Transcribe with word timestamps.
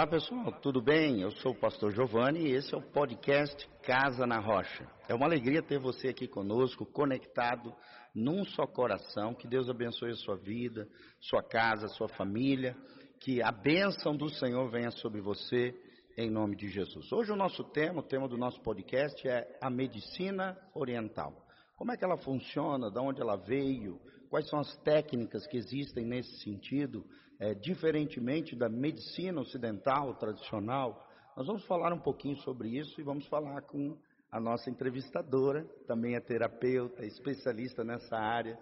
Olá 0.00 0.06
pessoal, 0.06 0.50
tudo 0.62 0.80
bem? 0.80 1.20
Eu 1.20 1.30
sou 1.30 1.52
o 1.52 1.54
pastor 1.54 1.92
Giovanni 1.92 2.46
e 2.46 2.52
esse 2.52 2.74
é 2.74 2.78
o 2.78 2.80
podcast 2.80 3.68
Casa 3.82 4.26
na 4.26 4.38
Rocha. 4.38 4.88
É 5.06 5.14
uma 5.14 5.26
alegria 5.26 5.62
ter 5.62 5.78
você 5.78 6.08
aqui 6.08 6.26
conosco, 6.26 6.86
conectado 6.86 7.70
num 8.14 8.42
só 8.46 8.66
coração. 8.66 9.34
Que 9.34 9.46
Deus 9.46 9.68
abençoe 9.68 10.12
a 10.12 10.14
sua 10.14 10.36
vida, 10.36 10.88
sua 11.20 11.42
casa, 11.42 11.86
sua 11.88 12.08
família. 12.08 12.74
Que 13.20 13.42
a 13.42 13.52
bênção 13.52 14.16
do 14.16 14.30
Senhor 14.30 14.70
venha 14.70 14.90
sobre 14.90 15.20
você, 15.20 15.78
em 16.16 16.30
nome 16.30 16.56
de 16.56 16.68
Jesus. 16.68 17.12
Hoje 17.12 17.30
o 17.30 17.36
nosso 17.36 17.62
tema, 17.64 18.00
o 18.00 18.02
tema 18.02 18.26
do 18.26 18.38
nosso 18.38 18.58
podcast 18.62 19.28
é 19.28 19.58
a 19.60 19.68
medicina 19.68 20.56
oriental. 20.74 21.46
Como 21.76 21.92
é 21.92 21.96
que 21.98 22.04
ela 22.06 22.16
funciona, 22.16 22.90
de 22.90 22.98
onde 22.98 23.20
ela 23.20 23.36
veio, 23.36 24.00
quais 24.30 24.48
são 24.48 24.60
as 24.60 24.76
técnicas 24.78 25.46
que 25.48 25.56
existem 25.58 26.06
nesse 26.06 26.38
sentido, 26.38 27.04
é, 27.38 27.52
diferentemente 27.52 28.54
da 28.54 28.68
medicina 28.68 29.40
ocidental 29.40 30.14
tradicional. 30.14 31.06
Nós 31.36 31.46
vamos 31.46 31.64
falar 31.66 31.92
um 31.92 31.98
pouquinho 31.98 32.36
sobre 32.36 32.68
isso 32.78 33.00
e 33.00 33.04
vamos 33.04 33.26
falar 33.26 33.62
com 33.62 33.98
a 34.30 34.38
nossa 34.38 34.70
entrevistadora, 34.70 35.64
também 35.88 36.14
é 36.14 36.20
terapeuta, 36.20 37.04
especialista 37.04 37.82
nessa 37.82 38.16
área. 38.16 38.56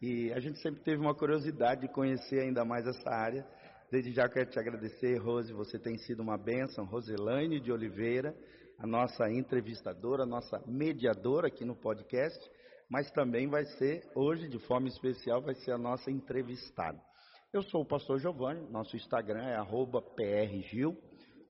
E 0.00 0.32
a 0.32 0.38
gente 0.38 0.60
sempre 0.60 0.80
teve 0.82 1.00
uma 1.00 1.14
curiosidade 1.14 1.80
de 1.80 1.88
conhecer 1.88 2.40
ainda 2.40 2.64
mais 2.64 2.86
essa 2.86 3.10
área. 3.10 3.44
Desde 3.90 4.12
já 4.12 4.28
quero 4.28 4.48
te 4.48 4.60
agradecer, 4.60 5.16
Rose, 5.16 5.52
você 5.52 5.76
tem 5.76 5.98
sido 5.98 6.22
uma 6.22 6.38
bênção. 6.38 6.84
Roselaine 6.84 7.58
de 7.58 7.72
Oliveira, 7.72 8.36
a 8.78 8.86
nossa 8.86 9.28
entrevistadora, 9.28 10.22
a 10.22 10.26
nossa 10.26 10.62
mediadora 10.66 11.48
aqui 11.48 11.64
no 11.64 11.74
podcast, 11.74 12.38
mas 12.88 13.10
também 13.10 13.48
vai 13.48 13.64
ser, 13.64 14.08
hoje, 14.14 14.48
de 14.48 14.58
forma 14.60 14.88
especial, 14.88 15.42
vai 15.42 15.54
ser 15.54 15.72
a 15.72 15.78
nossa 15.78 16.10
entrevistada. 16.10 16.98
Eu 17.52 17.62
sou 17.62 17.82
o 17.82 17.86
pastor 17.86 18.18
Giovanni, 18.18 18.60
nosso 18.70 18.96
Instagram 18.96 19.44
é 19.44 19.58
prgil, 20.14 20.96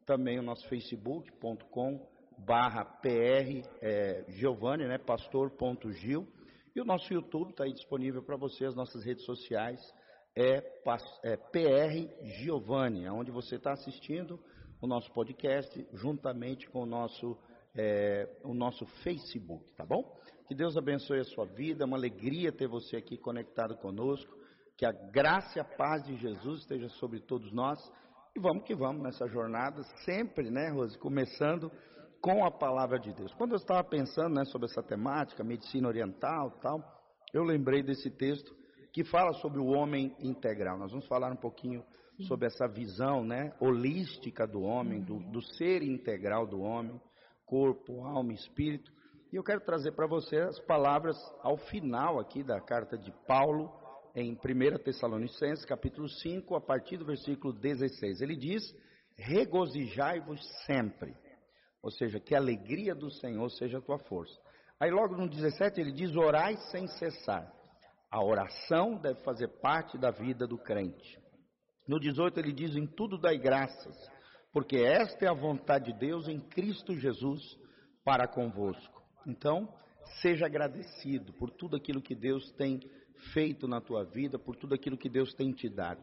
também 0.06 0.38
o 0.38 0.42
nosso 0.42 0.68
facebook.com 0.68 2.08
barra 2.38 2.84
pr 2.84 3.66
é, 3.80 4.24
Giovanni, 4.28 4.86
né, 4.86 4.98
pastor.gil, 4.98 6.26
e 6.74 6.80
o 6.80 6.84
nosso 6.84 7.12
YouTube 7.12 7.50
está 7.50 7.64
aí 7.64 7.72
disponível 7.72 8.22
para 8.22 8.36
você, 8.36 8.64
as 8.64 8.74
nossas 8.74 9.04
redes 9.04 9.24
sociais 9.24 9.80
é, 10.36 10.62
é 11.24 11.36
PR 11.36 12.24
Giovanni, 12.38 13.08
onde 13.08 13.32
você 13.32 13.56
está 13.56 13.72
assistindo 13.72 14.38
o 14.80 14.86
nosso 14.86 15.12
podcast 15.12 15.86
juntamente 15.92 16.68
com 16.70 16.82
o 16.82 16.86
nosso, 16.86 17.36
é, 17.74 18.28
o 18.44 18.54
nosso 18.54 18.86
Facebook, 19.02 19.64
tá 19.74 19.84
bom? 19.84 20.16
Que 20.48 20.54
Deus 20.54 20.78
abençoe 20.78 21.20
a 21.20 21.24
sua 21.24 21.44
vida, 21.44 21.84
é 21.84 21.86
uma 21.86 21.98
alegria 21.98 22.50
ter 22.50 22.66
você 22.66 22.96
aqui 22.96 23.18
conectado 23.18 23.76
conosco. 23.76 24.34
Que 24.78 24.86
a 24.86 24.92
graça 24.92 25.58
e 25.58 25.60
a 25.60 25.64
paz 25.64 26.02
de 26.06 26.16
Jesus 26.16 26.60
esteja 26.60 26.88
sobre 26.88 27.20
todos 27.20 27.52
nós. 27.52 27.78
E 28.34 28.40
vamos 28.40 28.64
que 28.64 28.74
vamos 28.74 29.02
nessa 29.02 29.28
jornada, 29.28 29.82
sempre, 30.06 30.50
né, 30.50 30.70
Rose, 30.70 30.96
começando 30.96 31.70
com 32.22 32.46
a 32.46 32.50
palavra 32.50 32.98
de 32.98 33.12
Deus. 33.12 33.30
Quando 33.34 33.52
eu 33.52 33.56
estava 33.56 33.84
pensando 33.84 34.36
né, 34.36 34.44
sobre 34.46 34.68
essa 34.70 34.82
temática, 34.82 35.44
medicina 35.44 35.86
oriental 35.86 36.50
tal, 36.62 36.82
eu 37.34 37.42
lembrei 37.42 37.82
desse 37.82 38.10
texto 38.10 38.56
que 38.90 39.04
fala 39.04 39.34
sobre 39.34 39.60
o 39.60 39.66
homem 39.66 40.16
integral. 40.18 40.78
Nós 40.78 40.92
vamos 40.92 41.06
falar 41.06 41.30
um 41.30 41.36
pouquinho 41.36 41.84
sobre 42.26 42.46
essa 42.46 42.66
visão 42.66 43.22
né, 43.22 43.52
holística 43.60 44.46
do 44.46 44.62
homem, 44.62 45.02
do, 45.02 45.18
do 45.30 45.42
ser 45.42 45.82
integral 45.82 46.46
do 46.46 46.60
homem, 46.60 46.98
corpo, 47.44 48.02
alma 48.02 48.32
espírito. 48.32 48.90
E 49.30 49.36
eu 49.36 49.44
quero 49.44 49.60
trazer 49.60 49.92
para 49.92 50.06
você 50.06 50.38
as 50.38 50.58
palavras 50.60 51.14
ao 51.42 51.58
final 51.58 52.18
aqui 52.18 52.42
da 52.42 52.58
carta 52.62 52.96
de 52.96 53.12
Paulo 53.26 53.70
em 54.14 54.32
1 54.32 54.82
Tessalonicenses, 54.82 55.66
capítulo 55.66 56.08
5, 56.08 56.56
a 56.56 56.60
partir 56.62 56.96
do 56.96 57.04
versículo 57.04 57.52
16. 57.52 58.22
Ele 58.22 58.34
diz: 58.34 58.62
Regozijai-vos 59.18 60.40
sempre. 60.64 61.14
Ou 61.82 61.90
seja, 61.90 62.18
que 62.18 62.34
a 62.34 62.38
alegria 62.38 62.94
do 62.94 63.10
Senhor 63.10 63.50
seja 63.50 63.78
a 63.78 63.82
tua 63.82 63.98
força. 63.98 64.34
Aí 64.80 64.90
logo 64.90 65.14
no 65.14 65.28
17 65.28 65.78
ele 65.78 65.92
diz: 65.92 66.16
Orai 66.16 66.56
sem 66.70 66.86
cessar. 66.86 67.52
A 68.10 68.24
oração 68.24 68.96
deve 68.96 69.20
fazer 69.24 69.48
parte 69.60 69.98
da 69.98 70.10
vida 70.10 70.46
do 70.46 70.56
crente. 70.56 71.18
No 71.86 72.00
18 72.00 72.40
ele 72.40 72.52
diz: 72.52 72.74
Em 72.74 72.86
tudo 72.86 73.18
dai 73.18 73.36
graças, 73.36 73.94
porque 74.54 74.78
esta 74.78 75.26
é 75.26 75.28
a 75.28 75.34
vontade 75.34 75.92
de 75.92 75.98
Deus 75.98 76.28
em 76.28 76.40
Cristo 76.40 76.98
Jesus 76.98 77.42
para 78.02 78.26
convosco. 78.26 78.97
Então, 79.28 79.68
seja 80.22 80.46
agradecido 80.46 81.32
por 81.34 81.50
tudo 81.50 81.76
aquilo 81.76 82.00
que 82.00 82.14
Deus 82.14 82.50
tem 82.52 82.80
feito 83.32 83.68
na 83.68 83.80
tua 83.80 84.04
vida, 84.04 84.38
por 84.38 84.56
tudo 84.56 84.74
aquilo 84.74 84.96
que 84.96 85.08
Deus 85.08 85.34
tem 85.34 85.52
te 85.52 85.68
dado. 85.68 86.02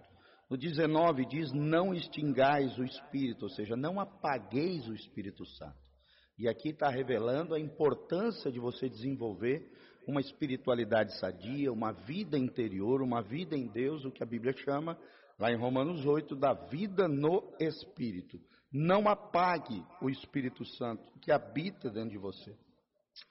No 0.50 0.56
19 0.56 1.26
diz: 1.26 1.52
Não 1.52 1.94
extingais 1.94 2.78
o 2.78 2.84
Espírito, 2.84 3.44
ou 3.44 3.50
seja, 3.50 3.76
não 3.76 4.00
apagueis 4.00 4.88
o 4.88 4.94
Espírito 4.94 5.44
Santo. 5.46 5.84
E 6.38 6.48
aqui 6.48 6.70
está 6.70 6.90
revelando 6.90 7.56
a 7.56 7.60
importância 7.60 8.52
de 8.52 8.60
você 8.60 8.88
desenvolver 8.88 9.72
uma 10.08 10.22
espiritualidade 10.22 11.18
sadia, 11.18 11.72
uma 11.72 11.92
vida 11.92 12.38
interior, 12.38 13.02
uma 13.02 13.24
vida 13.24 13.56
em 13.58 13.68
Deus, 13.68 14.06
o 14.06 14.12
que 14.12 14.22
a 14.22 14.26
Bíblia 14.26 14.54
chama, 14.56 15.00
lá 15.40 15.52
em 15.52 15.58
Romanos 15.58 16.06
8, 16.06 16.36
da 16.36 16.54
vida 16.54 17.08
no 17.08 17.56
Espírito. 17.60 18.40
Não 18.72 19.08
apague 19.08 19.84
o 20.02 20.10
Espírito 20.10 20.64
Santo 20.78 21.12
que 21.22 21.32
habita 21.32 21.90
dentro 21.90 22.12
de 22.12 22.18
você. 22.18 22.56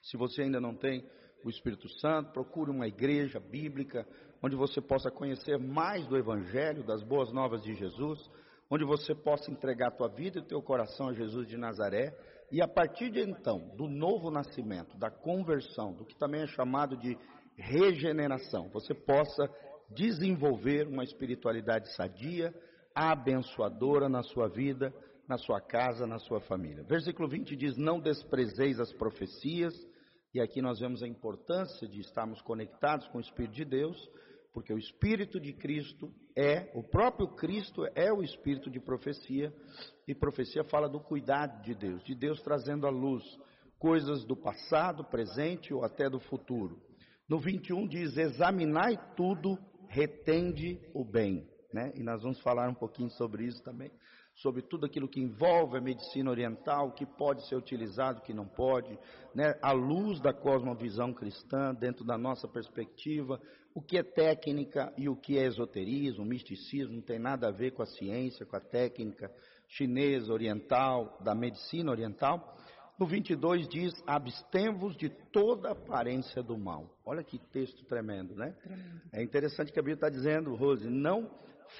Se 0.03 0.17
você 0.17 0.43
ainda 0.43 0.61
não 0.61 0.75
tem 0.75 1.05
o 1.45 1.51
Espírito 1.51 1.89
Santo, 2.01 2.33
procure 2.33 2.71
uma 2.71 2.87
igreja 2.87 3.39
bíblica 3.39 4.07
onde 4.43 4.57
você 4.57 4.81
possa 4.81 5.11
conhecer 5.11 5.59
mais 5.59 6.07
do 6.07 6.17
Evangelho, 6.17 6.85
das 6.85 7.03
boas 7.03 7.33
novas 7.33 7.63
de 7.63 7.75
Jesus, 7.75 8.19
onde 8.71 8.85
você 8.85 9.15
possa 9.15 9.51
entregar 9.51 9.89
a 9.89 9.97
tua 9.97 10.09
vida 10.09 10.39
e 10.39 10.43
teu 10.43 10.63
coração 10.63 11.09
a 11.09 11.15
Jesus 11.15 11.47
de 11.47 11.57
Nazaré, 11.57 12.15
e 12.51 12.63
a 12.63 12.69
partir 12.69 13.11
de 13.11 13.21
então, 13.21 13.59
do 13.77 13.89
novo 13.89 14.31
nascimento, 14.31 14.97
da 14.99 15.11
conversão, 15.11 15.93
do 15.93 16.05
que 16.05 16.17
também 16.17 16.43
é 16.43 16.47
chamado 16.47 16.97
de 16.97 17.17
regeneração, 17.57 18.69
você 18.69 18.95
possa 18.95 19.49
desenvolver 19.91 20.87
uma 20.87 21.05
espiritualidade 21.05 21.95
sadia, 21.95 22.55
abençoadora 22.95 24.09
na 24.09 24.23
sua 24.23 24.49
vida, 24.49 24.93
na 25.29 25.39
sua 25.39 25.61
casa, 25.61 26.07
na 26.07 26.19
sua 26.19 26.41
família. 26.41 26.85
Versículo 26.85 27.29
20 27.29 27.57
diz: 27.57 27.77
Não 27.77 28.01
desprezeis 28.01 28.79
as 28.79 28.93
profecias, 28.93 29.75
e 30.33 30.41
aqui 30.41 30.61
nós 30.61 30.81
vemos 30.81 31.03
a 31.03 31.09
importância 31.09 31.89
de 31.89 32.01
estarmos 32.01 32.41
conectados 32.43 33.07
com 33.09 33.19
o 33.19 33.21
Espírito 33.21 33.55
de 33.55 33.65
Deus, 33.65 34.11
porque 34.53 34.73
o 34.73 34.79
Espírito 34.79 35.41
de 35.41 35.53
Cristo 35.53 36.13
é, 36.37 36.71
o 36.75 36.83
próprio 36.83 37.29
Cristo 37.29 37.87
é 37.95 38.13
o 38.13 38.23
Espírito 38.23 38.71
de 38.71 38.81
profecia, 38.81 39.53
e 40.07 40.15
profecia 40.15 40.65
fala 40.65 40.89
do 40.89 41.01
cuidado 41.01 41.63
de 41.63 41.75
Deus, 41.75 42.05
de 42.05 42.15
Deus 42.15 42.43
trazendo 42.43 42.87
à 42.87 42.91
luz 42.91 43.25
coisas 43.79 44.25
do 44.25 44.37
passado, 44.37 45.05
presente 45.05 45.73
ou 45.73 45.85
até 45.85 46.09
do 46.09 46.21
futuro. 46.21 46.81
No 47.29 47.39
21 47.39 47.87
diz: 47.89 48.17
Examinai 48.17 48.99
tudo, 49.17 49.59
retende 49.89 50.81
o 50.93 51.05
bem. 51.05 51.49
Né? 51.73 51.93
E 51.97 52.03
nós 52.03 52.23
vamos 52.23 52.41
falar 52.41 52.69
um 52.69 52.75
pouquinho 52.75 53.11
sobre 53.11 53.47
isso 53.47 53.63
também 53.65 53.91
sobre 54.37 54.63
tudo 54.63 54.87
aquilo 54.87 55.09
que 55.09 55.21
envolve 55.21 55.77
a 55.77 55.81
medicina 55.81 56.31
oriental, 56.31 56.93
que 56.93 57.07
pode 57.07 57.47
ser 57.47 57.55
utilizado, 57.55 58.23
que 58.23 58.35
não 58.35 58.47
pode, 58.47 58.99
né? 59.35 59.57
à 59.63 59.73
luz 59.73 60.21
da 60.21 60.33
cosmovisão 60.33 61.13
cristã, 61.13 61.73
dentro 61.73 62.05
da 62.05 62.19
nossa 62.19 62.49
perspectiva, 62.49 63.41
o 63.73 63.81
que 63.81 63.97
é 63.97 64.03
técnica 64.03 64.93
e 64.97 65.09
o 65.09 65.17
que 65.17 65.39
é 65.39 65.45
esoterismo, 65.45 66.25
misticismo, 66.25 66.95
não 66.95 67.03
tem 67.03 67.19
nada 67.19 67.49
a 67.49 67.53
ver 67.53 67.73
com 67.73 67.83
a 67.83 67.87
ciência, 67.87 68.47
com 68.47 68.57
a 68.57 68.61
técnica 68.61 69.31
chinesa, 69.69 70.33
oriental, 70.33 71.19
da 71.23 71.35
medicina 71.35 71.91
oriental. 71.91 72.57
No 72.99 73.07
22 73.07 73.69
diz: 73.69 73.93
abstém-vos 74.07 74.97
de 74.97 75.11
toda 75.33 75.73
aparência 75.73 76.41
do 76.41 76.57
mal. 76.57 76.89
Olha 77.05 77.25
que 77.25 77.39
texto 77.39 77.85
tremendo, 77.87 78.37
né? 78.37 78.55
Tremendo. 78.63 79.01
É 79.13 79.23
interessante 79.23 79.73
que 79.73 79.79
a 79.81 79.83
Bíblia 79.83 79.97
está 79.97 80.09
dizendo, 80.09 80.55
Rose, 80.55 80.89
não 80.89 81.29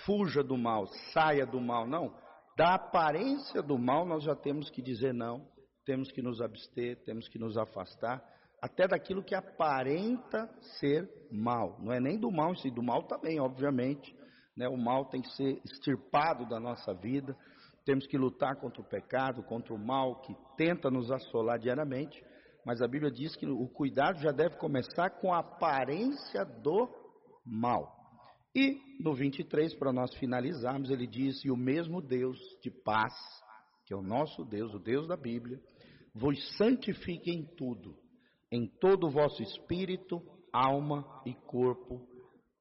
fuja 0.05 0.43
do 0.43 0.59
mal, 0.59 0.89
saia 1.13 1.47
do 1.47 1.61
mal, 1.61 1.87
não 1.87 2.24
da 2.57 2.75
aparência 2.75 3.63
do 3.63 3.79
mal, 3.79 4.07
nós 4.07 4.23
já 4.23 4.35
temos 4.37 4.71
que 4.71 4.81
dizer 4.81 5.13
não, 5.13 5.47
temos 5.85 6.11
que 6.13 6.23
nos 6.23 6.41
abster, 6.41 7.03
temos 7.05 7.29
que 7.29 7.39
nos 7.39 7.57
afastar, 7.57 8.23
até 8.63 8.89
daquilo 8.89 9.23
que 9.23 9.35
aparenta 9.35 10.49
ser 10.81 11.07
mal. 11.31 11.79
Não 11.81 11.93
é 11.93 12.01
nem 12.01 12.19
do 12.19 12.31
mal, 12.31 12.55
sim, 12.57 12.71
do 12.71 12.83
mal 12.83 13.03
também, 13.03 13.39
obviamente. 13.39 14.17
Né? 14.57 14.67
O 14.69 14.77
mal 14.77 15.05
tem 15.07 15.21
que 15.21 15.29
ser 15.31 15.61
extirpado 15.65 16.49
da 16.49 16.59
nossa 16.59 16.95
vida. 16.95 17.37
Temos 17.85 18.07
que 18.07 18.17
lutar 18.17 18.57
contra 18.57 18.81
o 18.81 18.89
pecado, 18.89 19.43
contra 19.43 19.75
o 19.75 19.79
mal 19.79 20.23
que 20.23 20.35
tenta 20.57 20.91
nos 20.91 21.11
assolar 21.11 21.59
diariamente. 21.59 22.25
Mas 22.65 22.81
a 22.81 22.89
Bíblia 22.89 23.11
diz 23.11 23.37
que 23.37 23.47
o 23.47 23.69
cuidado 23.69 24.19
já 24.21 24.31
deve 24.31 24.57
começar 24.57 25.11
com 25.21 25.35
a 25.35 25.41
aparência 25.41 26.45
do 26.45 26.89
mal. 27.45 28.04
E 28.55 28.81
no 29.01 29.15
23, 29.15 29.75
para 29.75 29.93
nós 29.93 30.15
finalizarmos, 30.15 30.91
ele 30.91 31.07
diz: 31.07 31.45
E 31.45 31.51
o 31.51 31.57
mesmo 31.57 32.01
Deus 32.01 32.39
de 32.63 32.71
paz, 32.71 33.13
que 33.85 33.93
é 33.93 33.97
o 33.97 34.03
nosso 34.03 34.45
Deus, 34.45 34.73
o 34.73 34.79
Deus 34.79 35.09
da 35.09 35.17
Bíblia, 35.17 35.61
vos 36.15 36.39
santifique 36.57 37.31
em 37.31 37.45
tudo, 37.57 37.97
em 38.53 38.67
todo 38.67 39.09
o 39.09 39.11
vosso 39.11 39.43
espírito, 39.43 40.23
alma 40.53 41.05
e 41.27 41.35
corpo, 41.35 42.07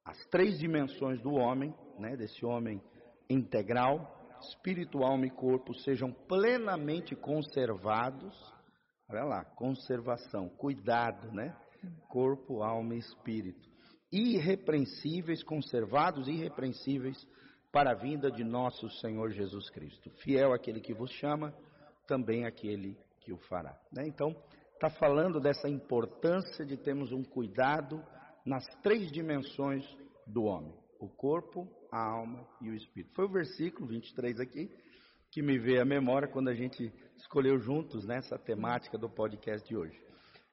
as 0.04 0.18
três 0.28 0.58
dimensões 0.58 1.22
do 1.22 1.34
homem, 1.34 1.74
né, 2.00 2.18
desse 2.18 2.44
homem 2.44 2.82
integral, 3.30 4.20
espírito, 4.42 5.04
alma 5.04 5.28
e 5.28 5.32
corpo 5.32 5.74
sejam 5.76 6.12
plenamente 6.12 7.16
conservados. 7.16 8.36
Olha 9.08 9.24
lá, 9.24 9.46
conservação, 9.46 10.50
cuidado, 10.50 11.32
né? 11.32 11.56
Corpo, 12.10 12.64
alma 12.64 12.96
e 12.96 13.00
espírito. 13.00 13.73
Irrepreensíveis, 14.14 15.42
conservados, 15.44 16.28
irrepreensíveis 16.28 17.18
para 17.72 17.92
a 17.92 17.96
vinda 17.96 18.30
de 18.30 18.44
nosso 18.44 18.88
Senhor 19.02 19.32
Jesus 19.32 19.72
Cristo. 19.72 20.12
Fiel 20.22 20.54
aquele 20.54 20.80
que 20.80 20.94
vos 20.94 21.12
chama, 21.14 21.52
também 22.08 22.46
aquele 22.46 22.96
que 23.22 23.34
o 23.34 23.38
fará. 23.50 23.76
Né? 23.92 24.08
Então, 24.08 24.36
está 24.76 24.88
falando 24.92 25.40
dessa 25.40 25.68
importância 25.68 26.64
de 26.64 26.78
termos 26.78 27.12
um 27.12 27.24
cuidado 27.24 28.00
nas 28.46 28.64
três 28.84 29.12
dimensões 29.12 29.84
do 30.28 30.44
homem: 30.44 30.76
o 31.00 31.10
corpo, 31.10 31.68
a 31.92 32.00
alma 32.00 32.48
e 32.62 32.70
o 32.70 32.76
espírito. 32.76 33.16
Foi 33.16 33.26
o 33.26 33.32
versículo 33.32 33.88
23 33.88 34.40
aqui 34.40 34.70
que 35.32 35.42
me 35.42 35.58
veio 35.58 35.82
à 35.82 35.86
memória 35.86 36.28
quando 36.28 36.50
a 36.50 36.54
gente 36.54 36.94
escolheu 37.18 37.58
juntos 37.58 38.06
nessa 38.06 38.36
né, 38.36 38.44
temática 38.46 39.00
do 39.00 39.10
podcast 39.10 39.68
de 39.68 39.76
hoje. 39.76 40.00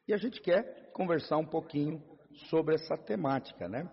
E 0.08 0.14
a 0.14 0.16
gente 0.16 0.40
quer 0.40 0.90
conversar 0.94 1.36
um 1.36 1.44
pouquinho 1.44 2.02
sobre 2.48 2.74
essa 2.74 2.96
temática, 2.96 3.68
né? 3.68 3.88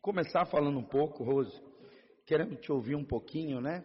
Começar 0.00 0.46
falando 0.46 0.78
um 0.78 0.84
pouco, 0.84 1.24
Rose, 1.24 1.60
querendo 2.24 2.56
te 2.56 2.70
ouvir 2.72 2.94
um 2.94 3.04
pouquinho, 3.04 3.60
né? 3.60 3.84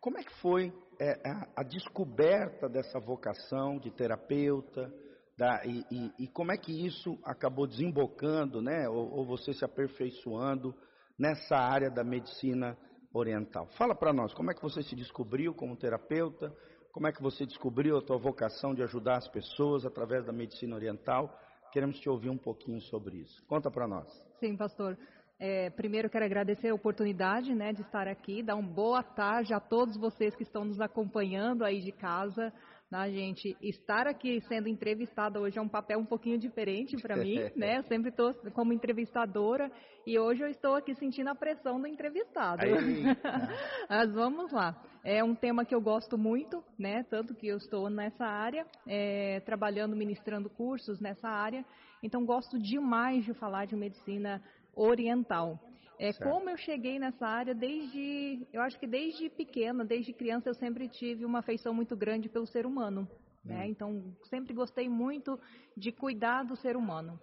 Como 0.00 0.18
é 0.18 0.22
que 0.22 0.34
foi 0.40 0.72
é, 1.00 1.12
a, 1.28 1.48
a, 1.56 1.62
descoberta 1.62 2.68
dessa 2.68 2.98
vocação 2.98 3.78
de 3.78 3.90
terapeuta? 3.90 4.92
Da, 5.36 5.64
e, 5.64 5.84
e, 5.90 6.24
e, 6.24 6.28
como 6.28 6.52
é 6.52 6.56
que 6.56 6.86
isso 6.86 7.18
acabou 7.24 7.66
desembocando, 7.66 8.60
né? 8.60 8.88
Ou, 8.88 9.18
ou 9.18 9.24
você 9.24 9.52
se 9.52 9.64
aperfeiçoando 9.64 10.74
nessa 11.18 11.56
área 11.56 11.90
da 11.90 12.04
medicina 12.04 12.76
oriental? 13.14 13.66
Fala 13.78 13.94
para 13.94 14.12
nós, 14.12 14.34
como 14.34 14.50
é 14.50 14.54
que 14.54 14.62
você 14.62 14.82
se 14.82 14.94
descobriu 14.94 15.54
como 15.54 15.76
terapeuta? 15.76 16.54
Como 16.92 17.06
é 17.06 17.12
que 17.12 17.22
você 17.22 17.46
descobriu 17.46 17.96
a 17.96 18.02
tua 18.02 18.18
vocação 18.18 18.74
de 18.74 18.82
ajudar 18.82 19.16
as 19.16 19.28
pessoas 19.28 19.86
através 19.86 20.26
da 20.26 20.32
medicina 20.32 20.76
oriental? 20.76 21.34
Queremos 21.72 21.98
te 21.98 22.08
ouvir 22.08 22.28
um 22.28 22.36
pouquinho 22.36 22.80
sobre 22.82 23.16
isso. 23.16 23.42
Conta 23.46 23.70
para 23.70 23.88
nós. 23.88 24.06
Sim, 24.38 24.56
pastor. 24.56 24.98
É, 25.44 25.70
primeiro 25.70 26.08
quero 26.08 26.24
agradecer 26.24 26.68
a 26.68 26.74
oportunidade 26.74 27.52
né, 27.54 27.72
de 27.72 27.82
estar 27.82 28.06
aqui, 28.06 28.42
dar 28.42 28.54
uma 28.54 28.68
boa 28.68 29.02
tarde 29.02 29.52
a 29.52 29.58
todos 29.58 29.96
vocês 29.96 30.36
que 30.36 30.44
estão 30.44 30.64
nos 30.64 30.80
acompanhando 30.80 31.64
aí 31.64 31.80
de 31.80 31.90
casa. 31.90 32.52
Né, 32.90 33.10
gente, 33.10 33.56
estar 33.62 34.06
aqui 34.06 34.40
sendo 34.42 34.68
entrevistada 34.68 35.40
hoje 35.40 35.58
é 35.58 35.62
um 35.62 35.68
papel 35.68 35.98
um 35.98 36.04
pouquinho 36.04 36.38
diferente 36.38 36.96
para 37.00 37.16
mim, 37.16 37.38
né? 37.56 37.78
Eu 37.78 37.82
sempre 37.84 38.10
estou 38.10 38.34
como 38.52 38.72
entrevistadora 38.72 39.72
e 40.06 40.18
hoje 40.18 40.44
eu 40.44 40.48
estou 40.48 40.74
aqui 40.74 40.94
sentindo 40.94 41.30
a 41.30 41.34
pressão 41.34 41.80
do 41.80 41.86
entrevistado. 41.86 42.62
Mas 43.88 44.12
vamos 44.12 44.52
lá. 44.52 44.80
É 45.04 45.22
um 45.22 45.34
tema 45.34 45.64
que 45.64 45.74
eu 45.74 45.80
gosto 45.80 46.16
muito, 46.16 46.62
né? 46.78 47.02
Tanto 47.04 47.34
que 47.34 47.46
eu 47.48 47.56
estou 47.56 47.90
nessa 47.90 48.24
área, 48.24 48.64
é, 48.86 49.40
trabalhando, 49.40 49.96
ministrando 49.96 50.48
cursos 50.48 51.00
nessa 51.00 51.28
área. 51.28 51.64
Então 52.02 52.24
gosto 52.24 52.58
demais 52.58 53.24
de 53.24 53.34
falar 53.34 53.66
de 53.66 53.74
medicina 53.74 54.42
oriental. 54.74 55.58
É, 55.98 56.12
como 56.12 56.50
eu 56.50 56.56
cheguei 56.56 56.98
nessa 56.98 57.26
área 57.26 57.54
desde, 57.54 58.46
eu 58.52 58.60
acho 58.62 58.78
que 58.78 58.86
desde 58.86 59.28
pequena, 59.28 59.84
desde 59.84 60.12
criança, 60.12 60.48
eu 60.48 60.54
sempre 60.54 60.88
tive 60.88 61.24
uma 61.24 61.40
afeição 61.40 61.72
muito 61.74 61.96
grande 61.96 62.28
pelo 62.28 62.46
ser 62.46 62.66
humano. 62.66 63.08
Né? 63.44 63.64
Hum. 63.64 63.68
Então, 63.68 64.16
sempre 64.28 64.54
gostei 64.54 64.88
muito 64.88 65.38
de 65.76 65.92
cuidar 65.92 66.44
do 66.44 66.56
ser 66.56 66.76
humano. 66.76 67.20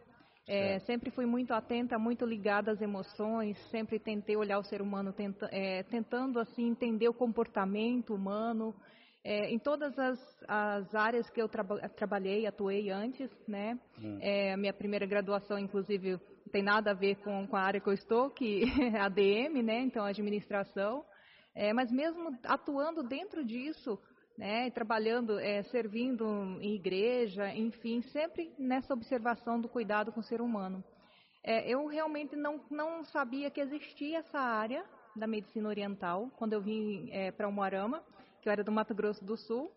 É, 0.52 0.80
sempre 0.80 1.12
fui 1.12 1.28
muito 1.28 1.54
atenta, 1.54 2.00
muito 2.00 2.26
ligada 2.26 2.72
às 2.72 2.82
emoções, 2.82 3.56
sempre 3.70 4.00
tentei 4.00 4.36
olhar 4.36 4.58
o 4.58 4.64
ser 4.64 4.82
humano 4.82 5.14
tenta, 5.14 5.48
é, 5.52 5.84
tentando 5.84 6.40
assim 6.40 6.68
entender 6.68 7.08
o 7.08 7.14
comportamento 7.14 8.16
humano, 8.16 8.74
é, 9.24 9.48
em 9.52 9.60
todas 9.60 9.98
as, 10.00 10.20
as, 10.48 10.96
áreas 10.96 11.30
que 11.30 11.40
eu 11.40 11.48
traba, 11.48 11.78
trabalhei, 11.90 12.48
atuei 12.48 12.90
antes, 12.90 13.30
né? 13.48 13.80
Hum. 14.02 14.18
É, 14.22 14.58
minha 14.58 14.74
primeira 14.74 15.06
graduação, 15.06 15.60
inclusive, 15.60 16.18
tem 16.52 16.64
nada 16.64 16.92
a 16.92 16.96
ver 16.96 17.18
com, 17.18 17.46
com 17.46 17.56
a 17.56 17.62
área 17.62 17.80
que 17.80 17.88
eu 17.88 17.94
estou, 17.94 18.32
que 18.32 18.64
é 18.96 19.00
ADM, 19.00 19.62
né? 19.62 19.82
Então, 19.82 20.04
administração. 20.04 21.06
É, 21.54 21.74
mas 21.74 21.92
mesmo 21.92 22.36
atuando 22.44 23.04
dentro 23.04 23.46
disso, 23.46 24.00
né, 24.40 24.72
trabalhando, 24.72 25.38
é, 25.38 25.64
servindo 25.64 26.26
em 26.62 26.74
igreja, 26.76 27.54
enfim, 27.54 28.02
sempre 28.04 28.50
nessa 28.58 28.94
observação 28.94 29.60
do 29.60 29.68
cuidado 29.68 30.14
com 30.14 30.22
o 30.22 30.24
ser 30.24 30.40
humano. 30.40 30.82
É, 31.44 31.70
eu 31.70 31.86
realmente 31.88 32.38
não, 32.38 32.62
não 32.72 33.04
sabia 33.04 33.52
que 33.52 33.60
existia 33.60 34.20
essa 34.20 34.40
área 34.40 34.86
da 35.14 35.28
medicina 35.28 35.68
oriental 35.68 36.32
quando 36.38 36.54
eu 36.54 36.62
vim 36.62 37.10
é, 37.12 37.32
para 37.32 37.50
Umuarama, 37.50 38.02
que 38.42 38.48
eu 38.48 38.54
era 38.54 38.64
do 38.64 38.72
Mato 38.72 38.96
Grosso 38.96 39.26
do 39.26 39.36
Sul. 39.36 39.70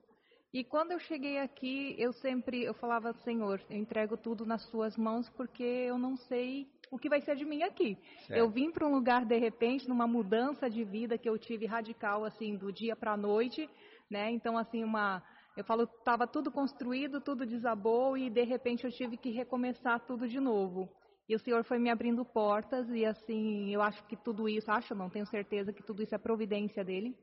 E 0.54 0.62
quando 0.62 0.92
eu 0.92 1.00
cheguei 1.00 1.38
aqui, 1.38 1.97
eu 1.99 2.12
sempre 2.12 2.62
eu 2.62 2.75
falava, 2.75 3.12
Senhor, 3.25 3.61
eu 3.69 3.76
entrego 3.76 4.16
tudo 4.16 4.47
nas 4.47 4.62
suas 4.71 4.97
mãos 4.97 5.28
porque 5.31 5.64
eu 5.64 5.99
não 5.99 6.16
sei 6.16 6.69
o 6.88 6.99
que 6.99 7.09
vai 7.09 7.21
ser 7.23 7.35
de 7.35 7.45
mim 7.45 7.64
aqui. 7.64 7.99
Certo. 8.26 8.38
Eu 8.38 8.49
vim 8.49 8.71
para 8.71 8.87
um 8.87 8.95
lugar 8.95 9.25
de 9.25 9.38
repente, 9.38 9.88
numa 9.88 10.07
mudança 10.07 10.71
de 10.71 10.85
vida 10.85 11.19
que 11.19 11.28
eu 11.28 11.37
tive 11.37 11.66
radical 11.66 12.25
assim 12.25 12.54
do 12.54 12.71
dia 12.71 12.95
para 12.95 13.14
a 13.14 13.16
noite, 13.16 13.69
né? 14.12 14.31
Então 14.31 14.57
assim 14.57 14.85
uma 14.85 15.23
eu 15.57 15.64
falo, 15.64 15.83
estava 15.83 16.26
tudo 16.26 16.50
construído, 16.50 17.21
tudo 17.21 17.45
desabou 17.45 18.16
e 18.16 18.31
de 18.31 18.42
repente 18.42 18.85
eu 18.85 18.90
tive 18.90 19.16
que 19.16 19.31
recomeçar 19.31 20.00
tudo 20.07 20.26
de 20.28 20.40
novo. 20.40 20.88
E 21.28 21.35
o 21.35 21.38
Senhor 21.38 21.62
foi 21.64 21.78
me 21.78 21.90
abrindo 21.90 22.25
portas 22.25 22.88
e 22.90 23.04
assim, 23.04 23.73
eu 23.73 23.83
acho 23.83 24.02
que 24.07 24.16
tudo 24.16 24.49
isso, 24.49 24.71
acho 24.71 24.95
não, 24.95 25.11
tenho 25.11 25.26
certeza 25.26 25.73
que 25.73 25.83
tudo 25.83 26.02
isso 26.02 26.14
é 26.14 26.19
providência 26.19 26.83
dele. 26.85 27.16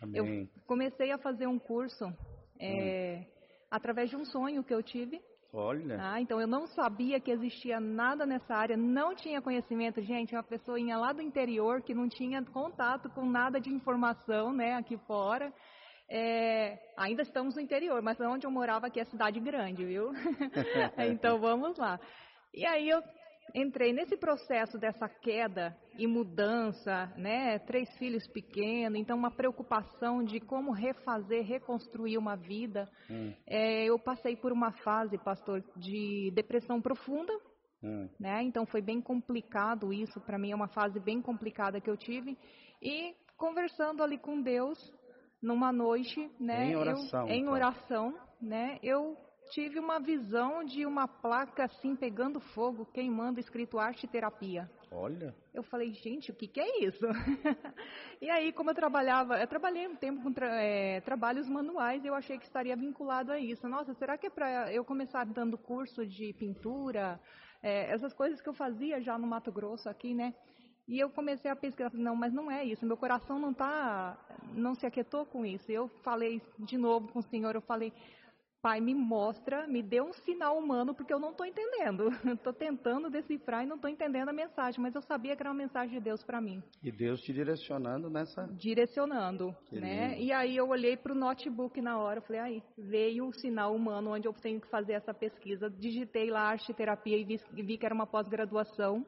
Amém. 0.00 0.42
Eu 0.42 0.62
comecei 0.66 1.12
a 1.12 1.18
fazer 1.18 1.46
um 1.46 1.58
curso 1.58 2.04
é, 2.58 3.20
hum. 3.20 3.24
através 3.70 4.10
de 4.10 4.16
um 4.16 4.24
sonho 4.24 4.64
que 4.64 4.74
eu 4.74 4.82
tive. 4.82 5.20
Olha. 5.52 5.98
Ah, 6.00 6.20
então 6.20 6.40
eu 6.40 6.48
não 6.48 6.66
sabia 6.66 7.20
que 7.20 7.30
existia 7.30 7.78
nada 7.78 8.26
nessa 8.26 8.54
área, 8.54 8.76
não 8.76 9.14
tinha 9.14 9.40
conhecimento. 9.40 10.02
Gente, 10.02 10.34
uma 10.34 10.42
pessoinha 10.42 10.96
lá 10.96 11.12
do 11.12 11.22
interior 11.22 11.80
que 11.80 11.94
não 11.94 12.08
tinha 12.08 12.42
contato 12.42 13.08
com 13.10 13.24
nada 13.24 13.60
de 13.60 13.70
informação, 13.70 14.52
né, 14.52 14.74
aqui 14.74 14.96
fora. 15.06 15.52
É, 16.08 16.78
ainda 16.96 17.22
estamos 17.22 17.54
no 17.54 17.60
interior, 17.60 18.00
mas 18.02 18.20
onde 18.20 18.46
eu 18.46 18.50
morava 18.50 18.86
aqui 18.86 19.00
é 19.00 19.04
cidade 19.04 19.40
grande, 19.40 19.84
viu? 19.84 20.12
então 21.10 21.38
vamos 21.40 21.78
lá. 21.78 21.98
E 22.52 22.64
aí 22.66 22.88
eu 22.88 23.02
entrei 23.54 23.92
nesse 23.92 24.16
processo 24.16 24.78
dessa 24.78 25.08
queda 25.08 25.76
e 25.98 26.06
mudança, 26.06 27.12
né? 27.16 27.58
Três 27.60 27.88
filhos 27.98 28.26
pequenos, 28.28 28.98
então 28.98 29.16
uma 29.16 29.30
preocupação 29.30 30.22
de 30.24 30.40
como 30.40 30.72
refazer, 30.72 31.44
reconstruir 31.44 32.18
uma 32.18 32.36
vida. 32.36 32.88
Hum. 33.10 33.32
É, 33.46 33.84
eu 33.84 33.98
passei 33.98 34.36
por 34.36 34.52
uma 34.52 34.72
fase, 34.72 35.18
pastor, 35.18 35.62
de 35.76 36.32
depressão 36.34 36.80
profunda. 36.80 37.32
Hum. 37.82 38.08
Né? 38.18 38.42
Então 38.44 38.64
foi 38.64 38.80
bem 38.80 39.00
complicado 39.00 39.92
isso, 39.92 40.18
para 40.20 40.38
mim 40.38 40.52
é 40.52 40.56
uma 40.56 40.68
fase 40.68 40.98
bem 40.98 41.20
complicada 41.20 41.80
que 41.80 41.90
eu 41.90 41.96
tive. 41.96 42.36
E 42.80 43.14
conversando 43.36 44.02
ali 44.02 44.18
com 44.18 44.40
Deus, 44.40 44.78
numa 45.44 45.70
noite, 45.70 46.30
né? 46.40 46.70
Em 46.70 46.76
oração. 46.76 47.28
Eu, 47.28 47.34
em 47.34 47.40
então. 47.42 47.52
oração, 47.52 48.14
né? 48.40 48.78
Eu 48.82 49.16
tive 49.50 49.78
uma 49.78 50.00
visão 50.00 50.64
de 50.64 50.86
uma 50.86 51.06
placa 51.06 51.64
assim 51.64 51.94
pegando 51.94 52.40
fogo, 52.40 52.86
queimando, 52.86 53.38
escrito 53.38 53.78
arte 53.78 54.06
terapia. 54.06 54.68
Olha. 54.90 55.34
Eu 55.52 55.62
falei, 55.64 55.92
gente, 55.92 56.30
o 56.30 56.34
que, 56.34 56.48
que 56.48 56.60
é 56.60 56.84
isso? 56.84 57.04
e 58.22 58.30
aí, 58.30 58.52
como 58.52 58.70
eu 58.70 58.74
trabalhava, 58.74 59.38
eu 59.38 59.46
trabalhei 59.46 59.86
um 59.86 59.96
tempo 59.96 60.22
com 60.22 60.32
tra 60.32 60.62
é, 60.62 61.00
trabalhos 61.02 61.48
manuais, 61.48 62.04
eu 62.04 62.14
achei 62.14 62.38
que 62.38 62.44
estaria 62.44 62.74
vinculado 62.76 63.32
a 63.32 63.38
isso. 63.38 63.68
Nossa, 63.68 63.92
será 63.94 64.16
que 64.16 64.28
é 64.28 64.30
para 64.30 64.72
eu 64.72 64.84
começar 64.84 65.24
dando 65.26 65.58
curso 65.58 66.06
de 66.06 66.32
pintura, 66.34 67.20
é, 67.62 67.92
essas 67.92 68.14
coisas 68.14 68.40
que 68.40 68.48
eu 68.48 68.54
fazia 68.54 69.00
já 69.00 69.18
no 69.18 69.26
Mato 69.26 69.52
Grosso 69.52 69.88
aqui, 69.88 70.14
né? 70.14 70.32
E 70.86 70.98
eu 70.98 71.08
comecei 71.10 71.50
a 71.50 71.56
pesquisar, 71.56 71.90
não, 71.94 72.14
mas 72.14 72.32
não 72.32 72.50
é 72.50 72.64
isso, 72.64 72.84
meu 72.84 72.96
coração 72.96 73.38
não 73.38 73.54
tá, 73.54 74.18
não 74.52 74.74
se 74.74 74.86
aquietou 74.86 75.24
com 75.24 75.44
isso. 75.44 75.70
Eu 75.70 75.88
falei 76.02 76.42
de 76.58 76.76
novo 76.76 77.08
com 77.08 77.20
o 77.20 77.22
Senhor, 77.22 77.54
eu 77.54 77.62
falei, 77.62 77.92
Pai, 78.64 78.80
me 78.80 78.94
mostra, 78.94 79.66
me 79.66 79.82
dê 79.82 80.00
um 80.00 80.14
sinal 80.14 80.56
humano, 80.56 80.94
porque 80.94 81.12
eu 81.12 81.20
não 81.20 81.32
estou 81.32 81.44
entendendo. 81.44 82.08
Estou 82.32 82.50
tentando 82.50 83.10
decifrar 83.10 83.62
e 83.62 83.66
não 83.66 83.76
estou 83.76 83.90
entendendo 83.90 84.30
a 84.30 84.32
mensagem, 84.32 84.80
mas 84.80 84.94
eu 84.94 85.02
sabia 85.02 85.36
que 85.36 85.42
era 85.42 85.50
uma 85.50 85.54
mensagem 85.54 85.98
de 85.98 86.02
Deus 86.02 86.24
para 86.24 86.40
mim. 86.40 86.62
E 86.82 86.90
Deus 86.90 87.20
te 87.20 87.30
direcionando 87.30 88.08
nessa. 88.08 88.46
Direcionando, 88.54 89.54
que 89.66 89.78
né? 89.78 90.12
Lindo. 90.12 90.22
E 90.22 90.32
aí 90.32 90.56
eu 90.56 90.66
olhei 90.66 90.96
para 90.96 91.12
o 91.12 91.14
notebook 91.14 91.78
na 91.82 91.98
hora, 91.98 92.22
falei, 92.22 92.40
aí 92.40 92.62
veio 92.78 93.26
o 93.26 93.34
sinal 93.34 93.74
humano 93.74 94.14
onde 94.14 94.26
eu 94.26 94.32
tenho 94.32 94.58
que 94.58 94.70
fazer 94.70 94.94
essa 94.94 95.12
pesquisa. 95.12 95.68
Digitei 95.68 96.30
lá 96.30 96.48
arte 96.48 96.72
terapia 96.72 97.18
e 97.18 97.24
vi, 97.24 97.38
vi 97.52 97.76
que 97.76 97.84
era 97.84 97.94
uma 97.94 98.06
pós-graduação. 98.06 99.04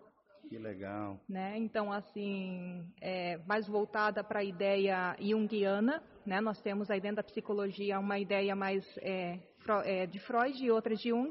Que 0.49 0.59
legal. 0.59 1.21
Né? 1.29 1.59
Então, 1.59 1.93
assim, 1.93 2.85
é, 3.01 3.39
mais 3.47 3.67
voltada 3.67 4.23
para 4.23 4.41
a 4.41 4.45
ideia 4.45 5.17
junguiana, 5.21 6.03
né? 6.25 6.41
Nós 6.41 6.61
temos 6.61 6.91
aí 6.91 7.01
dentro 7.01 7.17
da 7.17 7.23
psicologia 7.23 7.99
uma 7.99 8.19
ideia 8.19 8.55
mais 8.55 8.85
é, 8.99 9.39
é, 9.85 10.07
de 10.07 10.19
Freud 10.21 10.65
e 10.65 10.71
outra 10.71 10.95
de 10.95 11.09
Jung. 11.09 11.31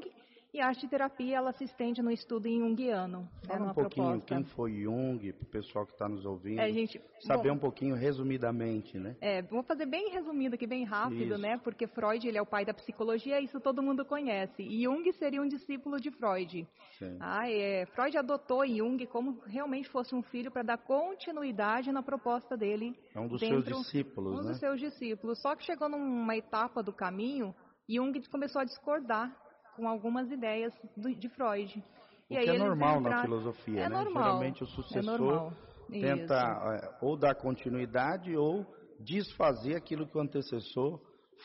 E 0.56 0.60
a 0.62 0.68
arte 0.68 0.88
terapia 0.88 1.36
ela 1.36 1.52
se 1.52 1.64
estende 1.64 2.00
no 2.00 2.10
estudo 2.10 2.48
junguiano. 2.48 3.20
Né, 3.20 3.28
Fala 3.46 3.60
né, 3.66 3.70
um 3.72 3.74
pouquinho 3.74 4.06
proposta. 4.06 4.34
quem 4.36 4.44
foi 4.44 4.72
Jung, 4.80 5.32
para 5.34 5.42
o 5.42 5.50
pessoal 5.50 5.84
que 5.84 5.92
está 5.92 6.08
nos 6.08 6.24
ouvindo. 6.24 6.58
É, 6.60 6.72
gente, 6.72 6.98
saber 7.20 7.50
bom, 7.50 7.56
um 7.56 7.58
pouquinho 7.58 7.94
resumidamente, 7.94 8.98
né? 8.98 9.16
É, 9.20 9.42
vou 9.42 9.62
fazer 9.62 9.84
bem 9.84 10.08
resumido 10.12 10.54
aqui, 10.54 10.66
bem 10.66 10.82
rápido, 10.82 11.34
Isso. 11.34 11.38
né? 11.38 11.58
Porque 11.58 11.86
Freud 11.86 12.26
ele 12.26 12.38
é 12.38 12.40
o 12.40 12.46
pai 12.46 12.64
da 12.64 12.72
psicologia, 12.72 13.38
isso 13.38 13.60
todo 13.60 13.82
mundo 13.82 14.02
conhece. 14.06 14.62
E 14.62 14.84
Jung 14.84 15.12
seria 15.18 15.42
um 15.42 15.46
discípulo 15.46 16.00
de 16.00 16.10
Freud. 16.10 16.66
Sim. 16.98 17.18
Ah, 17.20 17.50
é, 17.50 17.84
Freud 17.94 18.16
adotou 18.16 18.66
Jung 18.66 19.06
como 19.08 19.38
realmente 19.46 19.90
fosse 19.90 20.14
um 20.14 20.22
filho 20.22 20.50
para 20.50 20.62
dar 20.62 20.78
continuidade 20.78 21.92
na 21.92 22.02
proposta 22.02 22.56
dele. 22.56 22.98
É 23.14 23.20
um 23.20 23.28
dos 23.28 23.40
dentro- 23.42 23.62
seus 23.62 23.80
discípulos, 23.84 24.32
um 24.40 24.42
né? 24.42 24.50
dos 24.52 24.58
seus 24.58 24.80
discípulos. 24.80 25.38
Só 25.42 25.54
que 25.54 25.64
chegou 25.64 25.86
numa 25.90 26.34
etapa 26.34 26.82
do 26.82 26.94
caminho, 26.94 27.54
Jung 27.86 28.18
começou 28.30 28.62
a 28.62 28.64
discordar 28.64 29.44
com 29.76 29.86
algumas 29.88 30.30
ideias 30.30 30.72
do- 30.96 31.14
de 31.14 31.28
Freud. 31.28 31.82
O 32.28 32.34
que 32.36 32.50
é 32.50 32.58
normal 32.58 33.00
na 33.00 33.20
filosofia, 33.22 33.82
É 33.84 33.88
né? 33.88 33.96
normal. 33.96 34.24
Geralmente 34.24 34.62
o 34.64 34.66
É 34.66 34.68
sucessor 34.70 35.20
normal. 35.20 35.52
tenta 35.88 36.34
é, 36.34 36.98
ou 37.04 37.16
dar 37.16 37.34
continuidade 37.36 38.36
ou 38.36 38.66
desfazer 38.98 39.76
aquilo 39.76 40.06
que 40.08 40.16
o 40.16 40.20
antecessor 40.20 41.00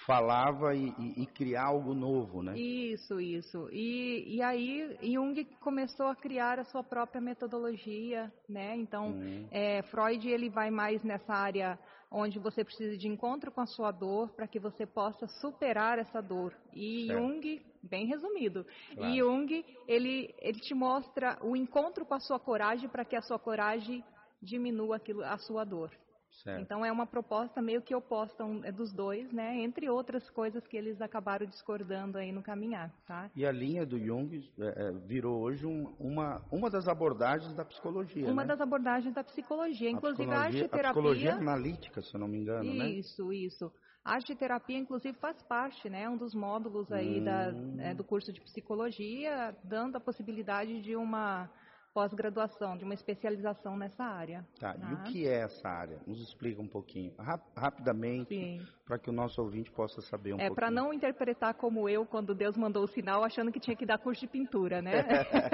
falava 0.07 0.73
e, 0.73 0.87
e- 0.97 1.23
e 1.23 1.25
criar 1.27 1.65
algo 1.65 1.93
novo, 1.93 2.41
né? 2.41 2.57
Isso, 2.57 3.19
isso. 3.19 3.69
E, 3.71 4.37
e 4.37 4.41
aí 4.41 4.97
Jung 5.03 5.43
começou 5.59 6.07
a 6.07 6.15
criar 6.15 6.57
a 6.59 6.63
sua 6.63 6.83
própria 6.83 7.21
metodologia, 7.21 8.31
né? 8.49 8.75
Então, 8.77 9.09
Hum. 9.09 9.47
é, 9.51 9.81
Freud 9.83 10.27
ele 10.27 10.49
vai 10.49 10.71
mais 10.71 11.03
nessa 11.03 11.33
área 11.33 11.77
onde 12.11 12.37
você 12.37 12.63
precisa 12.63 12.97
de 12.97 13.07
encontro 13.07 13.51
com 13.51 13.61
a 13.61 13.65
sua 13.65 13.89
dor 13.91 14.29
para 14.31 14.47
que 14.47 14.59
você 14.59 14.85
possa 14.85 15.25
superar 15.27 15.97
essa 15.97 16.21
dor. 16.21 16.53
E 16.73 17.07
Certo. 17.07 17.21
Jung, 17.21 17.61
bem 17.81 18.05
resumido, 18.05 18.65
Claro. 18.93 19.15
Jung 19.15 19.65
ele 19.87 20.35
ele 20.39 20.59
te 20.59 20.73
mostra 20.73 21.37
o 21.41 21.55
encontro 21.55 22.05
com 22.05 22.13
a 22.13 22.19
sua 22.19 22.39
coragem 22.39 22.89
para 22.89 23.05
que 23.05 23.15
a 23.15 23.21
sua 23.21 23.39
coragem 23.39 24.03
diminua 24.41 24.97
aquilo, 24.97 25.23
a 25.23 25.37
sua 25.37 25.63
dor. 25.63 25.91
Certo. 26.31 26.61
Então 26.61 26.83
é 26.83 26.91
uma 26.91 27.05
proposta 27.05 27.61
meio 27.61 27.81
que 27.81 27.93
oposta 27.93 28.43
é 28.63 28.71
dos 28.71 28.91
dois, 28.93 29.31
né? 29.31 29.57
Entre 29.57 29.89
outras 29.89 30.29
coisas 30.29 30.65
que 30.65 30.77
eles 30.77 30.99
acabaram 31.01 31.45
discordando 31.45 32.17
aí 32.17 32.31
no 32.31 32.41
caminhar, 32.41 32.89
tá? 33.05 33.29
E 33.35 33.45
a 33.45 33.51
linha 33.51 33.85
do 33.85 33.99
Jung 33.99 34.49
é, 34.59 34.87
é, 34.87 34.91
virou 34.91 35.39
hoje 35.41 35.65
um- 35.65 35.93
uma, 35.99 36.41
uma 36.51 36.69
das 36.69 36.87
abordagens 36.87 37.53
da 37.53 37.65
psicologia, 37.65 38.31
Uma 38.31 38.41
né? 38.43 38.47
das 38.47 38.61
abordagens 38.61 39.13
da 39.13 39.23
psicologia, 39.23 39.89
A 39.89 39.91
inclusive 39.91 40.23
a, 40.31 40.45
psicologia- 40.45 40.63
arte 40.63 40.75
a 40.75 40.83
psicologia 40.83 41.35
analítica, 41.35 42.01
se 42.01 42.15
eu 42.15 42.19
não 42.19 42.27
me 42.27 42.37
engano, 42.39 42.73
né? 42.73 42.89
Isso, 42.89 43.31
isso. 43.33 43.71
A 44.03 44.13
arte 44.13 44.33
terapia, 44.35 44.77
inclusive, 44.79 45.15
faz 45.19 45.39
parte, 45.43 45.87
né? 45.89 46.09
Um 46.09 46.17
dos 46.17 46.33
módulos 46.33 46.91
aí 46.91 47.21
da, 47.23 47.49
Hum. 47.53 47.75
é, 47.79 47.93
do 47.93 48.03
curso 48.03 48.33
de 48.33 48.41
psicologia, 48.41 49.55
dando 49.63 49.97
a 49.97 49.99
possibilidade 49.99 50.81
de 50.81 50.95
uma 50.95 51.47
pós-graduação, 51.93 52.77
de 52.77 52.83
uma 52.83 52.93
especialização 52.93 53.77
nessa 53.77 54.03
área. 54.03 54.45
Tá, 54.59 54.75
e 54.75 54.93
o 54.93 54.97
tá? 54.97 55.03
que 55.03 55.27
é 55.27 55.41
essa 55.41 55.67
área? 55.67 55.99
Nos 56.07 56.21
explica 56.21 56.61
um 56.61 56.67
pouquinho, 56.67 57.13
rap- 57.19 57.43
rapidamente, 57.55 58.61
para 58.85 58.97
que 58.97 59.09
o 59.09 59.13
nosso 59.13 59.41
ouvinte 59.41 59.71
possa 59.71 60.01
saber 60.01 60.33
um 60.33 60.35
É, 60.35 60.47
pouquinho. 60.47 60.55
para 60.55 60.71
não 60.71 60.93
interpretar 60.93 61.53
como 61.55 61.87
eu, 61.89 62.05
quando 62.05 62.33
Deus 62.33 62.55
mandou 62.57 62.83
o 62.83 62.87
sinal, 62.87 63.23
achando 63.23 63.51
que 63.51 63.59
tinha 63.59 63.75
que 63.75 63.85
dar 63.85 63.97
curso 63.97 64.21
de 64.21 64.27
pintura, 64.27 64.81
né? 64.81 64.91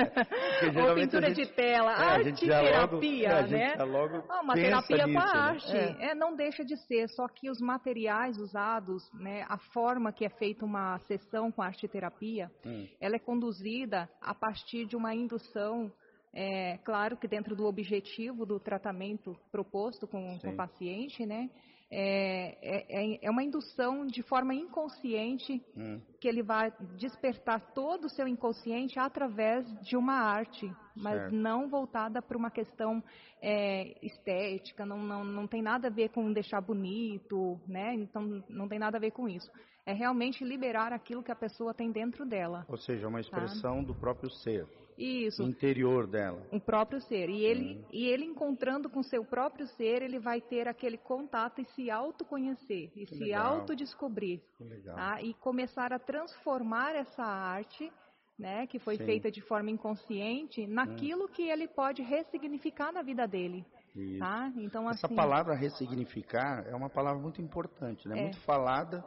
Ou 0.89 0.96
pintura 0.96 1.29
gente- 1.34 1.46
de 1.48 1.53
tela, 1.53 1.91
É, 1.91 2.15
a 2.15 2.24
gente 2.24 2.46
já 2.46 2.62
logo- 2.62 2.98
arte-terapia, 2.98 3.29
é, 3.29 3.48
né? 3.77 3.84
logo 3.84 4.24
Ah, 4.29 4.41
uma 4.41 4.53
terapia 4.53 4.98
com 5.06 5.20
a 5.20 5.25
né? 5.25 5.32
arte. 5.39 5.75
É. 5.77 6.12
É, 6.12 6.15
não 6.15 6.36
deixa 6.36 6.63
de 6.63 6.75
ser, 6.86 7.08
só 7.10 7.27
que 7.27 7.50
os 7.50 7.60
materiais 7.60 8.38
usados, 8.38 9.03
né, 9.13 9.46
a 9.50 9.58
forma 9.58 10.12
que 10.12 10.25
é 10.25 10.29
feita 10.29 10.65
uma 10.65 11.00
sessão 11.00 11.51
com 11.51 11.62
arte-terapia, 11.62 12.51
Hum. 12.65 12.88
ela 13.00 13.15
é 13.15 13.20
conduzida 13.20 14.10
a 14.22 14.34
partir 14.34 14.86
de 14.86 14.96
uma 14.96 15.13
indução, 15.13 15.91
é, 16.39 16.77
claro 16.84 17.17
que 17.17 17.27
dentro 17.27 17.56
do 17.56 17.65
objetivo 17.65 18.46
do 18.46 18.60
tratamento 18.60 19.36
proposto 19.51 20.06
com, 20.06 20.38
com 20.38 20.50
o 20.51 20.56
paciente, 20.56 21.25
né? 21.25 21.50
É, 21.89 22.58
é, 22.62 23.25
é 23.25 23.32
uma 23.32 23.44
indução 23.44 24.06
de 24.06 24.22
forma 24.22 24.53
inconsciente 24.53 25.63
Hum. 25.75 26.00
que 26.20 26.27
ele 26.27 26.44
vai 26.44 26.72
despertar 26.96 27.74
todo 27.74 28.06
o 28.06 28.10
seu 28.10 28.27
inconsciente 28.27 29.00
através 29.00 29.65
de 29.82 29.98
uma 29.98 30.13
arte, 30.13 30.72
mas 30.96 31.15
Certo. 31.15 31.34
não 31.34 31.70
voltada 31.70 32.22
para 32.22 32.38
uma 32.38 32.51
questão 32.51 33.01
é, 33.41 33.98
estética, 34.06 34.86
não, 34.86 35.01
não, 35.01 35.24
não 35.24 35.48
tem 35.48 35.63
nada 35.63 35.88
a 35.88 35.91
ver 35.91 36.10
com 36.10 36.32
deixar 36.32 36.62
bonito, 36.62 37.60
né? 37.67 37.96
Então 37.96 38.44
não 38.48 38.67
tem 38.67 38.77
nada 38.77 38.98
a 38.98 39.01
ver 39.01 39.12
com 39.12 39.27
isso. 39.27 39.50
É 39.88 39.94
realmente 39.94 40.44
liberar 40.44 40.94
aquilo 40.94 41.24
que 41.24 41.32
a 41.32 41.36
pessoa 41.36 41.74
tem 41.74 41.91
dentro 41.91 42.27
dela. 42.27 42.63
Ou 42.67 42.77
seja, 42.77 43.08
uma 43.08 43.22
expressão 43.22 43.84
do 43.84 43.96
próprio 43.96 44.29
ser, 44.29 44.67
Isso. 44.97 45.43
interior 45.43 46.07
dela. 46.07 46.41
o 46.51 46.59
próprio 46.59 46.99
ser. 47.01 47.29
E 47.29 47.43
ele, 47.45 47.85
e 47.91 48.05
ele 48.07 48.25
encontrando 48.25 48.89
com 48.89 49.03
seu 49.03 49.23
próprio 49.23 49.67
ser, 49.67 50.01
ele 50.01 50.19
vai 50.19 50.41
ter 50.41 50.67
aquele 50.67 50.97
contato 50.97 51.61
e 51.61 51.65
se 51.75 51.89
autoconhecer, 51.91 52.91
e 52.95 53.05
Que 53.05 53.15
se 53.15 53.23
legal. 53.23 53.55
autodescobrir. 53.59 54.41
Que 54.57 54.63
legal. 54.63 54.95
tá? 54.95 55.21
E 55.21 55.33
começar 55.35 55.93
a 55.93 55.99
transformar 55.99 56.95
essa 56.95 57.23
arte, 57.23 57.91
né, 58.37 58.67
que 58.67 58.79
foi 58.79 58.97
Sim. 58.97 59.03
Hum. 59.03 59.05
feita 59.05 59.31
de 59.31 59.41
forma 59.41 59.69
inconsciente, 59.71 60.65
naquilo 60.67 61.27
que 61.27 61.43
ele 61.43 61.67
pode 61.67 62.01
ressignificar 62.01 62.91
na 62.91 63.01
vida 63.01 63.27
dele. 63.27 63.65
Isso. 63.95 64.19
Tá? 64.19 64.51
Então, 64.57 64.87
Essa 64.89 65.07
assim, 65.07 65.15
palavra 65.15 65.55
ressignificar 65.55 66.63
é 66.67 66.75
uma 66.75 66.89
palavra 66.89 67.19
muito 67.19 67.41
importante, 67.41 68.07
né? 68.07 68.17
É. 68.19 68.21
Muito 68.23 68.39
falada, 68.41 69.03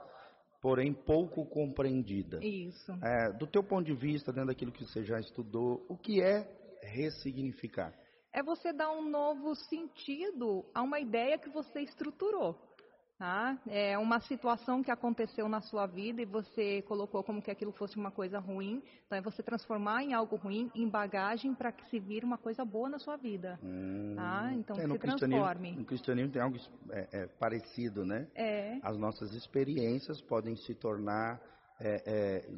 porém 0.60 0.92
pouco 0.92 1.46
compreendida. 1.46 2.38
Isso. 2.44 2.92
É, 3.02 3.32
do 3.32 3.46
teu 3.46 3.62
ponto 3.62 3.84
de 3.84 3.94
vista, 3.94 4.32
dentro 4.32 4.48
daquilo 4.48 4.72
que 4.72 4.84
você 4.84 5.02
já 5.02 5.18
estudou, 5.18 5.84
o 5.88 5.96
que 5.96 6.20
é 6.20 6.46
ressignificar? 6.82 7.92
É 8.32 8.42
você 8.42 8.72
dar 8.72 8.92
um 8.92 9.08
novo 9.08 9.54
sentido 9.54 10.64
a 10.72 10.82
uma 10.82 11.00
ideia 11.00 11.38
que 11.38 11.48
você 11.48 11.80
estruturou. 11.80 12.56
Tá? 13.20 13.58
É 13.66 13.98
uma 13.98 14.18
situação 14.20 14.82
que 14.82 14.90
aconteceu 14.90 15.46
na 15.46 15.60
sua 15.60 15.86
vida 15.86 16.22
e 16.22 16.24
você 16.24 16.80
colocou 16.88 17.22
como 17.22 17.42
que 17.42 17.50
aquilo 17.50 17.70
fosse 17.70 17.98
uma 17.98 18.10
coisa 18.10 18.38
ruim. 18.38 18.82
Então 19.04 19.18
é 19.18 19.20
você 19.20 19.42
transformar 19.42 20.02
em 20.02 20.14
algo 20.14 20.36
ruim, 20.36 20.70
em 20.74 20.88
bagagem, 20.88 21.54
para 21.54 21.70
que 21.70 21.86
se 21.90 22.00
vire 22.00 22.24
uma 22.24 22.38
coisa 22.38 22.64
boa 22.64 22.88
na 22.88 22.98
sua 22.98 23.18
vida. 23.18 23.60
Hum, 23.62 24.14
Tá? 24.16 24.50
Então 24.54 24.74
é, 24.74 24.88
se 24.88 24.98
transforme. 24.98 25.72
no 25.72 25.84
cristianismo 25.84 26.32
tem 26.32 26.40
algo 26.40 26.56
é, 26.92 27.08
é, 27.12 27.26
parecido, 27.26 28.06
né? 28.06 28.26
É, 28.34 28.78
As 28.82 28.96
nossas 28.96 29.34
experiências 29.34 30.22
podem 30.22 30.56
se 30.56 30.74
tornar 30.74 31.38
é, 31.78 32.02
é, 32.06 32.48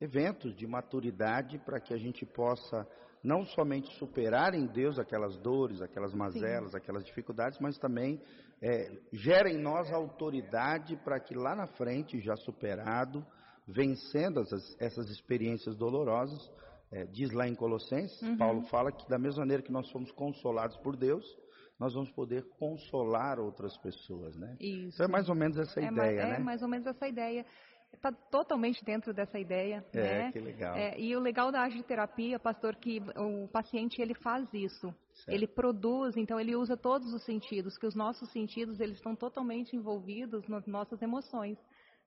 eventos 0.00 0.54
de 0.54 0.68
maturidade 0.68 1.58
para 1.58 1.80
que 1.80 1.92
a 1.92 1.98
gente 1.98 2.24
possa 2.24 2.86
não 3.24 3.44
somente 3.44 3.92
superar 3.98 4.54
em 4.54 4.66
Deus 4.66 5.00
aquelas 5.00 5.36
dores, 5.38 5.82
aquelas 5.82 6.14
mazelas, 6.14 6.76
aquelas 6.76 7.04
dificuldades, 7.04 7.58
mas 7.58 7.76
também 7.76 8.22
é, 8.62 8.90
gera 9.12 9.50
em 9.50 9.58
nós 9.58 9.92
autoridade 9.92 10.96
para 11.04 11.20
que 11.20 11.34
lá 11.34 11.54
na 11.54 11.66
frente, 11.66 12.20
já 12.20 12.36
superado, 12.36 13.24
vencendo 13.66 14.40
essas, 14.40 14.76
essas 14.80 15.08
experiências 15.10 15.76
dolorosas, 15.76 16.50
é, 16.90 17.04
diz 17.04 17.30
lá 17.32 17.46
em 17.46 17.54
Colossenses, 17.54 18.20
Uhum. 18.22 18.36
Paulo 18.36 18.62
fala 18.68 18.90
que 18.90 19.06
da 19.08 19.18
mesma 19.18 19.40
maneira 19.40 19.62
que 19.62 19.70
nós 19.72 19.90
fomos 19.90 20.10
consolados 20.12 20.76
por 20.78 20.96
Deus, 20.96 21.24
nós 21.78 21.94
vamos 21.94 22.10
poder 22.10 22.44
consolar 22.58 23.38
outras 23.38 23.76
pessoas, 23.78 24.34
né? 24.36 24.56
isso. 24.58 24.94
Então 24.96 25.06
é 25.06 25.08
mais 25.08 25.28
ou 25.28 25.34
menos 25.34 25.56
essa 25.58 25.80
É 25.80 25.84
ideia, 25.84 26.20
é 26.22 26.30
né? 26.30 26.38
mais 26.38 26.62
ou 26.62 26.68
menos 26.68 26.86
essa 26.86 27.06
ideia. 27.06 27.44
Está 27.92 28.10
totalmente 28.12 28.84
dentro 28.84 29.14
dessa 29.14 29.38
ideia, 29.38 29.84
É, 29.92 30.00
né? 30.24 30.32
que 30.32 30.40
legal. 30.40 30.74
É, 30.76 30.98
e 30.98 31.14
o 31.16 31.20
legal 31.20 31.52
da 31.52 31.60
arte 31.60 31.82
terapia, 31.84 32.38
pastor, 32.38 32.74
que 32.76 33.00
o 33.16 33.48
paciente 33.48 34.00
ele 34.02 34.14
faz 34.14 34.46
isso. 34.52 34.92
Certo. 35.18 35.34
Ele 35.34 35.46
produz, 35.46 36.16
então 36.16 36.38
ele 36.38 36.54
usa 36.54 36.76
todos 36.76 37.12
os 37.12 37.24
sentidos, 37.24 37.76
que 37.76 37.86
os 37.86 37.94
nossos 37.94 38.30
sentidos 38.30 38.78
eles 38.80 38.96
estão 38.96 39.16
totalmente 39.16 39.74
envolvidos 39.74 40.46
nas 40.48 40.66
nossas 40.66 41.02
emoções. 41.02 41.58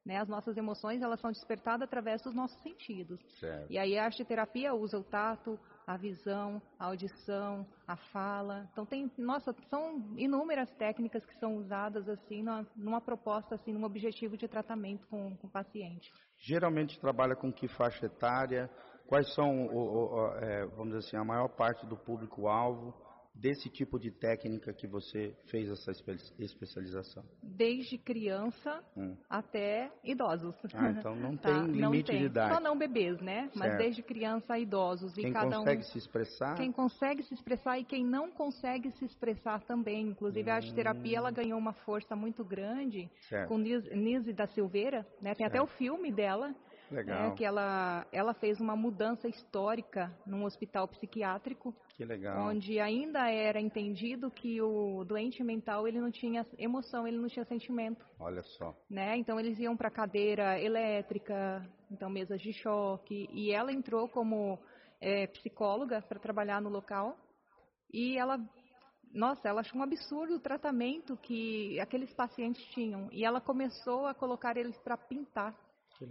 Né? 0.05 0.17
As 0.17 0.27
nossas 0.27 0.57
emoções 0.57 1.01
elas 1.01 1.19
são 1.19 1.31
despertadas 1.31 1.83
através 1.83 2.21
dos 2.21 2.33
nossos 2.33 2.59
sentidos. 2.61 3.19
Certo. 3.39 3.71
E 3.71 3.77
aí 3.77 3.97
a 3.97 4.05
arte 4.05 4.25
terapia 4.25 4.73
usa 4.73 4.97
o 4.97 5.03
tato, 5.03 5.59
a 5.85 5.95
visão, 5.95 6.61
a 6.79 6.85
audição, 6.85 7.67
a 7.87 7.95
fala. 7.95 8.67
Então 8.71 8.85
tem, 8.85 9.11
nossa, 9.17 9.53
são 9.69 10.15
inúmeras 10.17 10.71
técnicas 10.71 11.23
que 11.25 11.37
são 11.39 11.57
usadas 11.57 12.07
assim 12.09 12.41
numa, 12.41 12.67
numa 12.75 13.01
proposta 13.01 13.55
assim, 13.55 13.73
num 13.73 13.83
objetivo 13.83 14.35
de 14.35 14.47
tratamento 14.47 15.07
com, 15.07 15.35
com 15.37 15.47
o 15.47 15.51
paciente. 15.51 16.11
Geralmente 16.39 16.99
trabalha 16.99 17.35
com 17.35 17.51
que 17.51 17.67
faixa 17.67 18.07
etária? 18.07 18.69
Quais 19.11 19.33
são, 19.35 19.65
o, 19.67 20.05
o, 20.05 20.27
é, 20.37 20.65
vamos 20.67 20.93
dizer 20.93 20.99
assim, 20.99 21.17
a 21.17 21.23
maior 21.25 21.49
parte 21.49 21.85
do 21.85 21.97
público-alvo 21.97 22.93
desse 23.35 23.69
tipo 23.69 23.99
de 23.99 24.09
técnica 24.09 24.71
que 24.73 24.87
você 24.87 25.35
fez 25.49 25.69
essa 25.69 25.91
espe- 25.91 26.15
especialização? 26.39 27.21
Desde 27.43 27.97
criança 27.97 28.81
Hum. 28.95 29.17
até 29.29 29.91
idosos. 30.05 30.55
Ah, 30.73 30.91
então 30.91 31.13
não 31.13 31.35
Tá, 31.43 31.49
tem 31.49 31.81
não 31.81 31.91
limite 31.91 32.09
tem. 32.11 32.19
de 32.19 32.25
idade. 32.27 32.53
Só 32.55 32.61
não 32.61 32.77
bebês, 32.77 33.19
né? 33.19 33.49
Mas 33.53 33.67
Certo. 33.71 33.77
desde 33.79 34.01
criança 34.03 34.53
a 34.53 34.59
idosos. 34.59 35.11
E 35.17 35.23
Quem 35.23 35.33
cada 35.33 35.57
consegue 35.57 35.81
um. 35.81 35.83
se 35.83 35.97
expressar, 35.97 36.55
Quem 36.55 36.71
consegue 36.71 37.23
se 37.23 37.33
expressar 37.33 37.79
e 37.79 37.83
quem 37.83 38.05
não 38.05 38.31
consegue 38.31 38.91
se 38.91 39.03
expressar 39.03 39.61
também. 39.65 40.07
Inclusive, 40.07 40.49
a 40.49 40.55
arte 40.55 40.73
terapia 40.73 41.17
ela 41.17 41.31
ganhou 41.31 41.59
uma 41.59 41.73
força 41.73 42.15
muito 42.15 42.45
grande 42.45 43.09
Certo. 43.27 43.49
com 43.49 43.57
Nis- 43.57 43.89
Nise 43.91 44.31
da 44.31 44.47
Silveira, 44.47 45.05
né? 45.21 45.35
Tem 45.35 45.45
até 45.45 45.61
o 45.61 45.67
filme 45.67 46.13
dela, 46.13 46.55
Legal. 46.91 47.29
Né, 47.29 47.35
que 47.35 47.45
ela, 47.45 48.05
ela 48.11 48.33
fez 48.33 48.59
uma 48.59 48.75
mudança 48.75 49.27
histórica 49.27 50.11
num 50.25 50.43
hospital 50.43 50.87
psiquiátrico, 50.89 51.73
Que 51.95 52.03
legal. 52.03 52.49
onde 52.49 52.79
ainda 52.79 53.29
era 53.29 53.61
entendido 53.61 54.29
que 54.29 54.61
o 54.61 55.05
doente 55.05 55.41
mental 55.43 55.87
ele 55.87 56.01
não 56.01 56.11
tinha 56.11 56.45
emoção, 56.57 57.07
ele 57.07 57.17
não 57.17 57.29
tinha 57.29 57.45
sentimento, 57.45 58.05
Olha 58.19 58.43
só. 58.43 58.75
né? 58.89 59.15
Então 59.17 59.39
eles 59.39 59.57
iam 59.57 59.77
para 59.77 59.89
cadeira 59.89 60.59
elétrica, 60.59 61.65
então 61.89 62.09
mesas 62.09 62.41
de 62.41 62.51
choque, 62.51 63.29
e 63.31 63.51
ela 63.51 63.71
entrou 63.71 64.09
como 64.09 64.59
é, 64.99 65.27
psicóloga 65.27 66.01
para 66.01 66.19
trabalhar 66.19 66.61
no 66.61 66.69
local 66.69 67.17
e 67.93 68.17
ela 68.17 68.37
nossa, 69.13 69.47
ela 69.47 69.61
achou 69.61 69.79
um 69.79 69.83
absurdo 69.83 70.35
o 70.35 70.39
tratamento 70.39 71.17
que 71.17 71.77
aqueles 71.79 72.13
pacientes 72.13 72.63
tinham. 72.67 73.09
E 73.11 73.25
ela 73.25 73.41
começou 73.41 74.05
a 74.05 74.13
colocar 74.13 74.55
eles 74.55 74.77
para 74.79 74.95
pintar. 74.95 75.53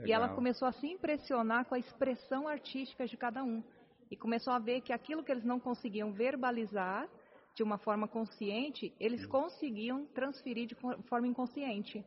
E 0.07 0.12
ela 0.12 0.29
começou 0.29 0.66
a 0.68 0.72
se 0.72 0.87
impressionar 0.87 1.64
com 1.66 1.74
a 1.74 1.79
expressão 1.79 2.46
artística 2.48 3.07
de 3.07 3.16
cada 3.16 3.42
um. 3.42 3.62
E 4.11 4.16
começou 4.16 4.53
a 4.53 4.59
ver 4.59 4.81
que 4.81 4.92
aquilo 4.92 5.22
que 5.22 5.31
eles 5.31 5.44
não 5.44 5.61
conseguiam 5.61 6.12
verbalizar 6.12 7.09
de 7.55 7.62
uma 7.62 7.79
forma 7.79 8.07
consciente, 8.09 8.92
eles 8.98 9.26
conseguiam 9.26 10.07
transferir 10.07 10.66
de 10.66 10.74
for- 10.74 10.98
forma 11.09 11.26
inconsciente, 11.26 12.05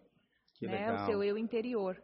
Que 0.55 0.65
né, 0.67 0.87
legal. 0.87 0.95
o 0.95 1.05
seu 1.05 1.23
eu 1.23 1.37
interior. 1.37 2.01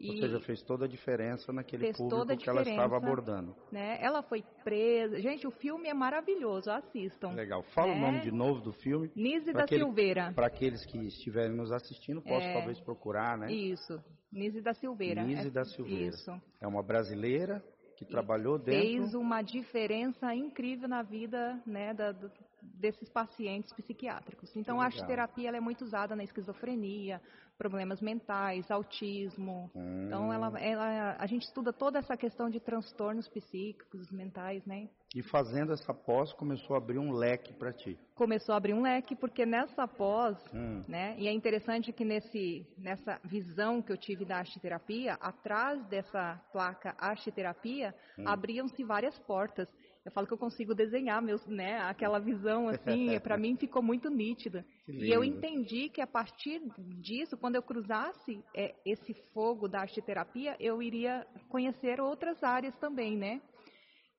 Ou 0.00 0.14
E, 0.14 0.20
seja, 0.20 0.38
fez 0.40 0.62
toda 0.62 0.84
a 0.84 0.88
diferença 0.88 1.52
naquele 1.52 1.92
público 1.92 2.36
que 2.36 2.48
ela 2.48 2.62
estava 2.62 2.96
abordando. 2.96 3.56
né, 3.72 3.98
ela 4.00 4.22
foi 4.22 4.44
presa. 4.62 5.20
Gente, 5.20 5.44
o 5.46 5.50
filme 5.50 5.88
é 5.88 5.94
maravilhoso, 5.94 6.70
assistam. 6.70 7.32
Legal. 7.32 7.62
Fala 7.74 7.92
o 7.92 7.94
Né? 7.96 8.00
nome 8.00 8.20
de 8.20 8.30
novo 8.30 8.60
do 8.60 8.72
filme. 8.72 9.10
Nise 9.16 9.52
da 9.52 9.64
aquele- 9.64 9.82
Silveira. 9.82 10.32
Para 10.34 10.46
aqueles 10.46 10.84
que 10.86 10.98
estiverem 10.98 11.56
nos 11.56 11.72
assistindo, 11.72 12.22
posso 12.22 12.46
É. 12.46 12.52
talvez 12.52 12.78
procurar, 12.80 13.36
né? 13.36 13.50
Isso, 13.52 14.00
Nise 14.30 14.60
da 14.60 14.74
Silveira. 14.74 15.22
Nise 15.24 15.48
É- 15.48 15.50
da 15.50 15.64
Silveira. 15.64 16.14
Isso. 16.14 16.42
É 16.60 16.66
uma 16.66 16.82
brasileira 16.82 17.62
que 17.96 18.04
trabalhou 18.04 18.58
dentro. 18.58 18.80
Fez 18.80 19.14
uma 19.14 19.42
diferença 19.42 20.34
incrível 20.34 20.88
na 20.88 21.02
vida 21.02 21.60
né, 21.66 21.92
da- 21.94 22.12
do- 22.12 22.30
desses 22.62 23.08
pacientes 23.08 23.72
psiquiátricos. 23.72 24.54
Então, 24.56 24.80
a 24.80 24.84
arteterapia 24.84 25.50
é 25.50 25.60
muito 25.60 25.82
usada 25.84 26.14
na 26.14 26.22
esquizofrenia, 26.22 27.20
problemas 27.56 28.00
mentais, 28.00 28.70
autismo. 28.70 29.68
Hum. 29.74 30.04
Então, 30.06 30.32
ela, 30.32 30.60
ela- 30.60 31.16
a 31.18 31.26
gente 31.26 31.42
estuda 31.42 31.72
toda 31.72 31.98
essa 31.98 32.16
questão 32.16 32.48
de 32.48 32.60
transtornos 32.60 33.28
psíquicos, 33.28 34.10
mentais, 34.12 34.64
né? 34.64 34.88
E 35.14 35.22
fazendo 35.22 35.72
essa 35.72 35.94
pós, 35.94 36.32
começou 36.34 36.74
a 36.74 36.78
abrir 36.78 36.98
um 36.98 37.12
leque 37.12 37.54
para 37.54 37.72
ti. 37.72 37.98
Começou 38.14 38.52
a 38.52 38.58
abrir 38.58 38.74
um 38.74 38.82
leque, 38.82 39.16
porque 39.16 39.46
nessa 39.46 39.88
pós, 39.88 40.36
Hum. 40.52 40.84
né? 40.86 41.14
E 41.18 41.26
é 41.26 41.32
interessante 41.32 41.92
que 41.92 42.04
nesse, 42.04 42.66
nessa 42.76 43.18
visão 43.24 43.80
que 43.80 43.90
eu 43.90 43.96
tive 43.96 44.26
da 44.26 44.36
arteterapia, 44.38 45.14
atrás 45.14 45.82
dessa 45.86 46.38
placa 46.52 46.94
arteterapia, 46.98 47.94
Hum. 48.18 48.24
abriam-se 48.26 48.84
várias 48.84 49.18
portas. 49.20 49.66
Eu 50.04 50.12
falo 50.12 50.26
que 50.26 50.32
eu 50.32 50.38
consigo 50.38 50.74
desenhar 50.74 51.20
meus, 51.22 51.46
né, 51.46 51.80
aquela 51.80 52.18
visão 52.18 52.68
assim, 52.68 52.78
para 53.22 53.36
mim 53.38 53.56
ficou 53.56 53.82
muito 53.82 54.10
nítida. 54.10 54.64
E 54.86 55.10
eu 55.10 55.22
entendi 55.24 55.88
que 55.88 56.00
a 56.00 56.06
partir 56.06 56.60
disso, 57.00 57.36
quando 57.36 57.56
eu 57.56 57.62
cruzasse 57.62 58.42
é, 58.54 58.74
esse 58.84 59.14
fogo 59.32 59.68
da 59.68 59.80
arteterapia, 59.80 60.56
eu 60.60 60.82
iria 60.82 61.26
conhecer 61.48 62.00
outras 62.00 62.42
áreas 62.42 62.74
também, 62.76 63.16
né? 63.16 63.40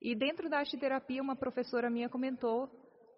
E 0.00 0.14
dentro 0.14 0.48
da 0.48 0.58
arteterapia, 0.58 1.22
uma 1.22 1.36
professora 1.36 1.90
minha 1.90 2.08
comentou 2.08 2.68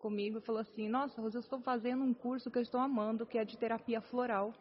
comigo 0.01 0.39
e 0.39 0.43
falou 0.43 0.61
assim: 0.61 0.89
Nossa, 0.89 1.21
Rosa, 1.21 1.39
eu 1.39 1.41
estou 1.41 1.61
fazendo 1.61 2.03
um 2.03 2.13
curso 2.13 2.51
que 2.51 2.59
eu 2.59 2.63
estou 2.63 2.81
amando, 2.81 3.27
que 3.27 3.39
é 3.39 3.45
de 3.45 3.57
terapia 3.57 4.01
floral. 4.01 4.53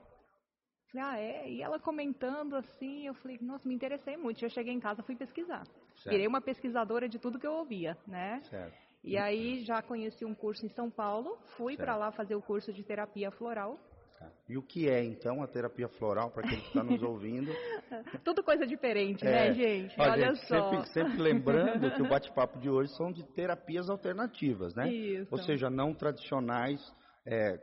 Falei, 0.92 1.08
ah, 1.08 1.20
é? 1.20 1.50
E 1.50 1.62
ela 1.62 1.80
comentando 1.80 2.56
assim, 2.56 3.08
eu 3.08 3.14
falei, 3.14 3.40
nossa, 3.42 3.66
me 3.68 3.74
interessei 3.74 4.18
muito. 4.18 4.42
Já 4.42 4.50
cheguei 4.50 4.74
em 4.74 4.80
casa, 4.80 5.02
fui 5.02 5.16
pesquisar. 5.16 5.66
Certo. 5.66 6.10
Virei 6.10 6.28
uma 6.28 6.42
pesquisadora 6.42 7.08
de 7.08 7.18
tudo 7.18 7.40
que 7.40 7.48
eu 7.48 7.54
ouvia, 7.54 7.98
né? 8.06 8.42
Certo. 8.42 8.78
E 9.04 9.18
aí 9.18 9.64
já 9.64 9.82
conheci 9.82 10.26
um 10.26 10.36
curso 10.36 10.66
em 10.66 10.70
São 10.70 10.92
Paulo, 10.92 11.38
fui 11.58 11.76
para 11.76 11.96
lá 11.96 12.12
fazer 12.12 12.36
o 12.36 12.42
curso 12.42 12.72
de 12.72 12.84
terapia 12.84 13.32
floral. 13.32 13.80
Tá. 14.22 14.32
E 14.48 14.58
o 14.58 14.62
que 14.62 14.88
é, 14.88 15.04
então, 15.04 15.42
a 15.42 15.48
terapia 15.48 15.88
floral, 15.88 16.30
para 16.30 16.48
quem 16.48 16.60
está 16.60 16.84
nos 16.84 17.02
ouvindo? 17.02 17.52
Tudo 18.24 18.44
coisa 18.44 18.68
diferente, 18.68 19.26
É. 19.26 19.32
né, 19.32 19.54
gente? 19.54 19.96
Ó, 20.00 20.04
Olha 20.04 20.34
gente, 20.36 20.48
só. 20.48 20.70
Sempre, 20.70 20.88
sempre 20.90 21.18
lembrando 21.22 21.92
que 21.96 22.02
o 22.02 22.08
bate-papo 22.10 22.60
de 22.60 22.70
hoje 22.70 22.96
são 22.96 23.12
de 23.12 23.24
terapias 23.34 23.90
alternativas, 23.90 24.76
né? 24.76 24.92
Isso. 24.92 25.28
Ou 25.32 25.40
seja, 25.40 25.70
não 25.70 25.94
tradicionais, 25.96 26.80
é, 27.26 27.60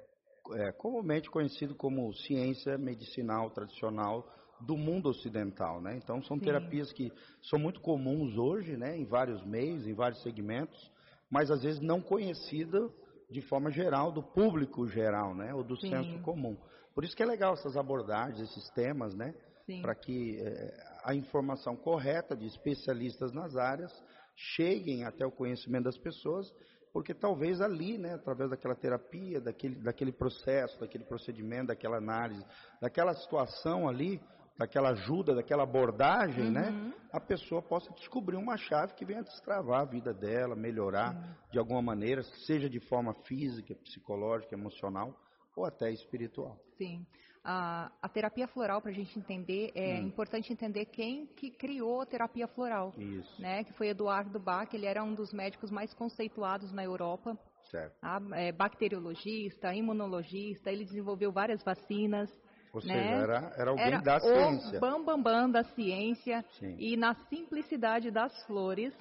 é, 0.54 0.72
comumente 0.72 1.30
conhecido 1.30 1.74
como 1.76 2.12
ciência 2.12 2.76
medicinal 2.76 3.50
tradicional 3.50 4.26
do 4.60 4.76
mundo 4.76 5.08
ocidental, 5.08 5.80
né? 5.80 5.96
Então 5.96 6.20
são 6.22 6.36
Sim. 6.36 6.44
terapias 6.44 6.92
que 6.92 7.12
são 7.42 7.58
muito 7.58 7.80
comuns 7.80 8.36
hoje, 8.36 8.76
né? 8.76 8.96
Em 8.96 9.04
vários 9.04 9.44
meios, 9.46 9.86
em 9.86 9.94
vários 9.94 10.20
segmentos, 10.22 10.90
mas 11.30 11.50
às 11.50 11.62
vezes 11.62 11.80
não 11.80 12.00
conhecida 12.00 12.90
de 13.30 13.42
forma 13.42 13.70
geral 13.70 14.10
do 14.10 14.22
público 14.22 14.86
geral, 14.86 15.34
né? 15.34 15.52
Ou 15.54 15.62
do 15.62 15.76
Sim. 15.76 15.90
senso 15.90 16.18
comum. 16.20 16.56
Por 16.94 17.04
isso 17.04 17.14
que 17.14 17.22
é 17.22 17.26
legal 17.26 17.52
essas 17.52 17.76
abordagens, 17.76 18.40
esses 18.40 18.70
temas, 18.70 19.14
né? 19.14 19.34
Para 19.82 19.94
que 19.94 20.40
eh, 20.40 20.98
a 21.04 21.14
informação 21.14 21.76
correta 21.76 22.34
de 22.34 22.46
especialistas 22.46 23.32
nas 23.32 23.54
áreas 23.54 23.92
cheguem 24.34 25.04
até 25.04 25.26
o 25.26 25.30
conhecimento 25.30 25.84
das 25.84 25.98
pessoas, 25.98 26.50
porque 26.92 27.12
talvez 27.12 27.60
ali, 27.60 27.98
né, 27.98 28.14
através 28.14 28.48
daquela 28.48 28.74
terapia, 28.74 29.40
daquele, 29.40 29.74
daquele 29.76 30.12
processo, 30.12 30.80
daquele 30.80 31.04
procedimento, 31.04 31.66
daquela 31.66 31.98
análise, 31.98 32.44
daquela 32.80 33.12
situação 33.14 33.88
ali, 33.88 34.20
daquela 34.58 34.90
ajuda, 34.90 35.34
daquela 35.34 35.62
abordagem, 35.62 36.50
né, 36.50 36.70
Uhum. 36.70 36.92
a 37.12 37.20
pessoa 37.20 37.62
possa 37.62 37.92
descobrir 37.94 38.36
uma 38.36 38.56
chave 38.56 38.94
que 38.94 39.04
venha 39.04 39.22
destravar 39.22 39.82
a 39.82 39.84
vida 39.84 40.12
dela, 40.12 40.56
melhorar 40.56 41.14
de 41.50 41.58
alguma 41.58 41.80
maneira, 41.80 42.22
seja 42.46 42.68
de 42.68 42.80
forma 42.80 43.14
física, 43.24 43.74
psicológica, 43.76 44.54
emocional 44.54 45.14
ou 45.56 45.64
até 45.64 45.90
espiritual. 45.90 46.58
Sim. 46.76 47.06
A, 47.44 47.90
a 48.02 48.08
terapia 48.08 48.46
floral, 48.48 48.82
para 48.82 48.90
a 48.90 48.94
gente 48.94 49.18
entender, 49.18 49.70
é 49.74 49.98
Hum. 50.00 50.08
importante 50.08 50.52
entender 50.52 50.86
quem 50.86 51.26
que 51.26 51.50
criou 51.50 52.00
a 52.02 52.06
terapia 52.06 52.46
floral, 52.48 52.92
Isso, 52.98 53.40
né? 53.40 53.64
Que 53.64 53.72
foi 53.72 53.88
Eduardo 53.88 54.38
Bach, 54.38 54.68
ele 54.74 54.86
era 54.86 55.02
um 55.02 55.14
dos 55.14 55.32
médicos 55.32 55.70
mais 55.70 55.94
conceituados 55.94 56.72
na 56.72 56.84
Europa, 56.84 57.38
certo. 57.70 57.96
tá? 58.00 58.20
É, 58.34 58.52
bacteriologista, 58.52 59.72
imunologista, 59.74 60.70
ele 60.70 60.84
desenvolveu 60.84 61.32
várias 61.32 61.62
vacinas, 61.64 62.28
Ou 62.72 62.82
né? 62.82 62.92
seja, 62.92 63.14
era, 63.14 63.54
era 63.56 63.70
alguém 63.70 63.86
era 63.86 64.00
da 64.02 64.20
ciência. 64.20 64.78
o 64.78 64.80
bambambam 64.80 65.22
bam, 65.22 65.22
bam 65.22 65.50
da 65.50 65.64
ciência 65.64 66.44
Sim. 66.58 66.76
e 66.78 66.96
na 66.96 67.14
simplicidade 67.28 68.10
das 68.10 68.44
flores, 68.46 68.92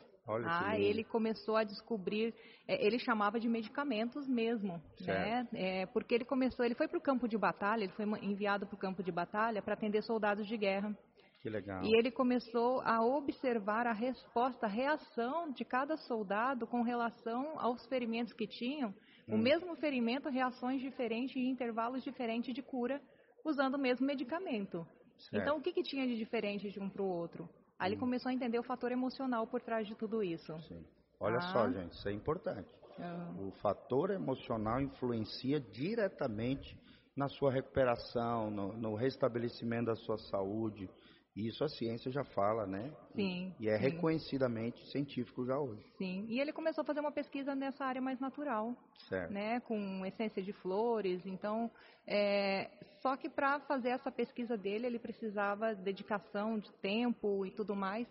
ah, 0.45 0.77
ele 0.77 1.03
começou 1.03 1.55
a 1.55 1.63
descobrir, 1.63 2.33
é, 2.67 2.85
ele 2.85 2.99
chamava 2.99 3.39
de 3.39 3.47
medicamentos 3.47 4.27
mesmo, 4.27 4.81
né? 5.01 5.47
É, 5.53 5.85
porque 5.87 6.13
ele 6.15 6.25
começou, 6.25 6.65
ele 6.65 6.75
foi 6.75 6.87
para 6.87 6.97
o 6.97 7.01
campo 7.01 7.27
de 7.27 7.37
batalha, 7.37 7.83
ele 7.83 7.93
foi 7.93 8.05
enviado 8.21 8.65
para 8.65 8.75
o 8.75 8.79
campo 8.79 9.01
de 9.01 9.11
batalha 9.11 9.61
para 9.61 9.73
atender 9.73 10.01
soldados 10.03 10.45
de 10.47 10.57
guerra. 10.57 10.95
Que 11.41 11.49
legal. 11.49 11.83
E 11.83 11.97
ele 11.97 12.11
começou 12.11 12.81
a 12.81 13.01
observar 13.05 13.87
a 13.87 13.93
resposta, 13.93 14.65
a 14.65 14.69
reação 14.69 15.51
de 15.51 15.63
cada 15.63 15.95
soldado 15.95 16.67
com 16.67 16.81
relação 16.81 17.59
aos 17.59 17.85
ferimentos 17.87 18.33
que 18.33 18.47
tinham. 18.47 18.93
O 19.29 19.35
Hum. 19.35 19.41
mesmo 19.41 19.75
ferimento, 19.75 20.29
reações 20.29 20.81
diferentes 20.81 21.35
e 21.35 21.47
intervalos 21.47 22.03
diferentes 22.03 22.53
de 22.53 22.61
cura, 22.61 23.01
usando 23.49 23.75
o 23.75 23.79
mesmo 23.79 24.05
medicamento. 24.05 24.85
Certo. 25.17 25.41
Então, 25.41 25.57
o 25.57 25.61
que, 25.61 25.71
que 25.73 25.83
tinha 25.83 26.05
de 26.07 26.15
diferente 26.15 26.69
de 26.69 26.79
um 26.79 26.89
para 26.89 27.01
o 27.01 27.07
outro? 27.07 27.49
Aí 27.79 27.89
Hum. 27.89 27.93
ele 27.93 27.99
começou 27.99 28.29
a 28.29 28.33
entender 28.33 28.59
o 28.59 28.63
fator 28.63 28.91
emocional 28.91 29.47
por 29.47 29.61
trás 29.61 29.87
de 29.87 29.95
tudo 29.95 30.23
isso. 30.23 30.57
Sim. 30.67 30.85
Olha 31.19 31.37
Ah. 31.37 31.41
só, 31.53 31.69
gente, 31.71 31.93
isso 31.93 32.07
é 32.07 32.11
importante. 32.13 32.69
Ah, 32.99 33.33
O 33.39 33.51
fator 33.61 34.11
emocional 34.11 34.79
influencia 34.81 35.59
diretamente 35.59 36.77
na 37.15 37.27
sua 37.27 37.51
recuperação, 37.51 38.51
no, 38.51 38.73
no 38.73 38.95
restabelecimento 38.95 39.87
da 39.87 39.95
sua 39.95 40.17
saúde. 40.17 40.89
E 41.37 41.47
isso 41.49 41.63
a 41.63 41.67
ciência 41.69 42.09
já 42.11 42.23
fala, 42.23 42.65
né? 42.65 42.91
Sim. 43.13 43.53
E 43.59 43.69
é 43.69 43.77
sim, 43.77 43.83
reconhecidamente 43.83 44.83
científico 44.89 45.45
já 45.45 45.55
hoje. 45.59 45.83
sim. 45.99 46.25
E 46.27 46.39
ele 46.39 46.51
começou 46.51 46.81
a 46.81 46.85
fazer 46.85 46.99
uma 46.99 47.11
pesquisa 47.11 47.53
nessa 47.53 47.85
área 47.85 48.01
mais 48.01 48.19
natural. 48.19 48.75
Certo. 49.07 49.31
né, 49.31 49.59
com 49.61 50.03
essência 50.05 50.41
de 50.41 50.51
flores. 50.51 51.21
Então, 51.27 51.69
é, 52.07 52.69
só 53.01 53.15
que 53.15 53.29
para 53.29 53.59
fazer 53.61 53.89
essa 53.89 54.11
pesquisa 54.11 54.57
dele, 54.57 54.87
ele 54.87 54.97
precisava 54.99 55.75
de 55.75 55.81
dedicação, 55.83 56.57
de 56.57 56.71
tempo 56.81 57.45
e 57.45 57.51
tudo 57.51 57.75
mais. 57.75 58.07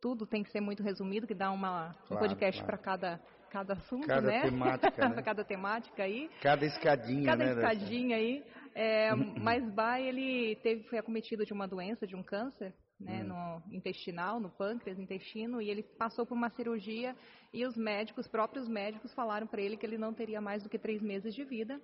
Tudo 0.00 0.24
tem 0.26 0.42
que 0.44 0.50
ser 0.50 0.60
muito 0.60 0.82
resumido, 0.82 1.26
que 1.26 1.34
dá 1.34 1.50
uma, 1.50 1.90
um 2.04 2.06
Claro, 2.08 2.20
podcast 2.28 2.60
claro. 2.60 2.66
para 2.66 2.78
cada, 2.78 3.20
cada 3.50 3.72
assunto, 3.74 4.06
Cada 4.06 4.20
né? 4.28 4.42
temática, 4.42 5.08
né? 5.10 5.22
Cada 5.22 5.44
temática 5.44 6.02
aí. 6.04 6.30
Cada 6.40 6.64
escadinha, 6.66 7.24
Cada 7.26 7.44
né? 7.44 7.54
dessa- 7.54 7.72
escadinha 7.74 8.16
aí. 8.16 8.44
É, 8.74 9.10
mas 9.42 9.68
Bai, 9.74 10.06
ele 10.06 10.56
teve, 10.56 10.84
foi 10.84 10.98
acometido 10.98 11.44
de 11.44 11.52
uma 11.52 11.66
doença, 11.66 12.06
de 12.06 12.16
um 12.16 12.22
câncer, 12.22 12.74
né, 13.00 13.22
Hum. 13.24 13.28
no 13.28 13.74
intestinal, 13.76 14.38
no 14.38 14.48
pâncreas, 14.50 14.98
intestino, 14.98 15.60
e 15.60 15.68
ele 15.68 15.82
passou 15.82 16.24
por 16.24 16.34
uma 16.34 16.50
cirurgia 16.50 17.16
e 17.52 17.66
os 17.66 17.76
médicos, 17.76 18.26
os 18.26 18.30
próprios 18.30 18.68
médicos, 18.68 19.12
falaram 19.14 19.46
para 19.46 19.60
ele 19.60 19.76
que 19.76 19.84
ele 19.84 19.98
não 19.98 20.14
teria 20.14 20.40
mais 20.40 20.62
do 20.62 20.68
que 20.68 20.78
três 20.78 21.02
meses 21.02 21.34
de 21.34 21.44
vida. 21.44 21.80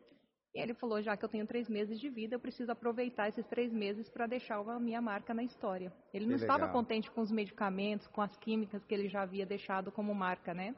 E 0.54 0.60
ele 0.60 0.74
falou, 0.74 1.02
já 1.02 1.16
que 1.16 1.24
eu 1.24 1.28
tenho 1.28 1.46
três 1.46 1.68
meses 1.68 2.00
de 2.00 2.08
vida, 2.08 2.34
eu 2.34 2.40
preciso 2.40 2.72
aproveitar 2.72 3.28
esses 3.28 3.46
três 3.48 3.70
meses 3.72 4.08
para 4.08 4.26
deixar 4.26 4.56
a 4.58 4.80
minha 4.80 5.00
marca 5.00 5.34
na 5.34 5.42
história. 5.42 5.92
Ele 6.12 6.24
Que 6.24 6.30
não 6.30 6.36
estava 6.36 6.66
legal. 6.66 6.72
contente 6.72 7.10
com 7.10 7.20
os 7.20 7.30
medicamentos, 7.30 8.06
com 8.08 8.22
as 8.22 8.34
químicas 8.38 8.82
que 8.84 8.94
ele 8.94 9.08
já 9.08 9.22
havia 9.22 9.44
deixado 9.44 9.92
como 9.92 10.14
marca, 10.14 10.54
né? 10.54 10.74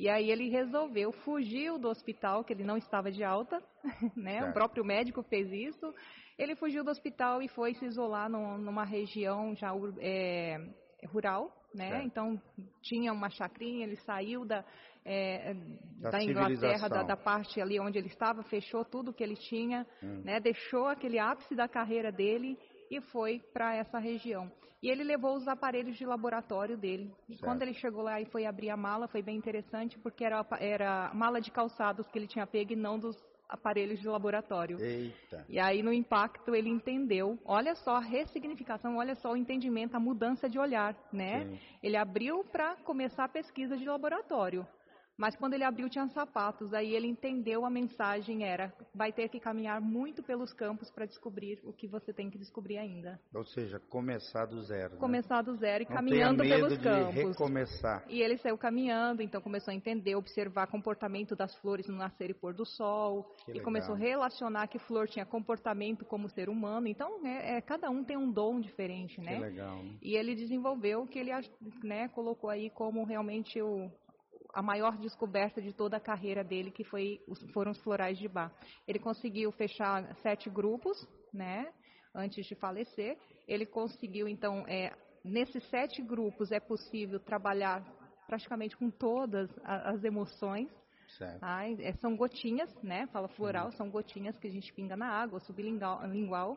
E 0.00 0.08
aí 0.08 0.30
ele 0.30 0.48
resolveu, 0.48 1.12
fugiu 1.12 1.78
do 1.78 1.86
hospital, 1.90 2.42
que 2.42 2.54
ele 2.54 2.64
não 2.64 2.78
estava 2.78 3.10
de 3.12 3.22
alta, 3.22 3.62
né? 4.16 4.42
O 4.48 4.50
próprio 4.54 4.82
médico 4.82 5.22
fez 5.24 5.52
isso. 5.52 5.94
Ele 6.38 6.56
fugiu 6.56 6.82
do 6.82 6.90
hospital 6.90 7.42
e 7.42 7.48
foi 7.48 7.74
se 7.74 7.84
isolar 7.84 8.30
num- 8.30 8.56
numa 8.56 8.82
região 8.82 9.54
já 9.54 9.72
é, 9.98 10.56
rural, 11.12 11.52
né? 11.74 11.90
Certo. 11.90 12.06
Então 12.06 12.42
tinha 12.80 13.12
uma 13.12 13.28
chacrinha, 13.28 13.84
ele 13.84 13.96
saiu 13.96 14.46
da, 14.46 14.64
é, 15.04 15.52
Da 16.00 16.10
da, 16.12 16.22
Inglaterra, 16.22 16.88
da, 16.88 17.02
da 17.02 17.16
parte 17.18 17.60
ali 17.60 17.78
onde 17.78 17.98
ele 17.98 18.08
estava, 18.08 18.42
fechou 18.44 18.82
tudo 18.86 19.12
que 19.12 19.22
ele 19.22 19.36
tinha, 19.36 19.86
Hum. 20.02 20.22
né? 20.24 20.40
Deixou 20.40 20.86
aquele 20.86 21.18
ápice 21.18 21.54
da 21.54 21.68
carreira 21.68 22.10
dele 22.10 22.56
e 22.90 23.02
foi 23.02 23.38
para 23.52 23.74
essa 23.76 23.98
região. 23.98 24.50
E 24.82 24.88
ele 24.88 25.04
levou 25.04 25.36
os 25.36 25.46
aparelhos 25.46 25.96
de 25.96 26.06
laboratório 26.06 26.76
dele. 26.76 27.12
E 27.28 27.34
Certo. 27.34 27.44
quando 27.44 27.62
ele 27.62 27.74
chegou 27.74 28.02
lá 28.02 28.20
e 28.20 28.24
foi 28.24 28.46
abrir 28.46 28.70
a 28.70 28.76
mala, 28.76 29.08
foi 29.08 29.20
bem 29.22 29.36
interessante, 29.36 29.98
porque 29.98 30.24
era, 30.24 30.44
era 30.58 31.10
mala 31.12 31.40
de 31.40 31.50
calçados 31.50 32.08
que 32.08 32.18
ele 32.18 32.26
tinha 32.26 32.46
pego 32.46 32.72
e 32.72 32.76
não 32.76 32.98
dos 32.98 33.16
aparelhos 33.50 34.00
de 34.00 34.08
laboratório. 34.08 34.80
Eita. 34.80 35.44
E 35.48 35.58
aí 35.58 35.82
no 35.82 35.92
impacto 35.92 36.54
ele 36.54 36.70
entendeu, 36.70 37.38
olha 37.44 37.74
só 37.74 37.96
a 37.96 38.00
ressignificação, 38.00 38.96
olha 38.96 39.14
só 39.16 39.32
o 39.32 39.36
entendimento, 39.36 39.96
a 39.96 40.00
mudança 40.00 40.48
de 40.48 40.58
olhar, 40.58 40.96
né? 41.12 41.44
Sim. 41.44 41.58
Ele 41.82 41.96
abriu 41.96 42.44
para 42.44 42.76
começar 42.76 43.24
a 43.24 43.28
pesquisa 43.28 43.76
de 43.76 43.84
laboratório. 43.84 44.66
Mas 45.20 45.36
quando 45.36 45.52
ele 45.52 45.64
abriu 45.64 45.86
tinha 45.90 46.08
sapatos, 46.08 46.72
aí 46.72 46.94
ele 46.96 47.06
entendeu 47.06 47.66
a 47.66 47.70
mensagem 47.70 48.42
era, 48.42 48.72
vai 48.94 49.12
ter 49.12 49.28
que 49.28 49.38
caminhar 49.38 49.78
muito 49.78 50.22
pelos 50.22 50.50
campos 50.54 50.90
para 50.90 51.04
descobrir 51.04 51.60
o 51.62 51.74
que 51.74 51.86
você 51.86 52.10
tem 52.10 52.30
que 52.30 52.38
descobrir 52.38 52.78
ainda. 52.78 53.20
Ou 53.34 53.44
seja, 53.44 53.78
começar 53.78 54.46
do 54.46 54.62
zero. 54.62 54.94
né? 54.94 54.98
Começar 54.98 55.42
do 55.42 55.54
zero 55.56 55.84
e 55.84 55.86
Não 55.86 55.94
caminhando 55.94 56.42
tenha 56.42 56.56
medo 56.56 56.68
pelos 56.68 56.78
de 56.78 56.84
campos. 56.84 57.14
recomeçar. 57.36 58.02
E 58.08 58.22
ele 58.22 58.38
saiu 58.38 58.56
caminhando, 58.56 59.20
então 59.20 59.42
começou 59.42 59.72
a 59.72 59.74
entender, 59.74 60.16
observar 60.16 60.66
comportamento 60.68 61.36
das 61.36 61.54
flores 61.56 61.86
no 61.86 61.96
nascer 61.96 62.30
e 62.30 62.34
pôr 62.34 62.54
do 62.54 62.64
sol. 62.64 63.24
Que 63.44 63.50
e 63.50 63.52
legal. 63.52 63.64
começou 63.66 63.94
a 63.94 63.98
relacionar 63.98 64.68
que 64.68 64.78
flor 64.78 65.06
tinha 65.06 65.26
comportamento 65.26 66.02
como 66.06 66.30
ser 66.30 66.48
humano. 66.48 66.88
Então, 66.88 67.26
é, 67.26 67.58
é, 67.58 67.60
cada 67.60 67.90
um 67.90 68.02
tem 68.02 68.16
um 68.16 68.32
dom 68.32 68.58
diferente, 68.58 69.16
Que 69.16 69.20
né? 69.26 69.38
legal. 69.38 69.82
né? 69.82 69.98
E 70.00 70.16
ele 70.16 70.34
desenvolveu 70.34 71.02
o 71.02 71.06
que 71.06 71.18
ele 71.18 71.30
né, 71.84 72.08
colocou 72.08 72.48
aí 72.48 72.70
como 72.70 73.04
realmente 73.04 73.60
o, 73.60 73.90
a 74.54 74.62
maior 74.62 74.96
descoberta 74.96 75.60
de 75.60 75.72
toda 75.72 75.96
a 75.96 76.00
carreira 76.00 76.42
dele, 76.44 76.70
que 76.70 76.84
foi, 76.84 77.20
foram 77.52 77.72
os 77.72 77.80
florais 77.82 78.18
de 78.18 78.28
bar. 78.28 78.52
Ele 78.86 78.98
conseguiu 78.98 79.50
fechar 79.52 80.14
sete 80.16 80.48
grupos, 80.50 80.96
né, 81.32 81.72
antes 82.14 82.46
de 82.46 82.54
falecer. 82.54 83.16
Ele 83.46 83.66
conseguiu, 83.66 84.28
então, 84.28 84.64
é, 84.68 84.92
nesses 85.24 85.62
sete 85.70 86.02
grupos 86.02 86.50
é 86.52 86.60
possível 86.60 87.20
trabalhar 87.20 87.84
praticamente 88.26 88.76
com 88.76 88.90
todas 88.90 89.50
as 89.64 90.04
emoções. 90.04 90.68
É, 91.80 91.92
são 91.94 92.16
gotinhas, 92.16 92.72
né? 92.82 93.08
Fala 93.08 93.26
floral, 93.28 93.72
são 93.72 93.90
gotinhas 93.90 94.38
que 94.38 94.46
a 94.46 94.50
gente 94.50 94.72
pinga 94.72 94.96
na 94.96 95.08
água, 95.08 95.40
sublingual. 95.40 96.56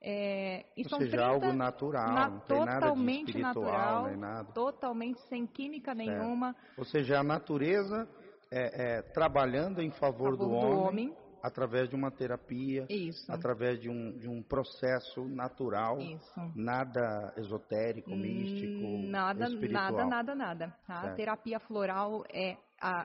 É, 0.00 0.64
e 0.76 0.82
Ou 0.84 0.88
são 0.90 0.98
seja, 1.00 1.10
30 1.16 1.26
algo 1.26 1.52
natural, 1.52 2.14
na- 2.14 2.30
não 2.30 2.40
tem 2.40 2.56
nada 2.58 2.70
de 2.70 2.80
totalmente 2.80 3.38
natural, 3.38 4.04
nem 4.06 4.16
nada. 4.16 4.52
totalmente 4.52 5.20
sem 5.28 5.44
química 5.46 5.92
Certo. 5.94 6.08
nenhuma, 6.08 6.54
Ou 6.76 6.84
seja, 6.84 7.18
a 7.18 7.22
natureza 7.24 8.08
é, 8.50 8.98
é, 8.98 9.02
trabalhando 9.02 9.82
em 9.82 9.90
favor, 9.90 10.30
favor 10.32 10.36
do, 10.36 10.44
do 10.44 10.50
homem, 10.52 11.08
homem. 11.08 11.16
através 11.42 11.88
de 11.88 11.96
uma 11.96 12.10
terapia, 12.12 12.86
Isso. 12.88 13.30
através 13.30 13.80
de 13.80 13.90
um, 13.90 14.16
de 14.18 14.28
um 14.28 14.40
processo 14.42 15.24
natural, 15.28 15.98
Isso. 15.98 16.52
nada 16.54 17.32
esotérico, 17.36 18.10
místico, 18.10 18.86
Hum, 18.86 19.10
Nada, 19.10 19.46
espiritual. 19.48 19.90
nada, 19.90 20.04
nada, 20.06 20.34
nada. 20.34 20.76
Tá? 20.86 21.00
A 21.10 21.14
terapia 21.14 21.58
floral 21.58 22.24
é 22.32 22.56
a, 22.80 23.04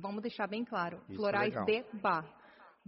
vamos 0.00 0.22
deixar 0.22 0.46
bem 0.46 0.64
claro, 0.64 0.98
Isso 1.08 1.12
é 1.12 1.16
florais 1.16 1.52
de 1.66 1.82
bar. 2.00 2.24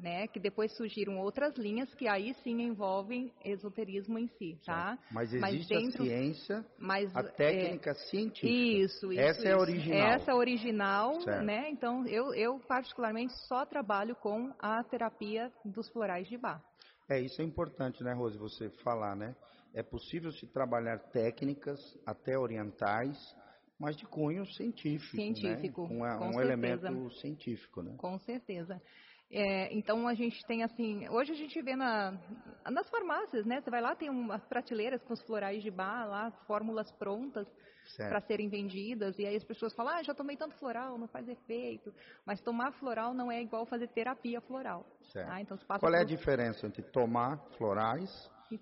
Né, 0.00 0.26
que 0.28 0.40
depois 0.40 0.74
surgiram 0.78 1.18
outras 1.18 1.54
linhas 1.56 1.92
que 1.94 2.08
aí 2.08 2.32
sim 2.42 2.62
envolvem 2.62 3.30
esoterismo 3.44 4.18
em 4.18 4.28
si, 4.38 4.58
tá? 4.64 4.98
Mas 5.10 5.30
Mas 5.34 5.54
existe 5.56 5.74
dentro- 5.74 6.02
a 6.02 6.06
ciência, 6.06 6.66
Mas 6.78 7.14
a 7.14 7.20
é, 7.20 7.22
técnica 7.24 7.92
científica. 7.94 8.48
Isso, 8.48 9.12
isso. 9.12 9.20
Essa 9.20 9.42
é 9.46 9.52
a 9.52 9.56
isso. 9.56 9.60
original. 9.60 9.98
Essa 10.08 10.30
é 10.30 10.32
a 10.32 10.36
original, 10.38 11.20
Certo. 11.20 11.44
né? 11.44 11.68
Então, 11.70 12.06
eu, 12.06 12.32
eu 12.32 12.58
particularmente 12.60 13.34
só 13.46 13.66
trabalho 13.66 14.16
com 14.16 14.50
a 14.58 14.82
terapia 14.84 15.52
dos 15.66 15.86
florais 15.90 16.26
de 16.28 16.38
bar. 16.38 16.64
É, 17.06 17.20
isso 17.20 17.42
é 17.42 17.44
importante, 17.44 18.02
né, 18.02 18.14
Rose, 18.14 18.38
você 18.38 18.70
falar, 18.82 19.14
né? 19.14 19.36
É 19.74 19.82
possível 19.82 20.32
se 20.32 20.46
trabalhar 20.46 20.98
técnicas, 21.10 21.78
até 22.06 22.38
orientais, 22.38 23.18
mas 23.78 23.96
de 23.96 24.06
cunho 24.06 24.46
científico, 24.46 25.16
Científico, 25.16 25.82
né? 25.82 25.88
Com 25.88 26.04
a- 26.04 26.16
com 26.16 26.28
um 26.28 26.32
certeza. 26.32 26.86
elemento 26.86 27.10
científico, 27.16 27.82
né? 27.82 27.94
Com 27.98 28.18
certeza. 28.20 28.80
É, 29.33 29.73
então 29.73 30.09
a 30.09 30.14
gente 30.14 30.45
tem 30.47 30.64
assim, 30.64 31.09
hoje 31.09 31.31
a 31.33 31.37
gente 31.37 31.62
vê 31.62 31.77
na, 31.77 32.19
nas 32.69 32.88
farmácias, 32.90 33.47
né? 33.47 33.61
Você 33.61 33.71
vai 33.71 33.81
lá, 33.81 33.95
tem 33.95 34.11
umas 34.11 34.45
prateleiras 34.47 35.01
com 35.05 35.12
os 35.12 35.23
florais 35.23 35.62
de 35.62 35.71
bar 35.71 36.09
lá, 36.09 36.33
fórmulas 36.49 36.90
prontas 36.93 37.47
para 37.97 38.21
serem 38.23 38.49
vendidas, 38.49 39.19
e 39.19 39.27
aí 39.27 39.37
as 39.37 39.45
pessoas 39.45 39.75
falam, 39.75 39.95
ah, 39.95 40.03
já 40.03 40.14
tomei 40.14 40.37
tanto 40.37 40.57
floral, 40.57 40.99
não 40.99 41.07
faz 41.07 41.29
efeito. 41.29 41.93
Mas 42.27 42.40
tomar 42.40 42.73
floral 42.73 43.14
não 43.14 43.31
é 43.31 43.40
igual 43.40 43.66
fazer 43.66 43.88
terapia 43.88 44.40
floral. 44.40 44.85
tá? 45.12 45.40
Então 45.40 45.57
Qual 45.79 45.95
é 45.95 46.01
a 46.01 46.05
por- 46.05 46.09
diferença 46.09 46.66
entre 46.66 46.83
tomar 46.90 47.38
florais, 47.57 48.11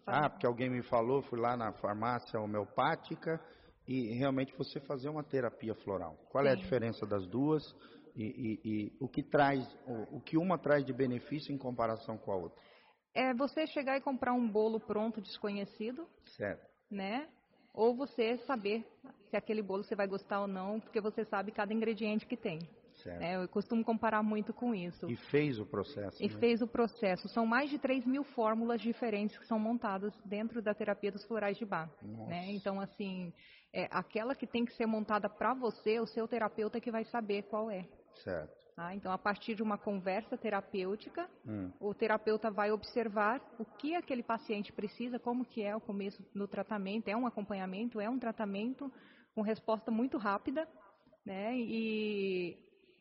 ah, 0.06 0.28
porque 0.28 0.46
alguém 0.46 0.68
me 0.68 0.82
falou, 0.82 1.22
fui 1.22 1.40
lá 1.40 1.56
na 1.56 1.72
farmácia 1.72 2.38
homeopática, 2.40 3.40
e 3.86 4.12
realmente 4.18 4.54
você 4.56 4.78
fazer 4.80 5.08
uma 5.08 5.24
terapia 5.24 5.74
floral? 5.76 6.14
Qual 6.30 6.44
é 6.44 6.50
a 6.50 6.54
Sim. 6.54 6.62
diferença 6.62 7.06
das 7.06 7.26
duas 7.26 7.62
e, 8.18 8.24
e- 8.24 8.60
e 8.64 8.92
o 9.00 9.08
que 9.08 9.22
traz, 9.22 9.64
o, 9.86 10.16
o 10.16 10.20
que 10.20 10.36
uma 10.36 10.58
traz 10.58 10.84
de 10.84 10.92
benefício 10.92 11.54
em 11.54 11.58
comparação 11.58 12.18
com 12.18 12.32
a 12.32 12.36
outra? 12.36 12.60
É 13.14 13.32
você 13.32 13.66
chegar 13.68 13.96
e 13.96 14.00
comprar 14.00 14.32
um 14.32 14.48
bolo 14.48 14.80
pronto 14.80 15.20
desconhecido, 15.20 16.06
Certo. 16.36 16.66
né? 16.90 17.28
Ou 17.72 17.94
você 17.94 18.38
saber 18.38 18.84
se 19.30 19.36
aquele 19.36 19.62
bolo 19.62 19.84
você 19.84 19.94
vai 19.94 20.06
gostar 20.06 20.40
ou 20.40 20.48
não, 20.48 20.80
porque 20.80 21.00
você 21.00 21.24
sabe 21.24 21.52
cada 21.52 21.72
ingrediente 21.72 22.26
que 22.26 22.36
tem. 22.36 22.58
Certo. 23.02 23.20
né? 23.20 23.36
Eu 23.36 23.48
costumo 23.48 23.84
comparar 23.84 24.22
muito 24.24 24.52
com 24.52 24.74
isso. 24.74 25.08
E 25.08 25.14
fez 25.30 25.60
o 25.60 25.66
processo. 25.66 26.20
E 26.22 26.28
né? 26.28 26.38
fez 26.40 26.60
o 26.60 26.66
processo. 26.66 27.28
São 27.28 27.46
mais 27.46 27.70
de 27.70 27.78
3 27.78 28.04
mil 28.04 28.24
fórmulas 28.24 28.80
diferentes 28.80 29.38
que 29.38 29.46
são 29.46 29.58
montadas 29.58 30.12
dentro 30.24 30.60
da 30.60 30.74
terapia 30.74 31.12
dos 31.12 31.24
florais 31.26 31.56
de 31.56 31.64
bar. 31.64 31.88
Nossa. 32.02 32.30
Né? 32.30 32.50
Então, 32.50 32.80
assim, 32.80 33.32
é, 33.72 33.86
aquela 33.90 34.34
que 34.34 34.46
tem 34.46 34.64
que 34.64 34.72
ser 34.74 34.86
montada 34.86 35.28
para 35.28 35.54
você, 35.54 36.00
o 36.00 36.06
seu 36.06 36.26
terapeuta 36.26 36.80
que 36.80 36.90
vai 36.90 37.04
saber 37.04 37.44
qual 37.44 37.70
é. 37.70 37.86
Certo. 38.22 38.56
tá? 38.76 38.94
Então, 38.94 39.10
a 39.12 39.18
partir 39.18 39.54
de 39.54 39.62
uma 39.62 39.76
conversa 39.78 40.36
terapêutica, 40.36 41.28
Hum, 41.46 41.72
o 41.80 41.94
terapeuta 41.94 42.50
vai 42.50 42.70
observar 42.70 43.40
o 43.58 43.64
que 43.64 43.94
aquele 43.94 44.22
paciente 44.22 44.72
precisa, 44.72 45.18
como 45.18 45.44
que 45.44 45.62
é 45.62 45.74
o 45.74 45.80
começo 45.80 46.22
do 46.34 46.46
tratamento, 46.48 47.08
é 47.08 47.16
um 47.16 47.26
acompanhamento, 47.26 48.00
é 48.00 48.08
um 48.08 48.18
tratamento 48.18 48.92
com 49.34 49.42
resposta 49.42 49.90
muito 49.90 50.18
rápida, 50.18 50.68
né? 51.24 51.56
E 51.56 52.56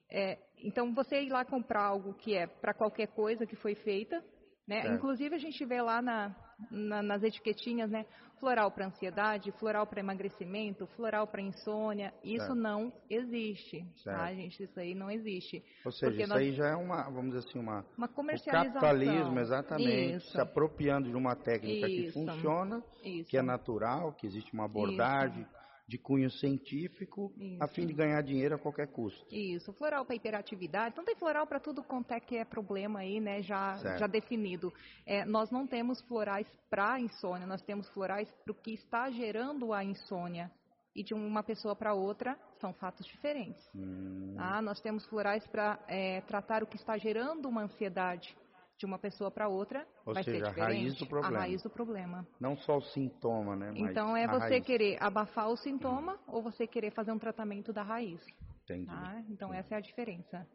é, 0.10 0.38
então 0.64 0.94
você 0.94 1.22
ir 1.24 1.30
lá 1.30 1.44
comprar 1.46 1.84
algo 1.84 2.14
que 2.14 2.34
é 2.36 2.48
para 2.48 2.74
qualquer 2.74 3.08
coisa 3.08 3.46
que 3.46 3.56
foi 3.56 3.76
feita, 3.76 4.24
né? 4.68 4.82
Certo. 4.82 4.96
Inclusive 4.96 5.36
a 5.36 5.40
gente 5.40 5.64
vê 5.66 5.82
lá 5.82 6.02
na, 6.02 6.36
na- 6.72 7.02
nas 7.02 7.24
etiquetinhas, 7.24 7.90
né? 7.90 8.06
Floral 8.40 8.70
para 8.70 8.86
ansiedade, 8.86 9.52
floral 9.54 9.88
para 9.88 10.00
emagrecimento, 10.00 10.86
floral 10.96 11.26
para 11.26 11.42
insônia. 11.42 12.14
Isso 12.24 12.46
Certo. 12.46 12.56
não 12.56 12.94
existe, 13.10 13.82
tá, 14.04 14.28
Certo. 14.28 14.36
gente? 14.36 14.64
Isso 14.64 14.80
aí 14.80 14.94
não 14.94 15.10
existe. 15.10 15.64
Ou 15.84 15.92
seja, 15.92 16.12
Porque 16.12 16.24
isso 16.24 16.34
nós- 16.34 16.42
aí 16.44 16.54
já 16.54 16.68
é 16.68 16.76
uma, 16.76 17.04
vamos 17.10 17.34
dizer 17.34 17.40
assim, 17.48 17.58
uma 17.60 17.84
Uma 17.98 18.06
o 18.06 18.10
comercialização. 18.10 18.74
capitalismo, 18.80 19.40
exatamente, 19.40 20.18
Isso. 20.18 20.32
se 20.32 20.40
apropriando 20.40 21.10
de 21.10 21.16
uma 21.16 21.36
técnica 21.36 21.88
que 21.88 22.06
Isso. 22.06 22.14
funciona, 22.14 22.84
Isso. 23.04 23.28
que 23.30 23.38
é 23.38 23.42
natural, 23.42 24.14
que 24.14 24.28
existe 24.28 24.54
uma 24.54 24.66
abordagem 24.66 25.44
de 25.88 25.98
cunho 25.98 26.30
científico, 26.30 27.34
a 27.62 27.66
Isso. 27.66 27.74
fim 27.74 27.88
de 27.88 27.94
ganhar 27.94 28.22
dinheiro 28.22 28.56
a 28.56 28.60
qualquer 28.60 28.88
custo. 28.88 29.26
Isso, 29.34 29.72
floral 29.74 30.06
para 30.06 30.16
hiperatividade. 30.16 30.90
Então 30.92 31.06
tem 31.06 31.16
floral 31.16 31.48
para 31.48 31.60
tudo 31.62 31.82
quanto 31.82 32.12
é 32.12 32.20
que 32.20 32.36
é 32.36 32.44
problema 32.44 33.00
aí, 33.00 33.22
né? 33.22 33.42
Já, 33.42 33.78
Certo. 33.78 34.00
já 34.00 34.08
definido. 34.08 34.74
É, 35.06 35.24
nós 35.24 35.50
não 35.50 35.66
temos 35.66 36.02
florais 36.02 36.46
para 36.70 37.00
insônia, 37.00 37.48
nós 37.48 37.62
temos 37.62 37.88
florais 37.90 38.30
para 38.44 38.52
o 38.52 38.56
que 38.56 38.74
está 38.74 39.10
gerando 39.10 39.72
a 39.72 39.84
insônia. 39.84 40.52
E 40.94 41.04
de 41.04 41.14
uma 41.14 41.44
pessoa 41.44 41.76
para 41.76 41.94
outra 41.94 42.38
são 42.60 42.74
fatos 42.74 43.06
diferentes. 43.06 43.64
Hum, 43.76 44.34
tá? 44.36 44.62
Nós 44.62 44.82
temos 44.82 45.06
florais 45.06 45.46
para 45.48 45.80
tratar 46.26 46.64
o 46.64 46.68
que 46.68 46.76
está 46.76 46.98
gerando 46.98 47.48
uma 47.48 47.62
ansiedade. 47.62 48.36
De 48.78 48.86
uma 48.86 49.00
pessoa 49.00 49.32
para 49.32 49.48
outra 49.48 49.88
Ou 50.06 50.14
vai 50.14 50.24
seja, 50.24 50.38
ser 50.38 50.46
a 50.46 50.50
diferente. 50.50 50.78
raiz 50.78 50.96
do 51.00 51.08
problema. 51.08 51.36
A 51.38 51.40
raiz 51.42 51.64
do 51.64 51.70
problema. 51.70 52.28
não 52.40 52.56
só 52.58 52.78
o 52.78 52.82
sintoma, 52.82 53.56
né? 53.56 53.72
Então 53.76 54.16
é 54.16 54.26
a 54.26 54.32
você 54.32 54.50
raiz. 54.50 54.66
querer 54.66 54.98
abafar 55.02 55.50
o 55.50 55.58
sintoma 55.58 56.20
ou 56.28 56.44
você 56.44 56.68
querer 56.68 56.92
fazer 56.92 57.12
um 57.12 57.18
tratamento 57.18 57.74
da 57.74 57.82
raiz. 57.82 58.24
Entendi. 58.64 58.86
tá? 58.86 59.24
Então 59.30 59.52
essa 59.54 59.74
é 59.74 59.78
a 59.78 59.82
diferença. 59.82 60.48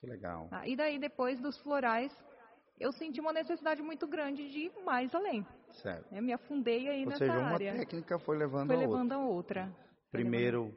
Que 0.00 0.06
legal. 0.06 0.48
Tá? 0.48 0.66
E 0.66 0.76
daí 0.76 0.98
depois 0.98 1.38
dos 1.40 1.58
florais, 1.60 2.10
eu 2.80 2.90
senti 2.92 3.20
uma 3.20 3.32
necessidade 3.34 3.82
muito 3.82 4.06
grande 4.06 4.48
de 4.48 4.58
ir 4.60 4.72
mais 4.84 5.14
além. 5.14 5.44
Certo. 5.82 6.06
Eu 6.14 6.22
me 6.22 6.32
afundei 6.32 6.88
aí 6.88 7.00
Ou 7.02 7.10
nessa 7.10 7.18
seja, 7.18 7.38
uma 7.38 7.48
área. 7.50 7.74
técnica 7.74 8.18
foi 8.20 8.38
levando 8.38 8.68
Foi 8.68 8.76
a 8.76 8.78
outra. 8.78 8.90
levando 8.96 9.12
a 9.12 9.18
outra. 9.18 9.76
Primeiro 10.10 10.74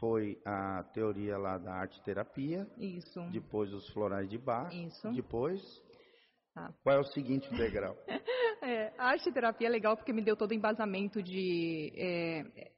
foi 0.00 0.36
a 0.44 0.82
teoria 0.92 1.38
lá 1.38 1.58
da 1.58 1.72
arte 1.74 2.02
terapia, 2.02 2.66
Isso. 2.76 3.20
depois 3.30 3.72
os 3.72 3.88
florais 3.90 4.28
de 4.28 4.36
bar, 4.36 4.74
Isso. 4.74 5.12
depois 5.12 5.62
Tá. 6.54 6.72
qual 6.82 6.96
é 6.96 7.00
o 7.00 7.04
seguinte 7.04 7.48
degrau? 7.54 7.96
É, 8.62 8.94
a 8.96 9.08
arte 9.08 9.30
terapia 9.30 9.66
é 9.66 9.70
legal 9.70 9.94
porque 9.94 10.10
me 10.10 10.22
deu 10.22 10.34
todo 10.34 10.52
o 10.52 10.54
embasamento 10.54 11.22
de. 11.22 11.92
é, 11.98 12.70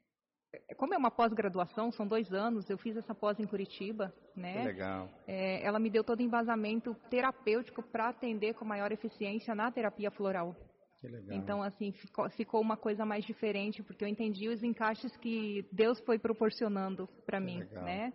é, 0.68 0.74
como 0.74 0.94
é 0.94 0.96
uma 0.96 1.12
pós-graduação, 1.12 1.92
são 1.92 2.08
dois 2.08 2.32
anos, 2.32 2.68
eu 2.68 2.76
fiz 2.78 2.96
essa 2.96 3.14
pós 3.14 3.38
em 3.38 3.46
Curitiba, 3.46 4.12
Que 4.34 4.40
né? 4.40 4.64
legal. 4.64 5.08
É, 5.28 5.64
ela 5.64 5.78
me 5.78 5.88
deu 5.88 6.02
todo 6.02 6.18
o 6.18 6.22
embasamento 6.22 6.92
terapêutico 7.08 7.84
para 7.84 8.08
atender 8.08 8.54
com 8.54 8.64
maior 8.64 8.90
eficiência 8.90 9.54
na 9.54 9.70
terapia 9.70 10.10
floral. 10.10 10.56
Que 11.00 11.06
legal. 11.08 11.36
Então, 11.36 11.62
assim, 11.62 11.92
ficou, 11.92 12.28
ficou 12.30 12.60
uma 12.60 12.76
coisa 12.76 13.04
mais 13.04 13.24
diferente, 13.24 13.82
porque 13.82 14.02
eu 14.02 14.08
entendi 14.08 14.48
os 14.48 14.62
encaixes 14.64 15.16
que 15.18 15.68
Deus 15.70 16.00
foi 16.00 16.18
proporcionando 16.18 17.06
para 17.24 17.38
mim, 17.38 17.60
legal. 17.60 17.84
né? 17.84 18.12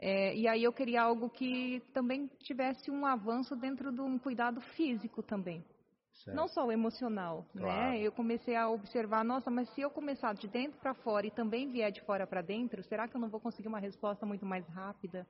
É, 0.00 0.34
e 0.34 0.48
aí 0.48 0.64
eu 0.64 0.72
queria 0.72 1.02
algo 1.02 1.28
que 1.28 1.82
também 1.92 2.26
tivesse 2.38 2.90
um 2.90 3.04
avanço 3.04 3.54
dentro 3.54 3.92
de 3.92 4.00
um 4.00 4.18
cuidado 4.18 4.60
físico 4.60 5.22
também. 5.22 5.64
Certo. 6.12 6.36
Não 6.36 6.48
só 6.48 6.66
o 6.66 6.72
emocional, 6.72 7.46
Claro. 7.52 7.66
né? 7.66 8.00
Eu 8.00 8.12
comecei 8.12 8.56
a 8.56 8.68
observar, 8.68 9.24
nossa, 9.24 9.50
mas 9.50 9.68
se 9.70 9.80
eu 9.80 9.90
começar 9.90 10.34
de 10.34 10.48
dentro 10.48 10.78
para 10.80 10.94
fora 10.94 11.26
e 11.26 11.30
também 11.30 11.70
vier 11.70 11.92
de 11.92 12.00
fora 12.02 12.26
para 12.26 12.42
dentro, 12.42 12.82
será 12.82 13.06
que 13.06 13.16
eu 13.16 13.20
não 13.20 13.28
vou 13.28 13.40
conseguir 13.40 13.68
uma 13.68 13.78
resposta 13.78 14.24
muito 14.26 14.46
mais 14.46 14.66
rápida? 14.68 15.26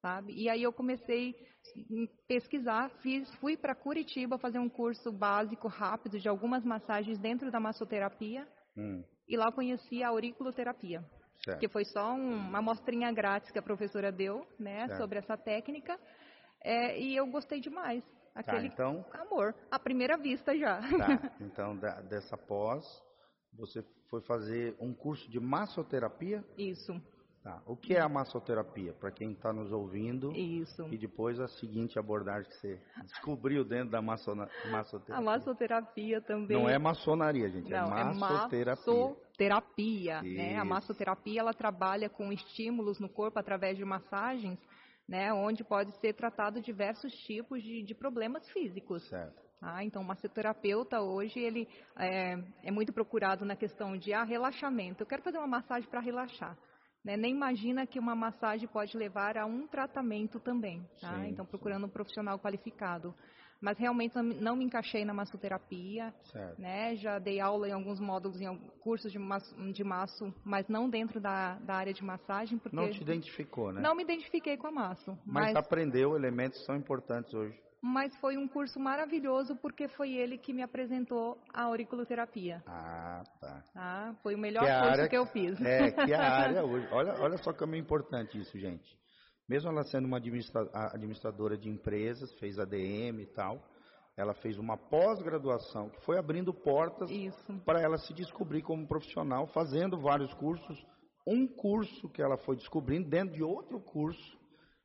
Sabe? 0.00 0.32
E 0.34 0.48
aí 0.48 0.62
eu 0.62 0.72
comecei 0.72 1.34
a 1.76 2.26
pesquisar, 2.28 2.90
fiz, 3.02 3.32
fui 3.36 3.56
para 3.56 3.74
Curitiba 3.74 4.38
fazer 4.38 4.58
um 4.58 4.68
curso 4.68 5.10
básico 5.10 5.68
rápido 5.68 6.18
de 6.18 6.28
algumas 6.28 6.64
massagens 6.64 7.18
dentro 7.18 7.50
da 7.50 7.58
massoterapia 7.58 8.46
Hum, 8.76 9.02
e 9.28 9.36
lá 9.36 9.46
eu 9.46 9.52
conheci 9.52 10.02
a 10.02 10.08
auriculoterapia, 10.08 11.04
certo. 11.46 11.60
que 11.60 11.68
foi 11.68 11.84
só 11.84 12.12
um- 12.12 12.36
uma 12.48 12.58
amostrinha 12.58 13.10
grátis 13.12 13.50
que 13.50 13.58
a 13.58 13.62
professora 13.62 14.12
deu, 14.12 14.46
né, 14.58 14.86
Certo. 14.88 15.00
sobre 15.00 15.18
essa 15.18 15.36
técnica. 15.36 15.98
É, 16.62 16.98
e 17.00 17.16
eu 17.16 17.26
gostei 17.26 17.60
demais. 17.60 18.04
Tá, 18.34 18.40
Aquele 18.40 18.66
então, 18.66 19.02
amor, 19.14 19.54
à 19.70 19.78
primeira 19.78 20.18
vista 20.18 20.54
já. 20.56 20.78
tá. 20.80 20.82
Então, 21.40 21.76
da- 21.76 22.02
dessa 22.02 22.36
pós, 22.36 22.84
você 23.54 23.82
foi 24.10 24.20
fazer 24.22 24.76
um 24.78 24.92
curso 24.92 25.30
de 25.30 25.40
massoterapia? 25.40 26.44
Isso, 26.58 26.92
Tá. 27.42 27.62
O 27.64 27.76
que 27.76 27.94
é 27.94 28.00
a 28.00 28.08
massoterapia? 28.08 28.92
Para 28.94 29.12
quem 29.12 29.30
está 29.30 29.52
nos 29.52 29.70
ouvindo. 29.70 30.32
isso. 30.32 30.82
E 30.92 30.98
depois 30.98 31.38
a 31.38 31.46
seguinte 31.46 31.96
abordagem 31.96 32.50
que 32.50 32.56
você 32.56 32.82
descobriu 33.04 33.64
dentro 33.64 33.90
da 33.90 34.02
maçona, 34.02 34.50
A 34.64 34.68
massoterapia. 34.68 35.24
massoterapia 35.24 36.20
também. 36.22 36.56
Não 36.60 36.68
é 36.68 36.76
maçonaria, 36.76 37.48
gente, 37.48 37.70
Não, 37.70 37.96
é 37.96 38.02
massoterapia. 38.14 39.16
Massoterapia, 39.36 40.22
né? 40.22 40.54
A 40.54 40.58
Isso. 40.58 40.66
massoterapia 40.66 41.40
ela 41.40 41.52
trabalha 41.52 42.08
com 42.08 42.32
estímulos 42.32 42.98
no 42.98 43.08
corpo 43.08 43.38
através 43.38 43.76
de 43.76 43.84
massagens, 43.84 44.58
né? 45.08 45.32
Onde 45.32 45.62
pode 45.62 45.92
ser 46.00 46.14
tratado 46.14 46.60
diversos 46.60 47.12
tipos 47.26 47.62
de, 47.62 47.82
de 47.82 47.94
problemas 47.94 48.48
físicos. 48.50 49.06
Certo. 49.08 49.44
Ah, 49.60 49.82
então, 49.82 50.02
o 50.02 50.04
massoterapeuta 50.04 51.00
hoje 51.00 51.40
ele 51.40 51.68
é, 51.98 52.38
é 52.64 52.70
muito 52.70 52.92
procurado 52.92 53.44
na 53.44 53.56
questão 53.56 53.96
de 53.96 54.12
ah, 54.12 54.22
relaxamento. 54.22 55.02
Eu 55.02 55.06
quero 55.06 55.22
fazer 55.22 55.38
uma 55.38 55.46
massagem 55.46 55.88
para 55.88 56.00
relaxar. 56.00 56.56
Né? 57.04 57.16
Nem 57.16 57.32
imagina 57.32 57.86
que 57.86 57.98
uma 57.98 58.14
massagem 58.14 58.68
pode 58.68 58.96
levar 58.96 59.38
a 59.38 59.46
um 59.46 59.66
tratamento 59.66 60.38
também. 60.40 60.82
Tá? 61.00 61.14
Sim, 61.14 61.28
então, 61.28 61.44
sim. 61.44 61.50
procurando 61.50 61.86
um 61.86 61.90
profissional 61.90 62.38
qualificado. 62.38 63.14
Mas 63.60 63.78
realmente 63.78 64.14
não 64.16 64.54
me- 64.56 64.64
encaixei 64.64 65.04
na 65.04 65.14
massoterapia. 65.14 66.12
Certo. 66.24 66.60
Né? 66.60 66.94
Já 66.96 67.18
dei 67.18 67.40
aula 67.40 67.68
em 67.68 67.72
alguns 67.72 67.98
módulos, 67.98 68.40
em 68.40 68.46
alguns 68.46 68.70
cursos 68.80 69.10
de 69.10 69.18
maço, 69.18 69.54
de 69.72 69.82
maço 69.84 70.34
mas 70.44 70.68
não 70.68 70.88
dentro 70.90 71.20
da, 71.20 71.54
da 71.60 71.74
área 71.74 71.92
de 71.92 72.04
massagem, 72.04 72.58
porque 72.58 72.76
Não 72.76 72.90
te 72.90 73.00
identificou, 73.02 73.72
né? 73.72 73.80
não 73.80 73.94
me 73.94 74.02
identifiquei 74.02 74.56
com 74.56 74.66
a 74.66 74.70
maço. 74.70 75.16
Mas, 75.24 75.46
Mas, 75.46 75.56
aprendeu 75.56 76.14
elementos 76.16 76.58
que 76.60 76.66
são 76.66 76.76
importantes 76.76 77.32
hoje. 77.32 77.58
mas 77.80 78.14
foi 78.16 78.36
um 78.36 78.46
curso 78.48 78.78
maravilhoso 78.80 79.56
porque 79.56 79.88
foi 79.88 80.12
ele 80.12 80.36
que 80.38 80.52
me 80.52 80.62
apresentou 80.62 81.38
a 81.54 81.62
auriculoterapia. 81.62 82.62
Ah, 82.66 83.22
tá. 83.40 83.62
Tá? 83.72 84.14
Foi 84.22 84.34
o 84.34 84.38
melhor 84.38 84.64
Que 84.64 84.70
é 84.70 84.78
curso 84.80 84.90
área- 84.92 85.08
que 85.08 85.16
eu 85.16 85.26
fiz. 85.26 85.60
É, 85.60 85.90
que 85.92 86.12
a 86.12 86.32
área 86.32 86.64
hoje. 86.66 86.86
Olha, 86.92 87.14
olha 87.20 87.38
só 87.38 87.52
como 87.52 87.74
é 87.74 87.78
importante 87.78 88.38
isso, 88.38 88.58
gente. 88.58 88.96
Mesmo 89.48 89.70
ela 89.70 89.84
sendo 89.84 90.06
uma 90.06 90.16
administra- 90.16 90.68
administradora 90.92 91.56
de 91.56 91.68
empresas, 91.68 92.32
fez 92.38 92.58
ADM 92.58 93.20
e 93.20 93.26
tal, 93.26 93.62
ela 94.16 94.34
fez 94.34 94.58
uma 94.58 94.76
pós-graduação 94.76 95.90
que 95.90 96.00
foi 96.04 96.18
abrindo 96.18 96.52
portas 96.52 97.10
para 97.64 97.80
ela 97.80 97.98
se 97.98 98.14
descobrir 98.14 98.62
como 98.62 98.86
profissional, 98.86 99.46
fazendo 99.48 100.00
vários 100.00 100.32
cursos. 100.34 100.84
Um 101.26 101.46
curso 101.46 102.08
que 102.08 102.22
ela 102.22 102.36
foi 102.38 102.56
descobrindo 102.56 103.08
dentro 103.08 103.34
de 103.34 103.42
outro 103.42 103.80
curso 103.80 104.38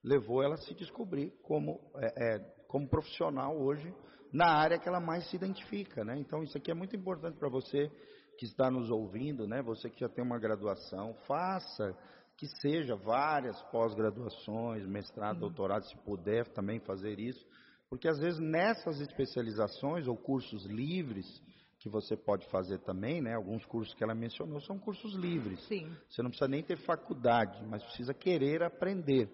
levou 0.04 0.44
ela 0.44 0.56
a 0.56 0.58
se 0.58 0.74
descobrir 0.74 1.32
como, 1.44 1.80
é, 1.98 2.36
é, 2.36 2.40
como 2.68 2.90
profissional 2.90 3.56
hoje 3.58 3.94
na 4.34 4.48
área 4.48 4.80
que 4.80 4.88
ela 4.88 5.00
mais 5.00 5.30
se 5.30 5.36
identifica, 5.36 6.04
né? 6.04 6.18
Então 6.18 6.42
isso 6.44 6.58
aqui 6.58 6.72
é 6.72 6.74
muito 6.74 6.96
importante 6.96 7.38
para 7.38 7.50
você 7.50 7.92
que 8.38 8.46
está 8.46 8.72
nos 8.72 8.90
ouvindo, 8.90 9.48
né? 9.48 9.62
Você 9.62 9.90
que 9.90 10.00
já 10.00 10.10
tem 10.10 10.24
uma 10.24 10.40
graduação, 10.40 11.14
faça 11.28 11.96
que 12.42 12.48
seja 12.60 12.96
várias 12.96 13.62
pós-graduações, 13.70 14.84
mestrado, 14.88 15.42
doutorado, 15.42 15.86
se 15.86 15.96
puder 15.98 16.48
também 16.48 16.80
fazer 16.80 17.20
isso, 17.20 17.46
porque 17.88 18.08
às 18.08 18.18
vezes 18.18 18.40
nessas 18.40 19.00
especializações 19.00 20.08
ou 20.08 20.18
cursos 20.18 20.66
livres 20.66 21.28
que 21.78 21.88
você 21.88 22.18
pode 22.18 22.50
fazer 22.50 22.80
também, 22.80 23.22
né? 23.22 23.36
Alguns 23.36 23.64
cursos 23.66 23.94
que 23.94 24.04
ela 24.04 24.16
mencionou 24.16 24.60
são 24.60 24.80
cursos 24.80 25.14
livres. 25.14 25.64
Sim. 25.68 25.96
Você 26.10 26.24
não 26.24 26.32
precisa 26.32 26.50
nem 26.50 26.64
ter 26.64 26.78
faculdade, 26.78 27.64
mas 27.68 27.84
precisa 27.84 28.12
querer 28.12 28.64
aprender. 28.64 29.30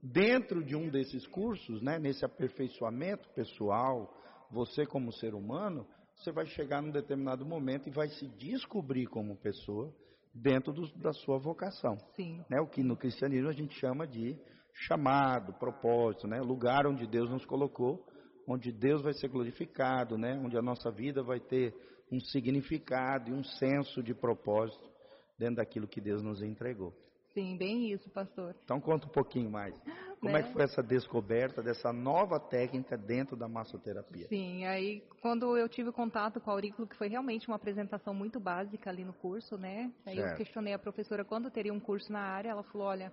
Dentro 0.00 0.62
de 0.62 0.76
um 0.76 0.88
desses 0.88 1.26
cursos, 1.26 1.82
né, 1.82 1.98
nesse 1.98 2.24
aperfeiçoamento 2.24 3.28
pessoal, 3.30 4.16
você 4.48 4.86
como 4.86 5.12
ser 5.12 5.34
humano, 5.34 5.84
você 6.14 6.30
vai 6.30 6.46
chegar 6.46 6.80
num 6.80 6.92
determinado 6.92 7.44
momento 7.44 7.88
e 7.88 7.92
vai 7.92 8.08
se 8.10 8.28
descobrir 8.28 9.06
como 9.06 9.36
pessoa 9.38 9.92
dentro 10.34 10.72
do- 10.72 10.92
da 10.98 11.12
sua 11.12 11.38
vocação. 11.38 11.96
Sim. 12.16 12.44
Né, 12.48 12.60
o 12.60 12.66
que 12.66 12.82
no 12.82 12.96
cristianismo 12.96 13.48
a 13.48 13.52
gente 13.52 13.74
chama 13.78 14.06
de 14.06 14.36
chamado, 14.72 15.52
propósito, 15.54 16.26
né, 16.26 16.40
lugar 16.40 16.86
onde 16.86 17.06
Deus 17.06 17.28
nos 17.30 17.44
colocou, 17.44 18.04
onde 18.48 18.72
Deus 18.72 19.02
vai 19.02 19.12
ser 19.12 19.28
glorificado, 19.28 20.16
né, 20.16 20.34
onde 20.42 20.56
a 20.56 20.62
nossa 20.62 20.90
vida 20.90 21.22
vai 21.22 21.38
ter 21.38 21.74
um 22.10 22.18
significado 22.20 23.30
e 23.30 23.34
um 23.34 23.44
senso 23.44 24.02
de 24.02 24.14
propósito 24.14 24.90
dentro 25.38 25.56
daquilo 25.56 25.88
que 25.88 26.00
Deus 26.00 26.22
nos 26.22 26.42
entregou. 26.42 26.92
Sim, 27.32 27.56
bem 27.56 27.90
isso, 27.90 28.10
pastor. 28.10 28.54
Então 28.64 28.80
conta 28.80 29.06
um 29.06 29.10
pouquinho 29.10 29.50
mais. 29.50 29.74
Como 30.22 30.36
é 30.36 30.40
Né? 30.40 30.46
que 30.46 30.52
foi 30.52 30.62
essa 30.62 30.80
descoberta 30.82 31.60
dessa 31.60 31.92
nova 31.92 32.38
técnica 32.38 32.96
dentro 32.96 33.36
da 33.36 33.48
massoterapia? 33.48 34.28
Sim, 34.28 34.64
aí 34.66 35.02
quando 35.20 35.56
eu 35.58 35.68
tive 35.68 35.90
contato 35.90 36.40
com 36.40 36.48
a 36.48 36.52
aurículo, 36.54 36.86
que 36.86 36.96
foi 36.96 37.08
realmente 37.08 37.48
uma 37.48 37.56
apresentação 37.56 38.14
muito 38.14 38.38
básica 38.38 38.88
ali 38.88 39.04
no 39.04 39.12
curso, 39.12 39.58
né? 39.58 39.92
Aí 40.06 40.16
eu 40.16 40.22
Certo. 40.22 40.36
questionei 40.36 40.72
a 40.72 40.78
professora 40.78 41.24
quando 41.24 41.50
teria 41.50 41.72
um 41.72 41.80
curso 41.80 42.12
na 42.12 42.20
área, 42.20 42.50
ela 42.50 42.62
falou, 42.62 42.86
olha, 42.86 43.12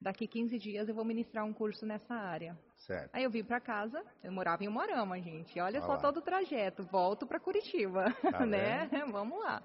daqui 0.00 0.26
15 0.26 0.58
dias 0.58 0.88
eu 0.88 0.94
vou 0.94 1.04
ministrar 1.04 1.44
um 1.44 1.52
curso 1.52 1.84
nessa 1.84 2.14
área. 2.14 2.58
Certo. 2.78 3.10
Aí 3.14 3.24
eu 3.24 3.30
vim 3.30 3.44
pra 3.44 3.60
casa, 3.60 4.02
eu 4.24 4.32
morava 4.32 4.64
em 4.64 4.68
Morama, 4.68 5.20
gente. 5.20 5.60
Olha 5.60 5.64
Olha 5.78 5.80
só 5.82 5.92
lá. 5.92 5.98
todo 5.98 6.16
o 6.16 6.22
trajeto, 6.22 6.82
volto 6.84 7.26
pra 7.26 7.38
Curitiba, 7.38 8.06
Tá 8.32 8.46
né? 8.46 8.88
Vamos 9.12 9.38
lá. 9.38 9.62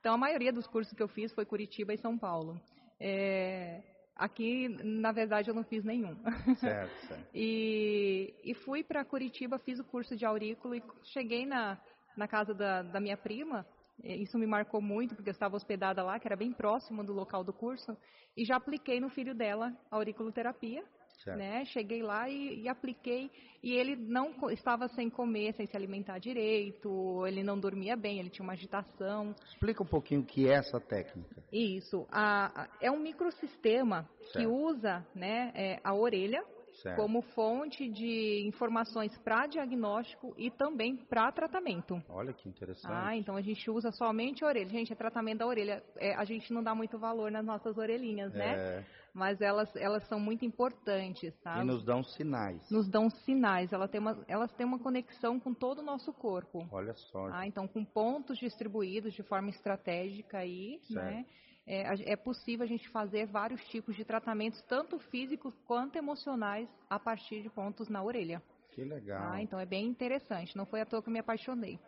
Então 0.00 0.14
a 0.14 0.18
maioria 0.18 0.50
dos 0.52 0.66
cursos 0.66 0.94
que 0.94 1.02
eu 1.02 1.08
fiz 1.08 1.30
foi 1.34 1.44
Curitiba 1.44 1.92
e 1.92 1.98
São 1.98 2.16
Paulo. 2.18 2.58
É, 2.98 3.82
Aqui, 4.14 4.68
na 4.68 5.10
verdade, 5.10 5.50
eu 5.50 5.54
não 5.54 5.64
fiz 5.64 5.84
nenhum. 5.84 6.16
Certo, 6.56 6.92
certo. 7.08 7.26
E, 7.34 8.34
e 8.44 8.54
fui 8.54 8.84
para 8.84 9.04
Curitiba, 9.04 9.58
fiz 9.58 9.78
o 9.78 9.84
curso 9.84 10.16
de 10.16 10.24
aurículo 10.24 10.74
e 10.74 10.82
cheguei 11.02 11.46
na, 11.46 11.78
na 12.16 12.28
casa 12.28 12.54
da, 12.54 12.82
da 12.82 13.00
minha 13.00 13.16
prima. 13.16 13.66
Isso 14.02 14.38
me 14.38 14.46
marcou 14.46 14.80
muito, 14.80 15.14
porque 15.14 15.30
eu 15.30 15.32
estava 15.32 15.56
hospedada 15.56 16.02
lá, 16.02 16.18
que 16.18 16.26
era 16.26 16.36
bem 16.36 16.52
próximo 16.52 17.04
do 17.04 17.12
local 17.12 17.44
do 17.44 17.52
curso, 17.52 17.96
e 18.36 18.44
já 18.44 18.56
apliquei 18.56 19.00
no 19.00 19.08
filho 19.08 19.34
dela 19.34 19.72
auriculoterapia. 19.90 20.84
Certo. 21.22 21.38
Né? 21.38 21.64
Cheguei 21.66 22.02
lá 22.02 22.28
e, 22.28 22.62
e 22.62 22.68
apliquei, 22.68 23.30
e 23.62 23.72
ele 23.72 23.96
não 23.96 24.32
estava 24.50 24.88
sem 24.88 25.08
comer, 25.08 25.54
sem 25.54 25.66
se 25.66 25.76
alimentar 25.76 26.18
direito, 26.18 27.26
ele 27.26 27.42
não 27.42 27.58
dormia 27.58 27.96
bem, 27.96 28.18
ele 28.18 28.30
tinha 28.30 28.44
uma 28.44 28.52
agitação. 28.54 29.34
Explica 29.46 29.82
um 29.82 29.86
pouquinho 29.86 30.20
o 30.22 30.24
que 30.26 30.48
é 30.48 30.54
essa 30.54 30.80
técnica. 30.80 31.42
Isso, 31.52 32.06
a- 32.10 32.62
a- 32.62 32.68
é 32.80 32.90
um 32.90 32.98
microsistema 33.00 34.08
que 34.18 34.32
Certo. 34.40 34.50
usa 34.52 35.06
né, 35.14 35.52
é, 35.54 35.80
a 35.84 35.94
orelha 35.94 36.42
Certo. 36.82 36.96
como 36.96 37.20
fonte 37.22 37.88
de 37.88 38.44
informações 38.46 39.16
para 39.18 39.46
diagnóstico 39.46 40.34
e 40.36 40.50
também 40.50 40.96
para 40.96 41.30
tratamento. 41.30 42.02
Olha 42.08 42.32
que 42.32 42.48
interessante. 42.48 42.90
Ah, 42.92 43.14
então 43.16 43.36
a 43.36 43.42
gente 43.42 43.70
usa 43.70 43.92
somente 43.92 44.42
a 44.42 44.48
orelha. 44.48 44.68
Gente, 44.68 44.92
é 44.92 44.96
tratamento 44.96 45.38
da 45.40 45.46
orelha. 45.46 45.82
É, 45.96 46.14
a 46.14 46.24
gente 46.24 46.52
não 46.52 46.62
dá 46.62 46.74
muito 46.74 46.98
valor 46.98 47.30
nas 47.30 47.44
nossas 47.44 47.76
orelhinhas, 47.76 48.32
né? 48.32 48.54
É, 48.56 48.84
mas 49.14 49.40
elas, 49.40 49.74
elas 49.76 50.06
são 50.08 50.18
muito 50.18 50.44
importantes, 50.44 51.34
tá? 51.40 51.60
E 51.60 51.64
nos 51.64 51.84
dão 51.84 52.02
sinais. 52.02 52.70
Nos 52.70 52.88
dão 52.88 53.10
sinais. 53.10 53.72
Ela 53.72 53.86
tem 53.86 54.00
uma, 54.00 54.24
elas 54.26 54.52
têm 54.52 54.64
uma 54.64 54.78
conexão 54.78 55.38
com 55.38 55.52
todo 55.52 55.80
o 55.80 55.82
nosso 55.82 56.12
corpo. 56.12 56.66
Olha 56.70 56.94
só. 56.94 57.28
Tá? 57.28 57.46
Então, 57.46 57.68
com 57.68 57.84
pontos 57.84 58.38
distribuídos 58.38 59.12
de 59.12 59.22
forma 59.22 59.50
estratégica 59.50 60.38
aí, 60.38 60.80
né? 60.90 61.26
É, 61.64 62.12
é, 62.12 62.16
possível 62.16 62.64
a 62.64 62.68
gente 62.68 62.88
fazer 62.88 63.26
vários 63.26 63.62
tipos 63.68 63.94
de 63.94 64.04
tratamentos, 64.04 64.60
tanto 64.62 64.98
físicos 64.98 65.54
quanto 65.64 65.96
emocionais, 65.96 66.68
a 66.90 66.98
partir 66.98 67.40
de 67.40 67.48
pontos 67.48 67.88
na 67.88 68.02
orelha. 68.02 68.42
Que 68.72 68.82
legal. 68.82 69.30
Tá? 69.30 69.42
Então 69.42 69.60
é 69.60 69.66
bem 69.66 69.86
interessante. 69.86 70.56
Não 70.56 70.66
foi 70.66 70.80
à 70.80 70.86
toa 70.86 71.00
que 71.00 71.08
eu 71.08 71.12
me 71.12 71.20
apaixonei. 71.20 71.78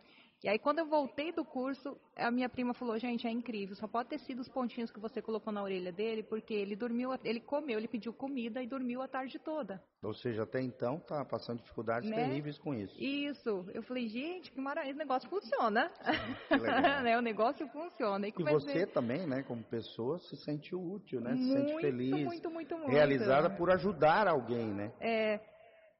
E 0.45 0.47
aí, 0.47 0.59
quando 0.59 0.77
eu 0.77 0.85
voltei 0.85 1.31
do 1.31 1.43
curso, 1.43 1.97
a 2.15 2.29
minha 2.29 2.47
prima 2.47 2.71
falou: 2.75 2.99
gente, 2.99 3.25
é 3.25 3.31
incrível, 3.31 3.75
só 3.75 3.87
pode 3.87 4.09
ter 4.09 4.19
sido 4.19 4.41
os 4.41 4.47
pontinhos 4.47 4.91
que 4.91 4.99
você 4.99 5.19
colocou 5.19 5.51
na 5.51 5.63
orelha 5.63 5.91
dele, 5.91 6.21
porque 6.21 6.53
ele 6.53 6.75
dormiu, 6.75 7.09
ele 7.23 7.39
comeu, 7.39 7.79
ele 7.79 7.87
pediu 7.87 8.13
comida 8.13 8.61
e 8.61 8.67
dormiu 8.67 9.01
a 9.01 9.07
tarde 9.07 9.39
toda. 9.39 9.81
Ou 10.03 10.13
seja, 10.13 10.43
até 10.43 10.61
então 10.61 10.99
tá 10.99 11.25
passando 11.25 11.63
dificuldades 11.63 12.07
né? 12.07 12.15
terríveis 12.17 12.59
com 12.59 12.75
isso. 12.75 12.95
Isso. 13.03 13.65
Eu 13.73 13.81
falei: 13.81 14.07
gente, 14.07 14.51
que 14.51 14.61
maravilha, 14.61 14.91
esse 14.91 14.99
negócio 14.99 15.27
funciona. 15.27 15.91
né? 17.03 17.17
O 17.17 17.23
negócio 17.23 17.67
funciona. 17.69 18.27
E, 18.27 18.33
e 18.37 18.43
você 18.43 18.85
também, 18.85 19.25
né, 19.25 19.41
como 19.41 19.63
pessoa, 19.63 20.19
se 20.19 20.37
sente 20.37 20.75
útil, 20.75 21.21
né? 21.21 21.35
Se 21.35 21.41
muito, 21.41 21.69
sente 21.69 21.81
feliz. 21.81 22.11
Muito, 22.23 22.51
muito, 22.51 22.77
muito. 22.77 22.91
Realizada 22.91 23.49
por 23.49 23.71
ajudar 23.71 24.27
alguém, 24.27 24.67
né? 24.67 24.93
É. 24.99 25.54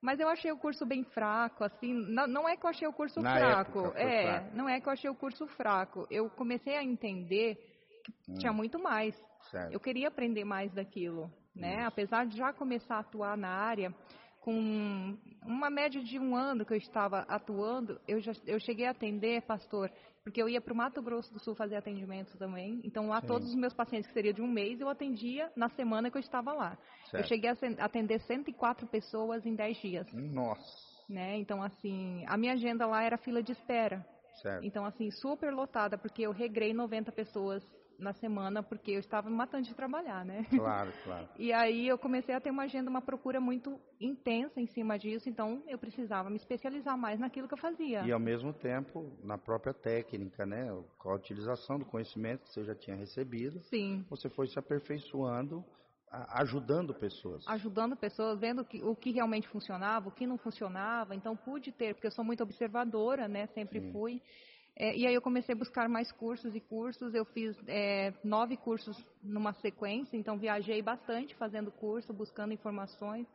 Mas 0.05 0.19
eu 0.19 0.29
achei 0.29 0.51
o 0.51 0.57
curso 0.57 0.85
bem 0.85 1.03
fraco, 1.03 1.63
assim, 1.63 1.91
não, 1.91 2.27
não 2.27 2.47
é 2.47 2.55
que 2.55 2.63
eu 2.63 2.69
achei 2.69 2.87
o 2.87 2.93
curso 2.93 3.19
Na 3.21 3.35
fraco, 3.35 3.79
época, 3.79 3.99
é, 3.99 4.23
fraco. 4.23 4.55
não 4.55 4.69
é 4.69 4.79
que 4.79 4.87
eu 4.87 4.93
achei 4.93 5.09
o 5.09 5.15
curso 5.15 5.47
fraco. 5.47 6.05
Eu 6.11 6.29
comecei 6.29 6.77
a 6.77 6.83
entender 6.83 7.55
que 8.03 8.31
hum. 8.31 8.35
tinha 8.35 8.53
muito 8.53 8.77
mais. 8.77 9.19
Certo. 9.49 9.73
Eu 9.73 9.79
queria 9.79 10.09
aprender 10.09 10.43
mais 10.43 10.71
daquilo, 10.71 11.31
né? 11.55 11.77
Isso. 11.77 11.87
Apesar 11.87 12.27
de 12.27 12.37
já 12.37 12.53
começar 12.53 12.97
a 12.97 12.99
atuar 12.99 13.35
na 13.35 13.49
área, 13.49 13.91
com 14.41 15.17
uma 15.43 15.71
média 15.71 16.03
de 16.03 16.19
um 16.19 16.35
ano 16.35 16.63
que 16.63 16.73
eu 16.73 16.77
estava 16.77 17.21
atuando, 17.21 17.99
eu, 18.07 18.19
já, 18.19 18.31
eu 18.45 18.59
cheguei 18.59 18.85
a 18.85 18.91
atender, 18.91 19.41
pastor, 19.41 19.91
porque 20.25 20.41
eu 20.41 20.49
ia 20.49 20.59
para 20.59 20.73
o 20.73 20.75
Mato 20.75 21.03
Grosso 21.03 21.31
do 21.31 21.39
Sul 21.39 21.53
fazer 21.53 21.75
atendimento 21.75 22.35
também. 22.35 22.81
Então, 22.83 23.07
lá 23.09 23.21
Sim. 23.21 23.27
todos 23.27 23.47
os 23.47 23.55
meus 23.55 23.75
pacientes 23.75 24.07
que 24.07 24.13
seria 24.13 24.33
de 24.33 24.41
um 24.41 24.47
mês, 24.47 24.81
eu 24.81 24.89
atendia 24.89 25.51
na 25.55 25.69
semana 25.69 26.09
que 26.09 26.17
eu 26.17 26.19
estava 26.19 26.51
lá. 26.51 26.75
Certo. 27.11 27.23
Eu 27.23 27.27
cheguei 27.27 27.51
a 27.51 27.85
atender 27.85 28.19
104 28.21 28.87
pessoas 28.87 29.45
em 29.45 29.53
10 29.53 29.77
dias. 29.77 30.07
Nossa! 30.11 30.63
Né? 31.07 31.37
Então, 31.37 31.61
assim, 31.61 32.25
a 32.27 32.35
minha 32.37 32.53
agenda 32.53 32.87
lá 32.87 33.03
era 33.03 33.19
fila 33.19 33.43
de 33.43 33.51
espera. 33.51 34.03
Certo. 34.41 34.65
Então, 34.65 34.83
assim, 34.83 35.11
super 35.11 35.53
lotada, 35.53 35.95
porque 35.95 36.23
eu 36.23 36.31
regrei 36.31 36.73
90 36.73 37.11
pessoas 37.11 37.63
na 37.97 38.13
semana 38.13 38.61
porque 38.61 38.91
eu 38.91 38.99
estava 38.99 39.29
me 39.29 39.35
matando 39.35 39.63
de 39.63 39.73
trabalhar, 39.73 40.25
né? 40.25 40.45
Claro, 40.49 40.91
claro. 41.03 41.27
E 41.37 41.51
aí 41.53 41.87
eu 41.87 41.97
comecei 41.97 42.33
a 42.35 42.41
ter 42.41 42.49
uma 42.49 42.63
agenda, 42.63 42.89
uma 42.89 43.01
procura 43.01 43.39
muito 43.39 43.79
intensa 43.99 44.59
em 44.59 44.67
cima 44.67 44.97
disso, 44.97 45.29
então 45.29 45.63
eu 45.67 45.77
precisava 45.77 46.29
me 46.29 46.37
especializar 46.37 46.97
mais 46.97 47.19
naquilo 47.19 47.47
que 47.47 47.53
eu 47.53 47.57
fazia. 47.57 48.05
E 48.05 48.11
ao 48.11 48.19
mesmo 48.19 48.53
tempo, 48.53 49.11
na 49.23 49.37
própria 49.37 49.73
técnica, 49.73 50.45
né? 50.45 50.67
Com 50.97 51.09
a 51.09 51.15
utilização 51.15 51.79
do 51.79 51.85
conhecimento 51.85 52.43
que 52.43 52.49
você 52.49 52.63
já 52.63 52.75
tinha 52.75 52.95
recebido, 52.95 53.59
Sim. 53.63 54.05
você 54.09 54.29
foi 54.29 54.47
se 54.47 54.59
aperfeiçoando 54.59 55.63
ajudando 56.29 56.93
pessoas. 56.93 57.45
Ajudando 57.47 57.95
pessoas, 57.95 58.39
vendo 58.39 58.63
que, 58.63 58.81
o 58.81 58.95
que 58.95 59.11
realmente 59.11 59.47
funcionava, 59.47 60.07
o 60.07 60.11
que 60.11 60.25
não 60.25 60.37
funcionava. 60.37 61.15
Então 61.15 61.35
pude 61.35 61.71
ter, 61.71 61.93
porque 61.93 62.07
eu 62.07 62.11
sou 62.11 62.23
muito 62.23 62.41
observadora, 62.43 63.27
né? 63.27 63.47
Sempre 63.47 63.81
Sim. 63.81 63.91
fui. 63.91 64.21
É, 64.77 64.95
e 64.95 65.07
aí 65.07 65.13
eu 65.13 65.21
comecei 65.21 65.55
a 65.55 65.57
buscar 65.57 65.87
mais 65.87 66.11
cursos 66.11 66.53
e 66.53 66.59
cursos. 66.59 67.13
Eu 67.13 67.25
fiz 67.25 67.55
é, 67.67 68.13
nove 68.23 68.57
cursos 68.57 68.97
numa 69.23 69.53
sequência, 69.53 70.17
então 70.17 70.37
viajei 70.37 70.81
bastante 70.81 71.33
fazendo 71.35 71.71
curso, 71.71 72.13
buscando 72.13 72.53
informações, 72.53 73.25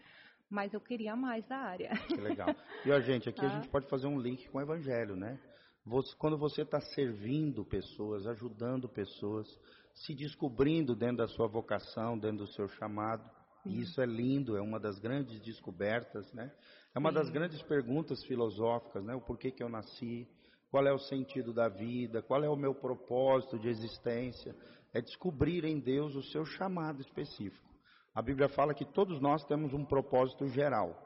mas 0.51 0.74
eu 0.74 0.80
queria 0.80 1.16
mais 1.16 1.47
da 1.47 1.57
área. 1.57 1.91
Que 2.09 2.20
legal. 2.20 2.55
E 2.84 2.93
a 2.93 3.01
gente, 3.01 3.28
aqui 3.28 3.45
a 3.45 3.49
gente 3.57 3.68
pode 3.68 3.88
fazer 3.88 4.07
um 4.07 4.20
link 4.20 4.49
com 4.51 4.59
o 4.59 4.61
Evangelho, 4.61 5.16
né? 5.16 5.41
Você, 5.86 6.14
quando 6.18 6.36
você 6.36 6.61
está 6.62 6.78
servindo 6.78 7.64
pessoas, 7.64 8.26
ajudando 8.26 8.86
pessoas, 8.86 9.49
se 9.95 10.14
descobrindo 10.14 10.95
dentro 10.95 11.18
da 11.18 11.28
sua 11.28 11.49
vocação, 11.49 12.18
dentro 12.18 12.38
do 12.38 12.47
seu 12.49 12.68
chamado, 12.68 13.24
e 13.64 13.80
isso 13.80 14.01
é 14.01 14.07
lindo, 14.07 14.57
é 14.57 14.61
uma 14.61 14.78
das 14.78 14.99
grandes 14.99 15.41
descobertas, 15.41 16.30
né? 16.32 16.53
É 16.95 16.99
uma 16.99 17.11
Sim. 17.11 17.14
das 17.14 17.30
grandes 17.30 17.62
perguntas 17.62 18.22
filosóficas, 18.24 19.05
né? 19.05 19.14
O 19.14 19.20
porquê 19.20 19.51
que 19.51 19.62
eu 19.62 19.68
nasci, 19.68 20.28
qual 20.71 20.87
é 20.87 20.93
o 20.93 20.99
sentido 20.99 21.53
da 21.53 21.68
vida, 21.68 22.23
qual 22.23 22.45
é 22.45 22.49
o 22.49 22.57
meu 22.57 22.75
propósito 22.75 23.59
de 23.59 23.68
existência. 23.68 24.55
É 24.93 25.01
descobrir 25.01 25.64
em 25.64 25.79
Deus 25.79 26.14
o 26.14 26.23
seu 26.23 26.45
chamado 26.45 27.01
específico. 27.01 27.68
A 28.14 28.23
Bíblia 28.23 28.49
fala 28.49 28.75
que 28.75 28.85
todos 28.85 29.21
nós 29.21 29.45
temos 29.45 29.73
um 29.73 29.85
propósito 29.85 30.47
geral. 30.49 30.97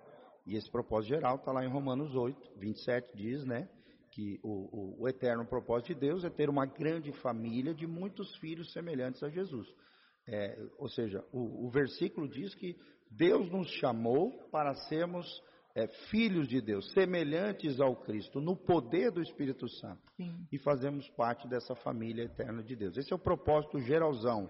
E 0.46 0.56
esse 0.56 0.70
propósito 0.70 1.14
geral 1.14 1.36
está 1.36 1.52
lá 1.52 1.64
em 1.64 1.70
Romanos 1.70 2.14
8, 2.14 2.58
27, 2.58 3.16
diz, 3.16 3.44
né? 3.44 3.68
Que 4.12 4.38
o, 4.42 5.00
o, 5.00 5.02
o 5.02 5.08
eterno 5.08 5.46
propósito 5.46 5.94
de 5.94 6.00
Deus 6.00 6.24
é 6.24 6.30
ter 6.30 6.48
uma 6.48 6.66
grande 6.66 7.12
família 7.20 7.74
de 7.74 7.86
muitos 7.86 8.34
filhos 8.36 8.72
semelhantes 8.72 9.22
a 9.22 9.28
Jesus. 9.28 9.66
É, 10.26 10.56
ou 10.78 10.88
seja, 10.88 11.24
o, 11.32 11.66
o 11.66 11.70
versículo 11.70 12.28
diz 12.28 12.54
que 12.54 12.76
Deus 13.10 13.50
nos 13.50 13.68
chamou 13.78 14.30
para 14.50 14.74
sermos 14.88 15.26
é, 15.74 15.88
filhos 16.08 16.46
de 16.46 16.60
Deus, 16.60 16.90
semelhantes 16.92 17.80
ao 17.80 17.96
Cristo, 17.96 18.40
no 18.40 18.56
poder 18.56 19.10
do 19.10 19.20
Espírito 19.20 19.68
Santo. 19.68 20.02
Sim. 20.16 20.46
E 20.52 20.58
fazemos 20.58 21.08
parte 21.10 21.48
dessa 21.48 21.74
família 21.74 22.24
eterna 22.24 22.62
de 22.62 22.76
Deus. 22.76 22.96
Esse 22.96 23.12
é 23.12 23.16
o 23.16 23.18
propósito 23.18 23.80
geralzão 23.80 24.48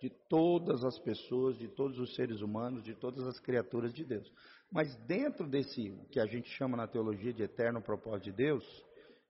de 0.00 0.10
todas 0.28 0.84
as 0.84 0.98
pessoas, 0.98 1.58
de 1.58 1.68
todos 1.68 1.98
os 1.98 2.14
seres 2.14 2.40
humanos, 2.40 2.84
de 2.84 2.94
todas 2.94 3.26
as 3.26 3.40
criaturas 3.40 3.92
de 3.92 4.04
Deus. 4.04 4.30
Mas 4.70 4.94
dentro 5.06 5.48
desse 5.48 5.90
que 6.10 6.20
a 6.20 6.26
gente 6.26 6.48
chama 6.50 6.76
na 6.76 6.86
teologia 6.86 7.32
de 7.32 7.42
eterno 7.42 7.80
propósito 7.80 8.24
de 8.24 8.32
Deus, 8.32 8.64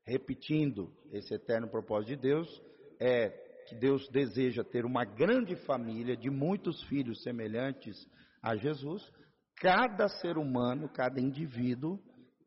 repetindo 0.05 0.93
esse 1.13 1.33
eterno 1.33 1.69
propósito 1.69 2.09
de 2.09 2.17
Deus, 2.17 2.63
é 3.01 3.31
que 3.69 3.77
Deus 3.77 4.09
deseja 4.09 4.65
ter 4.65 4.85
uma 4.85 5.05
grande 5.05 5.55
família 5.55 6.17
de 6.17 6.29
muitos 6.31 6.83
filhos 6.85 7.23
semelhantes 7.23 8.09
a 8.43 8.57
Jesus, 8.57 9.13
Cada 9.61 10.09
ser 10.09 10.39
humano, 10.39 10.89
cada 10.89 11.21
indivíduo 11.21 11.99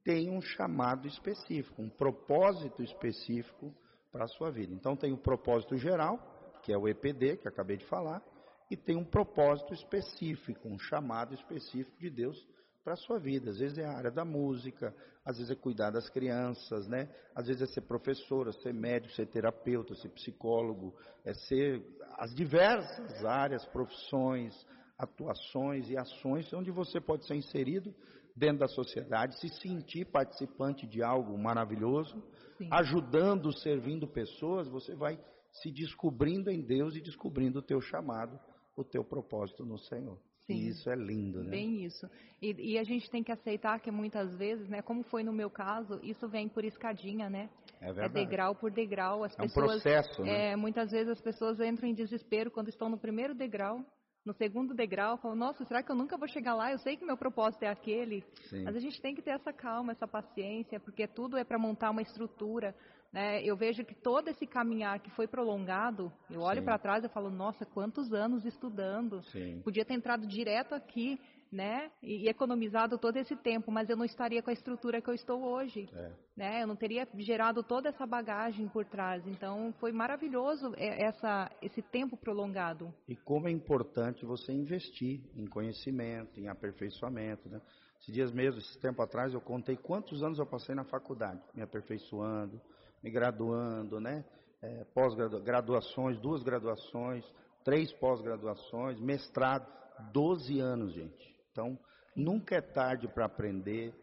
tem 0.03 0.30
um 0.30 0.41
chamado 0.41 1.07
específico, 1.07 1.82
um 1.82 1.89
propósito 1.89 2.82
específico 2.82 3.74
para 4.12 4.26
a 4.26 4.28
sua 4.28 4.49
vida. 4.49 4.74
Então 4.74 4.95
tem 4.95 5.12
o 5.12 5.18
propósito 5.18 5.78
geral, 5.78 6.18
que 6.64 6.72
é 6.74 6.78
o 6.78 6.88
EPD, 6.88 7.38
que 7.38 7.47
acabei 7.47 7.78
de 7.78 7.86
falar, 7.86 8.22
e 8.70 8.78
tem 8.78 8.95
um 8.95 9.03
propósito 9.03 9.74
específico, 9.74 10.68
um 10.68 10.80
chamado 10.80 11.34
específico 11.34 11.99
de 11.99 12.09
Deus 12.09 12.38
para 12.84 12.93
a 12.93 12.97
sua 12.97 13.20
vida. 13.20 13.51
Às 13.51 13.59
vezes 13.59 13.78
é 13.78 13.86
a 13.86 13.97
área 13.97 14.12
da 14.12 14.26
música, 14.26 14.95
às 15.26 15.38
vezes 15.38 15.51
é 15.51 15.55
cuidar 15.55 15.91
das 15.91 16.09
crianças, 16.09 16.88
né? 16.88 17.09
Às 17.36 17.47
vezes 17.47 17.62
é 17.62 17.66
ser 17.68 17.82
professora, 17.82 18.51
ser 18.53 18.74
médico, 18.74 19.14
ser 19.14 19.28
terapeuta, 19.28 19.93
ser 19.95 20.09
psicólogo, 20.09 20.95
é 21.24 21.34
ser 21.34 21.84
as 22.18 22.34
diversas 22.34 23.24
áreas, 23.26 23.66
profissões, 23.68 24.55
atuações 25.02 25.89
e 25.89 25.97
ações 25.97 26.52
onde 26.54 26.70
você 26.70 27.02
pode 27.02 27.26
ser 27.26 27.36
inserido 27.36 27.93
dentro 28.36 28.60
da 28.60 28.68
sociedade, 28.68 29.39
se 29.39 29.49
sentir 29.62 30.06
participante 30.06 30.88
de 30.88 31.02
algo 31.04 31.38
maravilhoso, 31.38 32.24
Sim. 32.58 32.70
ajudando, 32.72 33.52
servindo 33.60 34.08
pessoas, 34.08 34.70
você 34.70 34.95
vai 34.95 35.20
se 35.52 35.72
descobrindo 35.72 36.49
em 36.49 36.62
Deus 36.62 36.95
e 36.95 37.02
descobrindo 37.02 37.60
o 37.60 37.62
teu 37.62 37.82
chamado, 37.82 38.39
o 38.78 38.84
teu 38.84 39.04
propósito 39.04 39.66
no 39.66 39.78
Senhor. 39.80 40.18
Sim. 40.45 40.54
E 40.54 40.70
isso 40.70 40.89
é 40.89 40.95
lindo, 40.95 41.43
né? 41.43 41.52
Bem 41.52 41.84
isso. 41.84 42.08
E, 42.41 42.74
e, 42.74 42.78
a 42.80 42.84
gente 42.84 43.10
tem 43.12 43.24
que 43.24 43.32
aceitar 43.32 43.80
que 43.80 43.91
muitas 43.91 44.36
vezes, 44.38 44.68
né, 44.70 44.82
como 44.82 45.04
foi 45.04 45.24
no 45.24 45.32
meu 45.32 45.49
caso, 45.49 45.99
isso 46.02 46.28
vem 46.28 46.47
por 46.47 46.64
escadinha, 46.64 47.30
né? 47.30 47.49
É, 47.80 47.93
verdade. 47.93 48.06
é 48.06 48.26
degrau 48.26 48.56
por 48.56 48.72
degrau. 48.72 49.24
As 49.24 49.34
é 49.34 49.43
pessoas, 49.43 49.66
um 49.66 49.70
processo, 49.70 50.22
né? 50.24 50.52
É, 50.52 50.56
muitas 50.56 50.89
vezes 50.91 51.10
as 51.10 51.22
pessoas 51.22 51.60
entram 51.60 51.88
em 51.88 51.93
desespero 51.93 52.49
quando 52.49 52.70
estão 52.70 52.89
no 52.89 52.97
primeiro 52.97 53.36
degrau 53.36 53.86
no 54.26 54.34
segundo 54.34 54.74
degrau, 54.74 55.18
falo, 55.18 55.36
nossa, 55.36 55.66
será 55.66 55.82
que 55.82 55.92
eu 55.92 55.96
nunca 55.96 56.18
vou 56.18 56.28
chegar 56.28 56.54
lá? 56.54 56.72
Eu 56.72 56.78
sei 56.78 56.96
que 56.96 57.06
meu 57.06 57.18
propósito 57.18 57.64
é 57.64 57.68
aquele. 57.68 58.24
Sim. 58.50 58.64
Mas 58.64 58.76
a 58.76 58.80
gente 58.80 59.02
tem 59.02 59.16
que 59.16 59.22
ter 59.22 59.32
essa 59.32 59.52
calma, 59.52 59.92
essa 59.92 60.08
paciência, 60.08 60.80
porque 60.80 61.08
tudo 61.08 61.38
é 61.38 61.44
para 61.44 61.58
montar 61.58 61.90
uma 61.90 62.02
estrutura. 62.02 62.76
Né? 63.12 63.44
Eu 63.44 63.58
vejo 63.58 63.84
que 63.84 63.96
todo 63.96 64.30
esse 64.30 64.46
caminhar 64.46 65.00
que 65.00 65.10
foi 65.12 65.28
prolongado, 65.28 66.12
eu 66.30 66.42
olho 66.42 66.64
para 66.64 66.78
trás 66.78 67.04
e 67.04 67.10
falo, 67.10 67.30
nossa, 67.30 67.66
quantos 67.66 68.14
anos 68.14 68.46
estudando. 68.46 69.22
Sim. 69.24 69.62
Podia 69.64 69.84
ter 69.84 69.96
entrado 69.96 70.26
direto 70.28 70.74
aqui, 70.74 71.20
né? 71.52 71.91
E, 72.02 72.26
e, 72.26 72.30
economizado 72.30 72.97
todo 72.97 73.18
esse 73.18 73.36
tempo, 73.36 73.72
mas 73.72 73.89
eu 73.89 73.97
não 73.97 74.06
estaria 74.06 74.41
com 74.41 74.49
a 74.49 74.54
estrutura 74.54 75.02
que 75.02 75.10
eu 75.10 75.14
estou 75.14 75.43
hoje, 75.43 75.89
é. 75.93 76.12
né? 76.36 76.64
Eu 76.64 76.68
não 76.68 76.76
teria 76.76 77.08
gerado 77.18 77.62
toda 77.62 77.89
essa 77.89 78.06
bagagem 78.06 78.70
por 78.70 78.86
trás. 78.86 79.26
Então, 79.28 79.74
foi 79.80 79.91
maravilhoso 79.91 80.74
essa, 80.78 81.52
esse 81.62 81.82
tempo 81.82 82.16
prolongado. 82.16 82.93
E 83.08 83.16
como 83.16 83.47
é 83.47 83.52
importante 83.52 84.26
você 84.26 84.54
investir 84.54 85.22
em 85.36 85.45
conhecimento, 85.45 86.39
em 86.39 86.47
aperfeiçoamento, 86.47 87.49
né? 87.49 87.62
Esses 87.99 88.14
dias 88.14 88.32
mesmo, 88.32 88.60
esse 88.60 88.80
tempo 88.80 89.02
atrás, 89.02 89.34
eu 89.34 89.41
contei 89.41 89.76
quantos 89.76 90.24
anos 90.24 90.39
eu 90.39 90.45
passei 90.45 90.74
na 90.74 90.84
faculdade, 90.86 91.39
me 91.54 91.62
aperfeiçoando, 91.62 92.60
me 93.04 93.12
graduando, 93.12 93.99
né? 93.99 94.24
É, 94.62 94.86
pós-graduações, 94.93 96.20
duas 96.20 96.43
graduações, 96.43 97.26
três 97.64 97.91
pós-graduações, 97.93 98.99
mestrado 98.99 99.68
12 100.12 100.60
anos, 100.60 100.93
gente. 100.93 101.31
Então, 101.52 101.78
nunca 102.16 102.56
é 102.56 102.62
tarde 102.62 103.08
para 103.08 103.26
aprender, 103.26 103.93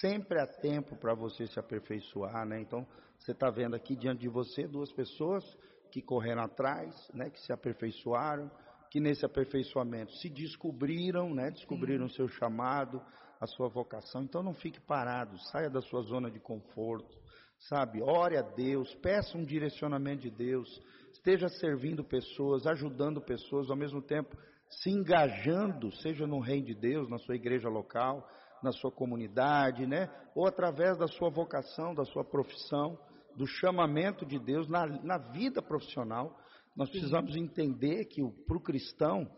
sempre 0.00 0.40
há 0.40 0.46
tempo 0.46 0.96
para 0.96 1.14
você 1.14 1.46
se 1.46 1.58
aperfeiçoar, 1.58 2.46
né? 2.46 2.60
Então, 2.60 2.86
você 3.18 3.32
está 3.32 3.50
vendo 3.50 3.76
aqui 3.76 3.94
diante 3.94 4.20
de 4.20 4.28
você 4.28 4.66
duas 4.66 4.90
pessoas 4.92 5.44
que 5.90 6.00
correram 6.00 6.42
atrás, 6.42 6.94
né? 7.12 7.30
Que 7.30 7.40
se 7.40 7.52
aperfeiçoaram, 7.52 8.50
que 8.90 8.98
nesse 8.98 9.24
aperfeiçoamento 9.24 10.12
se 10.16 10.28
descobriram, 10.30 11.34
né? 11.34 11.50
Descobriram 11.50 12.06
o 12.06 12.10
seu 12.10 12.26
chamado, 12.28 13.02
a 13.38 13.46
sua 13.46 13.68
vocação. 13.68 14.22
Então, 14.22 14.42
não 14.42 14.54
fique 14.54 14.80
parado, 14.80 15.38
saia 15.50 15.68
da 15.68 15.82
sua 15.82 16.02
zona 16.02 16.30
de 16.30 16.40
conforto, 16.40 17.18
sabe? 17.58 18.00
Ore 18.00 18.38
a 18.38 18.42
Deus, 18.42 18.94
peça 18.96 19.36
um 19.36 19.44
direcionamento 19.44 20.22
de 20.22 20.30
Deus, 20.30 20.80
esteja 21.12 21.48
servindo 21.48 22.02
pessoas, 22.02 22.66
ajudando 22.66 23.20
pessoas, 23.20 23.70
ao 23.70 23.76
mesmo 23.76 24.00
tempo 24.00 24.34
se 24.80 24.90
engajando, 24.90 25.92
seja 25.96 26.26
no 26.26 26.40
reino 26.40 26.66
de 26.66 26.74
Deus, 26.74 27.08
na 27.08 27.18
sua 27.18 27.36
igreja 27.36 27.68
local, 27.68 28.26
na 28.62 28.72
sua 28.72 28.90
comunidade, 28.90 29.86
né? 29.86 30.08
Ou 30.34 30.46
através 30.46 30.96
da 30.96 31.06
sua 31.06 31.28
vocação, 31.28 31.94
da 31.94 32.04
sua 32.04 32.24
profissão, 32.24 32.98
do 33.36 33.46
chamamento 33.46 34.24
de 34.24 34.38
Deus 34.38 34.68
na, 34.68 34.86
na 34.86 35.18
vida 35.18 35.60
profissional. 35.60 36.36
Nós 36.76 36.88
precisamos 36.90 37.36
entender 37.36 38.06
que 38.06 38.22
para 38.46 38.56
o 38.56 38.62
cristão 38.62 39.30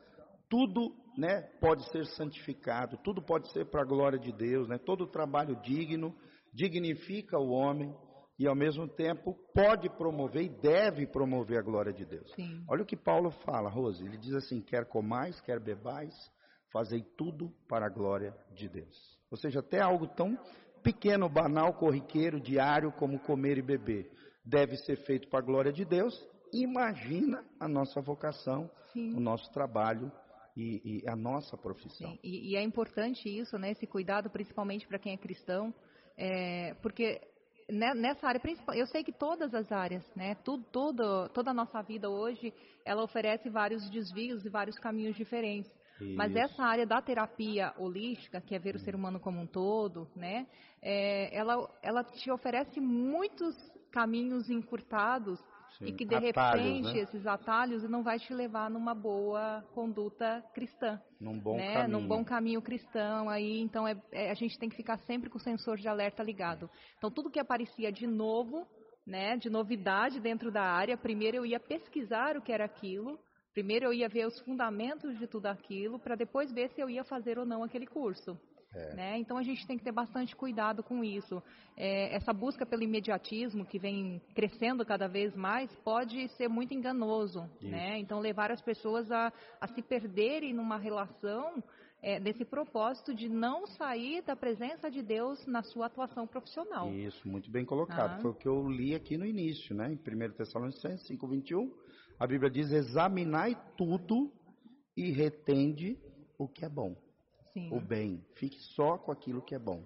tudo, 0.49 0.95
né, 1.16 1.43
pode 1.61 1.89
ser 1.91 2.05
santificado, 2.07 2.99
tudo 3.03 3.22
pode 3.22 3.51
ser 3.53 3.64
para 3.70 3.82
a 3.82 3.87
glória 3.87 4.18
de 4.18 4.32
Deus, 4.32 4.68
né? 4.68 4.78
Todo 4.78 5.07
trabalho 5.07 5.57
digno 5.62 6.14
dignifica 6.53 7.39
o 7.39 7.51
homem 7.51 7.93
e 8.39 8.47
ao 8.47 8.55
mesmo 8.55 8.89
tempo 8.89 9.37
pode 9.55 9.89
promover 9.91 10.43
e 10.43 10.49
deve 10.49 11.07
promover 11.07 11.59
a 11.59 11.62
glória 11.62 11.93
de 11.93 12.05
Deus. 12.05 12.30
Sim. 12.35 12.64
Olha 12.68 12.82
o 12.82 12.87
que 12.87 12.97
Paulo 12.97 13.30
fala, 13.30 13.68
Rose. 13.68 14.05
Ele 14.05 14.16
diz 14.16 14.35
assim: 14.35 14.61
quer 14.61 14.87
comais, 14.87 15.41
quer 15.41 15.61
bebais, 15.61 16.14
fazei 16.72 17.03
tudo 17.16 17.53
para 17.68 17.87
a 17.87 17.91
glória 17.91 18.37
de 18.55 18.68
Deus. 18.68 18.97
Ou 19.30 19.37
seja, 19.37 19.61
até 19.61 19.80
algo 19.80 20.07
tão 20.09 20.37
pequeno, 20.82 21.28
banal, 21.28 21.74
corriqueiro, 21.74 22.41
diário 22.41 22.93
como 22.93 23.18
comer 23.20 23.59
e 23.59 23.62
beber 23.62 24.11
deve 24.45 24.76
ser 24.76 24.97
feito 25.07 25.28
para 25.28 25.39
a 25.39 25.43
glória 25.43 25.72
de 25.72 25.85
Deus. 25.85 26.14
Imagina 26.53 27.45
a 27.59 27.66
nossa 27.66 28.01
vocação, 28.01 28.70
Sim. 28.93 29.14
o 29.16 29.20
nosso 29.20 29.51
trabalho 29.51 30.12
e, 30.57 31.01
e, 31.03 31.09
a 31.09 31.16
nossa 31.16 31.57
profissão. 31.57 32.16
E, 32.22 32.53
e, 32.53 32.57
é 32.57 32.62
importante 32.62 33.28
isso, 33.28 33.59
né? 33.59 33.72
Esse 33.72 33.87
cuidado, 33.87 34.30
principalmente 34.30 34.87
para 34.87 34.99
quem 34.99 35.14
é 35.14 35.16
cristão, 35.16 35.74
é, 36.16 36.74
porque 36.74 37.20
nessa 37.69 38.27
área 38.27 38.41
principal, 38.41 38.75
eu 38.75 38.87
sei 38.87 39.03
que 39.03 39.12
todas 39.12 39.55
as 39.55 39.71
áreas, 39.73 40.05
né, 40.15 40.35
tudo, 40.37 40.65
tudo, 40.71 41.29
toda 41.31 41.51
a 41.51 41.55
nossa 41.55 41.83
vida 41.83 42.09
hoje, 42.11 42.53
ela 42.85 43.03
oferece 43.03 43.49
vários 43.49 43.89
desvios 43.91 44.45
e 44.45 44.49
vários 44.49 44.79
caminhos 44.79 45.17
diferentes. 45.17 45.71
Isso. 46.01 46.17
Mas 46.17 46.35
essa 46.35 46.62
área 46.62 46.87
da 46.87 47.01
terapia 47.01 47.73
holística, 47.79 48.41
que 48.41 48.55
é 48.55 48.59
ver 48.59 48.75
o 48.75 48.81
ser 48.81 48.95
humano 48.95 49.21
como 49.21 49.41
um 49.41 49.47
todo, 49.47 50.09
né, 50.15 50.47
é, 50.83 51.35
ela, 51.35 51.71
ela 51.83 52.05
te 52.05 52.31
oferece 52.31 52.81
muitos 52.81 53.57
caminhos 53.91 54.51
encurtados 54.51 55.41
Sim, 55.79 55.87
e 55.87 55.93
que 55.93 56.05
de 56.05 56.14
atalhos, 56.14 56.64
repente 56.64 56.95
né? 56.95 57.01
esses 57.01 57.27
atalhos 57.27 57.83
não 57.89 58.03
vai 58.03 58.18
te 58.18 58.33
levar 58.33 58.70
numa 58.70 58.95
boa 58.95 59.64
conduta 59.75 60.45
cristã, 60.55 61.01
num 61.20 61.39
bom 61.39 61.57
né? 61.57 61.75
caminho, 61.75 61.99
num 61.99 62.07
bom 62.07 62.25
caminho 62.25 62.62
cristão. 62.62 63.29
Aí 63.29 63.61
então 63.61 63.87
é, 63.87 64.01
é, 64.12 64.31
a 64.31 64.35
gente 64.35 64.59
tem 64.59 64.68
que 64.68 64.77
ficar 64.77 64.99
sempre 64.99 65.29
com 65.29 65.39
o 65.39 65.41
sensor 65.41 65.77
de 65.77 65.89
alerta 65.89 66.22
ligado. 66.22 66.70
Então 66.97 67.11
tudo 67.11 67.31
que 67.31 67.41
aparecia 67.41 67.91
de 67.91 68.07
novo, 68.07 68.66
né, 69.07 69.37
de 69.37 69.51
novidade 69.51 70.20
dentro 70.20 70.53
da 70.53 70.62
área, 70.62 70.97
primeiro 70.97 71.39
eu 71.39 71.47
ia 71.47 71.59
pesquisar 71.59 72.37
o 72.37 72.43
que 72.43 72.53
era 72.53 72.64
aquilo. 72.64 73.18
Primeiro 73.53 73.87
eu 73.87 73.93
ia 73.93 74.09
ver 74.09 74.27
os 74.27 74.41
fundamentos 74.41 75.18
de 75.18 75.27
tudo 75.27 75.47
aquilo 75.47 75.99
para 75.99 76.16
depois 76.16 76.53
ver 76.53 76.70
se 76.70 76.81
eu 76.81 76.91
ia 76.91 77.05
fazer 77.05 77.39
ou 77.39 77.47
não 77.47 77.62
aquele 77.62 77.87
curso. 77.87 78.39
É. 78.75 78.95
Né? 78.95 79.18
Então 79.18 79.37
a 79.37 79.43
gente 79.43 79.66
tem 79.66 79.79
que 79.79 79.85
ter 79.85 79.93
bastante 79.93 80.35
cuidado 80.35 80.83
com 80.83 81.05
isso. 81.05 81.43
É, 81.77 82.14
essa 82.14 82.33
busca 82.33 82.66
pelo 82.66 82.83
imediatismo 82.83 83.64
que 83.64 83.79
vem 83.79 84.20
crescendo 84.35 84.85
cada 84.85 85.09
vez 85.09 85.35
mais 85.35 85.70
pode 85.85 86.29
ser 86.37 86.49
muito 86.49 86.75
enganoso. 86.75 87.49
Né? 87.61 87.99
Então 87.99 88.20
levar 88.20 88.51
as 88.51 88.61
pessoas 88.61 89.11
a, 89.11 89.33
a 89.61 89.68
se 89.68 89.83
perderem 89.83 90.53
numa 90.53 90.77
relação 90.77 91.62
é, 92.05 92.20
desse 92.20 92.45
propósito 92.45 93.14
de 93.14 93.31
não 93.31 93.66
sair 93.66 94.22
da 94.22 94.37
presença 94.37 94.91
de 94.91 95.03
Deus 95.03 95.45
na 95.47 95.62
sua 95.62 95.87
atuação 95.87 96.27
profissional. 96.27 96.93
Isso, 96.93 97.27
muito 97.27 97.51
bem 97.51 97.64
colocado. 97.64 98.18
Ah. 98.18 98.20
Foi 98.20 98.31
o 98.31 98.35
que 98.35 98.47
eu 98.47 98.68
li 98.68 98.95
aqui 98.95 99.16
no 99.16 99.25
início, 99.25 99.75
né? 99.75 99.91
em 99.91 99.97
1 99.97 100.33
Tessalonicenses 100.33 101.09
5,21. 101.09 101.70
A 102.18 102.27
Bíblia 102.27 102.51
diz: 102.51 102.70
examinai 102.70 103.57
tudo 103.77 104.31
e 104.95 105.11
retende 105.11 105.99
o 106.39 106.47
que 106.47 106.64
é 106.64 106.68
bom. 106.68 106.95
Sim. 107.55 107.71
o 107.73 107.81
bem. 107.81 108.23
Fique 108.35 108.61
só 108.75 108.99
com 108.99 109.11
aquilo 109.11 109.41
que 109.41 109.55
é 109.55 109.59
bom. 109.59 109.83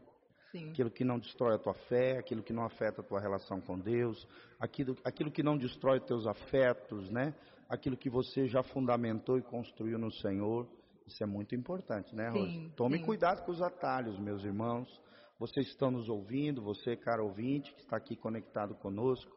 Sim. 0.50 0.70
Aquilo 0.70 0.90
que 0.90 1.04
não 1.04 1.18
destrói 1.18 1.54
a 1.54 1.58
tua 1.58 1.74
fé, 1.74 2.18
aquilo 2.18 2.42
que 2.42 2.52
não 2.52 2.64
afeta 2.64 3.02
a 3.02 3.04
tua 3.04 3.20
relação 3.20 3.60
com 3.60 3.78
Deus, 3.78 4.26
aquilo, 4.58 4.96
aquilo 5.04 5.30
que 5.30 5.42
não 5.42 5.56
destrói 5.56 6.00
teus 6.00 6.26
afetos, 6.26 7.10
né? 7.10 7.34
Aquilo 7.68 7.96
que 7.96 8.08
você 8.08 8.48
já 8.48 8.62
fundamentou 8.62 9.38
e 9.38 9.42
construiu 9.42 9.98
no 9.98 10.10
Senhor. 10.10 10.66
Isso 11.06 11.22
é 11.22 11.26
muito 11.26 11.54
importante, 11.54 12.14
né, 12.16 12.30
Rose? 12.30 12.50
Sim, 12.50 12.72
Tome 12.74 12.98
sim. 12.98 13.04
cuidado 13.04 13.44
com 13.44 13.52
os 13.52 13.60
atalhos, 13.60 14.18
meus 14.18 14.42
irmãos. 14.42 14.88
Vocês 15.38 15.68
estão 15.68 15.90
nos 15.90 16.08
ouvindo, 16.08 16.62
você, 16.62 16.96
cara 16.96 17.22
ouvinte, 17.22 17.72
que 17.74 17.82
está 17.82 17.96
aqui 17.96 18.16
conectado 18.16 18.74
conosco, 18.74 19.30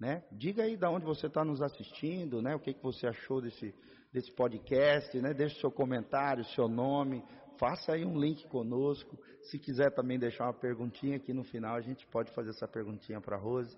né? 0.00 0.24
Diga 0.32 0.64
aí 0.64 0.76
de 0.76 0.86
onde 0.86 1.04
você 1.04 1.26
está 1.26 1.44
nos 1.44 1.60
assistindo, 1.60 2.40
né? 2.40 2.54
O 2.54 2.58
que, 2.58 2.72
que 2.72 2.82
você 2.82 3.06
achou 3.06 3.40
desse, 3.40 3.74
desse 4.14 4.32
podcast, 4.32 5.20
né? 5.20 5.34
Deixe 5.34 5.58
seu 5.58 5.72
comentário, 5.72 6.44
seu 6.44 6.68
nome, 6.68 7.24
faça 7.58 7.94
aí 7.94 8.04
um 8.04 8.16
link 8.16 8.46
conosco. 8.46 9.18
Se 9.42 9.58
quiser 9.58 9.90
também 9.90 10.20
deixar 10.20 10.44
uma 10.44 10.54
perguntinha 10.54 11.16
aqui 11.16 11.32
no 11.32 11.42
final, 11.42 11.74
a 11.74 11.80
gente 11.80 12.06
pode 12.06 12.30
fazer 12.32 12.50
essa 12.50 12.68
perguntinha 12.68 13.20
para 13.20 13.34
a 13.36 13.38
Rose. 13.38 13.76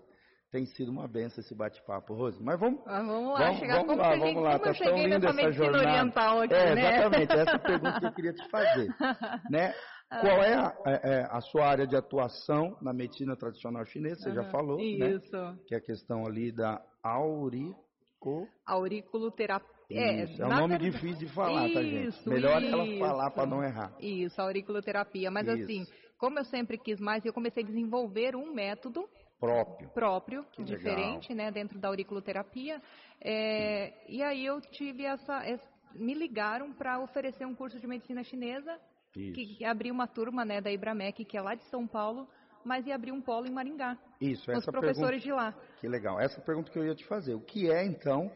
Tem 0.53 0.67
sido 0.67 0.93
uma 0.93 1.09
benção 1.09 1.41
esse 1.43 1.55
bate-papo, 1.55 2.15
Rose. 2.15 2.41
Mas 2.43 2.61
vamos, 2.61 2.81
ah, 2.87 3.03
vamos 3.03 3.33
lá, 3.33 3.39
vamos, 3.39 3.59
chegar 3.59 3.77
vamos 3.77 3.97
lá, 3.97 4.17
vamos 4.17 4.43
lá. 4.43 4.59
Tá 4.59 4.75
tão 4.75 4.97
linda 4.97 5.29
essa 5.29 5.53
jornada. 5.53 5.89
Oriental 5.89 6.41
aqui, 6.43 6.55
é, 6.55 6.75
né? 6.75 6.97
exatamente. 6.97 7.33
Essa 7.33 7.59
pergunta 7.59 8.01
que 8.01 8.07
eu 8.07 8.13
queria 8.13 8.33
te 8.35 8.49
fazer, 8.51 8.89
né? 9.51 9.75
Qual 10.21 10.43
é 10.43 10.55
a, 10.55 10.77
é, 10.87 11.01
é 11.03 11.29
a, 11.29 11.41
sua 11.41 11.67
área 11.67 11.85
de 11.85 11.97
atuação 11.97 12.77
na 12.81 12.93
medicina 12.93 13.35
tradicional 13.37 13.85
chinesa? 13.87 14.21
Você 14.21 14.29
uhum, 14.29 14.35
já 14.37 14.45
falou, 14.51 14.79
isso. 14.79 15.37
né? 15.37 15.59
Que 15.67 15.75
é 15.75 15.79
a 15.79 15.81
questão 15.81 16.25
ali 16.25 16.53
da 16.53 16.81
aurico... 17.03 18.47
auriculoterapia 18.65 19.76
é, 19.91 20.25
Isso, 20.25 20.43
é 20.43 20.47
um 20.47 20.49
nome 20.49 20.79
difícil 20.79 21.27
de 21.27 21.33
falar, 21.33 21.67
isso, 21.67 21.75
tá, 21.75 21.83
gente? 21.83 22.29
Melhor 22.29 22.63
isso. 22.63 22.75
ela 22.75 22.99
falar 22.99 23.31
para 23.31 23.47
não 23.47 23.63
errar. 23.63 23.95
Isso, 24.01 24.41
auriculoterapia. 24.41 25.31
Mas 25.31 25.47
isso. 25.47 25.63
assim, 25.63 25.87
como 26.19 26.39
eu 26.39 26.45
sempre 26.45 26.77
quis 26.77 26.99
mais, 26.99 27.25
eu 27.25 27.33
comecei 27.33 27.63
a 27.63 27.67
desenvolver 27.67 28.35
um 28.35 28.53
método 28.53 29.09
próprio, 29.39 29.89
próprio 29.91 30.47
diferente, 30.59 31.33
legal. 31.33 31.47
né, 31.47 31.51
dentro 31.53 31.79
da 31.79 31.89
auriculoterapia. 31.89 32.83
É, 33.21 33.93
e 34.09 34.23
aí 34.23 34.45
eu 34.45 34.61
tive 34.61 35.05
essa, 35.05 35.45
essa 35.45 35.77
me 35.95 36.15
ligaram 36.15 36.73
para 36.73 36.99
oferecer 37.01 37.47
um 37.47 37.55
curso 37.55 37.79
de 37.79 37.87
medicina 37.87 38.23
chinesa, 38.25 38.79
Isso. 39.17 39.35
que 39.35 39.65
abriu 39.65 39.95
uma 39.95 40.07
turma, 40.07 40.45
né, 40.45 40.61
da 40.61 40.71
Ibramec, 40.71 41.25
que 41.25 41.37
é 41.37 41.41
lá 41.41 41.55
de 41.55 41.65
São 41.65 41.87
Paulo, 41.87 42.29
mas 42.65 42.87
ia 42.87 42.95
abrir 42.95 43.13
um 43.13 43.21
polo 43.21 43.47
em 43.47 43.53
Maringá. 43.53 43.97
Isso, 44.21 44.51
essa 44.51 44.59
os 44.59 44.67
professores 44.67 45.23
pergunta, 45.23 45.25
de 45.25 45.33
lá. 45.33 45.55
Que 45.81 45.89
legal. 45.89 46.21
Essa 46.21 46.41
pergunta 46.41 46.71
que 46.71 46.79
eu 46.79 46.85
ia 46.85 46.95
te 46.95 47.07
fazer. 47.07 47.35
O 47.35 47.41
que 47.41 47.71
é 47.71 47.87
então 47.87 48.31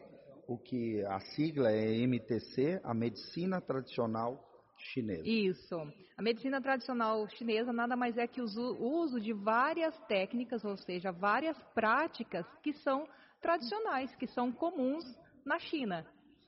o 0.47 0.57
que 0.57 1.03
a 1.05 1.19
sigla 1.19 1.71
é 1.71 2.05
MTC, 2.05 2.81
a 2.83 2.93
medicina 2.93 3.61
tradicional 3.61 4.47
chinesa. 4.77 5.27
Isso. 5.27 5.75
A 6.17 6.21
medicina 6.21 6.61
tradicional 6.61 7.27
chinesa 7.29 7.71
nada 7.71 7.95
mais 7.95 8.17
é 8.17 8.27
que 8.27 8.41
o 8.41 8.45
uso 8.45 9.19
de 9.19 9.33
várias 9.33 9.97
técnicas, 10.07 10.63
ou 10.63 10.77
seja, 10.77 11.11
várias 11.11 11.57
práticas 11.73 12.45
que 12.61 12.73
são 12.73 13.07
tradicionais, 13.41 14.13
que 14.15 14.27
são 14.27 14.51
comuns 14.51 15.03
na 15.45 15.59
China. 15.59 16.05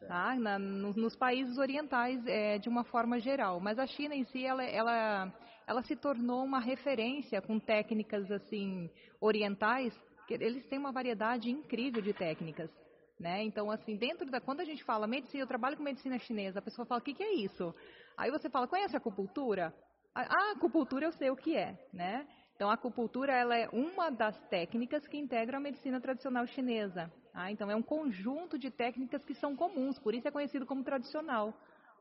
Tá? 0.08 0.36
Na, 0.36 0.60
nos, 0.60 0.98
nos, 0.98 1.16
países 1.16 1.58
orientais 1.58 2.22
é, 2.28 2.58
de 2.58 2.68
uma 2.68 2.84
forma 2.84 3.20
geral, 3.20 3.62
mas 3.62 3.80
a 3.80 3.88
China 3.88 4.14
em 4.14 4.26
si 4.26 4.44
ela, 4.46 4.62
ela, 4.62 5.34
ela 5.66 5.82
se 5.84 5.96
tornou 5.96 6.44
uma 6.44 6.60
referência 6.60 7.42
com 7.42 7.58
técnicas 7.58 8.30
assim 8.30 8.90
orientais. 9.22 9.94
Que 10.28 10.36
eles 10.36 10.66
têm 10.68 10.80
uma 10.80 10.92
variedade 10.92 11.50
incrível 11.50 12.02
de 12.02 12.14
técnicas. 12.14 12.70
Né? 13.24 13.42
Então, 13.42 13.72
assim, 13.72 13.96
dentro 13.96 14.30
da. 14.30 14.42
Quando 14.42 14.60
a 14.60 14.66
gente 14.66 14.84
fala 14.84 15.08
medicina, 15.08 15.44
eu 15.44 15.48
trabalho 15.48 15.78
com 15.78 15.84
medicina 15.84 16.20
chinesa, 16.20 16.60
a 16.60 16.62
pessoa 16.62 16.86
fala, 16.86 17.00
o 17.00 17.02
que, 17.02 17.14
que 17.14 17.24
é 17.24 17.36
isso? 17.36 17.74
Aí 18.18 18.30
você 18.30 18.50
fala, 18.50 18.68
conhece 18.68 18.94
a 18.94 18.98
acupuntura? 18.98 19.74
A 20.14 20.52
acupuntura 20.52 21.06
eu 21.06 21.12
sei 21.14 21.30
o 21.30 21.36
que 21.38 21.56
é, 21.56 21.74
né? 21.94 22.28
Então, 22.54 22.70
a 22.70 22.74
acupuntura 22.74 23.32
ela 23.32 23.58
é 23.58 23.70
uma 23.70 24.10
das 24.10 24.38
técnicas 24.50 25.08
que 25.08 25.18
integra 25.18 25.56
a 25.56 25.62
medicina 25.62 26.02
tradicional 26.02 26.46
chinesa. 26.48 27.10
Tá? 27.32 27.50
Então, 27.50 27.72
é 27.72 27.76
um 27.78 27.82
conjunto 27.82 28.60
de 28.60 28.70
técnicas 28.70 29.24
que 29.24 29.36
são 29.36 29.56
comuns, 29.56 29.98
por 30.00 30.14
isso 30.14 30.28
é 30.28 30.32
conhecido 30.32 30.66
como 30.66 30.84
tradicional, 30.84 31.54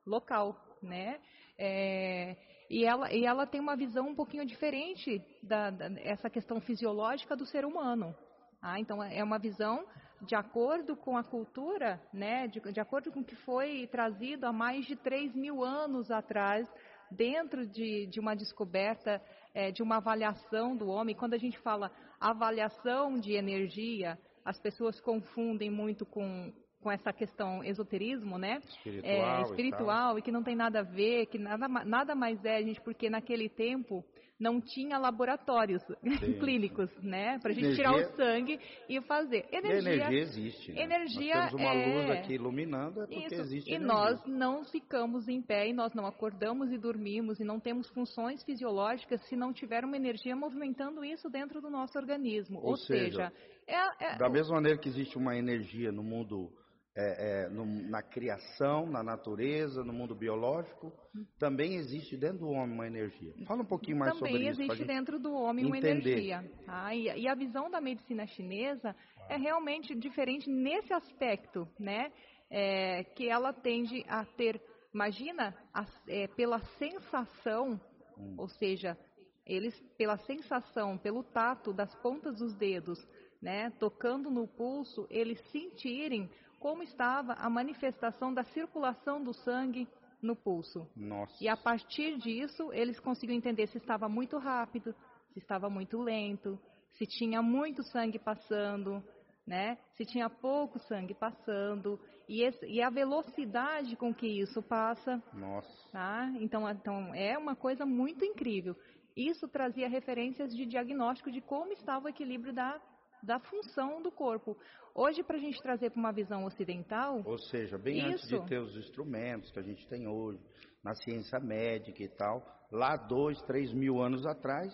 local, 0.04 0.56
né? 0.82 1.20
É, 1.56 2.36
e, 2.68 2.84
ela, 2.84 3.12
e 3.12 3.24
ela 3.24 3.46
tem 3.46 3.60
uma 3.60 3.76
visão 3.76 4.08
um 4.08 4.14
pouquinho 4.16 4.44
diferente 4.44 5.24
da, 5.40 5.70
da 5.70 5.86
essa 6.00 6.28
questão 6.28 6.60
fisiológica 6.60 7.36
do 7.36 7.46
ser 7.46 7.64
humano. 7.64 8.12
Tá? 8.60 8.76
Então, 8.80 9.00
é 9.00 9.22
uma 9.22 9.38
visão 9.38 9.86
de 10.22 10.34
acordo 10.34 10.96
com 10.96 11.16
a 11.16 11.24
cultura, 11.24 12.00
né, 12.12 12.46
de, 12.46 12.60
de 12.60 12.80
acordo 12.80 13.10
com 13.10 13.20
o 13.20 13.24
que 13.24 13.34
foi 13.36 13.86
trazido 13.88 14.46
há 14.46 14.52
mais 14.52 14.86
de 14.86 14.94
3 14.96 15.34
mil 15.34 15.64
anos 15.64 16.10
atrás, 16.10 16.68
dentro 17.10 17.66
de, 17.66 18.06
de 18.06 18.20
uma 18.20 18.34
descoberta, 18.34 19.20
é, 19.52 19.70
de 19.70 19.82
uma 19.82 19.96
avaliação 19.96 20.76
do 20.76 20.88
homem. 20.88 21.14
Quando 21.14 21.34
a 21.34 21.38
gente 21.38 21.58
fala 21.58 21.90
avaliação 22.20 23.18
de 23.18 23.34
energia, 23.34 24.18
as 24.44 24.58
pessoas 24.60 25.00
confundem 25.00 25.70
muito 25.70 26.06
com, 26.06 26.52
com 26.80 26.90
essa 26.90 27.12
questão 27.12 27.62
esoterismo, 27.62 28.38
né? 28.38 28.58
Espiritual, 28.58 29.38
é, 29.38 29.42
espiritual 29.42 30.16
e, 30.16 30.18
e, 30.20 30.22
que 30.22 30.32
não 30.32 30.42
tem 30.42 30.56
nada 30.56 30.80
a 30.80 30.84
ver, 30.84 31.26
que 31.26 31.38
nada, 31.38 31.68
nada 31.68 32.14
mais 32.14 32.42
é, 32.44 32.62
gente, 32.62 32.80
porque 32.80 33.10
naquele 33.10 33.48
tempo 33.48 34.04
não 34.42 34.60
tinha 34.60 34.98
laboratórios 34.98 35.80
Sim. 36.18 36.38
clínicos, 36.40 36.90
né? 37.00 37.38
Para 37.38 37.52
a 37.52 37.54
gente 37.54 37.66
energia... 37.66 37.84
tirar 37.84 37.94
o 37.94 38.16
sangue 38.16 38.60
e 38.88 39.00
fazer. 39.02 39.46
Energia, 39.52 39.92
energia 39.92 40.20
existe. 40.20 40.72
Né? 40.72 40.82
Energia 40.82 41.34
nós 41.34 41.50
temos 41.50 41.62
uma 41.62 41.74
é... 41.74 41.94
luz 41.94 42.10
aqui 42.10 42.34
iluminando, 42.34 43.02
é 43.02 43.06
porque 43.06 43.26
Isso. 43.26 43.40
existe 43.40 43.70
E 43.70 43.74
energia. 43.74 43.94
nós 43.94 44.26
não 44.26 44.64
ficamos 44.64 45.28
em 45.28 45.40
pé 45.40 45.68
e 45.68 45.72
nós 45.72 45.94
não 45.94 46.06
acordamos 46.06 46.72
e 46.72 46.78
dormimos 46.78 47.38
e 47.38 47.44
não 47.44 47.60
temos 47.60 47.88
funções 47.90 48.42
fisiológicas 48.42 49.20
se 49.28 49.36
não 49.36 49.52
tiver 49.52 49.84
uma 49.84 49.96
energia 49.96 50.34
movimentando 50.34 51.04
isso 51.04 51.30
dentro 51.30 51.60
do 51.60 51.70
nosso 51.70 51.96
organismo. 51.96 52.58
Ou, 52.58 52.70
Ou 52.70 52.76
seja, 52.76 53.30
seja 53.30 53.32
é, 53.66 54.14
é, 54.14 54.16
da 54.16 54.28
mesma 54.28 54.56
maneira 54.56 54.76
que 54.76 54.88
existe 54.88 55.16
uma 55.16 55.36
energia 55.36 55.92
no 55.92 56.02
mundo 56.02 56.52
é, 56.94 57.44
é, 57.44 57.48
no, 57.48 57.64
na 57.64 58.02
criação, 58.02 58.86
na 58.86 59.02
natureza, 59.02 59.82
no 59.82 59.92
mundo 59.92 60.14
biológico, 60.14 60.92
também 61.38 61.76
existe 61.76 62.16
dentro 62.16 62.40
do 62.40 62.50
homem 62.50 62.74
uma 62.74 62.86
energia. 62.86 63.32
Fala 63.46 63.62
um 63.62 63.66
pouquinho 63.66 63.98
mais 63.98 64.12
também 64.12 64.32
sobre 64.32 64.48
isso. 64.48 64.58
Também 64.58 64.70
existe 64.70 64.86
dentro 64.86 65.18
do 65.18 65.32
homem 65.34 65.64
uma 65.64 65.78
energia. 65.78 66.44
Tá? 66.66 66.94
E, 66.94 67.04
e, 67.04 67.26
a 67.26 67.34
visão 67.34 67.70
da 67.70 67.80
medicina 67.80 68.26
chinesa 68.26 68.94
é 69.28 69.36
realmente 69.36 69.94
diferente 69.94 70.50
nesse 70.50 70.92
aspecto, 70.92 71.66
né? 71.78 72.12
É, 72.50 73.04
que 73.04 73.30
ela 73.30 73.50
tende 73.50 74.04
a 74.06 74.26
ter, 74.26 74.60
imagina, 74.92 75.56
a, 75.72 75.86
é, 76.06 76.26
pela 76.28 76.58
sensação, 76.76 77.80
hum. 78.18 78.34
ou 78.36 78.46
seja, 78.46 78.98
eles 79.46 79.74
pela 79.96 80.18
sensação, 80.18 80.98
pelo 80.98 81.22
tato 81.22 81.72
das 81.72 81.94
pontas 82.02 82.36
dos 82.38 82.54
dedos, 82.54 83.02
né, 83.40 83.70
tocando 83.80 84.30
no 84.30 84.46
pulso, 84.46 85.06
eles 85.10 85.40
sentirem 85.50 86.30
como 86.62 86.84
estava 86.84 87.32
a 87.32 87.50
manifestação 87.50 88.32
da 88.32 88.44
circulação 88.44 89.22
do 89.22 89.34
sangue 89.34 89.88
no 90.22 90.36
pulso. 90.36 90.88
Nossa. 90.94 91.34
E 91.42 91.48
a 91.48 91.56
partir 91.56 92.16
disso, 92.18 92.72
eles 92.72 93.00
conseguiram 93.00 93.36
entender 93.36 93.66
se 93.66 93.78
estava 93.78 94.08
muito 94.08 94.38
rápido, 94.38 94.94
se 95.32 95.40
estava 95.40 95.68
muito 95.68 96.00
lento, 96.00 96.56
se 96.92 97.04
tinha 97.04 97.42
muito 97.42 97.82
sangue 97.82 98.16
passando, 98.16 99.02
né? 99.44 99.76
Se 99.96 100.04
tinha 100.04 100.30
pouco 100.30 100.78
sangue 100.78 101.14
passando 101.14 101.98
e, 102.28 102.44
esse, 102.44 102.64
e 102.66 102.80
a 102.80 102.90
velocidade 102.90 103.96
com 103.96 104.14
que 104.14 104.28
isso 104.28 104.62
passa. 104.62 105.20
Nossa. 105.32 105.90
Tá? 105.90 106.32
Então, 106.38 106.70
então 106.70 107.12
é 107.12 107.36
uma 107.36 107.56
coisa 107.56 107.84
muito 107.84 108.24
incrível. 108.24 108.76
Isso 109.16 109.48
trazia 109.48 109.88
referências 109.88 110.54
de 110.54 110.64
diagnóstico 110.64 111.32
de 111.32 111.40
como 111.40 111.72
estava 111.72 112.06
o 112.06 112.08
equilíbrio 112.08 112.52
da 112.52 112.80
da 113.22 113.38
função 113.38 114.02
do 114.02 114.10
corpo. 114.10 114.56
Hoje, 114.94 115.22
para 115.22 115.36
a 115.36 115.40
gente 115.40 115.60
trazer 115.62 115.90
para 115.90 116.00
uma 116.00 116.12
visão 116.12 116.44
ocidental. 116.44 117.22
Ou 117.24 117.38
seja, 117.38 117.78
bem 117.78 117.98
isso, 117.98 118.08
antes 118.08 118.28
de 118.28 118.48
ter 118.48 118.58
os 118.58 118.76
instrumentos 118.76 119.50
que 119.50 119.58
a 119.58 119.62
gente 119.62 119.86
tem 119.88 120.06
hoje, 120.06 120.40
na 120.82 120.94
ciência 120.94 121.38
médica 121.38 122.02
e 122.02 122.08
tal, 122.08 122.44
lá 122.70 122.96
dois, 122.96 123.40
três 123.42 123.72
mil 123.72 124.00
anos 124.00 124.26
atrás, 124.26 124.72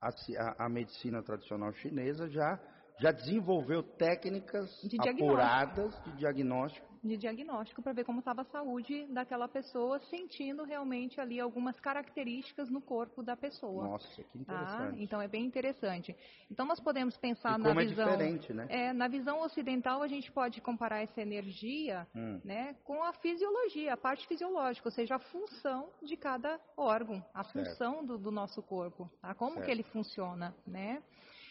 a, 0.00 0.08
a, 0.08 0.66
a 0.66 0.68
medicina 0.68 1.22
tradicional 1.22 1.72
chinesa 1.72 2.28
já, 2.28 2.58
já 3.00 3.12
desenvolveu 3.12 3.82
técnicas 3.82 4.70
de 4.82 4.96
apuradas 5.08 5.94
de 6.04 6.16
diagnóstico 6.16 6.88
de 7.02 7.16
diagnóstico 7.16 7.82
para 7.82 7.92
ver 7.92 8.04
como 8.04 8.18
estava 8.18 8.42
a 8.42 8.44
saúde 8.46 9.06
daquela 9.06 9.48
pessoa, 9.48 9.98
sentindo 10.10 10.64
realmente 10.64 11.20
ali 11.20 11.40
algumas 11.40 11.78
características 11.80 12.68
no 12.70 12.80
corpo 12.80 13.22
da 13.22 13.36
pessoa. 13.36 13.88
Nossa, 13.88 14.22
que 14.24 14.38
tá? 14.44 14.54
interessante. 14.54 14.96
Tá? 14.96 15.02
Então 15.02 15.22
é 15.22 15.28
bem 15.28 15.44
interessante. 15.44 16.16
Então 16.50 16.66
nós 16.66 16.80
podemos 16.80 17.16
pensar 17.16 17.58
e 17.58 17.62
na 17.62 17.68
como 17.68 17.80
é 17.80 17.84
visão. 17.84 18.08
É 18.08 18.10
diferente, 18.12 18.52
né? 18.52 18.66
É, 18.68 18.92
na 18.92 19.08
visão 19.08 19.40
ocidental 19.42 20.02
a 20.02 20.08
gente 20.08 20.30
pode 20.32 20.60
comparar 20.60 21.02
essa 21.02 21.20
energia 21.20 22.06
hum. 22.14 22.40
né, 22.44 22.74
com 22.84 23.02
a 23.02 23.12
fisiologia, 23.12 23.94
a 23.94 23.96
parte 23.96 24.26
fisiológica, 24.26 24.88
ou 24.88 24.92
seja, 24.92 25.16
a 25.16 25.18
função 25.18 25.90
de 26.02 26.16
cada 26.16 26.60
órgão, 26.76 27.24
a 27.32 27.44
certo. 27.44 27.68
função 27.70 28.04
do, 28.04 28.18
do, 28.18 28.30
nosso 28.30 28.62
corpo, 28.62 29.10
tá? 29.20 29.34
como 29.34 29.54
certo. 29.54 29.66
que 29.66 29.70
ele 29.70 29.82
funciona, 29.84 30.54
né? 30.66 31.02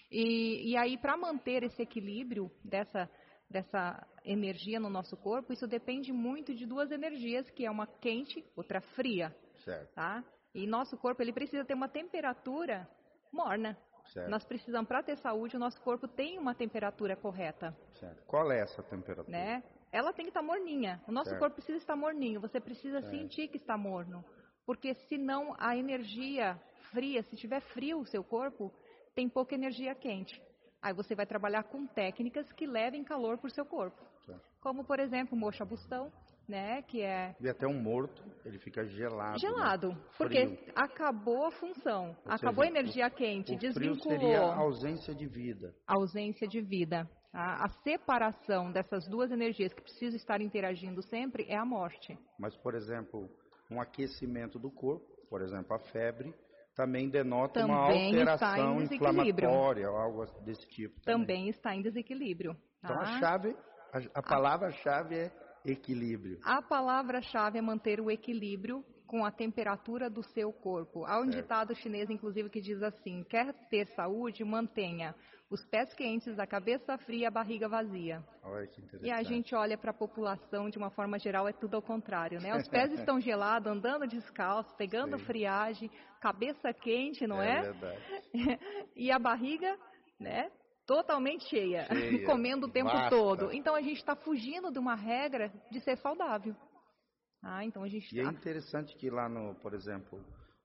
E, 0.10 0.72
e 0.72 0.78
aí, 0.78 0.98
para 0.98 1.18
manter 1.18 1.64
esse 1.64 1.82
equilíbrio 1.82 2.52
dessa 2.64 3.10
dessa 3.50 4.06
energia 4.26 4.80
no 4.80 4.90
nosso 4.90 5.16
corpo, 5.16 5.54
isso 5.54 5.68
depende 5.68 6.12
muito 6.12 6.54
de 6.54 6.66
duas 6.66 6.92
energias, 6.92 7.50
que 7.52 7.66
é 7.66 7.72
uma 7.72 7.88
quente, 7.88 8.46
outra 8.56 8.82
fria. 8.82 9.36
Certo. 9.64 9.94
Tá? 9.94 10.24
E 10.54 10.68
nosso 10.68 10.98
corpo 10.98 11.22
ele 11.22 11.32
precisa 11.32 11.64
ter 11.64 11.74
uma 11.74 11.88
temperatura 11.88 12.88
morna. 13.32 13.78
Certo. 14.08 14.30
Nós 14.30 14.44
precisamos, 14.46 14.88
para 14.88 15.04
ter 15.04 15.18
saúde, 15.18 15.56
o 15.56 15.60
nosso 15.60 15.82
corpo 15.82 16.08
tem 16.08 16.38
uma 16.38 16.56
temperatura 16.56 17.16
correta. 17.16 17.76
Certo. 18.00 18.24
Qual 18.26 18.52
é 18.52 18.60
essa 18.60 18.82
temperatura? 18.84 19.38
Né? 19.38 19.64
Ela 19.92 20.14
tem 20.14 20.26
que 20.26 20.30
estar 20.30 20.42
morninha. 20.42 21.02
O 21.08 21.12
nosso 21.12 21.30
certo. 21.30 21.40
corpo 21.40 21.56
precisa 21.56 21.78
estar 21.78 21.96
morninho. 21.96 22.42
Você 22.42 22.60
precisa 22.60 23.02
sentir 23.10 23.48
que 23.48 23.58
está 23.58 23.78
morno. 23.78 24.24
Porque 24.66 24.94
senão 25.08 25.56
a 25.58 25.78
energia 25.78 26.60
fria, 26.92 27.24
se 27.24 27.36
tiver 27.36 27.62
frio 27.62 28.00
o 28.00 28.06
seu 28.06 28.24
corpo, 28.24 28.74
tem 29.18 29.28
pouca 29.28 29.56
energia 29.56 29.96
quente. 29.96 30.40
Aí 30.80 30.94
você 30.94 31.16
vai 31.16 31.26
trabalhar 31.26 31.64
com 31.64 31.88
técnicas 31.88 32.52
que 32.52 32.68
levem 32.68 33.04
calor 33.04 33.40
para 33.40 33.48
o 33.48 33.52
seu 33.52 33.66
corpo. 33.66 34.00
Tá. 34.28 34.40
Como, 34.62 34.84
por 34.84 35.00
exemplo, 35.00 35.36
mocha 35.36 35.66
bustão, 35.66 36.14
né, 36.48 36.84
que 36.84 37.02
é... 37.02 37.36
E 37.42 37.50
até 37.50 37.66
um 37.66 37.82
morto, 37.82 38.24
ele 38.46 38.60
fica 38.60 38.86
gelado. 38.86 39.34
Né? 39.34 39.40
Gelado, 39.40 39.90
né? 39.90 39.98
porque 40.20 40.60
acabou 40.76 41.48
a 41.48 41.52
função, 41.52 42.16
Ou 42.24 42.32
acabou 42.32 42.64
seja, 42.64 42.78
a 42.78 42.80
energia 42.80 43.10
quente, 43.10 43.54
o 43.54 43.58
desvinculou. 43.58 44.02
Frio 44.02 44.20
seria 44.20 44.40
a 44.40 44.56
ausência 44.56 45.16
de 45.16 45.26
vida. 45.26 45.74
A 45.88 45.96
ausência 45.96 46.48
de 46.48 46.62
vida. 46.62 47.10
A, 47.34 47.66
a 47.66 47.70
separação 47.84 48.72
dessas 48.72 49.08
duas 49.08 49.32
energias 49.32 49.74
que 49.74 49.82
precisam 49.82 50.16
estar 50.16 50.42
interagindo 50.42 51.02
sempre 51.02 51.44
é 51.50 51.58
a 51.58 51.66
morte. 51.66 52.16
Mas, 52.38 52.56
por 52.58 52.76
exemplo, 52.76 53.28
um 53.72 53.82
aquecimento 53.82 54.60
do 54.60 54.70
corpo, 54.70 55.08
por 55.28 55.42
exemplo, 55.42 55.76
a 55.76 55.80
febre, 55.80 56.32
também 56.78 57.10
denota 57.10 57.62
também 57.62 57.76
uma 57.76 57.86
alteração 57.86 58.82
inflamatória, 58.84 59.88
algo 59.88 60.26
desse 60.44 60.66
tipo. 60.70 61.02
Também, 61.02 61.26
também 61.26 61.50
está 61.50 61.76
em 61.76 61.82
desequilíbrio. 61.82 62.54
Tá? 62.54 62.60
Então 62.84 63.02
a 63.02 63.20
chave, 63.20 63.56
a, 63.92 64.20
a 64.20 64.22
palavra-chave 64.22 65.16
é 65.16 65.32
equilíbrio. 65.66 66.40
A 66.44 66.62
palavra-chave 66.62 67.58
é 67.58 67.62
manter 67.64 68.00
o 68.00 68.12
equilíbrio 68.12 68.86
com 69.08 69.26
a 69.26 69.32
temperatura 69.32 70.10
do 70.10 70.22
seu 70.22 70.52
corpo. 70.52 71.06
Há 71.06 71.20
um 71.20 71.26
certo. 71.26 71.36
ditado 71.36 71.76
chinês, 71.76 72.10
inclusive, 72.10 72.50
que 72.50 72.62
diz 72.62 72.84
assim: 72.84 73.24
quer 73.24 73.54
ter 73.70 73.88
saúde, 73.96 74.44
mantenha 74.44 75.16
os 75.50 75.66
pés 75.66 75.94
quentes, 75.94 76.38
a 76.38 76.46
cabeça 76.46 76.98
fria, 77.00 77.30
a 77.30 77.32
barriga 77.32 77.70
vazia. 77.70 78.22
Olha 78.44 78.68
que 78.68 78.82
interessante. 78.82 79.08
E 79.08 79.12
a 79.12 79.24
gente 79.24 79.56
olha 79.56 79.78
para 79.78 79.92
a 79.92 79.94
população 79.94 80.70
de 80.70 80.78
uma 80.78 80.90
forma 80.90 81.18
geral, 81.18 81.48
é 81.48 81.54
tudo 81.54 81.76
ao 81.76 81.82
contrário, 81.82 82.42
né? 82.42 82.54
Os 82.56 82.68
pés 82.68 82.92
estão 83.00 83.20
gelados, 83.20 83.72
andando 83.72 84.06
descalço, 84.06 84.76
pegando 84.76 85.18
Sim. 85.18 85.26
friagem, 85.26 85.92
cabeça 86.20 86.74
quente, 86.74 87.26
não 87.26 87.42
é? 87.42 87.60
É 87.60 87.72
verdade. 87.72 88.02
e 88.96 89.10
a 89.10 89.18
barriga, 89.18 89.78
né? 90.20 90.52
Totalmente 90.86 91.46
cheia, 91.50 91.86
cheia 91.86 92.24
comendo 92.26 92.68
o 92.68 92.72
tempo 92.72 92.92
vasta. 92.92 93.10
todo. 93.10 93.54
Então 93.54 93.74
a 93.74 93.82
gente 93.82 93.98
está 93.98 94.16
fugindo 94.16 94.72
de 94.72 94.80
uma 94.80 94.96
regra 94.96 95.52
de 95.72 95.80
ser 95.82 95.98
saudável. 95.98 96.56
Ah, 97.42 97.64
então 97.64 97.84
a 97.84 97.88
gente 97.88 98.16
e 98.16 98.20
é 98.20 98.24
tá... 98.24 98.32
interessante 98.32 98.96
que 98.96 99.10
lá 99.10 99.30
no, 99.30 99.56
por 99.56 99.74
exemplo, 99.74 100.24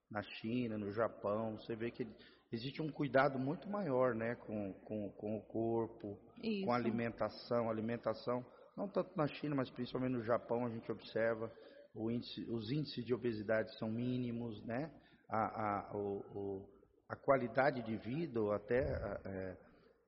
na 0.09 0.21
China, 0.21 0.77
no 0.77 0.91
Japão, 0.91 1.57
você 1.57 1.75
vê 1.75 1.91
que 1.91 2.07
existe 2.51 2.81
um 2.81 2.89
cuidado 2.89 3.39
muito 3.39 3.67
maior, 3.69 4.13
né, 4.13 4.35
com, 4.35 4.73
com, 4.85 5.09
com 5.11 5.37
o 5.37 5.41
corpo, 5.41 6.19
Isso. 6.41 6.65
com 6.65 6.71
a 6.71 6.75
alimentação, 6.75 7.69
alimentação, 7.69 8.45
não 8.77 8.87
tanto 8.87 9.15
na 9.15 9.27
China, 9.27 9.55
mas 9.55 9.69
principalmente 9.69 10.13
no 10.13 10.23
Japão 10.23 10.65
a 10.65 10.69
gente 10.69 10.91
observa 10.91 11.51
índice, 11.95 12.45
os 12.49 12.71
índices 12.71 13.05
de 13.05 13.13
obesidade 13.13 13.75
são 13.77 13.89
mínimos, 13.89 14.63
né, 14.65 14.91
a, 15.29 15.89
a, 15.89 15.95
o, 15.95 16.19
o, 16.35 16.69
a 17.09 17.15
qualidade 17.15 17.81
de 17.83 17.95
vida, 17.97 18.41
ou 18.41 18.51
até 18.51 18.81
é, 19.25 19.57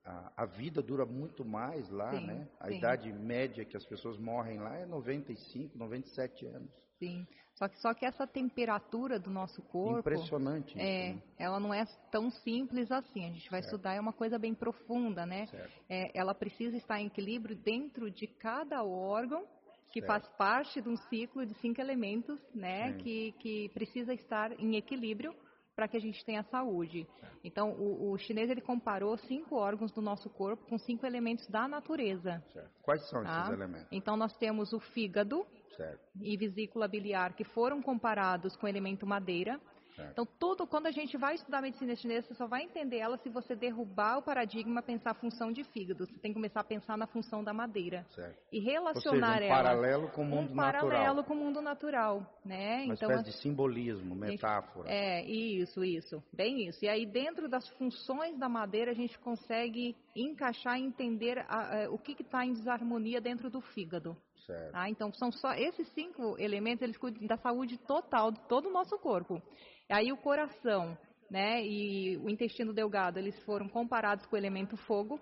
a, 0.06 0.32
a, 0.38 0.45
vida 0.45 0.82
dura 0.82 1.06
muito 1.06 1.43
mais 1.43 1.89
lá, 1.89 2.12
sim, 2.12 2.26
né? 2.26 2.47
A 2.60 2.68
sim. 2.68 2.78
idade 2.78 3.12
média 3.12 3.66
que 3.66 3.76
as 3.76 3.86
pessoas 3.86 4.18
morrem 4.18 4.60
lá 4.60 4.76
é 4.76 4.86
95, 4.86 5.78
97 5.78 6.45
anos. 6.45 6.70
Sim. 6.99 7.26
Só 7.56 7.70
que, 7.70 7.80
só 7.80 7.93
que 7.93 8.06
essa 8.06 8.28
temperatura 8.28 9.18
do 9.18 9.30
nosso 9.30 9.62
corpo. 9.64 9.99
Impressionante. 9.99 10.78
É, 10.78 11.10
isso, 11.10 11.16
né? 11.16 11.24
ela 11.39 11.60
não 11.60 11.74
é 11.74 11.86
tão 12.12 12.30
simples 12.30 12.91
assim. 12.91 13.26
A 13.26 13.32
gente 13.32 13.49
vai 13.49 13.62
certo. 13.62 13.76
estudar, 13.76 13.95
é 13.95 13.99
uma 13.99 14.14
coisa 14.14 14.38
bem 14.38 14.53
profunda, 14.53 15.26
né? 15.26 15.47
É, 15.89 16.12
ela 16.14 16.36
precisa 16.36 16.76
estar 16.76 16.99
em 16.99 17.08
equilíbrio 17.08 17.56
dentro 17.56 18.12
de 18.12 18.28
cada 18.28 18.84
órgão 18.84 19.45
que 19.91 20.01
certo. 20.01 20.08
faz 20.08 20.28
parte 20.38 20.82
de 20.82 20.89
um 20.89 20.97
ciclo 20.97 21.45
de 21.45 21.53
cinco 21.56 21.80
elementos, 21.80 22.39
né? 22.53 22.93
Que, 22.93 23.32
que 23.39 23.70
precisa 23.70 24.14
estar 24.14 24.51
em 24.60 24.76
equilíbrio 24.76 25.34
para 25.76 25.88
que 25.88 25.98
a 25.98 26.00
gente 26.00 26.24
tenha 26.24 26.44
saúde. 26.44 27.06
Então, 27.44 27.72
o, 27.72 28.12
o, 28.12 28.18
chinês 28.18 28.50
ele 28.50 28.62
comparou 28.62 29.18
cinco 29.18 29.56
órgãos 29.56 29.92
do 29.92 30.02
nosso 30.02 30.30
corpo 30.30 30.66
com 30.68 30.78
cinco 30.78 31.06
elementos 31.06 31.46
da 31.48 31.68
natureza. 31.68 32.42
Certo. 32.54 32.72
Quais 32.82 33.08
são 33.10 33.24
tá? 33.24 33.42
esses 33.42 33.54
elementos? 33.54 33.88
Então, 33.92 34.16
nós 34.16 34.36
temos 34.38 34.72
o 34.74 34.80
fígado 34.80 35.46
certo. 35.76 36.02
e 36.22 36.38
vesícula 36.38 36.88
biliar, 36.88 37.34
que 37.34 37.44
foram 37.44 37.82
comparados 37.82 38.56
com 38.56 38.66
o 38.66 38.70
elemento 38.70 39.06
madeira. 39.06 39.60
Certo. 39.96 40.12
Então, 40.12 40.28
tudo, 40.38 40.68
quando 40.68 40.88
a 40.88 40.91
gente 40.91 41.18
vai 41.18 41.36
estudar 41.36 41.62
medicina 41.62 41.96
chinesa, 41.96 42.28
você 42.28 42.34
só 42.34 42.48
vai 42.48 42.64
entender 42.64 42.98
ela 42.98 43.18
se 43.18 43.30
você 43.30 43.56
derrubar 43.56 44.18
o 44.18 44.22
paradigma, 44.22 44.82
pensar 44.82 45.12
a 45.12 45.14
função 45.14 45.52
de 45.52 45.64
fígado. 45.64 46.06
Você 46.06 46.20
tem 46.20 46.32
que 46.32 46.36
começar 46.36 46.60
a 46.60 46.64
pensar 46.64 46.98
na 46.98 47.08
função 47.08 47.43
da 47.43 47.54
madeira. 47.54 48.06
Certo. 48.14 48.38
E 48.52 48.60
relacionar 48.60 49.36
seja, 49.36 49.46
um 49.46 49.48
ela. 49.48 49.64
paralelo 49.64 50.08
com 50.10 50.22
o 50.22 50.26
mundo 50.26 50.52
um 50.52 50.56
natural. 50.56 50.89
paralelo 50.89 51.24
com 51.24 51.34
o 51.34 51.38
mundo 51.38 51.62
natural. 51.62 52.41
Né? 52.43 52.84
Uma 52.84 52.93
então, 52.93 53.10
espécie 53.10 53.32
de 53.32 53.41
simbolismo, 53.41 54.16
metáfora. 54.16 54.89
É, 54.91 55.24
isso, 55.26 55.84
isso. 55.84 56.22
Bem 56.34 56.68
isso. 56.68 56.84
E 56.84 56.89
aí, 56.89 57.06
dentro 57.06 57.48
das 57.48 57.68
funções 57.70 58.38
da 58.38 58.50
madeira, 58.50 58.91
a 58.91 58.96
gente 58.96 59.18
consegue 59.20 59.96
encaixar 60.16 60.78
e 60.78 60.84
entender 60.84 61.39
a, 61.48 61.86
a, 61.86 61.89
o 61.89 61.98
que 61.98 62.22
está 62.22 62.46
em 62.46 62.54
desarmonia 62.54 63.22
dentro 63.22 63.50
do 63.50 63.62
fígado. 63.62 64.18
Certo. 64.46 64.72
Ah, 64.74 64.89
então, 64.89 65.12
são 65.14 65.32
só 65.32 65.54
esses 65.54 65.88
cinco 65.93 66.36
elementos, 66.39 66.82
eles 66.82 66.98
cuidam 66.98 67.26
da 67.26 67.38
saúde 67.38 67.78
total 67.80 68.32
de 68.32 68.39
todo 68.48 68.70
o 68.70 68.72
nosso 68.72 68.98
corpo. 69.00 69.41
Aí 69.89 70.12
o 70.12 70.18
coração, 70.18 70.98
né, 71.30 71.66
e 71.66 72.18
o 72.18 72.30
intestino 72.30 72.74
delgado, 72.74 73.18
eles 73.18 73.38
foram 73.43 73.68
comparados 73.68 74.26
com 74.26 74.36
o 74.36 74.39
elemento 74.39 74.78
fogo, 74.78 75.20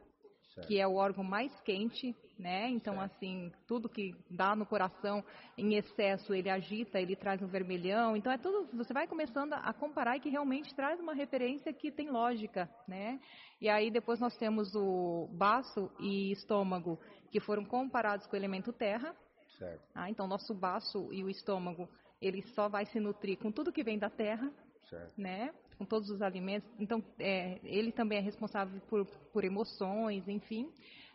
certo. 0.53 0.67
que 0.67 0.80
é 0.80 0.88
o 0.88 0.95
órgão 0.95 1.24
mais 1.24 1.51
quente, 1.61 2.15
né? 2.38 2.69
Então 2.69 2.95
certo. 2.95 3.13
assim, 3.13 3.51
tudo 3.67 3.89
que 3.89 4.15
dá 4.30 4.55
no 4.55 4.65
coração 4.65 5.24
em 5.57 5.76
excesso, 5.76 6.34
ele 6.34 6.49
agita, 6.49 6.99
ele 6.99 7.15
traz 7.15 7.41
um 7.41 7.47
vermelhão. 7.47 8.15
Então 8.15 8.32
é 8.32 8.38
tudo, 8.38 8.69
você 8.76 8.93
vai 8.93 9.07
começando 9.07 9.53
a 9.53 9.74
comparar 9.74 10.17
e 10.17 10.19
que 10.19 10.30
realmente 10.30 10.74
traz 10.76 10.99
uma 10.99 11.13
referência 11.13 11.74
que 11.74 11.91
tem 11.91 12.09
lógica, 12.09 12.69
né? 12.88 13.19
E 13.61 13.69
aí 13.69 13.89
depois 13.89 14.19
nós 14.19 14.36
temos 14.38 14.74
o 14.76 15.28
baço 15.34 15.89
e 15.99 16.32
estômago, 16.32 16.99
que 17.34 17.39
foram 17.39 17.65
comparados 17.65 18.27
com 18.27 18.36
o 18.36 18.39
elemento 18.39 18.71
terra. 18.71 19.15
Certo. 19.57 19.81
Ah, 19.95 20.07
então 20.07 20.27
nosso 20.27 20.53
baço 20.53 21.11
e 21.11 21.23
o 21.23 21.29
estômago 21.31 21.89
ele 22.21 22.43
só 22.53 22.69
vai 22.69 22.86
se 22.86 22.99
nutrir 22.99 23.39
com 23.39 23.51
tudo 23.51 23.71
que 23.71 23.84
vem 23.84 23.97
da 23.97 24.09
terra, 24.09 24.53
certo. 24.88 25.19
né? 25.19 25.51
Com 25.79 25.84
todos 25.84 26.11
os 26.11 26.21
alimentos. 26.21 26.69
Então, 26.79 27.03
é, 27.17 27.59
ele 27.63 27.91
também 27.91 28.19
é 28.19 28.21
responsável 28.21 28.79
por, 28.81 29.05
por 29.34 29.43
emoções, 29.43 30.27
enfim. 30.27 30.71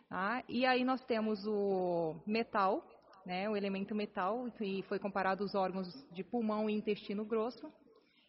Tá? 0.09 0.43
E 0.49 0.65
aí 0.65 0.83
nós 0.83 1.03
temos 1.05 1.47
o 1.47 2.15
metal, 2.27 2.85
né? 3.25 3.49
O 3.49 3.55
elemento 3.55 3.95
metal, 3.95 4.51
que 4.57 4.83
foi 4.83 4.99
comparado 4.99 5.43
os 5.43 5.55
órgãos 5.55 5.87
de 6.11 6.23
pulmão 6.23 6.69
e 6.69 6.73
intestino 6.73 7.23
grosso. 7.23 7.71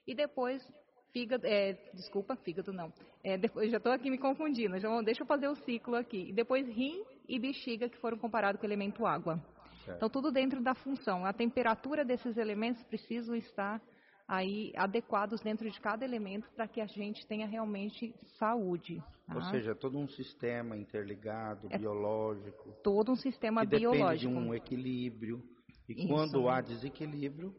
E 0.06 0.14
depois 0.14 0.64
fígado, 1.12 1.44
é, 1.44 1.72
desculpa, 1.92 2.36
fígado 2.36 2.72
não. 2.72 2.92
É, 3.22 3.36
depois, 3.36 3.70
já 3.70 3.78
estou 3.78 3.92
aqui 3.92 4.08
me 4.08 4.18
confundindo, 4.18 4.78
já, 4.78 5.02
deixa 5.02 5.22
eu 5.22 5.26
fazer 5.26 5.48
o 5.48 5.56
ciclo 5.56 5.96
aqui. 5.96 6.28
E 6.28 6.32
depois 6.32 6.66
rim 6.68 7.04
e 7.30 7.38
bexiga, 7.38 7.88
que 7.88 7.96
foram 7.98 8.18
comparados 8.18 8.60
com 8.60 8.66
o 8.66 8.68
elemento 8.68 9.06
água. 9.06 9.40
Certo. 9.84 9.96
Então, 9.96 10.10
tudo 10.10 10.32
dentro 10.32 10.62
da 10.62 10.74
função. 10.74 11.24
A 11.24 11.32
temperatura 11.32 12.04
desses 12.04 12.36
elementos 12.36 12.82
precisam 12.84 13.34
estar 13.36 13.80
aí 14.26 14.72
adequados 14.76 15.40
dentro 15.40 15.70
de 15.70 15.80
cada 15.80 16.04
elemento 16.04 16.48
para 16.54 16.68
que 16.68 16.80
a 16.80 16.86
gente 16.86 17.26
tenha 17.26 17.46
realmente 17.46 18.14
saúde. 18.38 19.02
Tá? 19.26 19.34
Ou 19.34 19.42
seja, 19.42 19.74
todo 19.74 19.98
um 19.98 20.08
sistema 20.08 20.76
interligado, 20.76 21.68
é 21.70 21.78
biológico. 21.78 22.72
Todo 22.82 23.12
um 23.12 23.16
sistema 23.16 23.62
que 23.62 23.78
biológico. 23.78 24.28
Depende 24.28 24.42
de 24.42 24.48
um 24.48 24.54
equilíbrio. 24.54 25.42
E 25.88 25.92
Isso. 25.92 26.08
quando 26.08 26.48
há 26.48 26.60
desequilíbrio, 26.60 27.54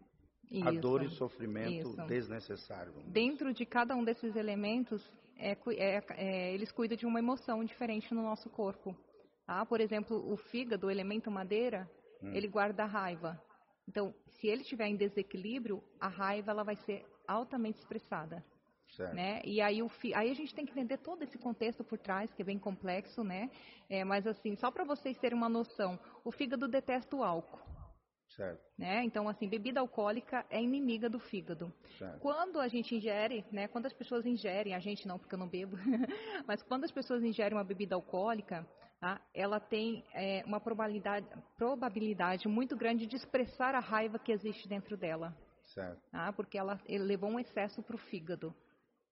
Isso. 0.49 0.67
a 0.67 0.71
dor 0.71 1.03
e 1.03 1.09
sofrimento 1.11 1.89
Isso. 1.89 2.07
desnecessário. 2.07 2.93
Dentro 3.07 3.53
de 3.53 3.65
cada 3.65 3.95
um 3.95 4.03
desses 4.03 4.35
elementos, 4.35 5.01
é, 5.37 5.57
é, 5.75 6.03
é, 6.11 6.53
eles 6.53 6.71
cuidam 6.71 6.97
de 6.97 7.05
uma 7.05 7.19
emoção 7.19 7.63
diferente 7.63 8.13
no 8.13 8.21
nosso 8.21 8.49
corpo. 8.49 8.95
Tá? 9.51 9.65
Por 9.65 9.81
exemplo, 9.81 10.31
o 10.31 10.37
fígado, 10.37 10.87
o 10.87 10.89
elemento 10.89 11.29
madeira, 11.29 11.85
hum. 12.23 12.31
ele 12.33 12.47
guarda 12.47 12.83
a 12.83 12.85
raiva. 12.85 13.37
Então, 13.85 14.15
se 14.29 14.47
ele 14.47 14.61
estiver 14.61 14.87
em 14.87 14.95
desequilíbrio, 14.95 15.83
a 15.99 16.07
raiva 16.07 16.51
ela 16.51 16.63
vai 16.63 16.77
ser 16.77 17.05
altamente 17.27 17.77
expressada. 17.79 18.41
Certo. 18.95 19.13
Né? 19.13 19.41
E 19.43 19.59
aí, 19.59 19.83
o 19.83 19.89
fi... 19.89 20.13
aí 20.13 20.31
a 20.31 20.33
gente 20.33 20.55
tem 20.55 20.65
que 20.65 20.71
entender 20.71 20.99
todo 20.99 21.21
esse 21.23 21.37
contexto 21.37 21.83
por 21.83 21.97
trás, 21.97 22.33
que 22.33 22.41
é 22.41 22.45
bem 22.45 22.57
complexo, 22.57 23.25
né? 23.25 23.51
É, 23.89 24.05
mas 24.05 24.25
assim, 24.25 24.55
só 24.55 24.71
para 24.71 24.85
vocês 24.85 25.17
terem 25.17 25.37
uma 25.37 25.49
noção, 25.49 25.99
o 26.23 26.31
fígado 26.31 26.65
detesta 26.65 27.13
o 27.13 27.21
álcool. 27.21 27.59
Certo. 28.37 28.63
Né? 28.77 29.03
Então, 29.03 29.27
assim, 29.27 29.49
bebida 29.49 29.81
alcoólica 29.81 30.45
é 30.49 30.63
inimiga 30.63 31.09
do 31.09 31.19
fígado. 31.19 31.73
Certo. 31.97 32.21
Quando 32.21 32.57
a 32.57 32.69
gente 32.69 32.95
ingere, 32.95 33.45
né? 33.51 33.67
Quando 33.67 33.87
as 33.87 33.93
pessoas 33.93 34.25
ingerem, 34.25 34.73
a 34.73 34.79
gente 34.79 35.05
não, 35.05 35.19
porque 35.19 35.35
eu 35.35 35.39
não 35.39 35.49
bebo, 35.49 35.75
mas 36.47 36.63
quando 36.63 36.85
as 36.85 36.91
pessoas 36.91 37.21
ingerem 37.21 37.57
uma 37.57 37.65
bebida 37.65 37.95
alcoólica, 37.95 38.65
tá? 39.01 39.19
ela 39.33 39.59
tem 39.59 40.05
é, 40.13 40.43
uma 40.45 40.61
probabilidade, 40.61 41.27
probabilidade 41.57 42.47
muito 42.47 42.77
grande 42.77 43.07
de 43.07 43.15
expressar 43.15 43.73
a 43.73 43.79
raiva 43.79 44.19
que 44.19 44.31
existe 44.31 44.69
dentro 44.69 44.95
dela. 44.95 45.35
Certo. 45.73 45.99
Tá? 46.11 46.31
Porque 46.31 46.57
ela 46.57 46.79
levou 46.87 47.31
um 47.31 47.39
excesso 47.39 47.81
para 47.81 47.95
o 47.95 47.99
fígado. 47.99 48.53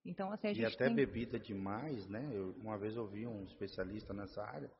Então, 0.05 0.31
assim, 0.31 0.53
e 0.53 0.65
até 0.65 0.85
tem... 0.85 0.95
bebida 0.95 1.39
demais, 1.39 2.07
né? 2.07 2.29
Eu, 2.31 2.51
uma 2.61 2.77
vez 2.77 2.95
ouvi 2.95 3.27
um 3.27 3.43
especialista 3.43 4.13
nessa 4.13 4.41
área 4.43 4.71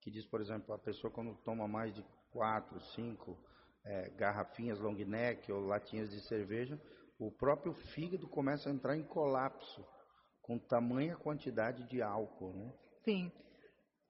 que 0.00 0.10
diz, 0.10 0.24
por 0.26 0.40
exemplo, 0.40 0.74
a 0.74 0.78
pessoa 0.78 1.12
quando 1.12 1.34
toma 1.42 1.66
mais 1.66 1.94
de 1.94 2.04
quatro, 2.30 2.80
cinco 2.94 3.36
é, 3.84 4.10
garrafinhas 4.10 4.78
long 4.78 4.94
neck 4.94 5.50
ou 5.50 5.60
latinhas 5.60 6.10
de 6.10 6.20
cerveja, 6.26 6.80
o 7.18 7.30
próprio 7.30 7.74
fígado 7.94 8.28
começa 8.28 8.68
a 8.68 8.72
entrar 8.72 8.96
em 8.96 9.02
colapso 9.02 9.84
com 10.40 10.58
tamanha 10.58 11.16
quantidade 11.16 11.86
de 11.88 12.00
álcool, 12.00 12.52
né? 12.54 12.72
Sim. 13.04 13.30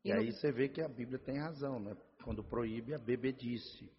E, 0.05 0.09
e 0.09 0.13
aí 0.13 0.33
você 0.33 0.51
vê 0.51 0.69
que 0.69 0.81
a 0.81 0.89
Bíblia 0.89 1.19
tem 1.19 1.39
razão, 1.39 1.79
né? 1.79 1.97
Quando 2.25 2.43
proíbe 2.43 2.95
a 2.95 2.99
bebedice, 2.99 3.91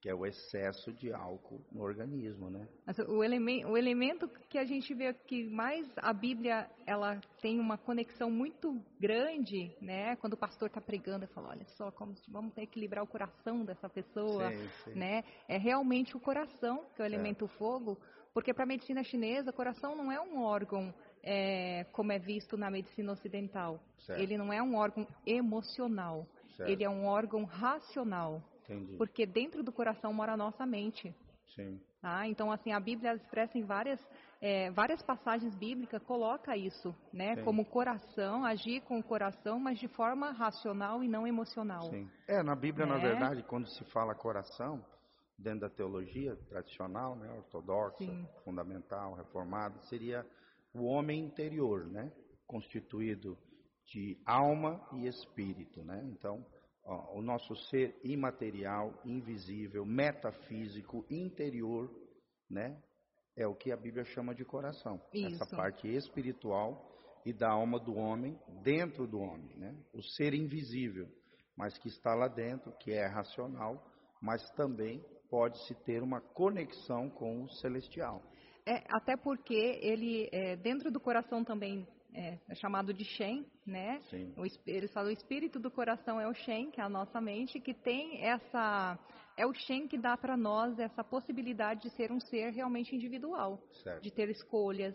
que 0.00 0.08
é 0.08 0.14
o 0.14 0.24
excesso 0.24 0.92
de 0.94 1.12
álcool 1.12 1.60
no 1.70 1.82
organismo, 1.82 2.48
né? 2.48 2.66
O, 3.06 3.22
elemen 3.22 3.66
o 3.66 3.76
elemento 3.76 4.28
que 4.48 4.56
a 4.56 4.64
gente 4.64 4.94
vê 4.94 5.12
que 5.12 5.44
mais 5.50 5.86
a 5.98 6.12
Bíblia 6.12 6.70
ela 6.86 7.20
tem 7.42 7.60
uma 7.60 7.76
conexão 7.76 8.30
muito 8.30 8.82
grande, 8.98 9.76
né? 9.80 10.16
Quando 10.16 10.32
o 10.32 10.38
pastor 10.38 10.68
está 10.68 10.80
pregando, 10.80 11.24
ele 11.24 11.32
fala, 11.32 11.50
olha 11.50 11.66
só, 11.76 11.90
como 11.90 12.14
vamos 12.28 12.56
equilibrar 12.56 13.04
o 13.04 13.06
coração 13.06 13.62
dessa 13.62 13.90
pessoa, 13.90 14.50
sim, 14.50 14.68
sim. 14.84 14.98
né? 14.98 15.22
É 15.46 15.58
realmente 15.58 16.16
o 16.16 16.20
coração 16.20 16.86
que 16.94 17.02
é 17.02 17.04
o 17.04 17.06
elemento 17.06 17.46
fogo, 17.46 17.98
porque 18.32 18.54
para 18.54 18.64
a 18.64 18.66
medicina 18.66 19.04
chinesa, 19.04 19.50
o 19.50 19.54
coração 19.54 19.94
não 19.94 20.10
é 20.10 20.18
um 20.20 20.40
órgão 20.40 20.94
é, 21.22 21.84
como 21.92 22.12
é 22.12 22.18
visto 22.18 22.56
na 22.56 22.70
medicina 22.70 23.12
ocidental. 23.12 23.80
Certo. 24.06 24.20
Ele 24.20 24.36
não 24.36 24.52
é 24.52 24.62
um 24.62 24.76
órgão 24.76 25.06
emocional. 25.26 26.26
Certo. 26.56 26.70
Ele 26.70 26.84
é 26.84 26.88
um 26.88 27.06
órgão 27.06 27.44
racional. 27.44 28.42
Entendi. 28.64 28.96
Porque 28.96 29.26
dentro 29.26 29.62
do 29.62 29.72
coração 29.72 30.12
mora 30.12 30.32
a 30.32 30.36
nossa 30.36 30.64
mente. 30.64 31.14
Sim. 31.54 31.80
Tá? 32.00 32.26
Então, 32.26 32.50
assim, 32.50 32.72
a 32.72 32.80
Bíblia 32.80 33.14
expressa 33.14 33.58
em 33.58 33.62
várias, 33.62 34.00
é, 34.40 34.70
várias 34.70 35.02
passagens 35.02 35.54
bíblicas, 35.56 36.02
coloca 36.04 36.56
isso, 36.56 36.94
né? 37.12 37.34
Sim. 37.34 37.44
Como 37.44 37.64
coração, 37.64 38.44
agir 38.44 38.80
com 38.82 38.98
o 38.98 39.02
coração, 39.02 39.58
mas 39.60 39.78
de 39.78 39.88
forma 39.88 40.30
racional 40.30 41.04
e 41.04 41.08
não 41.08 41.26
emocional. 41.26 41.82
Sim. 41.90 42.08
É, 42.26 42.42
na 42.42 42.54
Bíblia, 42.54 42.86
na 42.86 42.96
né? 42.96 43.02
verdade, 43.02 43.42
quando 43.42 43.68
se 43.68 43.84
fala 43.86 44.14
coração, 44.14 44.82
dentro 45.40 45.60
da 45.60 45.70
teologia 45.70 46.36
tradicional, 46.48 47.16
né, 47.16 47.32
ortodoxa, 47.32 47.98
Sim. 47.98 48.26
fundamental, 48.44 49.14
reformada, 49.14 49.78
seria 49.88 50.24
o 50.74 50.84
homem 50.84 51.24
interior, 51.24 51.86
né? 51.86 52.12
Constituído 52.46 53.36
de 53.86 54.20
alma 54.24 54.80
e 54.92 55.06
espírito, 55.06 55.82
né? 55.84 56.02
Então, 56.12 56.44
ó, 56.84 57.18
o 57.18 57.22
nosso 57.22 57.54
ser 57.68 57.98
imaterial, 58.04 58.92
invisível, 59.04 59.84
metafísico, 59.84 61.04
interior, 61.10 61.90
né? 62.48 62.80
É 63.36 63.46
o 63.46 63.54
que 63.54 63.72
a 63.72 63.76
Bíblia 63.76 64.04
chama 64.04 64.34
de 64.34 64.44
coração. 64.44 65.00
Isso. 65.12 65.42
Essa 65.42 65.56
parte 65.56 65.88
espiritual 65.88 66.88
e 67.24 67.32
da 67.32 67.50
alma 67.50 67.78
do 67.78 67.94
homem 67.94 68.38
dentro 68.62 69.06
do 69.06 69.18
homem, 69.18 69.56
né? 69.56 69.76
O 69.92 70.02
ser 70.02 70.34
invisível, 70.34 71.08
mas 71.56 71.76
que 71.78 71.88
está 71.88 72.14
lá 72.14 72.28
dentro, 72.28 72.72
que 72.78 72.92
é 72.92 73.06
racional, 73.06 73.84
mas 74.20 74.48
também 74.52 75.04
pode-se 75.28 75.74
ter 75.84 76.02
uma 76.02 76.20
conexão 76.20 77.08
com 77.08 77.44
o 77.44 77.50
celestial. 77.50 78.22
É, 78.66 78.84
até 78.88 79.16
porque 79.16 79.78
ele, 79.82 80.28
é, 80.32 80.56
dentro 80.56 80.90
do 80.90 81.00
coração 81.00 81.42
também 81.44 81.86
é, 82.14 82.38
é, 82.48 82.54
chamado 82.54 82.92
de 82.92 83.04
Shen, 83.04 83.46
né? 83.66 84.00
Sim. 84.10 84.34
O, 84.36 84.44
eles 84.66 84.92
falam 84.92 85.10
o 85.10 85.12
espírito 85.12 85.58
do 85.58 85.70
coração 85.70 86.20
é 86.20 86.28
o 86.28 86.34
Shen, 86.34 86.70
que 86.70 86.80
é 86.80 86.84
a 86.84 86.88
nossa 86.88 87.20
mente, 87.20 87.60
que 87.60 87.72
tem 87.72 88.22
essa 88.24 88.98
é 89.36 89.46
o 89.46 89.54
Shen 89.54 89.86
que 89.86 89.96
dá 89.96 90.16
para 90.16 90.36
nós 90.36 90.78
essa 90.78 91.04
possibilidade 91.04 91.82
de 91.82 91.90
ser 91.90 92.10
um 92.10 92.20
ser 92.20 92.50
realmente 92.52 92.94
individual, 92.94 93.62
certo. 93.82 94.02
de 94.02 94.10
ter 94.10 94.28
escolhas, 94.28 94.94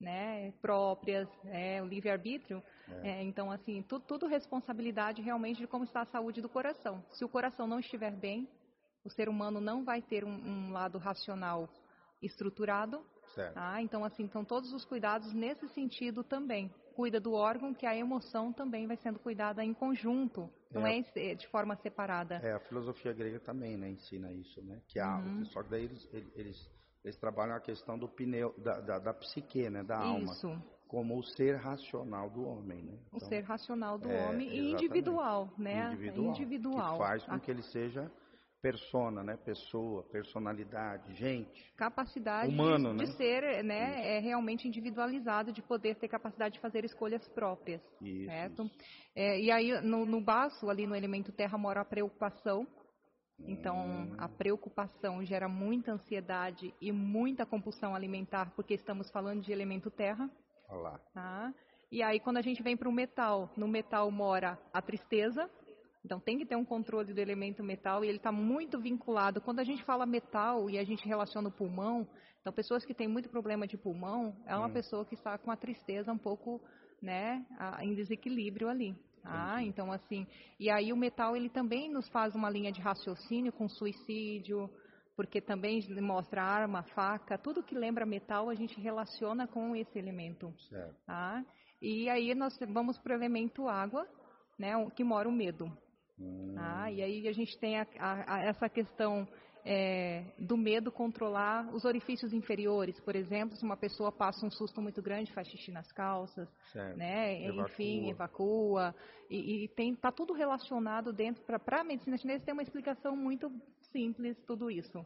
né, 0.00 0.52
próprias, 0.60 1.28
é, 1.46 1.82
o 1.82 1.86
livre 1.86 2.10
arbítrio. 2.10 2.62
É. 3.02 3.10
É, 3.10 3.22
então 3.22 3.50
assim, 3.50 3.82
tu, 3.82 4.00
tudo 4.00 4.26
responsabilidade 4.26 5.22
realmente 5.22 5.58
de 5.58 5.66
como 5.66 5.84
está 5.84 6.00
a 6.00 6.06
saúde 6.06 6.40
do 6.40 6.48
coração. 6.48 7.04
Se 7.12 7.24
o 7.24 7.28
coração 7.28 7.66
não 7.66 7.78
estiver 7.78 8.16
bem, 8.16 8.48
o 9.04 9.10
ser 9.10 9.28
humano 9.28 9.60
não 9.60 9.84
vai 9.84 10.00
ter 10.00 10.24
um, 10.24 10.32
um 10.32 10.72
lado 10.72 10.98
racional 10.98 11.68
estruturado. 12.24 13.04
Certo. 13.34 13.54
Tá? 13.54 13.80
Então, 13.82 14.04
assim, 14.04 14.24
então 14.24 14.44
todos 14.44 14.72
os 14.72 14.84
cuidados 14.84 15.32
nesse 15.32 15.68
sentido 15.68 16.22
também. 16.22 16.72
Cuida 16.94 17.18
do 17.18 17.32
órgão, 17.32 17.74
que 17.74 17.86
a 17.86 17.96
emoção 17.96 18.52
também 18.52 18.86
vai 18.86 18.96
sendo 18.96 19.18
cuidada 19.18 19.64
em 19.64 19.74
conjunto, 19.74 20.48
não 20.70 20.86
é, 20.86 21.02
é 21.16 21.34
de 21.34 21.48
forma 21.48 21.74
separada. 21.76 22.36
É, 22.36 22.52
a 22.52 22.60
filosofia 22.60 23.12
grega 23.12 23.40
também 23.40 23.76
né, 23.76 23.90
ensina 23.90 24.32
isso, 24.32 24.62
né? 24.62 24.80
Que 24.86 25.00
há, 25.00 25.16
uhum. 25.16 25.44
Só 25.46 25.62
que 25.64 25.70
daí 25.70 25.84
eles, 25.84 26.08
eles, 26.36 26.70
eles 27.02 27.18
trabalham 27.18 27.56
a 27.56 27.60
questão 27.60 27.98
do 27.98 28.08
pneu, 28.08 28.54
da, 28.58 28.80
da, 28.80 28.98
da 29.00 29.14
psique, 29.14 29.68
né, 29.68 29.82
da 29.82 29.98
alma. 29.98 30.32
Isso. 30.32 30.56
Como 30.86 31.18
o 31.18 31.24
ser 31.24 31.56
racional 31.56 32.30
do 32.30 32.44
homem, 32.44 32.82
né? 32.82 32.96
Então, 33.08 33.26
o 33.26 33.28
ser 33.28 33.40
racional 33.40 33.98
do 33.98 34.08
é, 34.08 34.28
homem 34.28 34.48
e 34.48 34.70
individual, 34.70 35.52
né? 35.58 35.92
Individual. 35.92 36.28
individual. 36.28 36.92
Que 36.92 36.98
faz 36.98 37.24
com 37.24 37.40
que 37.40 37.50
ele 37.50 37.62
seja 37.62 38.08
persona, 38.64 39.22
né? 39.22 39.36
Pessoa, 39.36 40.02
personalidade, 40.04 41.14
gente. 41.16 41.70
Capacidade 41.76 42.48
humano, 42.50 42.96
de, 42.96 43.04
né? 43.04 43.12
ser, 43.12 43.62
né? 43.62 44.16
É 44.16 44.18
realmente 44.20 44.66
individualizado, 44.66 45.52
de 45.52 45.60
poder 45.60 45.96
ter 45.96 46.08
capacidade 46.08 46.54
de 46.54 46.60
fazer 46.60 46.82
escolhas 46.82 47.28
próprias. 47.28 47.82
Isso. 48.00 48.24
Certo? 48.24 48.70
É, 49.14 49.38
e 49.38 49.50
aí 49.50 49.78
no, 49.82 50.06
no 50.06 50.18
baço, 50.18 50.70
ali 50.70 50.86
no 50.86 50.96
elemento 50.96 51.30
terra, 51.30 51.58
mora 51.58 51.82
a 51.82 51.84
preocupação. 51.84 52.66
Então, 53.38 53.76
hum. 53.76 54.14
a 54.16 54.28
preocupação 54.28 55.22
gera 55.22 55.46
muita 55.46 55.92
ansiedade 55.92 56.72
e 56.80 56.90
muita 56.90 57.44
compulsão 57.44 57.94
alimentar, 57.94 58.50
porque 58.56 58.72
estamos 58.72 59.10
falando 59.10 59.42
de 59.42 59.52
elemento 59.52 59.90
terra. 59.90 60.30
Olá. 60.70 60.98
Tá? 61.12 61.52
E 61.92 62.02
aí, 62.02 62.18
quando 62.18 62.38
a 62.38 62.42
gente 62.42 62.62
vem 62.62 62.78
para 62.78 62.88
o 62.88 62.92
metal, 62.92 63.52
no 63.58 63.68
metal 63.68 64.10
mora 64.10 64.58
a 64.72 64.80
tristeza, 64.80 65.50
então 66.04 66.20
tem 66.20 66.36
que 66.36 66.44
ter 66.44 66.56
um 66.56 66.64
controle 66.64 67.14
do 67.14 67.20
elemento 67.20 67.62
metal 67.62 68.04
e 68.04 68.08
ele 68.08 68.18
está 68.18 68.30
muito 68.30 68.78
vinculado. 68.78 69.40
Quando 69.40 69.60
a 69.60 69.64
gente 69.64 69.82
fala 69.84 70.04
metal 70.04 70.68
e 70.68 70.78
a 70.78 70.84
gente 70.84 71.06
relaciona 71.08 71.48
o 71.48 71.52
pulmão, 71.52 72.06
então 72.40 72.52
pessoas 72.52 72.84
que 72.84 72.92
têm 72.92 73.08
muito 73.08 73.30
problema 73.30 73.66
de 73.66 73.78
pulmão 73.78 74.36
é 74.46 74.54
uma 74.54 74.66
hum. 74.66 74.72
pessoa 74.72 75.06
que 75.06 75.14
está 75.14 75.38
com 75.38 75.50
a 75.50 75.56
tristeza 75.56 76.12
um 76.12 76.18
pouco, 76.18 76.60
né, 77.00 77.44
em 77.80 77.94
desequilíbrio 77.94 78.68
ali. 78.68 78.94
Ah, 79.26 79.62
então 79.62 79.90
assim, 79.90 80.26
e 80.60 80.68
aí 80.68 80.92
o 80.92 80.96
metal 80.96 81.34
ele 81.34 81.48
também 81.48 81.90
nos 81.90 82.06
faz 82.10 82.34
uma 82.34 82.50
linha 82.50 82.70
de 82.70 82.82
raciocínio 82.82 83.50
com 83.50 83.66
suicídio, 83.66 84.68
porque 85.16 85.40
também 85.40 85.80
mostra 86.02 86.42
arma, 86.42 86.82
faca, 86.94 87.38
tudo 87.38 87.62
que 87.62 87.74
lembra 87.74 88.04
metal 88.04 88.50
a 88.50 88.54
gente 88.54 88.78
relaciona 88.78 89.46
com 89.46 89.74
esse 89.74 89.98
elemento. 89.98 90.52
Certo. 90.68 90.94
Tá? 91.06 91.42
E 91.80 92.10
aí 92.10 92.34
nós 92.34 92.58
vamos 92.68 92.98
para 92.98 93.14
o 93.14 93.16
elemento 93.16 93.66
água, 93.66 94.06
né, 94.58 94.72
que 94.94 95.02
mora 95.02 95.26
o 95.26 95.32
medo. 95.32 95.72
Hum. 96.18 96.54
Ah, 96.56 96.90
e 96.90 97.02
aí 97.02 97.28
a 97.28 97.32
gente 97.32 97.58
tem 97.58 97.78
a, 97.78 97.86
a, 97.98 98.34
a, 98.34 98.42
essa 98.44 98.68
questão 98.68 99.26
é, 99.64 100.24
do 100.38 100.56
medo 100.56 100.92
controlar 100.92 101.74
os 101.74 101.84
orifícios 101.84 102.32
inferiores. 102.32 103.00
Por 103.00 103.16
exemplo, 103.16 103.56
se 103.56 103.64
uma 103.64 103.76
pessoa 103.76 104.12
passa 104.12 104.44
um 104.44 104.50
susto 104.50 104.80
muito 104.80 105.00
grande, 105.00 105.32
faz 105.32 105.48
xixi 105.48 105.72
nas 105.72 105.90
calças, 105.90 106.48
certo. 106.72 106.96
né? 106.96 107.44
Evacua. 107.44 107.64
enfim, 107.64 108.10
evacua. 108.10 108.94
E, 109.30 109.64
e 109.64 109.68
tem, 109.68 109.94
tá 109.94 110.12
tudo 110.12 110.34
relacionado 110.34 111.12
dentro. 111.12 111.42
Para 111.44 111.80
a 111.80 111.84
medicina 111.84 112.18
chinesa 112.18 112.44
tem 112.44 112.52
uma 112.52 112.62
explicação 112.62 113.16
muito 113.16 113.50
simples 113.90 114.36
tudo 114.46 114.70
isso. 114.70 115.04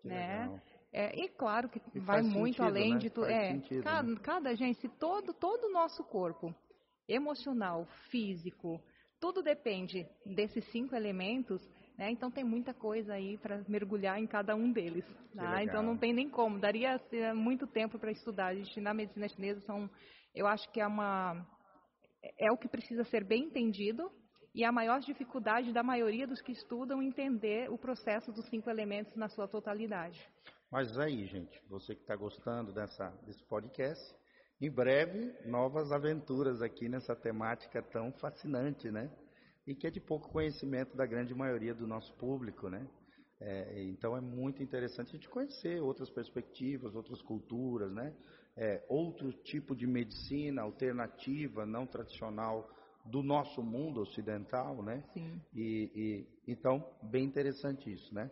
Que 0.00 0.08
né? 0.08 0.42
Legal. 0.42 0.60
É, 0.92 1.24
e 1.24 1.28
claro 1.28 1.68
que 1.68 1.82
e 1.94 1.98
vai 1.98 2.22
muito 2.22 2.56
sentido, 2.56 2.64
além 2.64 2.94
né? 2.94 2.98
de 3.00 3.10
tudo. 3.10 3.26
É, 3.26 3.60
cada, 3.82 4.02
né? 4.02 4.20
cada 4.22 4.54
gente, 4.54 4.88
todo, 4.88 5.34
todo 5.34 5.64
o 5.64 5.72
nosso 5.72 6.02
corpo, 6.04 6.54
emocional, 7.08 7.86
físico, 8.08 8.80
tudo 9.20 9.42
depende 9.42 10.06
desses 10.24 10.64
cinco 10.70 10.94
elementos, 10.94 11.60
né? 11.96 12.10
Então 12.10 12.30
tem 12.30 12.44
muita 12.44 12.74
coisa 12.74 13.14
aí 13.14 13.38
para 13.38 13.64
mergulhar 13.68 14.18
em 14.20 14.26
cada 14.26 14.54
um 14.54 14.70
deles. 14.70 15.04
Tá? 15.34 15.62
Então 15.62 15.82
não 15.82 15.96
tem 15.96 16.12
nem 16.12 16.28
como. 16.28 16.58
Daria 16.58 17.00
muito 17.34 17.66
tempo 17.66 17.98
para 17.98 18.10
estudar. 18.10 18.48
A 18.48 18.54
gente 18.54 18.80
na 18.80 18.92
medicina 18.92 19.28
chinesa 19.28 19.60
são, 19.62 19.90
eu 20.34 20.46
acho 20.46 20.70
que 20.70 20.80
é 20.80 20.86
uma 20.86 21.46
é 22.38 22.50
o 22.50 22.56
que 22.56 22.68
precisa 22.68 23.04
ser 23.04 23.24
bem 23.24 23.44
entendido 23.44 24.10
e 24.54 24.64
a 24.64 24.72
maior 24.72 25.00
dificuldade 25.00 25.72
da 25.72 25.82
maioria 25.82 26.26
dos 26.26 26.40
que 26.40 26.52
estudam 26.52 27.02
entender 27.02 27.70
o 27.70 27.78
processo 27.78 28.32
dos 28.32 28.48
cinco 28.48 28.70
elementos 28.70 29.14
na 29.14 29.28
sua 29.28 29.46
totalidade. 29.46 30.18
Mas 30.70 30.98
aí, 30.98 31.26
gente, 31.26 31.62
você 31.68 31.94
que 31.94 32.00
está 32.00 32.16
gostando 32.16 32.72
dessa, 32.72 33.10
desse 33.24 33.44
podcast, 33.44 34.02
em 34.60 34.70
breve, 34.70 35.34
novas 35.44 35.92
aventuras 35.92 36.62
aqui 36.62 36.88
nessa 36.88 37.14
temática 37.14 37.82
tão 37.82 38.10
fascinante, 38.12 38.90
né? 38.90 39.10
E 39.66 39.74
que 39.74 39.86
é 39.86 39.90
de 39.90 40.00
pouco 40.00 40.30
conhecimento 40.30 40.96
da 40.96 41.04
grande 41.04 41.34
maioria 41.34 41.74
do 41.74 41.86
nosso 41.86 42.14
público, 42.14 42.68
né? 42.68 42.86
É, 43.38 43.82
então 43.82 44.16
é 44.16 44.20
muito 44.20 44.62
interessante 44.62 45.08
a 45.08 45.12
gente 45.12 45.28
conhecer 45.28 45.82
outras 45.82 46.08
perspectivas, 46.08 46.94
outras 46.94 47.20
culturas, 47.20 47.92
né? 47.92 48.14
É, 48.56 48.82
outro 48.88 49.30
tipo 49.30 49.76
de 49.76 49.86
medicina 49.86 50.62
alternativa, 50.62 51.66
não 51.66 51.86
tradicional 51.86 52.70
do 53.04 53.22
nosso 53.22 53.62
mundo 53.62 54.00
ocidental, 54.00 54.82
né? 54.82 55.04
Sim. 55.12 55.40
E, 55.54 55.90
e 55.94 56.52
então 56.52 56.82
bem 57.02 57.24
interessante 57.24 57.92
isso, 57.92 58.14
né? 58.14 58.30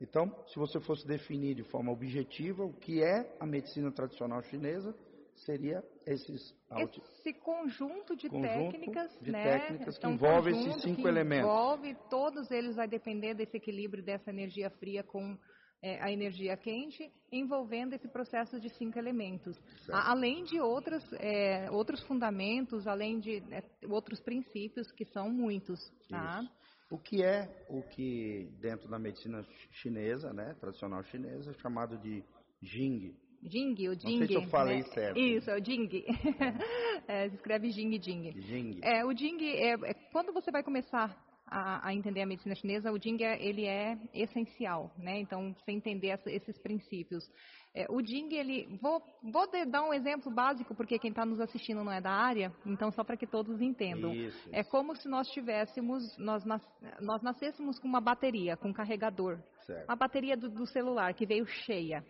Então, 0.00 0.44
se 0.48 0.56
você 0.56 0.78
fosse 0.80 1.06
definir 1.06 1.54
de 1.54 1.64
forma 1.64 1.90
objetiva 1.90 2.64
o 2.64 2.72
que 2.72 3.02
é 3.02 3.36
a 3.40 3.46
medicina 3.46 3.90
tradicional 3.90 4.42
chinesa, 4.42 4.94
seria 5.36 5.82
esses 6.06 6.54
esse 6.76 7.32
conjunto 7.34 8.16
de 8.16 8.28
conjunto 8.28 8.72
técnicas, 8.72 9.18
de 9.20 9.30
né? 9.30 9.58
técnicas 9.58 9.98
que 9.98 10.06
envolve 10.06 10.50
esses 10.50 10.82
cinco 10.82 11.06
elementos. 11.08 11.44
Envolve 11.44 11.96
todos 12.10 12.50
eles 12.50 12.76
vai 12.76 12.88
depender 12.88 13.34
desse 13.34 13.56
equilíbrio 13.56 14.02
dessa 14.02 14.30
energia 14.30 14.70
fria 14.70 15.02
com 15.02 15.36
é, 15.84 16.02
a 16.02 16.10
energia 16.10 16.56
quente, 16.56 17.12
envolvendo 17.30 17.92
esse 17.92 18.08
processo 18.08 18.58
de 18.58 18.70
cinco 18.70 18.98
elementos, 18.98 19.54
a, 19.90 20.12
além 20.12 20.42
de 20.44 20.58
outras, 20.58 21.04
é, 21.14 21.70
outros 21.70 22.02
fundamentos, 22.04 22.86
além 22.86 23.20
de 23.20 23.42
é, 23.52 23.62
outros 23.90 24.18
princípios 24.20 24.90
que 24.92 25.04
são 25.04 25.28
muitos, 25.28 25.78
tá? 26.08 26.40
Isso. 26.42 26.64
O 26.90 26.98
que 26.98 27.22
é 27.22 27.66
o 27.68 27.82
que 27.82 28.50
dentro 28.60 28.88
da 28.88 28.98
medicina 28.98 29.44
chinesa, 29.72 30.32
né, 30.32 30.54
tradicional 30.60 31.02
chinesa, 31.04 31.50
é 31.50 31.54
chamado 31.54 31.98
de 31.98 32.24
Jing, 32.62 33.14
Jing, 33.44 33.88
o 33.88 33.94
Jing. 33.94 34.18
Não 34.18 34.26
sei 34.26 34.26
se 34.26 34.34
eu 34.34 34.48
falei 34.48 34.78
né? 34.78 34.84
certo. 34.84 35.18
Isso, 35.18 35.50
é 35.50 35.58
o 35.58 35.64
Jing. 35.64 35.88
é, 37.06 37.28
se 37.28 37.34
escreve 37.36 37.70
Jing, 37.70 38.00
Jing. 38.00 38.32
Jing. 38.40 38.80
É, 38.82 39.04
o 39.04 39.12
Jing, 39.14 39.44
é, 39.44 39.72
é, 39.72 39.94
quando 40.12 40.32
você 40.32 40.50
vai 40.50 40.62
começar 40.62 41.14
a, 41.46 41.88
a, 41.88 41.94
entender 41.94 42.22
a 42.22 42.26
medicina 42.26 42.54
chinesa, 42.54 42.90
o 42.90 42.98
Jing 42.98 43.22
é, 43.22 43.42
ele 43.44 43.66
é 43.66 43.98
essencial, 44.14 44.90
né? 44.96 45.20
Então, 45.20 45.54
você 45.54 45.72
entender 45.72 46.08
essa, 46.08 46.30
esses 46.30 46.58
princípios. 46.58 47.30
É, 47.74 47.86
o 47.90 48.00
Jing, 48.00 48.32
ele, 48.34 48.78
vou, 48.80 49.02
vou 49.22 49.46
dar 49.66 49.82
um 49.82 49.92
exemplo 49.92 50.32
básico, 50.32 50.74
porque 50.74 50.98
quem 50.98 51.10
está 51.10 51.26
nos 51.26 51.40
assistindo 51.40 51.82
não 51.84 51.92
é 51.92 52.00
da 52.00 52.12
área, 52.12 52.52
então 52.64 52.90
só 52.92 53.04
para 53.04 53.16
que 53.16 53.26
todos 53.26 53.60
entendam. 53.60 54.14
Isso, 54.14 54.38
isso. 54.38 54.48
É 54.52 54.62
como 54.62 54.94
se 54.96 55.08
nós 55.08 55.28
tivéssemos, 55.28 56.16
nós, 56.16 56.44
nas, 56.44 56.62
nós 57.00 57.20
nascêssemos 57.20 57.78
com 57.78 57.88
uma 57.88 58.00
bateria, 58.00 58.56
com 58.56 58.68
um 58.68 58.72
carregador. 58.72 59.38
Certo. 59.66 59.88
Uma 59.88 59.96
bateria 59.96 60.36
do, 60.36 60.48
do 60.48 60.66
celular 60.66 61.12
que 61.14 61.26
veio 61.26 61.46
cheia. 61.46 62.04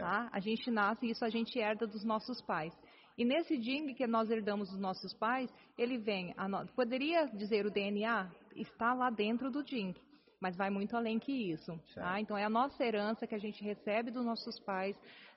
Tá? 0.00 0.28
A 0.32 0.40
gente 0.40 0.70
nasce 0.70 1.06
e 1.06 1.10
isso 1.10 1.24
a 1.24 1.30
gente 1.30 1.58
herda 1.58 1.86
dos 1.86 2.04
nossos 2.04 2.40
pais. 2.42 2.72
E 3.16 3.24
nesse 3.24 3.60
Jing 3.60 3.94
que 3.94 4.06
nós 4.06 4.28
herdamos 4.30 4.70
dos 4.70 4.80
nossos 4.80 5.14
pais, 5.14 5.52
ele 5.78 5.98
vem, 5.98 6.34
no... 6.48 6.66
poderia 6.74 7.26
dizer 7.26 7.64
o 7.64 7.70
DNA 7.70 8.30
está 8.56 8.92
lá 8.92 9.08
dentro 9.08 9.50
do 9.50 9.64
Jing, 9.66 9.94
mas 10.40 10.56
vai 10.56 10.68
muito 10.68 10.96
além 10.96 11.18
que 11.18 11.32
isso. 11.32 11.78
Tá? 11.94 12.20
Então 12.20 12.36
é 12.36 12.44
a 12.44 12.50
nossa 12.50 12.84
herança 12.84 13.26
que 13.26 13.34
a 13.34 13.38
gente 13.38 13.62
recebe 13.62 14.10
dos 14.10 14.24
nossos 14.24 14.58
pais, 14.60 14.96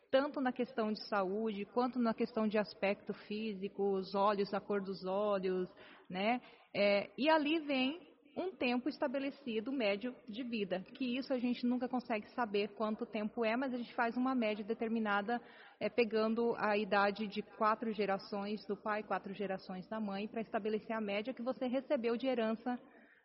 tanto 0.10 0.42
na 0.42 0.52
questão 0.52 0.92
de 0.92 1.04
saúde, 1.08 1.66
quanto 1.66 2.00
na 2.00 2.14
questão 2.14 2.48
de 2.48 2.58
aspecto 2.58 3.14
físico, 3.14 3.94
os 3.94 4.16
olhos, 4.16 4.54
a 4.54 4.60
cor 4.60 4.82
dos 4.82 5.06
olhos, 5.06 5.70
né? 6.10 6.42
É, 6.74 7.12
e 7.18 7.30
ali 7.30 7.60
vem 7.60 8.07
um 8.38 8.52
tempo 8.52 8.88
estabelecido 8.88 9.72
médio 9.72 10.16
de 10.30 10.44
vida, 10.44 10.86
que 10.94 11.18
isso 11.18 11.34
a 11.34 11.40
gente 11.40 11.66
nunca 11.66 11.90
consegue 11.90 12.30
saber 12.30 12.70
quanto 12.76 13.06
tempo 13.06 13.44
é, 13.44 13.58
mas 13.58 13.74
a 13.74 13.78
gente 13.78 13.94
faz 13.96 14.16
uma 14.16 14.36
média 14.36 14.64
determinada 14.64 15.42
é, 15.80 15.90
pegando 15.90 16.56
a 16.58 16.78
idade 16.78 17.28
de 17.28 17.42
quatro 17.42 17.92
gerações 17.92 18.64
do 18.68 18.78
pai, 18.78 19.02
quatro 19.02 19.34
gerações 19.34 19.88
da 19.88 20.00
mãe, 20.00 20.28
para 20.28 20.42
estabelecer 20.42 20.96
a 20.96 21.02
média 21.02 21.34
que 21.34 21.42
você 21.42 21.66
recebeu 21.66 22.16
de 22.16 22.28
herança 22.28 22.80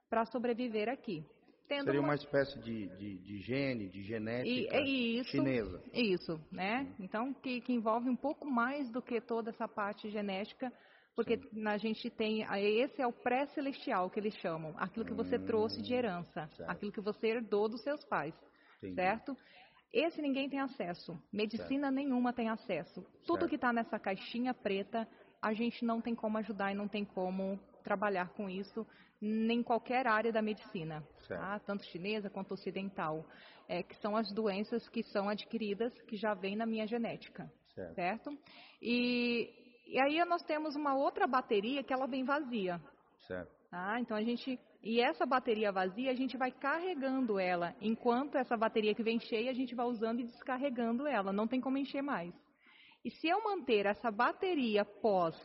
para 0.08 0.24
sobreviver 0.24 0.88
aqui. 0.88 1.24
Tendo 1.68 1.84
Seria 1.84 2.00
uma... 2.00 2.08
uma, 2.08 2.14
espécie 2.14 2.58
de, 2.60 2.88
de, 2.96 3.18
de, 3.18 3.38
gene, 3.40 3.88
de 3.88 4.02
genética 4.02 4.80
e, 4.80 5.18
isso, 5.18 5.30
chinesa. 5.30 5.82
Isso, 5.92 6.40
né? 6.50 6.92
Então, 6.98 7.32
que, 7.34 7.60
que 7.60 7.72
envolve 7.72 8.08
um 8.08 8.16
pouco 8.16 8.46
mais 8.46 8.90
do 8.90 9.00
que 9.00 9.20
toda 9.20 9.50
essa 9.50 9.68
parte 9.68 10.10
genética, 10.10 10.72
porque 11.14 11.38
Sim. 11.38 11.66
a 11.66 11.76
gente 11.76 12.08
tem, 12.10 12.42
esse 12.42 13.00
é 13.00 13.06
o 13.06 13.12
pré-celestial 13.12 14.10
que 14.10 14.18
eles 14.18 14.34
chamam, 14.36 14.74
aquilo 14.78 15.04
que 15.04 15.14
você 15.14 15.36
hum, 15.36 15.44
trouxe 15.44 15.82
de 15.82 15.92
herança, 15.92 16.48
certo. 16.56 16.70
aquilo 16.70 16.92
que 16.92 17.00
você 17.00 17.28
herdou 17.28 17.68
dos 17.68 17.82
seus 17.82 18.04
pais, 18.04 18.34
Entendi. 18.78 18.94
certo? 18.94 19.36
Esse 19.92 20.22
ninguém 20.22 20.48
tem 20.48 20.58
acesso, 20.58 21.20
medicina 21.30 21.88
certo. 21.88 21.94
nenhuma 21.94 22.32
tem 22.32 22.48
acesso. 22.48 23.02
Tudo 23.26 23.40
certo. 23.40 23.48
que 23.48 23.56
está 23.56 23.72
nessa 23.72 23.98
caixinha 23.98 24.54
preta, 24.54 25.06
a 25.40 25.52
gente 25.52 25.84
não 25.84 26.00
tem 26.00 26.14
como 26.14 26.38
ajudar 26.38 26.72
e 26.72 26.74
não 26.74 26.88
tem 26.88 27.04
como 27.04 27.58
trabalhar 27.82 28.30
com 28.30 28.48
isso 28.48 28.86
em 29.20 29.62
qualquer 29.62 30.06
área 30.06 30.32
da 30.32 30.42
medicina, 30.42 31.06
tá? 31.28 31.58
tanto 31.60 31.84
chinesa 31.86 32.28
quanto 32.28 32.54
ocidental, 32.54 33.24
é, 33.68 33.82
que 33.82 33.94
são 33.96 34.16
as 34.16 34.32
doenças 34.32 34.88
que 34.88 35.02
são 35.04 35.28
adquiridas, 35.28 35.92
que 36.02 36.16
já 36.16 36.34
vêm 36.34 36.56
na 36.56 36.66
minha 36.66 36.86
genética, 36.86 37.50
Certo. 37.74 37.94
certo? 37.94 38.38
E, 38.80 39.61
e 39.93 40.01
aí 40.01 40.24
nós 40.24 40.43
temos 40.43 40.74
uma 40.74 40.95
outra 40.95 41.26
bateria 41.26 41.84
que 41.84 41.93
ela 41.93 42.07
vem 42.07 42.24
vazia, 42.24 42.80
Certo. 43.26 43.53
Tá? 43.70 44.01
Então 44.01 44.16
a 44.16 44.22
gente 44.22 44.59
e 44.82 45.01
essa 45.01 45.24
bateria 45.24 45.70
vazia 45.70 46.11
a 46.11 46.14
gente 46.14 46.36
vai 46.36 46.51
carregando 46.51 47.38
ela, 47.38 47.74
enquanto 47.80 48.36
essa 48.36 48.57
bateria 48.57 48.95
que 48.95 49.03
vem 49.03 49.20
cheia 49.20 49.51
a 49.51 49.55
gente 49.55 49.74
vai 49.74 49.86
usando 49.86 50.20
e 50.20 50.24
descarregando 50.24 51.07
ela, 51.07 51.32
não 51.32 51.47
tem 51.47 51.61
como 51.61 51.78
encher 51.78 52.03
mais. 52.03 52.34
E 53.05 53.11
se 53.11 53.28
eu 53.28 53.43
manter 53.43 53.86
essa 53.86 54.11
bateria 54.11 54.84
pós, 54.84 55.36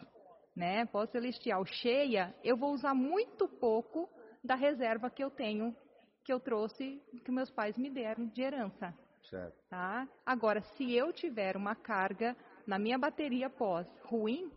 né, 0.56 0.86
pós 0.88 1.10
celestial 1.12 1.66
cheia, 1.66 2.36
eu 2.44 2.58
vou 2.58 2.74
usar 2.74 2.94
muito 2.94 3.48
pouco 3.48 4.10
da 4.44 4.56
reserva 4.56 5.10
que 5.10 5.24
eu 5.24 5.30
tenho, 5.30 5.76
que 6.24 6.34
eu 6.34 6.40
trouxe, 6.40 7.02
que 7.24 7.32
meus 7.32 7.52
pais 7.52 7.78
me 7.78 7.90
deram 7.90 8.28
de 8.28 8.42
herança. 8.42 8.94
Certo. 9.30 9.56
Tá? 9.70 10.08
Agora, 10.26 10.62
se 10.62 10.94
eu 10.94 11.14
tiver 11.14 11.56
uma 11.56 11.76
carga 11.76 12.36
na 12.68 12.78
minha 12.78 12.98
bateria 12.98 13.50
pós 13.50 13.88
ruim, 14.04 14.52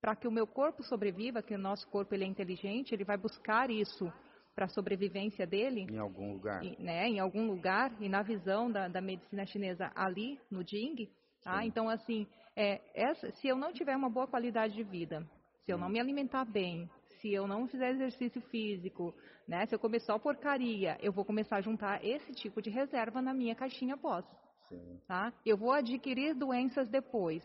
para 0.00 0.14
que 0.16 0.28
o 0.28 0.32
meu 0.32 0.46
corpo 0.46 0.82
sobreviva, 0.84 1.42
que 1.42 1.54
o 1.54 1.58
nosso 1.58 1.86
corpo 1.88 2.14
ele 2.14 2.24
é 2.24 2.26
inteligente, 2.26 2.94
ele 2.94 3.04
vai 3.04 3.16
buscar 3.16 3.68
isso 3.70 4.10
para 4.54 4.66
a 4.66 4.68
sobrevivência 4.68 5.46
dele, 5.46 5.86
Em 5.90 5.98
algum 5.98 6.32
lugar. 6.32 6.62
e, 6.64 6.80
né, 6.80 7.08
em 7.08 7.18
algum 7.18 7.46
lugar, 7.46 7.92
e 8.00 8.08
na 8.08 8.22
visão 8.22 8.70
da, 8.70 8.86
da 8.88 9.00
medicina 9.00 9.44
chinesa 9.46 9.90
ali, 9.94 10.38
no 10.50 10.66
Jing, 10.66 11.10
tá? 11.42 11.64
Então, 11.64 11.88
assim, 11.88 12.26
é, 12.54 12.80
essa, 12.94 13.30
se 13.32 13.48
eu 13.48 13.56
não 13.56 13.72
tiver 13.72 13.96
uma 13.96 14.10
boa 14.10 14.26
qualidade 14.26 14.74
de 14.74 14.82
vida, 14.82 15.26
se 15.64 15.72
eu 15.72 15.78
não 15.78 15.88
me 15.88 15.98
alimentar 15.98 16.44
bem, 16.44 16.88
se 17.20 17.32
eu 17.32 17.46
não 17.46 17.66
fizer 17.66 17.90
exercício 17.92 18.40
físico, 18.42 19.14
né, 19.48 19.66
se 19.66 19.74
eu 19.74 19.78
comer 19.78 20.00
só 20.00 20.18
porcaria, 20.18 20.98
eu 21.00 21.12
vou 21.12 21.24
começar 21.24 21.56
a 21.56 21.60
juntar 21.60 22.04
esse 22.04 22.32
tipo 22.32 22.60
de 22.60 22.70
reserva 22.70 23.22
na 23.22 23.32
minha 23.32 23.54
caixinha 23.54 23.96
pós 23.96 24.24
Sim. 24.72 25.00
tá? 25.06 25.32
Eu 25.44 25.56
vou 25.56 25.72
adquirir 25.72 26.34
doenças 26.34 26.88
depois, 26.88 27.42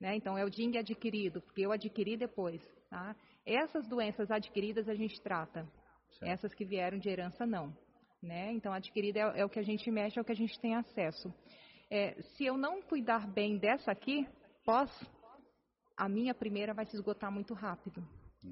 né? 0.00 0.16
Então 0.16 0.36
é 0.36 0.44
o 0.44 0.50
DING 0.50 0.78
adquirido, 0.78 1.40
porque 1.42 1.62
eu 1.62 1.72
adquiri 1.72 2.16
depois, 2.16 2.60
tá? 2.88 3.14
Essas 3.44 3.86
doenças 3.88 4.30
adquiridas 4.30 4.88
a 4.88 4.94
gente 4.94 5.20
trata, 5.22 5.66
essas 6.22 6.54
que 6.54 6.64
vieram 6.64 6.98
de 6.98 7.08
herança 7.08 7.46
não, 7.46 7.74
né? 8.22 8.52
Então 8.52 8.72
adquirida 8.72 9.20
é, 9.20 9.40
é 9.40 9.44
o 9.44 9.48
que 9.48 9.58
a 9.58 9.64
gente 9.64 9.90
mexe, 9.90 10.18
é 10.18 10.22
o 10.22 10.24
que 10.24 10.32
a 10.32 10.36
gente 10.36 10.58
tem 10.60 10.74
acesso. 10.74 11.32
É, 11.90 12.20
se 12.22 12.44
eu 12.44 12.56
não 12.56 12.80
cuidar 12.80 13.28
bem 13.30 13.58
dessa 13.58 13.90
aqui, 13.90 14.26
pós, 14.64 14.90
a 15.96 16.08
minha 16.08 16.34
primeira 16.34 16.72
vai 16.72 16.86
se 16.86 16.94
esgotar 16.96 17.30
muito 17.30 17.52
rápido. 17.52 18.02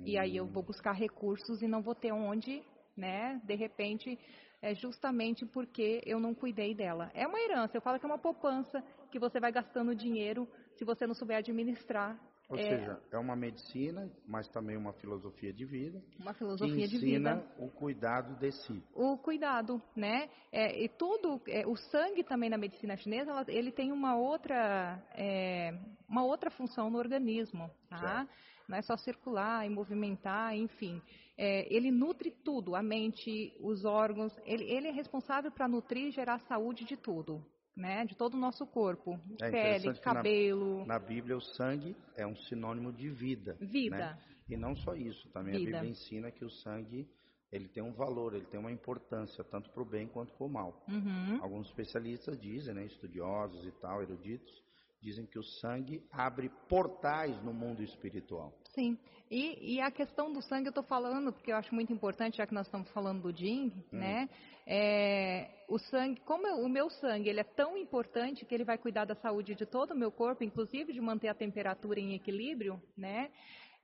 E 0.04 0.18
aí 0.18 0.36
eu 0.36 0.46
vou 0.46 0.62
buscar 0.62 0.92
recursos 0.92 1.62
e 1.62 1.66
não 1.66 1.80
vou 1.80 1.94
ter 1.94 2.12
onde, 2.12 2.62
né? 2.96 3.40
De 3.44 3.54
repente, 3.54 4.18
é 4.60 4.74
justamente 4.74 5.46
porque 5.46 6.02
eu 6.04 6.18
não 6.18 6.34
cuidei 6.34 6.74
dela. 6.74 7.10
É 7.14 7.26
uma 7.26 7.40
herança, 7.40 7.76
eu 7.76 7.80
falo 7.80 7.98
que 7.98 8.04
é 8.04 8.08
uma 8.08 8.18
poupança 8.18 8.82
que 9.10 9.18
você 9.18 9.38
vai 9.40 9.52
gastando 9.52 9.94
dinheiro 9.94 10.48
se 10.76 10.84
você 10.84 11.06
não 11.06 11.14
souber 11.14 11.36
administrar. 11.38 12.18
Ou 12.48 12.56
é, 12.56 12.62
seja, 12.62 12.98
é 13.12 13.18
uma 13.18 13.36
medicina, 13.36 14.10
mas 14.26 14.48
também 14.48 14.74
uma 14.74 14.94
filosofia 14.94 15.52
de 15.52 15.66
vida 15.66 16.02
uma 16.18 16.32
que 16.32 16.38
filosofia 16.38 16.88
de 16.88 16.96
ensina 16.96 17.36
vida. 17.36 17.54
o 17.58 17.68
cuidado 17.68 18.34
de 18.36 18.50
si. 18.52 18.82
o 18.94 19.18
cuidado, 19.18 19.82
né? 19.94 20.30
É, 20.50 20.82
e 20.82 20.88
tudo, 20.88 21.42
é, 21.46 21.66
o 21.66 21.76
sangue 21.76 22.24
também 22.24 22.48
na 22.48 22.56
medicina 22.56 22.96
chinesa, 22.96 23.30
ela- 23.32 23.44
ele 23.48 23.70
tem 23.70 23.92
uma 23.92 24.16
outra, 24.16 24.98
é, 25.14 25.78
uma 26.08 26.24
outra 26.24 26.50
função 26.50 26.88
no 26.88 26.96
organismo, 26.96 27.70
tá? 27.90 28.26
Não 28.66 28.78
é 28.78 28.82
só 28.82 28.96
circular 28.96 29.66
e 29.66 29.68
movimentar, 29.70 30.54
enfim. 30.56 31.02
É, 31.40 31.72
ele 31.72 31.90
nutre 31.92 32.32
tudo, 32.44 32.74
a 32.74 32.82
mente, 32.82 33.54
os 33.60 33.84
órgãos. 33.84 34.36
Ele, 34.44 34.64
ele 34.64 34.88
é 34.88 34.90
responsável 34.90 35.52
para 35.52 35.68
nutrir 35.68 36.08
e 36.08 36.10
gerar 36.10 36.40
saúde 36.40 36.84
de 36.84 36.96
tudo, 36.96 37.40
né? 37.76 38.04
De 38.04 38.16
todo 38.16 38.34
o 38.34 38.40
nosso 38.40 38.66
corpo, 38.66 39.18
É 39.40 39.48
pele, 39.50 39.82
que 39.82 39.86
na- 40.06 40.14
cabelo, 40.14 40.84
Na 40.84 40.98
Bíblia, 40.98 41.36
o 41.36 41.40
sangue 41.40 41.94
é 42.16 42.26
um 42.26 42.34
sinônimo 42.34 42.92
de 42.92 43.08
vida. 43.08 43.56
vida. 43.60 43.96
né? 43.96 44.18
E 44.48 44.56
não 44.56 44.74
só 44.74 44.94
isso, 44.94 45.28
também 45.30 45.54
Vida. 45.58 45.76
a 45.78 45.80
Bíblia 45.82 45.90
ensina 45.92 46.30
que 46.32 46.44
o 46.44 46.50
sangue 46.50 47.06
ele 47.52 47.68
tem 47.68 47.82
um 47.82 47.92
valor, 47.92 48.34
ele 48.34 48.44
tem 48.46 48.58
uma 48.58 48.72
importância, 48.72 49.42
tanto 49.44 49.70
para 49.70 49.82
o 49.82 49.86
bem 49.86 50.06
quanto 50.08 50.32
para 50.34 50.46
o 50.46 50.50
mal. 50.50 50.84
Uhum. 50.88 51.38
Alguns 51.42 51.68
especialistas 51.68 52.38
dizem, 52.40 52.74
né, 52.74 52.84
estudiosos 52.86 53.64
e 53.64 53.70
tal, 53.80 54.02
eruditos, 54.02 54.52
dizem 55.00 55.24
que 55.24 55.38
o 55.38 55.42
sangue 55.44 56.02
abre 56.10 56.50
portais 56.68 57.40
no 57.44 57.52
mundo 57.54 57.82
espiritual. 57.82 58.52
Sim, 58.78 58.96
e, 59.28 59.74
e 59.74 59.80
a 59.80 59.90
questão 59.90 60.32
do 60.32 60.40
sangue 60.40 60.68
eu 60.68 60.70
estou 60.70 60.84
falando, 60.84 61.32
porque 61.32 61.50
eu 61.50 61.56
acho 61.56 61.74
muito 61.74 61.92
importante, 61.92 62.36
já 62.36 62.46
que 62.46 62.54
nós 62.54 62.64
estamos 62.68 62.88
falando 62.90 63.22
do 63.22 63.36
Jing, 63.36 63.72
né? 63.90 64.28
É, 64.64 65.50
o 65.68 65.80
sangue, 65.80 66.20
como 66.20 66.46
eu- 66.46 66.58
o 66.60 66.68
meu 66.68 66.88
sangue 66.88 67.28
ele 67.28 67.40
é 67.40 67.44
tão 67.44 67.76
importante 67.76 68.44
que 68.44 68.54
ele 68.54 68.62
vai 68.62 68.78
cuidar 68.78 69.04
da 69.04 69.16
saúde 69.16 69.56
de 69.56 69.66
todo 69.66 69.90
o 69.90 69.96
meu 69.96 70.12
corpo, 70.12 70.44
inclusive 70.44 70.92
de 70.92 71.00
manter 71.00 71.26
a 71.26 71.34
temperatura 71.34 71.98
em 71.98 72.14
equilíbrio, 72.14 72.80
né? 72.96 73.32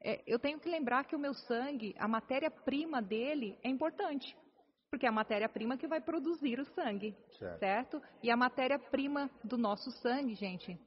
É, 0.01 0.23
eu 0.29 0.39
tenho 0.39 0.61
que 0.61 0.69
lembrar 0.69 1.05
que 1.07 1.17
o 1.17 1.19
meu 1.19 1.35
sangue, 1.35 1.93
a 1.99 2.07
matéria-prima 2.07 3.03
dele 3.03 3.59
é 3.65 3.69
importante, 3.69 4.37
porque 4.91 5.07
é 5.07 5.09
a 5.09 5.13
matéria-prima 5.13 5.77
que 5.77 5.89
vai 5.89 6.01
produzir 6.01 6.61
o 6.61 6.65
sangue, 6.67 7.17
Certo. 7.37 7.59
certo? 7.59 8.03
E 8.23 8.31
a 8.31 8.37
matéria-prima 8.37 9.29
do 9.43 9.59
nosso 9.59 9.91
sangue, 10.03 10.37
gente, 10.37 10.79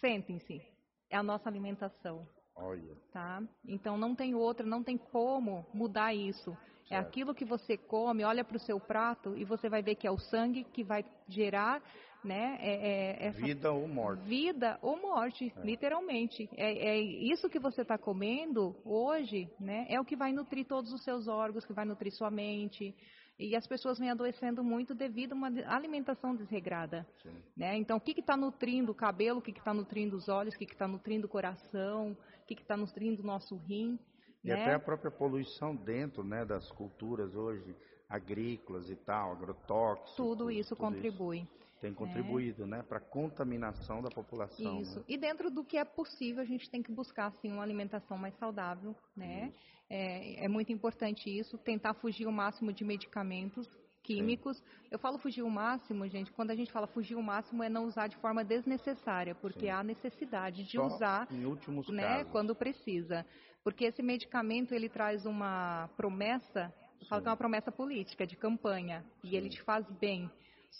sentem-se, 0.00 0.62
é 1.10 1.16
a 1.18 1.22
nossa 1.22 1.50
alimentação 1.50 2.26
Olha, 2.54 2.96
tá? 3.12 3.42
Então 3.66 3.96
não 3.96 4.14
tem 4.14 4.34
outra, 4.34 4.66
não 4.66 4.82
tem 4.82 4.96
como 4.96 5.66
mudar 5.72 6.14
isso. 6.14 6.56
É 6.90 6.96
Certo. 6.96 7.06
aquilo 7.06 7.34
que 7.34 7.44
você 7.44 7.76
come, 7.76 8.22
olha 8.24 8.44
para 8.44 8.56
o 8.56 8.60
seu 8.60 8.78
prato 8.78 9.34
e 9.36 9.44
você 9.44 9.68
vai 9.68 9.82
ver 9.82 9.94
que 9.94 10.06
é 10.06 10.10
o 10.10 10.18
sangue 10.18 10.64
que 10.64 10.84
vai 10.84 11.04
gerar, 11.26 11.82
né? 12.22 12.58
é- 12.60 13.26
é- 13.26 13.30
vida 13.30 13.72
ou 13.72 13.88
morte. 13.88 14.22
vida 14.24 14.78
ou 14.82 15.00
morte, 15.00 15.52
literalmente. 15.64 16.50
É, 16.54 16.88
é 16.88 17.00
isso 17.00 17.48
que 17.48 17.58
você 17.58 17.80
está 17.82 17.96
comendo 17.96 18.76
hoje, 18.84 19.48
né? 19.58 19.86
É 19.88 19.98
o 19.98 20.04
que 20.04 20.14
vai 20.14 20.32
nutrir 20.32 20.66
todos 20.66 20.92
os 20.92 21.02
seus 21.02 21.26
órgãos, 21.28 21.64
que 21.64 21.72
vai 21.72 21.84
nutrir 21.86 22.12
sua 22.12 22.30
mente. 22.30 22.94
E 23.38 23.56
as 23.56 23.66
pessoas 23.66 23.98
vêm 23.98 24.10
adoecendo 24.10 24.62
muito 24.62 24.94
devido 24.94 25.32
a 25.32 25.34
uma 25.34 25.48
alimentação 25.66 26.36
desregrada. 26.36 27.06
Sim. 27.22 27.42
Né? 27.56 27.76
Então, 27.76 27.96
o 27.96 28.00
que 28.00 28.20
está 28.20 28.36
nutrindo 28.36 28.92
o 28.92 28.94
cabelo, 28.94 29.38
o 29.38 29.42
que 29.42 29.50
está 29.50 29.72
nutrindo 29.72 30.16
os 30.16 30.28
olhos, 30.28 30.54
o 30.54 30.58
que 30.58 30.64
está 30.64 30.86
nutrindo 30.86 31.26
o 31.26 31.30
coração, 31.30 32.16
que 32.54 32.62
está 32.62 32.76
nutrindo 32.76 33.22
o 33.22 33.26
nosso 33.26 33.56
rim. 33.56 33.98
E 34.44 34.48
né? 34.48 34.54
até 34.54 34.74
a 34.74 34.80
própria 34.80 35.10
poluição 35.10 35.74
dentro 35.74 36.24
né, 36.24 36.44
das 36.44 36.70
culturas 36.72 37.34
hoje, 37.34 37.76
agrícolas 38.08 38.90
e 38.90 38.96
tal, 38.96 39.32
agrotóxicos. 39.32 40.16
Tudo 40.16 40.50
isso 40.50 40.70
tudo 40.70 40.80
contribui. 40.80 41.46
tem 41.80 41.94
contribuído 41.94 42.66
né, 42.66 42.82
para 42.82 42.98
a 42.98 43.00
contaminação 43.00 44.02
da 44.02 44.10
população. 44.10 44.80
Isso. 44.80 44.98
né? 44.98 45.04
E 45.08 45.16
dentro 45.16 45.50
do 45.50 45.64
que 45.64 45.76
é 45.76 45.84
possível, 45.84 46.42
a 46.42 46.46
gente 46.46 46.68
tem 46.70 46.82
que 46.82 46.92
buscar 46.92 47.26
assim, 47.26 47.52
uma 47.52 47.62
alimentação 47.62 48.18
mais 48.18 48.34
saudável, 48.38 48.96
né? 49.16 49.52
É, 49.88 50.46
é 50.46 50.48
muito 50.48 50.72
importante 50.72 51.28
isso, 51.28 51.58
tentar 51.58 51.92
fugir 51.94 52.26
o 52.26 52.32
máximo 52.32 52.72
de 52.72 52.82
medicamentos 52.82 53.68
químicos. 54.02 54.62
Eu 54.90 54.98
falo 54.98 55.18
fugir 55.18 55.42
o 55.42 55.50
máximo, 55.50 56.06
gente, 56.08 56.32
quando 56.32 56.50
a 56.50 56.54
gente 56.54 56.70
fala 56.72 56.86
fugir 56.86 57.14
o 57.14 57.22
máximo 57.22 57.62
é 57.62 57.68
não 57.68 57.84
usar 57.86 58.08
de 58.08 58.16
forma 58.16 58.44
desnecessária, 58.44 59.34
porque 59.34 59.66
Sim. 59.66 59.70
há 59.70 59.82
necessidade 59.82 60.64
de 60.64 60.76
Só 60.76 60.86
usar 60.86 61.28
em 61.30 61.44
últimos 61.44 61.88
né, 61.88 62.18
casos. 62.18 62.32
quando 62.32 62.54
precisa. 62.54 63.24
Porque 63.64 63.84
esse 63.84 64.02
medicamento 64.02 64.74
ele 64.74 64.88
traz 64.88 65.24
uma 65.24 65.88
promessa, 65.96 66.72
eu 67.00 67.06
falo 67.06 67.20
Sim. 67.20 67.22
que 67.22 67.28
é 67.28 67.30
uma 67.30 67.36
promessa 67.36 67.72
política, 67.72 68.26
de 68.26 68.36
campanha, 68.36 69.04
e 69.22 69.30
Sim. 69.30 69.36
ele 69.36 69.48
te 69.48 69.62
faz 69.62 69.86
bem. 70.00 70.30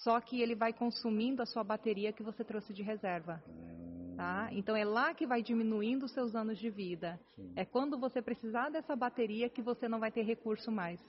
Só 0.02 0.20
que 0.20 0.40
ele 0.40 0.54
vai 0.54 0.72
consumindo 0.72 1.42
a 1.42 1.46
sua 1.46 1.62
bateria 1.62 2.12
que 2.12 2.22
você 2.22 2.42
trouxe 2.42 2.72
de 2.72 2.82
reserva. 2.82 3.42
Hum, 3.46 3.82
Tá? 4.16 4.48
Então 4.52 4.76
é 4.76 4.84
lá 4.84 5.14
que 5.14 5.26
vai 5.26 5.42
diminuindo 5.42 6.04
os 6.04 6.12
seus 6.12 6.34
anos 6.34 6.58
de 6.58 6.68
vida. 6.68 7.18
Sim. 7.34 7.52
É 7.56 7.64
quando 7.64 7.98
você 7.98 8.20
precisar 8.20 8.68
dessa 8.68 8.94
bateria 8.94 9.48
que 9.48 9.62
você 9.62 9.88
não 9.88 9.98
vai 9.98 10.12
ter 10.12 10.22
recurso 10.22 10.70
mais. 10.70 11.00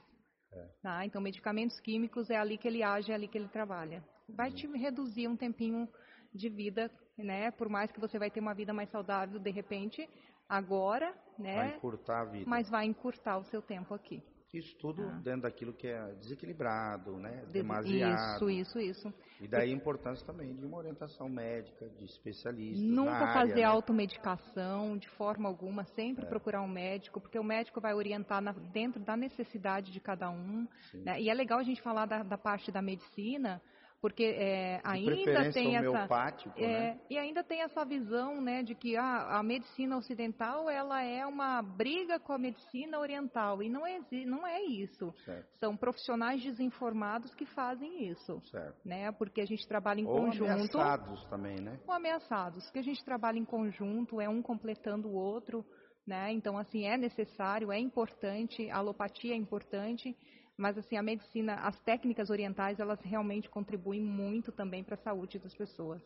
É. 0.56 0.68
Tá? 0.82 1.06
Então 1.06 1.22
medicamentos 1.22 1.80
químicos 1.80 2.30
é 2.30 2.36
ali 2.38 2.58
que 2.58 2.68
ele 2.68 2.84
age, 2.84 3.12
é 3.12 3.16
ali 3.16 3.28
que 3.28 3.38
ele 3.38 3.48
trabalha. 3.48 4.04
Vai 4.30 4.50
Uhum. 4.50 4.56
te 4.56 4.68
reduzir 4.68 5.28
um 5.28 5.36
tempinho 5.36 5.88
de 6.34 6.50
vida, 6.50 6.92
né? 7.18 7.52
Por 7.52 7.70
mais 7.70 7.92
que 7.92 8.00
você 8.00 8.18
vai 8.20 8.30
ter 8.30 8.40
uma 8.40 8.54
vida 8.54 8.74
mais 8.74 8.90
saudável 8.90 9.40
de 9.40 9.52
repente, 9.52 10.10
agora, 10.48 11.14
Vai 11.38 11.46
né? 11.46 11.76
encurtar 11.78 12.22
a 12.22 12.26
vida. 12.26 12.50
Mas 12.50 12.70
vai 12.70 12.86
encurtar 12.86 13.38
o 13.38 13.44
seu 13.46 13.62
tempo 13.62 13.94
aqui. 13.94 14.22
Isso 14.54 14.76
tudo 14.78 15.02
Ah. 15.04 15.20
dentro 15.24 15.42
daquilo 15.42 15.74
que 15.74 15.88
é 15.88 16.14
desequilibrado, 16.14 17.18
né? 17.18 17.44
Demasiado. 17.52 18.50
Isso, 18.50 18.78
isso, 18.78 18.80
isso. 18.80 19.14
E 19.42 19.48
daí 19.48 19.72
a 19.72 19.74
importância 19.76 20.26
também 20.26 20.56
de 20.56 20.64
uma 20.66 20.78
orientação 20.78 21.28
médica, 21.28 21.90
de 21.90 22.06
especialistas 22.06 22.88
Nunca 22.88 23.34
fazer 23.34 23.56
né? 23.62 23.64
automedicação 23.64 24.98
de 24.98 25.10
forma 25.10 25.50
alguma, 25.50 25.82
É. 25.82 25.86
sempre 25.86 26.26
procurar 26.28 26.62
um 26.62 26.68
médico, 26.68 27.20
porque 27.20 27.38
o 27.40 27.44
médico 27.44 27.82
vai 27.82 27.94
orientar 27.94 28.42
na- 28.42 28.52
dentro 28.52 29.02
da 29.04 29.18
necessidade 29.18 29.92
de 29.92 30.00
cada 30.00 30.30
um. 30.30 30.68
Né? 30.94 31.20
E 31.22 31.30
é 31.30 31.34
legal 31.34 31.60
a 31.60 31.64
gente 31.64 31.82
falar 31.82 32.06
da, 32.06 32.22
da 32.24 32.38
parte 32.38 32.72
da 32.72 32.82
medicina, 32.82 33.62
porque 34.04 34.36
é, 34.38 34.82
ainda 34.84 35.50
tem 35.54 35.78
essa 35.78 36.10
é, 36.58 36.68
né? 36.68 37.00
e 37.10 37.18
ainda 37.18 37.42
tem 37.42 37.62
essa 37.62 37.86
visão 37.86 38.42
né 38.42 38.62
de 38.62 38.76
que 38.76 38.98
ah, 38.98 39.40
a 39.40 39.42
medicina 39.42 39.96
ocidental 39.96 40.70
ela 40.70 41.02
é 41.02 41.26
uma 41.26 41.62
briga 41.62 42.20
com 42.20 42.34
a 42.34 42.38
medicina 42.38 43.00
oriental. 43.00 43.64
E 43.64 43.70
não 43.70 43.88
é 43.88 44.02
não 44.26 44.46
é 44.46 44.62
isso. 44.62 45.14
Certo. 45.24 45.48
são 45.58 45.78
profissionais 45.78 46.44
desinformados 46.44 47.34
que 47.34 47.46
fazem 47.46 48.10
isso 48.10 48.42
certo. 48.52 48.76
né? 48.84 49.10
Porque 49.14 49.40
a 49.40 49.46
gente 49.46 49.66
trabalha 49.66 50.02
em 50.02 50.06
ou 50.06 50.18
conjunto. 50.18 50.52
ameaçados 50.52 51.24
também 51.28 51.62
né? 51.62 51.80
Ou 51.88 51.94
ameaçados. 51.94 52.70
Que 52.72 52.80
a 52.80 52.84
gente 52.84 53.06
trabalha 53.06 53.40
em 53.40 53.46
conjunto 53.46 54.20
é 54.20 54.28
um 54.28 54.42
completando 54.42 55.08
o 55.08 55.14
outro 55.14 55.66
né? 56.06 56.34
Então 56.34 56.58
assim 56.58 56.84
é 56.84 56.98
necessário 56.98 57.72
é 57.72 57.80
importante 57.80 58.70
a 58.70 58.80
alopatia 58.80 59.34
é 59.34 59.38
importante 59.38 60.14
mas 60.58 60.78
assim, 60.78 60.96
a 60.98 61.04
medicina, 61.04 61.56
as 61.56 61.80
técnicas 61.82 62.30
orientais, 62.30 62.80
elas 62.80 63.00
realmente 63.02 63.50
contribuem 63.50 64.02
muito 64.02 64.52
também 64.52 64.84
para 64.84 64.96
a 64.96 64.98
saúde 64.98 65.40
das 65.40 65.54
pessoas. 65.54 66.02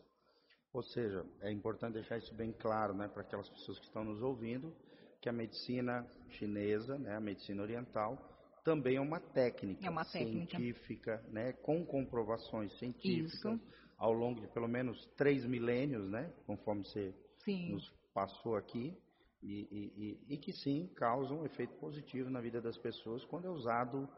Ou 0.72 0.82
seja, 0.82 1.24
é 1.40 1.50
importante 1.50 1.94
deixar 1.94 2.18
isso 2.18 2.34
bem 2.34 2.52
claro, 2.52 2.94
né, 2.94 3.08
para 3.08 3.22
aquelas 3.22 3.48
pessoas 3.48 3.78
que 3.78 3.86
estão 3.86 4.04
nos 4.04 4.22
ouvindo, 4.22 4.74
que 5.20 5.28
a 5.28 5.32
medicina 5.32 6.06
chinesa, 6.30 6.98
né, 6.98 7.16
a 7.16 7.20
medicina 7.20 7.62
oriental, 7.62 8.18
também 8.64 8.96
é 8.96 9.00
uma 9.00 9.18
técnica, 9.18 9.86
é 9.86 9.90
uma 9.90 10.04
técnica. 10.04 10.58
científica, 10.58 11.24
né, 11.28 11.52
com 11.54 11.84
comprovações 11.84 12.76
científicas 12.78 13.32
isso. 13.32 13.60
ao 13.96 14.12
longo 14.12 14.40
de 14.40 14.46
pelo 14.48 14.68
menos 14.68 15.06
três 15.16 15.44
milênios, 15.44 16.08
né, 16.08 16.32
conforme 16.46 16.84
você 16.84 17.14
sim. 17.44 17.72
nos 17.72 17.88
passou 18.12 18.56
aqui, 18.56 18.96
e, 19.42 19.68
e, 19.70 20.28
e, 20.28 20.34
e 20.34 20.36
que 20.36 20.52
sim 20.52 20.90
causam 20.96 21.40
um 21.40 21.44
efeito 21.46 21.74
positivo 21.76 22.28
na 22.28 22.40
vida 22.40 22.60
das 22.60 22.76
pessoas 22.76 23.24
quando 23.24 23.46
é 23.46 23.50
usado 23.50 24.08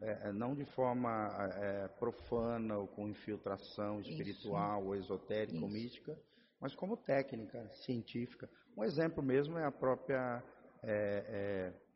é, 0.00 0.28
é, 0.28 0.32
não 0.32 0.54
de 0.54 0.64
forma 0.64 1.28
é, 1.56 1.88
profana 1.98 2.78
ou 2.78 2.86
com 2.86 3.08
infiltração 3.08 4.00
espiritual 4.00 4.80
Isso. 4.80 4.88
ou 4.88 4.96
esotérica 4.96 5.56
Isso. 5.56 5.64
ou 5.64 5.70
mística, 5.70 6.18
mas 6.60 6.74
como 6.74 6.96
técnica 6.96 7.68
científica. 7.84 8.48
Um 8.76 8.84
exemplo 8.84 9.22
mesmo 9.22 9.58
é 9.58 9.64
a 9.64 9.72
própria 9.72 10.42
é, 10.82 11.72
é 11.74 11.88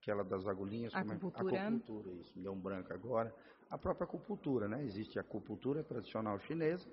aquela 0.00 0.22
das 0.22 0.46
agulhinhas, 0.46 0.94
acupuntura. 0.94 1.56
É? 1.56 1.60
acupuntura, 1.60 2.12
isso, 2.14 2.32
me 2.36 2.42
deu 2.42 2.52
um 2.52 2.60
branco 2.60 2.92
agora. 2.92 3.34
A 3.70 3.78
própria 3.78 4.04
acupuntura, 4.04 4.68
né? 4.68 4.84
Existe 4.84 5.18
a 5.18 5.22
acupuntura 5.22 5.82
tradicional 5.82 6.38
chinesa 6.40 6.86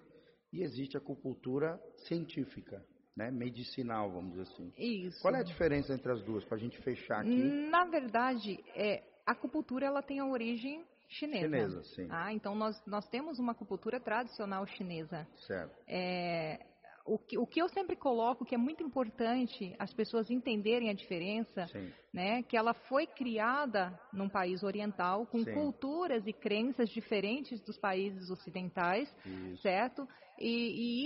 e 0.54 0.62
existe 0.62 0.96
a 0.96 1.00
acupuntura 1.00 1.80
científica, 2.08 2.84
né? 3.16 3.30
Medicinal, 3.30 4.12
vamos 4.12 4.32
dizer 4.32 4.44
assim. 4.44 4.74
Isso. 4.78 5.22
Qual 5.22 5.36
é 5.36 5.40
a 5.40 5.44
diferença 5.44 5.94
entre 5.94 6.12
as 6.12 6.24
duas, 6.24 6.46
para 6.46 6.58
a 6.58 6.60
gente 6.60 6.82
fechar 6.82 7.20
aqui? 7.20 7.70
Na 7.70 7.86
verdade, 7.86 8.64
é, 8.76 9.04
a 9.26 9.32
acupuntura 9.32 9.86
ela 9.86 10.02
tem 10.02 10.20
a 10.20 10.26
origem 10.26 10.86
chinesa. 11.08 11.46
Chinesa, 11.46 11.84
sim. 11.84 12.08
Ah, 12.10 12.34
então 12.34 12.56
nós, 12.56 12.82
nós 12.86 13.08
temos 13.08 13.40
uma 13.40 13.52
acupuntura 13.52 14.00
tradicional 14.00 14.66
chinesa. 14.66 15.28
Certo. 15.48 15.76
É, 15.88 16.60
o, 17.06 17.18
que, 17.18 17.38
o 17.38 17.46
que 17.46 17.62
eu 17.62 17.70
sempre 17.70 17.96
coloco 17.96 18.46
que 18.46 18.56
é 18.56 18.58
muito 18.58 18.84
importante 18.84 19.76
as 19.80 19.94
pessoas 19.94 20.30
entenderem 20.30 20.90
a 20.90 20.94
diferença, 20.94 21.68
sim. 21.68 21.92
né? 22.14 22.44
Que 22.44 22.56
ela 22.56 22.74
foi 22.74 23.08
criada 23.08 24.00
num 24.14 24.30
país 24.30 24.64
oriental 24.64 25.26
com 25.26 25.44
sim. 25.44 25.54
culturas 25.54 26.26
e 26.28 26.34
crenças 26.34 26.90
diferentes 26.90 27.60
dos 27.62 27.78
países 27.78 28.30
ocidentais, 28.30 29.14
Isso. 29.26 29.62
certo? 29.62 30.08
E, 30.40 30.48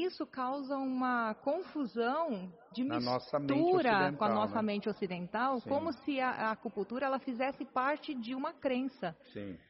e, 0.01 0.05
isso 0.05 0.25
causa 0.25 0.77
uma 0.77 1.33
confusão 1.35 2.53
de 2.71 2.85
Na 2.85 2.99
mistura 2.99 4.13
com 4.13 4.23
a 4.23 4.29
nossa 4.29 4.55
né? 4.55 4.61
mente 4.61 4.87
ocidental, 4.87 5.59
Sim. 5.59 5.69
como 5.69 5.91
se 5.91 6.21
a, 6.21 6.29
a, 6.29 6.51
acupuntura 6.51 7.05
ela 7.05 7.19
fizesse 7.19 7.65
parte 7.65 8.13
de 8.13 8.33
uma 8.33 8.53
crença, 8.53 9.13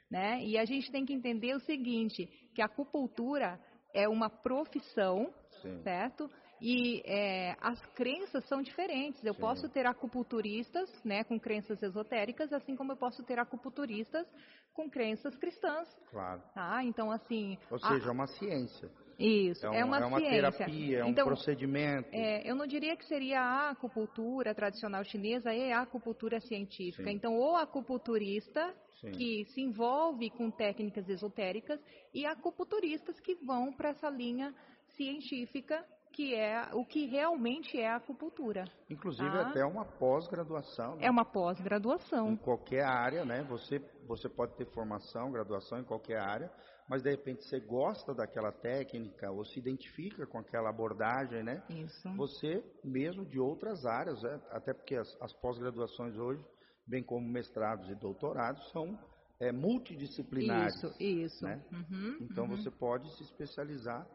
né? 0.09 0.43
E 0.43 0.55
a 0.57 0.65
gente 0.65 0.91
tem 0.91 1.03
que 1.03 1.13
entender 1.13 1.55
o 1.55 1.59
seguinte, 1.61 2.27
que 2.53 2.61
a 2.61 2.65
acupuntura 2.65 3.59
é 3.95 4.07
uma 4.07 4.29
profissão, 4.29 5.33
Sim. 5.61 5.81
certo? 5.81 6.29
E 6.61 7.01
é, 7.05 7.55
as 7.61 7.79
crenças 7.87 8.43
são 8.45 8.61
diferentes. 8.61 9.23
Eu 9.23 9.33
Sim. 9.33 9.39
posso 9.41 9.69
ter 9.69 9.85
acupunturistas, 9.85 10.89
né, 11.03 11.23
com 11.23 11.39
crenças 11.39 11.81
esotéricas, 11.81 12.51
assim 12.53 12.75
como 12.75 12.91
eu 12.91 12.97
posso 12.97 13.23
ter 13.23 13.39
acupunturistas 13.39 14.25
com 14.73 14.89
crenças 14.89 15.35
cristãs. 15.37 15.87
Claro. 16.11 16.41
Tá? 16.53 16.83
Então, 16.83 17.09
assim. 17.11 17.57
Ou 17.71 17.77
a- 17.81 17.87
seja, 17.89 18.09
é 18.09 18.11
uma 18.11 18.27
ciência. 18.27 18.89
isso, 19.17 19.65
É, 19.65 19.69
um- 19.69 19.73
é 19.73 19.85
uma, 19.85 19.97
é 19.99 20.05
uma 20.05 20.19
ciência. 20.19 20.35
terapia, 20.35 20.99
é 20.99 21.07
então, 21.07 21.23
um 21.25 21.27
procedimento. 21.29 22.09
é, 22.11 22.49
eu 22.49 22.53
não 22.55 22.67
diria 22.67 22.97
que 22.97 23.05
seria 23.05 23.39
a 23.41 23.69
acupuntura 23.69 24.53
tradicional 24.53 25.03
chinesa 25.05 25.53
e 25.53 25.71
a 25.71 25.81
acupuntura 25.81 26.39
científica. 26.41 27.09
Sim. 27.09 27.15
Então, 27.15 27.37
o 27.37 27.55
acupunturista 27.55 28.73
Sim. 29.01 29.11
que 29.11 29.45
se 29.45 29.61
envolve 29.61 30.29
com 30.31 30.49
técnicas 30.49 31.07
esotéricas 31.09 31.79
e 32.13 32.25
acupunturistas 32.25 33.19
que 33.19 33.35
vão 33.35 33.73
para 33.73 33.89
essa 33.89 34.09
linha 34.09 34.53
científica 34.95 35.85
que 36.13 36.33
é 36.33 36.69
o 36.73 36.85
que 36.85 37.05
realmente 37.07 37.77
é 37.77 37.89
a 37.89 37.97
acupuntura. 37.97 38.63
Inclusive 38.89 39.27
Ah. 39.27 39.49
até 39.49 39.65
uma 39.65 39.83
pós-graduação. 39.83 40.95
né? 40.95 41.07
É 41.07 41.11
uma 41.11 41.25
pós-graduação. 41.25 42.31
Em 42.31 42.37
qualquer 42.37 42.85
área, 42.85 43.25
né? 43.25 43.43
Você, 43.49 43.79
você 44.07 44.29
pode 44.29 44.55
ter 44.55 44.65
formação, 44.67 45.29
graduação 45.29 45.77
em 45.79 45.83
qualquer 45.83 46.19
área, 46.19 46.49
mas 46.89 47.03
de 47.03 47.09
repente 47.09 47.43
você 47.43 47.59
gosta 47.59 48.13
daquela 48.13 48.53
técnica 48.53 49.29
ou 49.29 49.43
se 49.43 49.59
identifica 49.59 50.25
com 50.25 50.37
aquela 50.39 50.69
abordagem, 50.69 51.43
né? 51.43 51.61
Isso. 51.69 52.09
Você 52.15 52.63
mesmo 52.81 53.25
de 53.25 53.37
outras 53.37 53.85
áreas, 53.85 54.21
né? 54.23 54.39
até 54.51 54.73
porque 54.73 54.95
as, 54.95 55.21
as 55.21 55.33
pós-graduações 55.33 56.15
hoje, 56.15 56.41
bem 56.87 57.03
como 57.03 57.27
mestrados 57.27 57.89
e 57.89 57.95
doutorados, 57.95 58.69
são 58.71 58.97
é, 59.39 59.51
multidisciplinares. 59.51 60.75
Isso, 60.83 60.95
isso. 60.99 61.45
né? 61.45 61.61
Uhum, 61.71 62.17
Então 62.21 62.45
uhum. 62.45 62.55
você 62.57 62.69
pode 62.71 63.09
se 63.17 63.23
especializar 63.23 64.07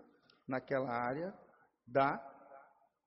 naquela 0.46 0.90
área 0.90 1.34
da, 1.86 2.18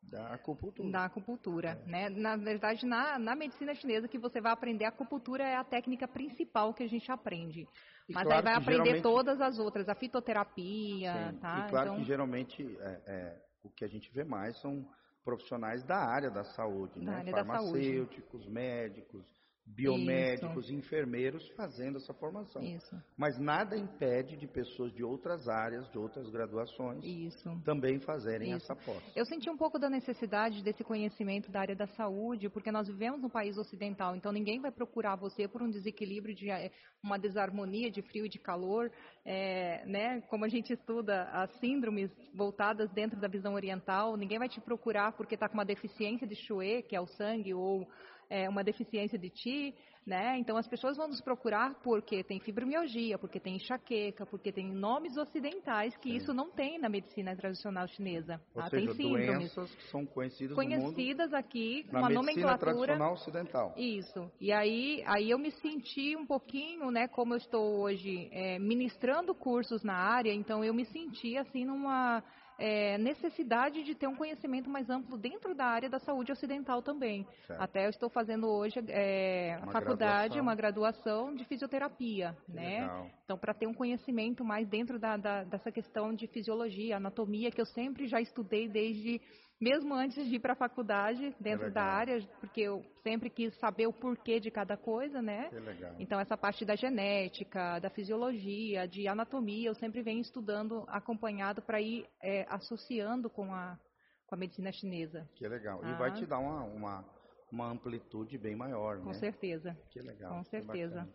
da 0.01 0.33
acupuntura. 0.33 0.91
da 0.91 1.05
acupuntura, 1.05 1.75
né? 1.85 2.09
Na 2.09 2.35
verdade, 2.35 2.85
na, 2.85 3.17
na 3.17 3.35
medicina 3.35 3.73
chinesa 3.75 4.07
que 4.07 4.17
você 4.19 4.39
vai 4.41 4.51
aprender 4.51 4.85
a 4.85 4.89
acupuntura 4.89 5.43
é 5.43 5.55
a 5.55 5.63
técnica 5.63 6.07
principal 6.07 6.73
que 6.73 6.83
a 6.83 6.87
gente 6.87 7.11
aprende. 7.11 7.67
E 8.07 8.13
Mas 8.13 8.23
claro 8.23 8.37
aí 8.39 8.43
vai 8.43 8.53
aprender 8.53 8.83
geralmente- 8.83 9.01
todas 9.03 9.41
as 9.41 9.57
outras, 9.59 9.87
a 9.89 9.95
fitoterapia, 9.95 11.31
Sim, 11.31 11.37
tá? 11.39 11.65
E 11.65 11.69
claro 11.69 11.87
então, 11.87 11.97
que 11.99 12.03
geralmente 12.03 12.77
é, 12.81 13.01
é, 13.07 13.41
o 13.63 13.69
que 13.69 13.83
a 13.85 13.87
gente 13.87 14.11
vê 14.13 14.23
mais 14.23 14.59
são 14.59 14.85
profissionais 15.23 15.83
da 15.85 15.97
área 15.97 16.29
da 16.29 16.43
saúde, 16.43 16.99
Da 16.99 17.11
né? 17.11 17.17
área 17.19 17.31
da 17.33 17.45
saúde. 17.45 17.71
Farmacêuticos, 17.71 18.45
médicos, 18.47 19.25
biomédicos, 19.65 20.69
enfermeiros 20.69 21.47
fazendo 21.55 21.97
essa 21.97 22.13
formação. 22.13 22.61
isso, 22.61 22.95
Mas 23.17 23.37
nada 23.39 23.77
impede 23.77 24.35
de 24.37 24.47
pessoas 24.47 24.93
de 24.93 25.03
outras 25.03 25.47
áreas, 25.47 25.89
de 25.89 25.97
outras 25.97 26.29
graduações, 26.29 27.03
isso. 27.03 27.49
também 27.63 27.99
fazerem 27.99 28.51
Isso. 28.51 28.71
essa 28.71 28.75
pós. 28.75 29.01
Eu 29.15 29.25
senti 29.25 29.49
um 29.49 29.57
pouco 29.57 29.79
da 29.79 29.89
necessidade 29.89 30.61
desse 30.63 30.83
conhecimento 30.83 31.51
da 31.51 31.61
área 31.61 31.75
da 31.75 31.87
saúde, 31.87 32.49
porque 32.49 32.71
nós 32.71 32.87
vivemos 32.87 33.21
num 33.21 33.29
país 33.29 33.57
ocidental, 33.57 34.15
então 34.15 34.31
ninguém 34.31 34.59
vai 34.59 34.71
procurar 34.71 35.15
você 35.15 35.47
por 35.47 35.61
um 35.61 35.69
desequilíbrio 35.69 36.35
de 36.35 36.49
eh, 36.49 36.71
uma 37.01 37.17
desarmonia 37.17 37.89
de 37.89 38.01
frio 38.01 38.25
e 38.25 38.29
de 38.29 38.39
calor, 38.39 38.91
eh, 39.25 39.83
né? 39.85 40.21
Como 40.29 40.45
a 40.45 40.49
gente 40.49 40.73
estuda 40.73 41.23
as 41.31 41.51
síndromes 41.59 42.11
voltadas 42.33 42.91
dentro 42.91 43.19
da 43.19 43.27
visão 43.27 43.53
oriental, 43.53 44.17
ninguém 44.17 44.39
vai 44.39 44.49
te 44.49 44.61
procurar 44.61 45.13
porque 45.13 45.35
está 45.35 45.47
com 45.47 45.55
uma 45.55 45.65
deficiência 45.65 46.27
de 46.27 46.35
Xue, 46.35 46.83
que 46.83 46.95
é 46.95 47.01
o 47.01 47.07
sangue, 47.07 47.53
ou 47.53 47.87
eh, 48.29 48.49
uma 48.49 48.63
deficiência 48.63 49.17
de 49.17 49.29
Ti, 49.29 49.75
né? 50.05 50.37
Então 50.37 50.57
as 50.57 50.67
pessoas 50.67 50.97
vão 50.97 51.07
nos 51.07 51.21
procurar 51.21 51.75
porque 51.81 52.23
tem 52.23 52.39
fibromialgia, 52.39 53.17
porque 53.17 53.39
tem 53.39 53.55
enxaqueca, 53.55 54.25
porque 54.25 54.51
tem 54.51 54.71
nomes 54.71 55.15
ocidentais 55.17 55.95
que 55.97 56.09
Sim. 56.09 56.15
isso 56.17 56.33
não 56.33 56.51
tem 56.51 56.77
na 56.77 56.89
medicina 56.89 57.35
tradicional 57.35 57.87
chinesa. 57.87 58.41
Ou 58.53 58.61
tá? 58.61 58.69
seja, 58.69 58.87
tem 58.87 58.95
síndromes 58.95 59.55
doenças 59.55 59.75
que 59.75 59.83
são 59.89 60.05
conhecidas 60.05 60.57
no 60.57 60.63
mundo 60.63 60.93
conhecidas 60.93 61.33
aqui 61.33 61.83
com 61.83 61.93
na 61.93 61.99
uma 61.99 62.09
medicina 62.09 62.33
nomenclatura. 62.33 62.73
tradicional 62.73 63.13
ocidental. 63.13 63.73
Isso. 63.77 64.31
E 64.39 64.51
aí, 64.51 65.03
aí 65.05 65.29
eu 65.29 65.39
me 65.39 65.51
senti 65.51 66.15
um 66.15 66.25
pouquinho, 66.25 66.91
né, 66.91 67.07
como 67.07 67.33
eu 67.33 67.37
estou 67.37 67.81
hoje 67.81 68.29
é, 68.31 68.59
ministrando 68.59 69.33
cursos 69.33 69.83
na 69.83 69.95
área, 69.95 70.33
então 70.33 70.63
eu 70.63 70.73
me 70.73 70.85
senti 70.85 71.37
assim 71.37 71.65
numa 71.65 72.23
é, 72.59 72.97
necessidade 72.97 73.83
de 73.83 73.95
ter 73.95 74.07
um 74.07 74.15
conhecimento 74.15 74.69
mais 74.69 74.89
amplo 74.89 75.17
dentro 75.17 75.53
da 75.55 75.65
área 75.65 75.89
da 75.89 75.99
saúde 75.99 76.31
ocidental 76.31 76.81
também. 76.81 77.25
Certo. 77.47 77.59
Até 77.61 77.85
eu 77.85 77.89
estou 77.89 78.09
fazendo 78.09 78.47
hoje 78.47 78.79
é, 78.89 79.55
a 79.61 79.67
faculdade, 79.67 80.35
graduação. 80.35 80.41
uma 80.41 80.55
graduação 80.55 81.35
de 81.35 81.43
fisioterapia, 81.45 82.35
Que 82.45 82.51
né? 82.53 82.81
Legal. 82.81 83.07
Então, 83.25 83.37
para 83.37 83.53
ter 83.53 83.67
um 83.67 83.73
conhecimento 83.73 84.43
mais 84.43 84.67
dentro 84.67 84.99
da, 84.99 85.17
da- 85.17 85.43
dessa 85.43 85.71
questão 85.71 86.13
de 86.13 86.27
fisiologia, 86.27 86.97
anatomia, 86.97 87.51
que 87.51 87.59
eu 87.61 87.65
sempre 87.65 88.07
já 88.07 88.21
estudei 88.21 88.67
desde, 88.67 89.19
mesmo 89.63 89.93
antes 89.93 90.27
de 90.27 90.35
ir 90.35 90.39
para 90.39 90.51
a 90.53 90.55
faculdade, 90.57 91.33
dentro 91.39 91.71
da 91.71 91.83
área, 91.83 92.19
porque 92.41 92.61
eu 92.61 92.83
sempre 93.01 93.29
quis 93.29 93.55
saber 93.59 93.87
o 93.87 93.93
porquê 93.93 94.37
de 94.39 94.51
cada 94.51 94.75
coisa, 94.75 95.21
né? 95.21 95.47
Que 95.49 95.55
legal. 95.59 95.95
Então, 95.99 96.19
essa 96.19 96.35
parte 96.37 96.65
da 96.65 96.75
genética, 96.75 97.79
da 97.79 97.89
fisiologia, 97.89 98.85
de 98.87 99.07
anatomia, 99.07 99.69
eu 99.69 99.75
sempre 99.75 100.01
venho 100.01 100.19
estudando 100.19 100.83
acompanhado 100.89 101.61
para 101.61 101.79
ir 101.79 102.05
é, 102.21 102.45
associando 102.49 103.29
com 103.29 103.53
a, 103.53 103.79
com 104.27 104.35
a 104.35 104.37
medicina 104.37 104.71
chinesa. 104.73 105.25
Que 105.35 105.47
legal. 105.47 105.79
E 105.83 105.87
Ah. 105.87 105.95
vai 105.97 106.11
te 106.13 106.25
dar 106.25 106.39
uma, 106.39 106.63
uma, 106.65 107.05
uma 107.49 107.71
amplitude 107.71 108.37
bem 108.37 108.55
maior, 108.57 108.99
Com 108.99 109.11
né? 109.11 109.13
certeza. 109.13 109.77
Que 109.91 110.01
legal. 110.01 110.29
Com 110.33 110.43
certeza. 110.43 111.07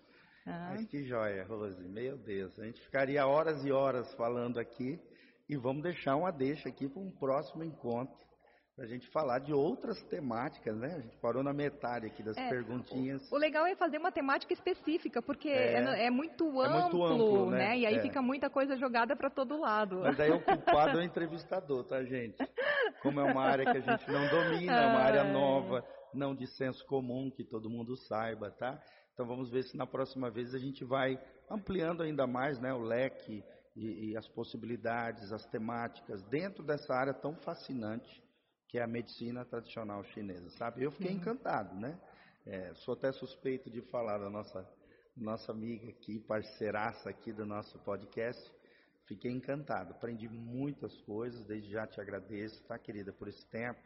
Ah. 0.47 0.71
Mas 0.71 0.87
que 0.87 1.05
joia, 1.05 1.45
Rose. 1.45 1.87
Meu 1.87 2.17
Deus, 2.17 2.59
a 2.59 2.65
gente 2.65 2.81
ficaria 2.81 3.27
horas 3.27 3.63
e 3.63 3.71
horas 3.71 4.11
falando 4.15 4.59
aqui 4.59 4.99
e 5.47 5.55
vamos 5.57 5.83
deixar 5.83 6.17
uma 6.17 6.31
deixa 6.31 6.71
aqui 6.71 6.89
para 6.89 7.03
um 7.03 7.11
próximo 7.11 7.63
encontro 7.63 8.28
para 8.79 8.85
a 8.85 8.89
gente 8.89 9.09
falar 9.09 9.41
de 9.41 9.53
outras 9.53 10.01
temáticas, 10.05 10.77
né? 10.77 10.95
A 10.95 11.01
gente 11.01 11.17
parou 11.17 11.43
na 11.43 11.53
metade 11.53 12.07
aqui 12.07 12.23
das 12.23 12.37
é, 12.37 12.49
perguntinhas. 12.49 13.29
O, 13.29 13.35
o, 13.35 13.37
legal 13.39 13.67
é 13.67 13.75
fazer 13.75 13.99
uma 13.99 14.13
temática 14.13 14.53
específica, 14.53 15.21
porque 15.21 15.49
é, 15.49 15.83
é, 15.83 16.07
é 16.07 16.11
muito, 16.11 16.45
amplo, 16.61 16.63
é 16.63 16.81
muito 16.83 17.05
amplo, 17.05 17.51
né? 17.51 17.59
né? 17.59 17.79
E 17.79 17.87
aí 17.87 17.97
é. 17.97 18.03
fica 18.03 18.23
muita 18.23 18.49
coisa 18.49 18.77
jogada 18.77 19.17
para 19.17 19.29
todo 19.29 19.59
lado. 19.59 20.03
Mas 20.05 20.17
daí 20.17 20.31
o 20.31 20.41
culpado 20.41 20.97
é 20.97 21.03
o 21.03 21.03
entrevistador, 21.05 21.83
tá, 21.87 22.05
gente? 22.05 22.37
Como 23.03 23.19
é 23.19 23.25
uma 23.25 23.43
área 23.43 23.65
que 23.65 23.79
a 23.79 23.81
gente 23.81 24.09
não 24.13 24.29
domina, 24.29 24.73
é 24.73 24.87
uma 24.87 25.01
área 25.01 25.25
nova, 25.25 25.85
não 26.15 26.33
de 26.33 26.47
senso 26.47 26.87
comum, 26.87 27.33
que 27.33 27.43
todo 27.43 27.69
mundo 27.69 27.97
saiba, 27.97 28.49
tá? 28.53 28.81
Então 29.13 29.27
vamos 29.27 29.51
ver 29.51 29.65
se 29.65 29.77
na 29.77 29.89
próxima 29.89 30.31
vez 30.31 30.55
a 30.55 30.59
gente 30.59 30.85
vai 30.85 31.19
ampliando 31.51 32.05
ainda 32.05 32.29
mais 32.29 32.61
né, 32.61 32.73
o 32.73 32.79
leque 32.79 33.43
e, 33.75 34.11
e 34.11 34.17
as 34.17 34.29
possibilidades, 34.29 35.33
as 35.33 35.45
temáticas 35.47 36.23
dentro 36.29 36.63
dessa 36.63 36.95
área 36.95 37.13
tão 37.13 37.35
fascinante 37.35 38.28
que 38.69 38.79
é 38.79 38.83
a 38.83 38.87
medicina 38.87 39.45
tradicional 39.45 40.05
chinesa, 40.05 40.51
sabe? 40.51 40.83
Eu 40.83 40.93
fiquei 40.93 41.11
uhum. 41.11 41.17
encantado, 41.17 41.75
né? 41.75 41.99
É, 42.47 42.73
sou 42.75 42.95
até 42.95 43.11
suspeito 43.13 43.71
de 43.71 43.81
falar 43.83 44.19
da 44.19 44.31
nossa 44.31 44.67
nossa 45.21 45.51
amiga 45.53 45.89
aqui, 45.89 46.21
parceiraça 46.21 47.11
aqui 47.11 47.33
do 47.33 47.45
nosso 47.45 47.79
podcast. 47.81 48.53
Fiquei 49.07 49.33
encantado, 49.33 49.93
aprendi 49.93 50.29
muitas 50.29 50.97
coisas, 51.03 51.45
desde 51.45 51.71
já 51.71 51.87
te 51.87 52.01
agradeço, 52.01 52.63
tá, 52.65 52.79
querida, 52.79 53.13
por 53.13 53.27
esse 53.27 53.45
tempo, 53.47 53.81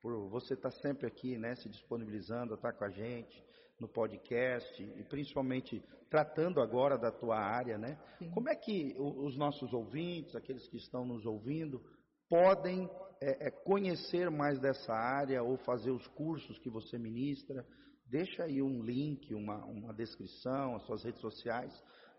por 0.00 0.28
você 0.28 0.54
estar 0.54 0.70
tá 0.70 0.76
sempre 0.76 1.06
aqui, 1.06 1.36
né, 1.36 1.54
se 1.56 1.68
disponibilizando 1.68 2.54
a 2.54 2.56
estar 2.56 2.72
tá 2.72 2.78
com 2.78 2.84
a 2.84 2.90
gente 2.90 3.44
no 3.78 3.88
podcast 3.88 4.82
e 4.82 5.04
principalmente 5.04 5.82
tratando 6.08 6.60
agora 6.60 6.96
da 6.96 7.12
tua 7.12 7.38
área, 7.38 7.76
né? 7.76 7.98
Sim. 8.18 8.30
Como 8.30 8.48
é 8.48 8.56
que 8.56 8.94
os 8.98 9.36
nossos 9.36 9.72
ouvintes, 9.72 10.34
aqueles 10.34 10.66
que 10.68 10.76
estão 10.76 11.04
nos 11.04 11.26
ouvindo, 11.26 11.82
podem 12.28 12.88
é, 13.20 13.48
é, 13.48 13.50
conhecer 13.50 14.30
mais 14.30 14.58
dessa 14.60 14.92
área 14.92 15.42
ou 15.42 15.56
fazer 15.58 15.90
os 15.90 16.06
cursos 16.08 16.58
que 16.58 16.70
você 16.70 16.98
ministra, 16.98 17.66
deixa 18.06 18.44
aí 18.44 18.62
um 18.62 18.82
link, 18.82 19.34
uma, 19.34 19.64
uma 19.64 19.92
descrição, 19.92 20.76
as 20.76 20.82
suas 20.84 21.04
redes 21.04 21.20
sociais, 21.20 21.72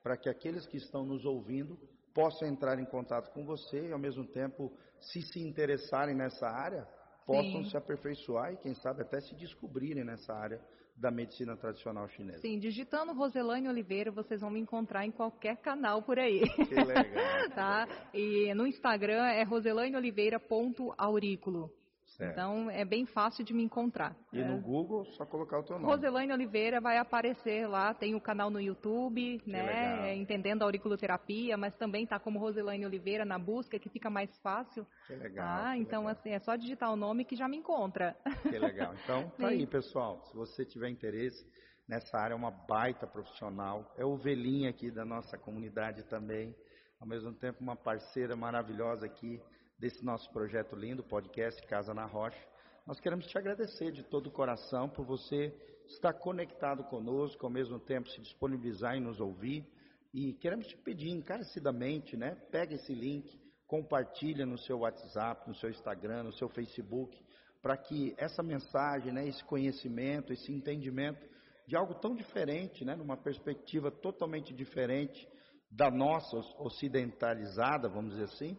para 0.04 0.18
que 0.18 0.30
aqueles 0.30 0.66
que 0.68 0.78
estão 0.78 1.06
nos 1.06 1.26
ouvindo 1.26 1.78
possam 2.14 2.48
entrar 2.48 2.80
em 2.80 2.86
contato 2.86 3.32
com 3.32 3.46
você 3.46 3.88
e, 3.88 3.92
ao 3.92 4.00
mesmo 4.00 4.26
tempo, 4.26 4.72
se 5.00 5.22
se 5.22 5.40
interessarem 5.40 6.16
nessa 6.16 6.48
área, 6.48 6.88
possam 7.26 7.64
Sim. 7.64 7.70
se 7.70 7.78
aperfeiçoar 7.78 8.54
e, 8.54 8.58
quem 8.58 8.74
sabe, 8.76 9.02
até 9.02 9.22
se 9.22 9.36
descobrirem 9.36 10.04
nessa 10.04 10.34
área 10.34 10.60
da 11.00 11.10
medicina 11.10 11.56
tradicional 11.56 12.10
chinesa. 12.10 12.40
Sim, 12.40 12.60
digitando 12.60 13.14
Roselane 13.14 13.70
Oliveira, 13.70 14.12
vocês 14.12 14.42
vão 14.42 14.50
me 14.50 14.60
encontrar 14.60 15.06
em 15.06 15.12
qualquer 15.12 15.56
canal 15.58 16.02
por 16.04 16.20
aí. 16.20 16.42
Que 16.42 16.76
legal. 16.76 17.06
tá? 17.56 17.88
E 18.14 18.54
no 18.54 18.68
Instagram 18.68 19.26
é 19.28 19.44
roselaneoliveira.aurículo. 19.44 21.72
Certo. 22.20 22.34
Então 22.34 22.70
é 22.70 22.84
bem 22.84 23.06
fácil 23.06 23.46
de 23.46 23.54
me 23.54 23.64
encontrar. 23.64 24.14
E 24.34 24.42
é. 24.42 24.46
no 24.46 24.60
Google, 24.60 25.06
só 25.14 25.26
colocar 25.26 25.60
o 25.60 25.64
teu 25.64 25.80
nome. 25.80 25.90
Roselaine 25.90 26.34
Oliveira 26.34 26.82
vai 26.82 26.98
aparecer 26.98 27.66
lá, 27.66 27.94
tem 27.94 28.14
o 28.14 28.20
canal 28.20 28.50
no 28.50 28.60
YouTube, 28.60 29.40
que 29.40 29.50
né? 29.50 29.64
Legal. 29.64 30.16
Entendendo 30.16 30.62
a 30.62 30.66
auriculoterapia, 30.66 31.56
mas 31.56 31.74
também 31.78 32.06
tá 32.06 32.20
como 32.20 32.38
Roselaine 32.38 32.86
Oliveira 32.86 33.24
na 33.24 33.40
busca, 33.40 33.80
que 33.80 33.88
fica 33.88 34.10
mais 34.10 34.30
fácil. 34.40 34.86
Que 35.08 35.16
legal. 35.16 35.64
Tá? 35.64 35.72
Que 35.72 35.80
então, 35.80 36.02
legal. 36.02 36.12
assim, 36.20 36.32
é 36.32 36.40
só 36.40 36.58
digitar 36.58 36.92
o 36.92 36.98
nome 36.98 37.24
que 37.24 37.38
já 37.38 37.48
me 37.48 37.56
encontra. 37.56 38.18
Que 38.42 38.60
legal. 38.60 38.94
Então, 39.02 39.30
tá 39.40 39.48
aí, 39.48 39.66
pessoal. 39.66 40.22
Se 40.26 40.36
você 40.36 40.66
tiver 40.66 40.90
interesse 40.90 41.50
nessa 41.88 42.18
área, 42.18 42.34
é 42.34 42.38
uma 42.38 42.52
baita 42.52 43.08
profissional. 43.08 43.96
É 43.98 44.04
ovelhinha 44.04 44.70
aqui 44.70 44.92
da 44.92 45.06
nossa 45.06 45.38
comunidade 45.38 46.04
também. 46.10 46.54
Ao 47.00 47.08
mesmo 47.08 47.32
tempo, 47.32 47.62
uma 47.62 47.78
parceira 47.78 48.36
maravilhosa 48.36 49.06
aqui 49.06 49.42
desse 49.80 50.04
nosso 50.04 50.30
projeto 50.32 50.76
lindo, 50.76 51.02
podcast 51.02 51.66
Casa 51.66 51.94
na 51.94 52.06
Rocha. 52.06 52.38
Nós 52.86 53.00
queremos 53.00 53.26
te 53.28 53.38
agradecer 53.38 53.94
de 53.94 54.04
todo 54.04 54.28
o 54.28 54.32
coração 54.32 54.90
por 54.90 55.06
você 55.06 55.56
estar 55.88 56.12
conectado 56.12 56.84
conosco, 56.84 57.46
ao 57.46 57.52
mesmo 57.52 57.80
tempo 57.80 58.10
se 58.10 58.20
disponibilizar 58.20 58.98
e 58.98 59.00
nos 59.00 59.22
ouvir. 59.22 59.66
E 60.14 60.34
queremos 60.34 60.68
te 60.68 60.76
pedir 60.76 61.12
encarecidamente, 61.12 62.18
né? 62.18 62.36
Pega 62.52 62.76
esse 62.76 62.94
link, 62.94 63.40
compartilha 63.66 64.46
no 64.46 64.58
seu 64.58 64.80
WhatsApp, 64.80 65.48
no 65.48 65.56
seu 65.56 65.70
Instagram, 65.70 66.24
no 66.24 66.34
seu 66.34 66.50
Facebook, 66.50 67.18
para 67.62 67.78
que 67.78 68.14
essa 68.18 68.44
mensagem, 68.44 69.14
né, 69.14 69.28
esse 69.28 69.44
conhecimento, 69.46 70.34
esse 70.34 70.52
entendimento 70.52 71.26
de 71.68 71.78
algo 71.78 71.94
tão 71.96 72.16
diferente, 72.16 72.84
né, 72.84 72.96
numa 72.96 73.16
perspectiva 73.16 73.92
totalmente 73.92 74.54
diferente 74.54 75.26
da 75.72 75.92
nossa 75.92 76.36
ocidentalizada, 76.58 77.88
vamos 77.88 78.12
dizer 78.12 78.24
assim, 78.24 78.58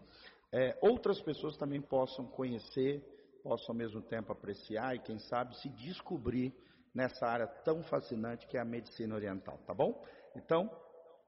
é, 0.53 0.77
outras 0.81 1.21
pessoas 1.21 1.57
também 1.57 1.81
possam 1.81 2.27
conhecer, 2.27 3.03
possam 3.43 3.73
ao 3.73 3.79
mesmo 3.79 4.03
tempo 4.03 4.33
apreciar 4.33 4.97
e, 4.97 5.01
quem 5.01 5.19
sabe, 5.19 5.57
se 5.61 5.69
descobrir 5.69 6.53
nessa 6.95 7.27
área 7.27 7.47
tão 7.65 7.83
fascinante 7.85 8.47
que 8.49 8.57
é 8.57 8.61
a 8.61 8.65
medicina 8.65 9.15
oriental, 9.15 9.59
tá 9.67 9.73
bom? 9.73 10.05
Então, 10.37 10.69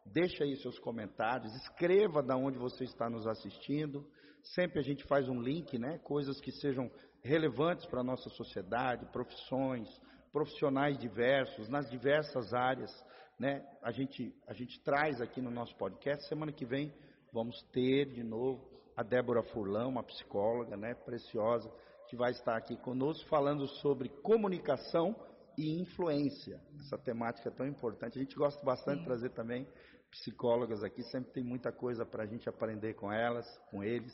deixa 0.06 0.42
aí 0.42 0.56
seus 0.56 0.78
comentários, 0.80 1.54
escreva 1.54 2.22
da 2.22 2.36
onde 2.36 2.58
você 2.58 2.84
está 2.84 3.08
nos 3.08 3.26
assistindo. 3.26 4.04
Sempre 4.42 4.80
a 4.80 4.82
gente 4.82 5.04
faz 5.04 5.28
um 5.28 5.40
link, 5.40 5.78
né? 5.78 5.98
Coisas 5.98 6.40
que 6.40 6.50
sejam 6.50 6.90
relevantes 7.22 7.86
para 7.86 8.00
a 8.00 8.04
nossa 8.04 8.28
sociedade, 8.30 9.06
profissões, 9.12 9.88
profissionais 10.32 10.98
diversos, 10.98 11.68
nas 11.68 11.88
diversas 11.88 12.52
áreas, 12.52 12.90
né? 13.38 13.64
A 13.80 13.92
gente, 13.92 14.34
a 14.48 14.52
gente 14.52 14.80
traz 14.82 15.20
aqui 15.20 15.40
no 15.40 15.50
nosso 15.50 15.76
podcast. 15.76 16.26
Semana 16.26 16.50
que 16.50 16.66
vem 16.66 16.92
vamos 17.32 17.62
ter 17.72 18.06
de 18.06 18.24
novo 18.24 18.71
a 18.97 19.02
Débora 19.02 19.43
Furlão, 19.43 19.89
uma 19.89 20.02
psicóloga, 20.02 20.77
né, 20.77 20.94
preciosa, 20.94 21.70
que 22.09 22.16
vai 22.16 22.32
estar 22.32 22.56
aqui 22.56 22.77
conosco 22.77 23.28
falando 23.28 23.66
sobre 23.66 24.09
comunicação 24.09 25.16
e 25.56 25.81
influência. 25.81 26.60
Essa 26.81 26.98
temática 26.98 27.48
é 27.48 27.52
tão 27.52 27.66
importante. 27.66 28.19
A 28.19 28.23
gente 28.23 28.36
gosta 28.36 28.62
bastante 28.64 28.97
Sim. 28.97 29.01
de 29.01 29.06
trazer 29.06 29.31
também 29.31 29.66
psicólogas 30.10 30.85
aqui, 30.85 31.02
sempre 31.05 31.32
tem 31.32 31.43
muita 31.43 31.73
coisa 31.73 32.05
para 32.05 32.24
a 32.24 32.27
gente 32.27 32.48
aprender 32.48 32.94
com 32.94 33.10
elas, 33.10 33.47
com 33.70 33.82
eles. 33.82 34.12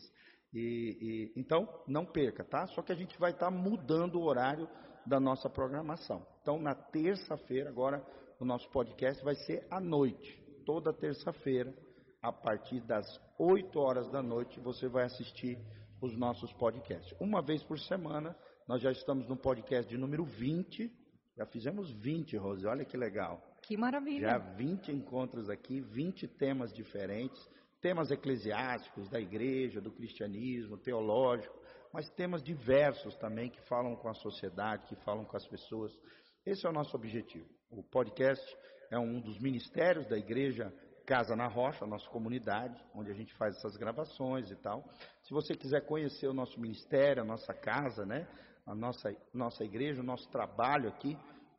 E, 0.54 1.32
e, 1.34 1.40
então, 1.40 1.68
não 1.86 2.06
perca, 2.06 2.44
tá? 2.44 2.66
Só 2.68 2.82
que 2.82 2.92
a 2.92 2.94
gente 2.94 3.18
vai 3.18 3.32
estar 3.32 3.50
tá 3.50 3.50
mudando 3.50 4.14
o 4.14 4.24
horário 4.24 4.68
da 5.04 5.18
nossa 5.18 5.50
programação. 5.50 6.24
Então, 6.40 6.58
na 6.58 6.74
terça-feira, 6.74 7.68
agora, 7.68 8.04
o 8.38 8.44
nosso 8.44 8.70
podcast 8.70 9.22
vai 9.24 9.34
ser 9.34 9.66
à 9.70 9.80
noite, 9.80 10.40
toda 10.64 10.92
terça-feira, 10.92 11.74
a 12.22 12.32
partir 12.32 12.80
das 12.80 13.06
8 13.38 13.78
horas 13.78 14.10
da 14.10 14.22
noite, 14.22 14.60
você 14.60 14.88
vai 14.88 15.04
assistir 15.04 15.58
os 16.00 16.16
nossos 16.16 16.52
podcasts. 16.54 17.14
Uma 17.20 17.42
vez 17.42 17.62
por 17.62 17.78
semana, 17.78 18.36
nós 18.66 18.82
já 18.82 18.90
estamos 18.90 19.28
no 19.28 19.36
podcast 19.36 19.88
de 19.88 19.96
número 19.96 20.24
20. 20.24 20.92
Já 21.36 21.46
fizemos 21.46 21.90
20, 21.92 22.36
Rose, 22.36 22.66
olha 22.66 22.84
que 22.84 22.96
legal. 22.96 23.40
Que 23.62 23.76
maravilha. 23.76 24.28
Já 24.28 24.38
20 24.38 24.92
encontros 24.92 25.48
aqui, 25.48 25.80
20 25.80 26.26
temas 26.26 26.72
diferentes, 26.72 27.40
temas 27.80 28.10
eclesiásticos 28.10 29.08
da 29.08 29.20
igreja, 29.20 29.80
do 29.80 29.92
cristianismo, 29.92 30.76
teológico, 30.76 31.56
mas 31.92 32.10
temas 32.10 32.42
diversos 32.42 33.16
também 33.16 33.50
que 33.50 33.60
falam 33.62 33.94
com 33.96 34.08
a 34.08 34.14
sociedade, 34.14 34.86
que 34.86 34.96
falam 35.04 35.24
com 35.24 35.36
as 35.36 35.46
pessoas. 35.46 35.96
Esse 36.44 36.66
é 36.66 36.68
o 36.70 36.72
nosso 36.72 36.96
objetivo. 36.96 37.48
O 37.70 37.82
podcast 37.82 38.44
é 38.90 38.98
um 38.98 39.20
dos 39.20 39.38
ministérios 39.38 40.06
da 40.08 40.16
igreja 40.16 40.72
Casa 41.08 41.34
na 41.34 41.46
Rocha, 41.46 41.86
nossa 41.86 42.06
comunidade, 42.10 42.78
onde 42.94 43.10
a 43.10 43.14
gente 43.14 43.32
faz 43.36 43.56
essas 43.56 43.78
gravações 43.78 44.50
e 44.50 44.56
tal. 44.56 44.84
Se 45.22 45.32
você 45.32 45.54
quiser 45.54 45.86
conhecer 45.86 46.28
o 46.28 46.34
nosso 46.34 46.60
ministério, 46.60 47.22
a 47.22 47.24
nossa 47.24 47.54
casa, 47.54 48.04
né, 48.04 48.28
a 48.66 48.74
nossa, 48.74 49.16
nossa 49.32 49.64
igreja, 49.64 50.02
o 50.02 50.04
nosso 50.04 50.28
trabalho 50.28 50.86
aqui, 50.86 51.16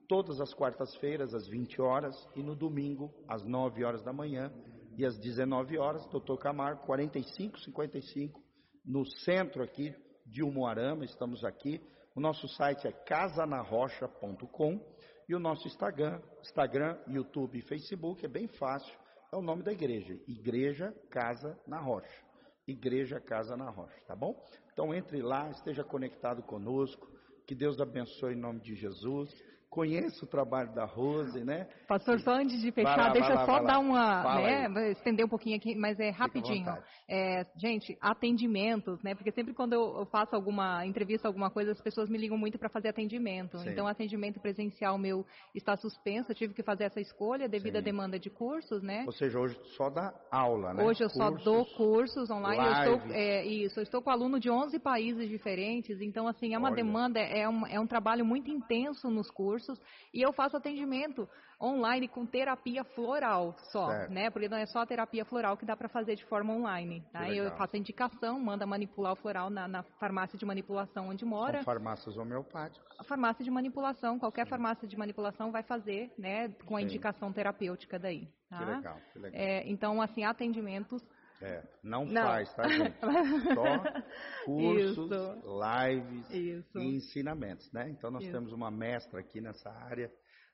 todas 0.07 0.39
as 0.39 0.53
quartas-feiras, 0.53 1.33
às 1.33 1.47
20 1.47 1.81
horas, 1.81 2.15
e 2.35 2.43
no 2.43 2.55
domingo, 2.55 3.11
às 3.27 3.43
9 3.43 3.83
horas 3.83 4.03
da 4.03 4.13
manhã, 4.13 4.53
e 4.95 5.03
às 5.03 5.17
19 5.17 5.79
horas, 5.79 6.05
Doutor 6.11 6.37
Camargo, 6.37 6.85
4555, 6.85 8.39
no 8.85 9.03
centro 9.03 9.63
aqui 9.63 9.95
de 10.27 10.43
Umuarama, 10.43 11.05
estamos 11.05 11.43
aqui. 11.43 11.81
O 12.15 12.19
nosso 12.19 12.47
site 12.49 12.87
é 12.87 12.91
casanarrocha.com 12.91 14.79
e 15.27 15.33
o 15.33 15.39
nosso 15.39 15.65
Instagram, 15.65 16.21
Instagram, 16.41 16.99
YouTube 17.07 17.57
e 17.57 17.63
Facebook 17.63 18.23
é 18.23 18.29
bem 18.29 18.47
fácil 18.47 19.08
é 19.31 19.35
o 19.35 19.41
nome 19.41 19.63
da 19.63 19.71
igreja. 19.71 20.19
Igreja 20.27 20.93
Casa 21.09 21.59
na 21.67 21.79
Rocha. 21.79 22.23
Igreja 22.67 23.19
Casa 23.19 23.55
na 23.55 23.69
Rocha, 23.69 23.99
tá 24.07 24.15
bom? 24.15 24.43
Então 24.73 24.93
entre 24.93 25.21
lá, 25.21 25.49
esteja 25.49 25.83
conectado 25.83 26.41
conosco. 26.43 27.07
Que 27.45 27.55
Deus 27.55 27.79
abençoe 27.79 28.33
em 28.33 28.39
nome 28.39 28.59
de 28.61 28.75
Jesus. 28.75 29.31
Conheço 29.69 30.25
o 30.25 30.27
trabalho 30.27 30.73
da 30.73 30.83
Rose, 30.83 31.43
né? 31.43 31.67
Pastor, 31.87 32.19
só 32.21 32.31
antes 32.31 32.59
de 32.59 32.71
fechar, 32.71 32.97
lá, 32.97 33.09
deixa 33.09 33.33
lá, 33.33 33.45
só 33.45 33.61
dar 33.61 33.79
uma, 33.79 34.23
né, 34.35 34.91
estender 34.91 35.25
um 35.25 35.29
pouquinho 35.29 35.57
aqui, 35.57 35.75
mas 35.75 35.99
é 35.99 36.09
rapidinho. 36.09 36.65
É, 37.07 37.45
gente, 37.55 37.95
atendimentos, 38.01 39.01
né? 39.03 39.13
Porque 39.13 39.31
sempre 39.31 39.53
quando 39.53 39.73
eu 39.73 40.05
faço 40.07 40.35
alguma 40.35 40.85
entrevista, 40.85 41.27
alguma 41.27 41.51
coisa, 41.51 41.71
as 41.71 41.81
pessoas 41.81 42.09
me 42.09 42.17
ligam 42.17 42.37
muito 42.37 42.57
para 42.57 42.69
fazer 42.69 42.89
atendimento. 42.89 43.59
Sim. 43.59 43.69
Então, 43.69 43.87
atendimento 43.87 44.39
presencial 44.39 44.97
meu 44.97 45.25
está 45.53 45.75
suspenso, 45.77 46.31
eu 46.31 46.35
tive 46.35 46.53
que 46.53 46.63
fazer 46.63 46.85
essa 46.85 46.99
escolha 46.99 47.47
devido 47.47 47.73
Sim. 47.73 47.79
à 47.79 47.81
demanda 47.81 48.19
de 48.19 48.29
cursos, 48.29 48.81
né? 48.81 49.03
Ou 49.05 49.11
seja, 49.11 49.39
hoje 49.39 49.59
só 49.77 49.89
dá 49.89 50.13
aula, 50.31 50.73
né? 50.73 50.83
Hoje 50.83 51.03
eu 51.03 51.09
cursos, 51.09 51.43
só 51.43 51.51
dou 51.51 51.65
cursos 51.65 52.29
online. 52.31 52.63
Eu 52.63 52.95
estou, 52.95 53.11
é, 53.11 53.45
isso, 53.45 53.79
eu 53.79 53.83
estou 53.83 54.01
com 54.01 54.09
aluno 54.09 54.39
de 54.39 54.49
11 54.49 54.79
países 54.79 55.29
diferentes, 55.29 56.01
então, 56.01 56.27
assim, 56.27 56.55
é 56.55 56.57
uma 56.57 56.69
Olha. 56.69 56.75
demanda, 56.75 57.19
é 57.19 57.47
um, 57.47 57.67
é 57.67 57.79
um 57.79 57.87
trabalho 57.87 58.25
muito 58.25 58.49
intenso 58.49 59.09
nos 59.09 59.29
cursos 59.29 59.58
cursos 59.59 59.79
e 60.13 60.21
eu 60.21 60.31
faço 60.31 60.57
atendimento 60.57 61.27
online 61.61 62.07
com 62.07 62.25
terapia 62.25 62.83
floral 62.83 63.53
só, 63.71 63.89
certo. 63.89 64.11
né? 64.11 64.29
Porque 64.29 64.47
não 64.47 64.57
é 64.57 64.65
só 64.65 64.79
a 64.79 64.85
terapia 64.85 65.25
floral 65.25 65.57
que 65.57 65.65
dá 65.65 65.75
para 65.75 65.89
fazer 65.89 66.15
de 66.15 66.25
forma 66.25 66.53
online. 66.53 67.03
Tá? 67.11 67.29
Eu 67.29 67.51
faço 67.57 67.75
a 67.75 67.79
indicação, 67.79 68.39
manda 68.39 68.65
manipular 68.65 69.11
o 69.11 69.15
floral 69.17 69.49
na, 69.49 69.67
na, 69.67 69.83
farmácia 69.99 70.39
de 70.39 70.45
manipulação 70.45 71.09
onde 71.09 71.25
mora. 71.25 71.57
São 71.57 71.65
farmácias 71.65 72.17
homeopáticas. 72.17 72.87
A 72.97 73.03
farmácia 73.03 73.43
de 73.43 73.51
manipulação, 73.51 74.17
qualquer 74.17 74.45
Sim. 74.45 74.49
farmácia 74.51 74.87
de 74.87 74.97
manipulação 74.97 75.51
vai 75.51 75.63
fazer, 75.63 76.11
né? 76.17 76.47
Com 76.65 76.77
a 76.77 76.79
Sim. 76.79 76.85
indicação 76.85 77.33
terapêutica 77.33 77.99
daí. 77.99 78.27
Tá? 78.49 78.57
Que 78.57 78.65
legal, 78.65 78.97
que 79.11 79.19
legal. 79.19 79.41
É, 79.41 79.69
então, 79.69 80.01
assim, 80.01 80.23
atendimentos 80.23 81.03
é, 81.41 81.63
não, 81.81 82.05
não, 82.05 82.21
faz, 82.21 82.53
tá, 82.53 82.67
gente? 82.67 82.97
Só 83.55 84.45
cursos, 84.45 85.09
lives 85.09 86.29
Isso. 86.31 86.79
e 86.79 86.95
ensinamentos, 86.95 87.71
né? 87.71 87.89
Então 87.89 88.11
nós 88.11 88.23
Isso. 88.23 88.31
temos 88.31 88.51
uma 88.51 88.69
mestra 88.69 89.21
aqui 89.21 89.39
nessa 89.39 89.69
área 89.69 90.11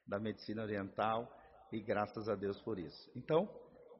da 0.07 0.19
medicina 0.19 0.61
oriental 0.61 1.27
e 1.71 1.81
graças 1.81 2.29
a 2.29 2.35
Deus 2.35 2.61
por 2.61 2.77
isso. 2.77 3.11
Então, 3.15 3.49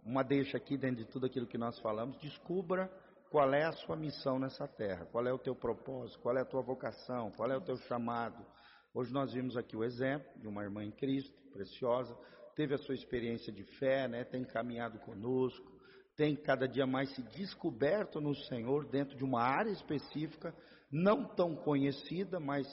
uma 0.06 0.24
deixa 0.24 0.58
aqui 0.58 0.78
dentro 0.78 1.04
de 1.04 1.12
tudo 1.12 1.26
aquilo 1.26 1.48
que 1.48 1.58
nós 1.58 1.80
falamos, 1.80 2.18
descubra 2.20 2.88
qual 3.32 3.52
é 3.54 3.64
a 3.64 3.72
sua 3.72 3.96
missão 3.96 4.38
nessa 4.38 4.68
terra, 4.68 5.06
qual 5.08 5.26
é 5.26 5.34
o 5.34 5.40
teu 5.40 5.56
propósito, 5.56 6.20
qual 6.22 6.38
é 6.38 6.42
a 6.42 6.46
tua 6.46 6.62
vocação, 6.62 7.32
qual 7.32 7.52
é 7.52 7.58
o 7.58 7.62
teu 7.62 7.76
chamado. 7.78 8.46
Hoje 8.94 9.12
nós 9.12 9.34
vimos 9.34 9.58
aqui 9.58 9.76
o 9.76 9.84
exemplo 9.84 10.40
de 10.40 10.48
uma 10.48 10.64
irmã 10.64 10.84
em 10.84 10.92
Cristo, 10.92 11.36
preciosa, 11.52 12.16
teve 12.56 12.76
a 12.76 12.78
sua 12.78 12.96
experiência 12.96 13.52
de 13.52 13.64
fé, 13.78 14.08
né? 14.08 14.24
Tem 14.24 14.44
caminhado 14.46 15.00
conosco, 15.00 15.75
tem 16.16 16.36
cada 16.36 16.68
dia 16.68 16.88
mais 16.88 17.10
se 17.14 17.22
descoberto 17.22 18.22
no 18.22 18.36
Senhor 18.36 18.86
dentro 18.86 19.18
de 19.18 19.24
uma 19.24 19.42
área 19.42 19.72
específica, 19.72 20.56
não 20.92 21.26
tão 21.26 21.56
conhecida, 21.56 22.40
mas 22.40 22.68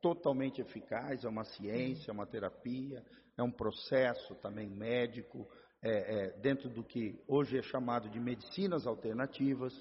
totalmente 0.00 0.60
eficaz. 0.60 1.24
É 1.24 1.28
uma 1.28 1.44
ciência, 1.44 2.10
é 2.10 2.14
uma 2.14 2.26
terapia, 2.26 3.04
é 3.36 3.42
um 3.42 3.50
processo 3.50 4.34
também 4.36 4.68
médico, 4.68 5.46
é, 5.82 5.90
é, 5.90 6.30
dentro 6.40 6.70
do 6.70 6.82
que 6.82 7.22
hoje 7.28 7.58
é 7.58 7.62
chamado 7.62 8.08
de 8.08 8.18
medicinas 8.18 8.86
alternativas. 8.86 9.74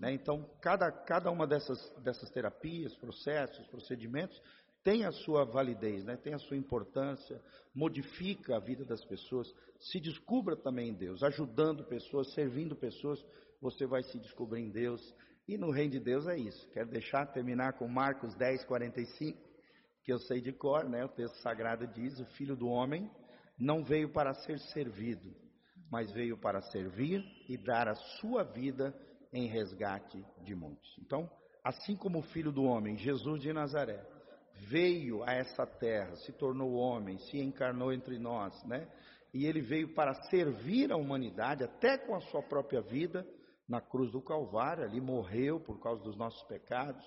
Né? 0.00 0.12
Então, 0.12 0.48
cada, 0.60 0.90
cada 0.90 1.30
uma 1.30 1.46
dessas, 1.46 1.78
dessas 2.02 2.30
terapias, 2.30 2.96
processos, 2.96 3.66
procedimentos, 3.66 4.40
tem 4.82 5.04
a 5.04 5.12
sua 5.12 5.44
validez, 5.44 6.04
né? 6.04 6.16
tem 6.16 6.32
a 6.32 6.38
sua 6.38 6.56
importância, 6.56 7.40
modifica 7.74 8.56
a 8.56 8.60
vida 8.60 8.84
das 8.84 9.04
pessoas. 9.04 9.52
Se 9.78 10.00
descubra 10.00 10.56
também 10.56 10.90
em 10.90 10.94
Deus, 10.94 11.22
ajudando 11.22 11.84
pessoas, 11.84 12.32
servindo 12.32 12.74
pessoas, 12.74 13.24
você 13.60 13.86
vai 13.86 14.02
se 14.02 14.18
descobrir 14.18 14.62
em 14.62 14.70
Deus. 14.70 15.00
E 15.46 15.58
no 15.58 15.70
reino 15.70 15.92
de 15.92 16.00
Deus 16.00 16.26
é 16.26 16.38
isso. 16.38 16.68
Quero 16.70 16.88
deixar 16.88 17.26
terminar 17.26 17.74
com 17.74 17.86
Marcos 17.88 18.34
10, 18.36 18.64
45, 18.64 19.38
que 20.02 20.12
eu 20.12 20.18
sei 20.18 20.40
de 20.40 20.52
cor, 20.52 20.88
né? 20.88 21.04
o 21.04 21.08
texto 21.08 21.36
sagrado 21.42 21.86
diz: 21.86 22.18
O 22.18 22.24
filho 22.36 22.56
do 22.56 22.68
homem 22.68 23.10
não 23.58 23.84
veio 23.84 24.10
para 24.10 24.32
ser 24.32 24.58
servido, 24.58 25.34
mas 25.90 26.10
veio 26.12 26.38
para 26.38 26.62
servir 26.62 27.22
e 27.48 27.58
dar 27.58 27.88
a 27.88 27.94
sua 27.94 28.42
vida 28.44 28.94
em 29.32 29.46
resgate 29.46 30.24
de 30.42 30.54
muitos. 30.54 30.96
Então, 30.98 31.30
assim 31.62 31.94
como 31.94 32.20
o 32.20 32.22
filho 32.22 32.50
do 32.50 32.64
homem, 32.64 32.96
Jesus 32.96 33.42
de 33.42 33.52
Nazaré, 33.52 34.02
veio 34.68 35.22
a 35.22 35.32
essa 35.32 35.66
terra, 35.66 36.14
se 36.16 36.32
tornou 36.32 36.74
homem, 36.74 37.18
se 37.18 37.38
encarnou 37.38 37.92
entre 37.92 38.18
nós, 38.18 38.62
né? 38.64 38.88
E 39.32 39.46
ele 39.46 39.60
veio 39.60 39.94
para 39.94 40.14
servir 40.28 40.90
a 40.92 40.96
humanidade, 40.96 41.62
até 41.62 41.96
com 41.96 42.14
a 42.14 42.20
sua 42.20 42.42
própria 42.42 42.80
vida, 42.80 43.26
na 43.68 43.80
cruz 43.80 44.10
do 44.10 44.20
Calvário, 44.20 44.84
ali 44.84 45.00
morreu 45.00 45.60
por 45.60 45.80
causa 45.80 46.02
dos 46.02 46.16
nossos 46.16 46.42
pecados, 46.48 47.04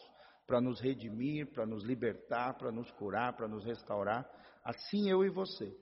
para 0.48 0.62
nos 0.62 0.80
redimir, 0.80 1.52
para 1.52 1.66
nos 1.66 1.84
libertar, 1.84 2.58
para 2.58 2.72
nos 2.72 2.90
curar, 2.92 3.36
para 3.36 3.48
nos 3.48 3.66
restaurar. 3.66 4.30
Assim 4.64 5.10
eu 5.10 5.26
e 5.26 5.30
você. 5.30 5.76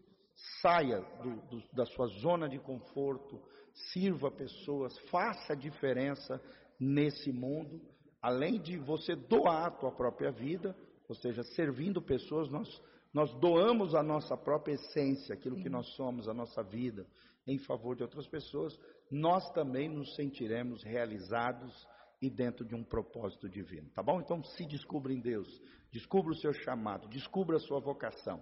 Saia 0.62 1.02
do, 1.22 1.36
do, 1.48 1.64
da 1.74 1.86
sua 1.86 2.08
zona 2.08 2.50
de 2.50 2.58
conforto, 2.58 3.40
sirva 3.92 4.32
pessoas, 4.32 4.98
faça 5.10 5.54
a 5.54 5.56
diferença 5.56 6.42
nesse 6.80 7.32
mundo. 7.32 7.80
Além 8.20 8.60
de 8.60 8.78
você 8.78 9.16
doar 9.16 9.68
a 9.68 9.72
tua 9.72 9.92
própria 9.92 10.32
vida, 10.32 10.76
ou 11.12 11.16
seja, 11.16 11.44
servindo 11.44 12.02
pessoas, 12.02 12.50
nós, 12.50 12.82
nós 13.14 13.34
doamos 13.34 13.94
a 13.94 14.02
nossa 14.02 14.38
própria 14.38 14.76
essência, 14.76 15.36
aquilo 15.36 15.58
que 15.58 15.68
nós 15.68 15.86
somos, 15.98 16.30
a 16.30 16.34
nossa 16.34 16.64
vida, 16.64 17.06
em 17.46 17.58
favor 17.58 17.98
de 17.98 18.02
outras 18.02 18.26
pessoas, 18.28 18.80
nós 19.12 19.52
também 19.52 19.90
nos 19.90 20.16
sentiremos 20.16 20.82
realizados 20.84 21.86
e 22.22 22.30
dentro 22.30 22.64
de 22.64 22.74
um 22.74 22.82
propósito 22.82 23.50
divino, 23.50 23.90
tá 23.90 24.02
bom? 24.02 24.22
Então 24.22 24.42
se 24.42 24.66
descubra 24.66 25.12
em 25.12 25.20
Deus, 25.20 25.62
descubra 25.92 26.32
o 26.32 26.38
seu 26.38 26.54
chamado, 26.54 27.10
descubra 27.10 27.58
a 27.58 27.60
sua 27.60 27.82
vocação. 27.82 28.42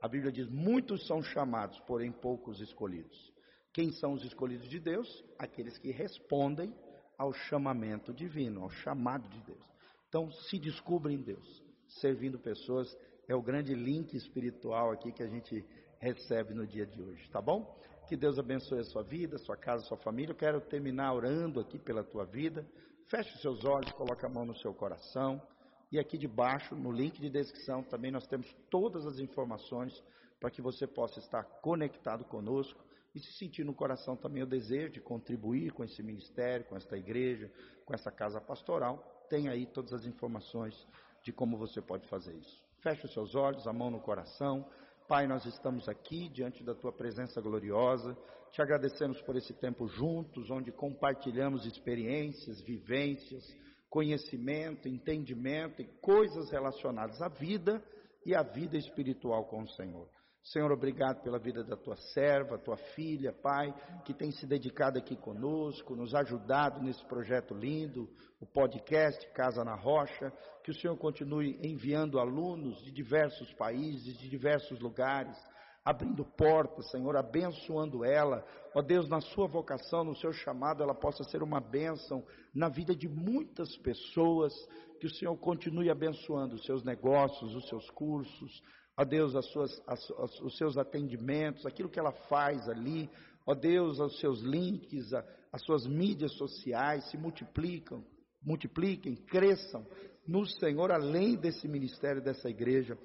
A 0.00 0.08
Bíblia 0.08 0.32
diz: 0.32 0.48
muitos 0.48 1.06
são 1.06 1.22
chamados, 1.22 1.78
porém 1.80 2.10
poucos 2.10 2.62
escolhidos. 2.62 3.30
Quem 3.74 3.92
são 3.92 4.14
os 4.14 4.24
escolhidos 4.24 4.70
de 4.70 4.80
Deus? 4.80 5.22
Aqueles 5.38 5.76
que 5.76 5.90
respondem 5.90 6.74
ao 7.18 7.34
chamamento 7.34 8.14
divino, 8.14 8.62
ao 8.62 8.70
chamado 8.70 9.28
de 9.28 9.42
Deus. 9.42 9.64
Então 10.08 10.30
se 10.30 10.58
descubra 10.58 11.12
em 11.12 11.20
Deus 11.20 11.65
servindo 11.88 12.38
pessoas, 12.38 12.96
é 13.28 13.34
o 13.34 13.42
grande 13.42 13.74
link 13.74 14.14
espiritual 14.16 14.92
aqui 14.92 15.12
que 15.12 15.22
a 15.22 15.28
gente 15.28 15.64
recebe 15.98 16.54
no 16.54 16.66
dia 16.66 16.86
de 16.86 17.02
hoje, 17.02 17.28
tá 17.30 17.40
bom? 17.40 17.76
Que 18.08 18.16
Deus 18.16 18.38
abençoe 18.38 18.80
a 18.80 18.84
sua 18.84 19.02
vida, 19.02 19.36
sua 19.38 19.56
casa, 19.56 19.84
sua 19.84 19.96
família. 19.96 20.30
Eu 20.30 20.36
quero 20.36 20.60
terminar 20.60 21.12
orando 21.12 21.58
aqui 21.58 21.76
pela 21.78 22.04
tua 22.04 22.24
vida. 22.24 22.64
Feche 23.06 23.34
os 23.34 23.40
seus 23.40 23.64
olhos, 23.64 23.90
coloque 23.92 24.24
a 24.24 24.28
mão 24.28 24.46
no 24.46 24.54
seu 24.54 24.72
coração. 24.72 25.42
E 25.90 25.98
aqui 25.98 26.16
debaixo, 26.16 26.74
no 26.76 26.92
link 26.92 27.20
de 27.20 27.28
descrição, 27.28 27.82
também 27.82 28.12
nós 28.12 28.26
temos 28.26 28.46
todas 28.70 29.06
as 29.06 29.18
informações 29.18 30.02
para 30.38 30.50
que 30.50 30.62
você 30.62 30.86
possa 30.86 31.18
estar 31.18 31.42
conectado 31.60 32.24
conosco 32.24 32.84
e 33.14 33.18
se 33.18 33.32
sentir 33.32 33.64
no 33.64 33.74
coração 33.74 34.14
também 34.14 34.42
o 34.42 34.46
desejo 34.46 34.90
de 34.90 35.00
contribuir 35.00 35.72
com 35.72 35.82
esse 35.82 36.02
ministério, 36.02 36.66
com 36.66 36.76
esta 36.76 36.96
igreja, 36.96 37.50
com 37.84 37.94
essa 37.94 38.10
casa 38.10 38.40
pastoral. 38.40 39.26
Tem 39.28 39.48
aí 39.48 39.66
todas 39.66 39.92
as 39.92 40.04
informações 40.04 40.86
de 41.26 41.32
como 41.32 41.58
você 41.58 41.82
pode 41.82 42.06
fazer 42.06 42.32
isso. 42.36 42.64
Feche 42.80 43.04
os 43.04 43.12
seus 43.12 43.34
olhos, 43.34 43.66
a 43.66 43.72
mão 43.72 43.90
no 43.90 43.98
coração. 44.00 44.64
Pai, 45.08 45.26
nós 45.26 45.44
estamos 45.44 45.88
aqui 45.88 46.28
diante 46.28 46.62
da 46.62 46.72
tua 46.72 46.92
presença 46.92 47.40
gloriosa. 47.40 48.16
Te 48.52 48.62
agradecemos 48.62 49.20
por 49.22 49.34
esse 49.34 49.52
tempo 49.54 49.88
juntos, 49.88 50.48
onde 50.50 50.70
compartilhamos 50.70 51.66
experiências, 51.66 52.60
vivências, 52.60 53.44
conhecimento, 53.90 54.86
entendimento 54.86 55.82
e 55.82 55.86
coisas 56.00 56.48
relacionadas 56.48 57.20
à 57.20 57.26
vida 57.26 57.82
e 58.24 58.32
à 58.32 58.44
vida 58.44 58.76
espiritual 58.76 59.46
com 59.46 59.62
o 59.62 59.68
Senhor. 59.70 60.08
Senhor, 60.52 60.70
obrigado 60.70 61.22
pela 61.22 61.40
vida 61.40 61.64
da 61.64 61.76
tua 61.76 61.96
serva, 61.96 62.56
tua 62.56 62.76
filha, 62.76 63.32
Pai, 63.32 63.74
que 64.04 64.14
tem 64.14 64.30
se 64.30 64.46
dedicado 64.46 64.96
aqui 64.96 65.16
conosco, 65.16 65.96
nos 65.96 66.14
ajudado 66.14 66.80
nesse 66.80 67.04
projeto 67.06 67.52
lindo, 67.52 68.08
o 68.40 68.46
podcast 68.46 69.28
Casa 69.32 69.64
na 69.64 69.74
Rocha. 69.74 70.32
Que 70.62 70.70
o 70.70 70.74
Senhor 70.74 70.96
continue 70.98 71.58
enviando 71.64 72.20
alunos 72.20 72.80
de 72.84 72.92
diversos 72.92 73.52
países, 73.54 74.16
de 74.18 74.28
diversos 74.28 74.78
lugares, 74.78 75.36
abrindo 75.84 76.24
portas, 76.24 76.92
Senhor, 76.92 77.16
abençoando 77.16 78.04
ela. 78.04 78.46
Ó 78.72 78.80
Deus, 78.82 79.08
na 79.08 79.20
sua 79.20 79.48
vocação, 79.48 80.04
no 80.04 80.14
seu 80.14 80.32
chamado, 80.32 80.80
ela 80.80 80.94
possa 80.94 81.24
ser 81.24 81.42
uma 81.42 81.58
bênção 81.58 82.24
na 82.54 82.68
vida 82.68 82.94
de 82.94 83.08
muitas 83.08 83.76
pessoas. 83.78 84.54
Que 85.00 85.06
o 85.06 85.14
Senhor 85.14 85.36
continue 85.38 85.90
abençoando 85.90 86.54
os 86.54 86.64
seus 86.64 86.84
negócios, 86.84 87.52
os 87.52 87.68
seus 87.68 87.90
cursos, 87.90 88.62
ó 88.96 89.04
Deus, 89.04 89.34
as 89.34 89.46
suas, 89.46 89.82
as, 89.86 90.10
os 90.40 90.56
seus 90.56 90.78
atendimentos, 90.78 91.66
aquilo 91.66 91.88
que 91.88 91.98
ela 91.98 92.12
faz 92.12 92.68
ali, 92.68 93.10
ó 93.46 93.54
Deus, 93.54 94.00
os 94.00 94.18
seus 94.18 94.40
links, 94.40 95.12
as 95.52 95.62
suas 95.62 95.86
mídias 95.86 96.32
sociais 96.32 97.08
se 97.10 97.16
multiplicam, 97.16 98.04
multipliquem, 98.42 99.16
cresçam 99.16 99.86
no 100.26 100.46
Senhor, 100.46 100.90
além 100.90 101.36
desse 101.36 101.68
ministério, 101.68 102.22
dessa 102.22 102.48
igreja. 102.48 102.98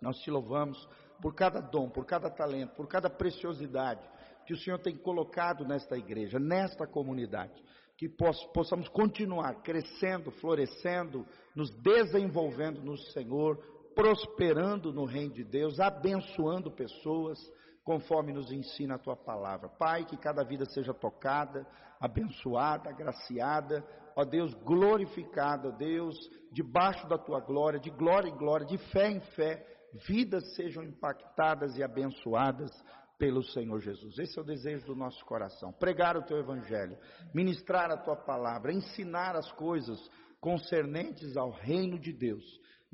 Nós 0.00 0.18
te 0.18 0.30
louvamos 0.30 0.78
por 1.20 1.34
cada 1.34 1.60
dom, 1.60 1.88
por 1.88 2.04
cada 2.04 2.30
talento, 2.30 2.74
por 2.74 2.86
cada 2.86 3.08
preciosidade 3.08 4.02
que 4.46 4.52
o 4.52 4.58
Senhor 4.58 4.78
tem 4.78 4.96
colocado 4.96 5.64
nesta 5.64 5.96
igreja, 5.96 6.38
nesta 6.38 6.86
comunidade. 6.86 7.62
Que 7.96 8.08
possamos 8.08 8.88
continuar 8.88 9.62
crescendo, 9.62 10.30
florescendo, 10.32 11.24
nos 11.54 11.70
desenvolvendo 11.80 12.82
no 12.82 12.98
Senhor, 12.98 13.58
prosperando 13.94 14.92
no 14.92 15.04
reino 15.04 15.32
de 15.32 15.44
Deus, 15.44 15.80
abençoando 15.80 16.70
pessoas, 16.70 17.38
conforme 17.84 18.32
nos 18.32 18.50
ensina 18.50 18.94
a 18.94 18.98
tua 18.98 19.16
palavra. 19.16 19.68
Pai, 19.68 20.04
que 20.04 20.16
cada 20.16 20.42
vida 20.42 20.64
seja 20.64 20.94
tocada, 20.94 21.66
abençoada, 22.00 22.90
agraciada, 22.90 23.84
ó 24.16 24.24
Deus, 24.24 24.54
glorificada, 24.54 25.70
Deus, 25.72 26.16
debaixo 26.50 27.06
da 27.08 27.18
tua 27.18 27.40
glória, 27.40 27.78
de 27.78 27.90
glória 27.90 28.28
em 28.28 28.36
glória, 28.36 28.66
de 28.66 28.78
fé 28.90 29.10
em 29.10 29.20
fé, 29.20 29.66
vidas 30.06 30.54
sejam 30.54 30.82
impactadas 30.82 31.76
e 31.76 31.82
abençoadas 31.82 32.70
pelo 33.18 33.42
Senhor 33.42 33.80
Jesus. 33.80 34.18
Esse 34.18 34.38
é 34.38 34.42
o 34.42 34.44
desejo 34.44 34.86
do 34.86 34.96
nosso 34.96 35.24
coração. 35.24 35.72
Pregar 35.72 36.16
o 36.16 36.22
teu 36.22 36.38
evangelho, 36.38 36.96
ministrar 37.32 37.90
a 37.90 37.96
tua 37.96 38.16
palavra, 38.16 38.72
ensinar 38.72 39.36
as 39.36 39.50
coisas 39.52 39.98
concernentes 40.40 41.36
ao 41.36 41.50
reino 41.50 41.98
de 41.98 42.12
Deus 42.12 42.44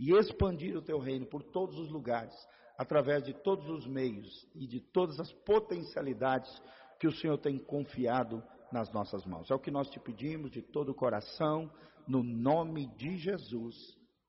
e 0.00 0.12
expandir 0.12 0.74
o 0.74 0.80
teu 0.80 0.98
reino 0.98 1.26
por 1.26 1.42
todos 1.42 1.78
os 1.78 1.90
lugares, 1.90 2.34
através 2.78 3.22
de 3.22 3.34
todos 3.34 3.68
os 3.68 3.86
meios 3.86 4.48
e 4.54 4.66
de 4.66 4.80
todas 4.80 5.20
as 5.20 5.30
potencialidades 5.30 6.50
que 6.98 7.06
o 7.06 7.12
Senhor 7.12 7.36
tem 7.36 7.58
confiado 7.58 8.42
nas 8.72 8.90
nossas 8.90 9.26
mãos. 9.26 9.50
É 9.50 9.54
o 9.54 9.58
que 9.58 9.70
nós 9.70 9.90
te 9.90 10.00
pedimos 10.00 10.50
de 10.50 10.62
todo 10.62 10.88
o 10.88 10.94
coração, 10.94 11.70
no 12.08 12.22
nome 12.22 12.86
de 12.96 13.18
Jesus. 13.18 13.76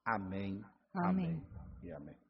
Amém. 0.03 0.61
Amém. 0.93 1.25
amém. 1.25 1.43
E 1.83 1.91
amém. 1.93 2.20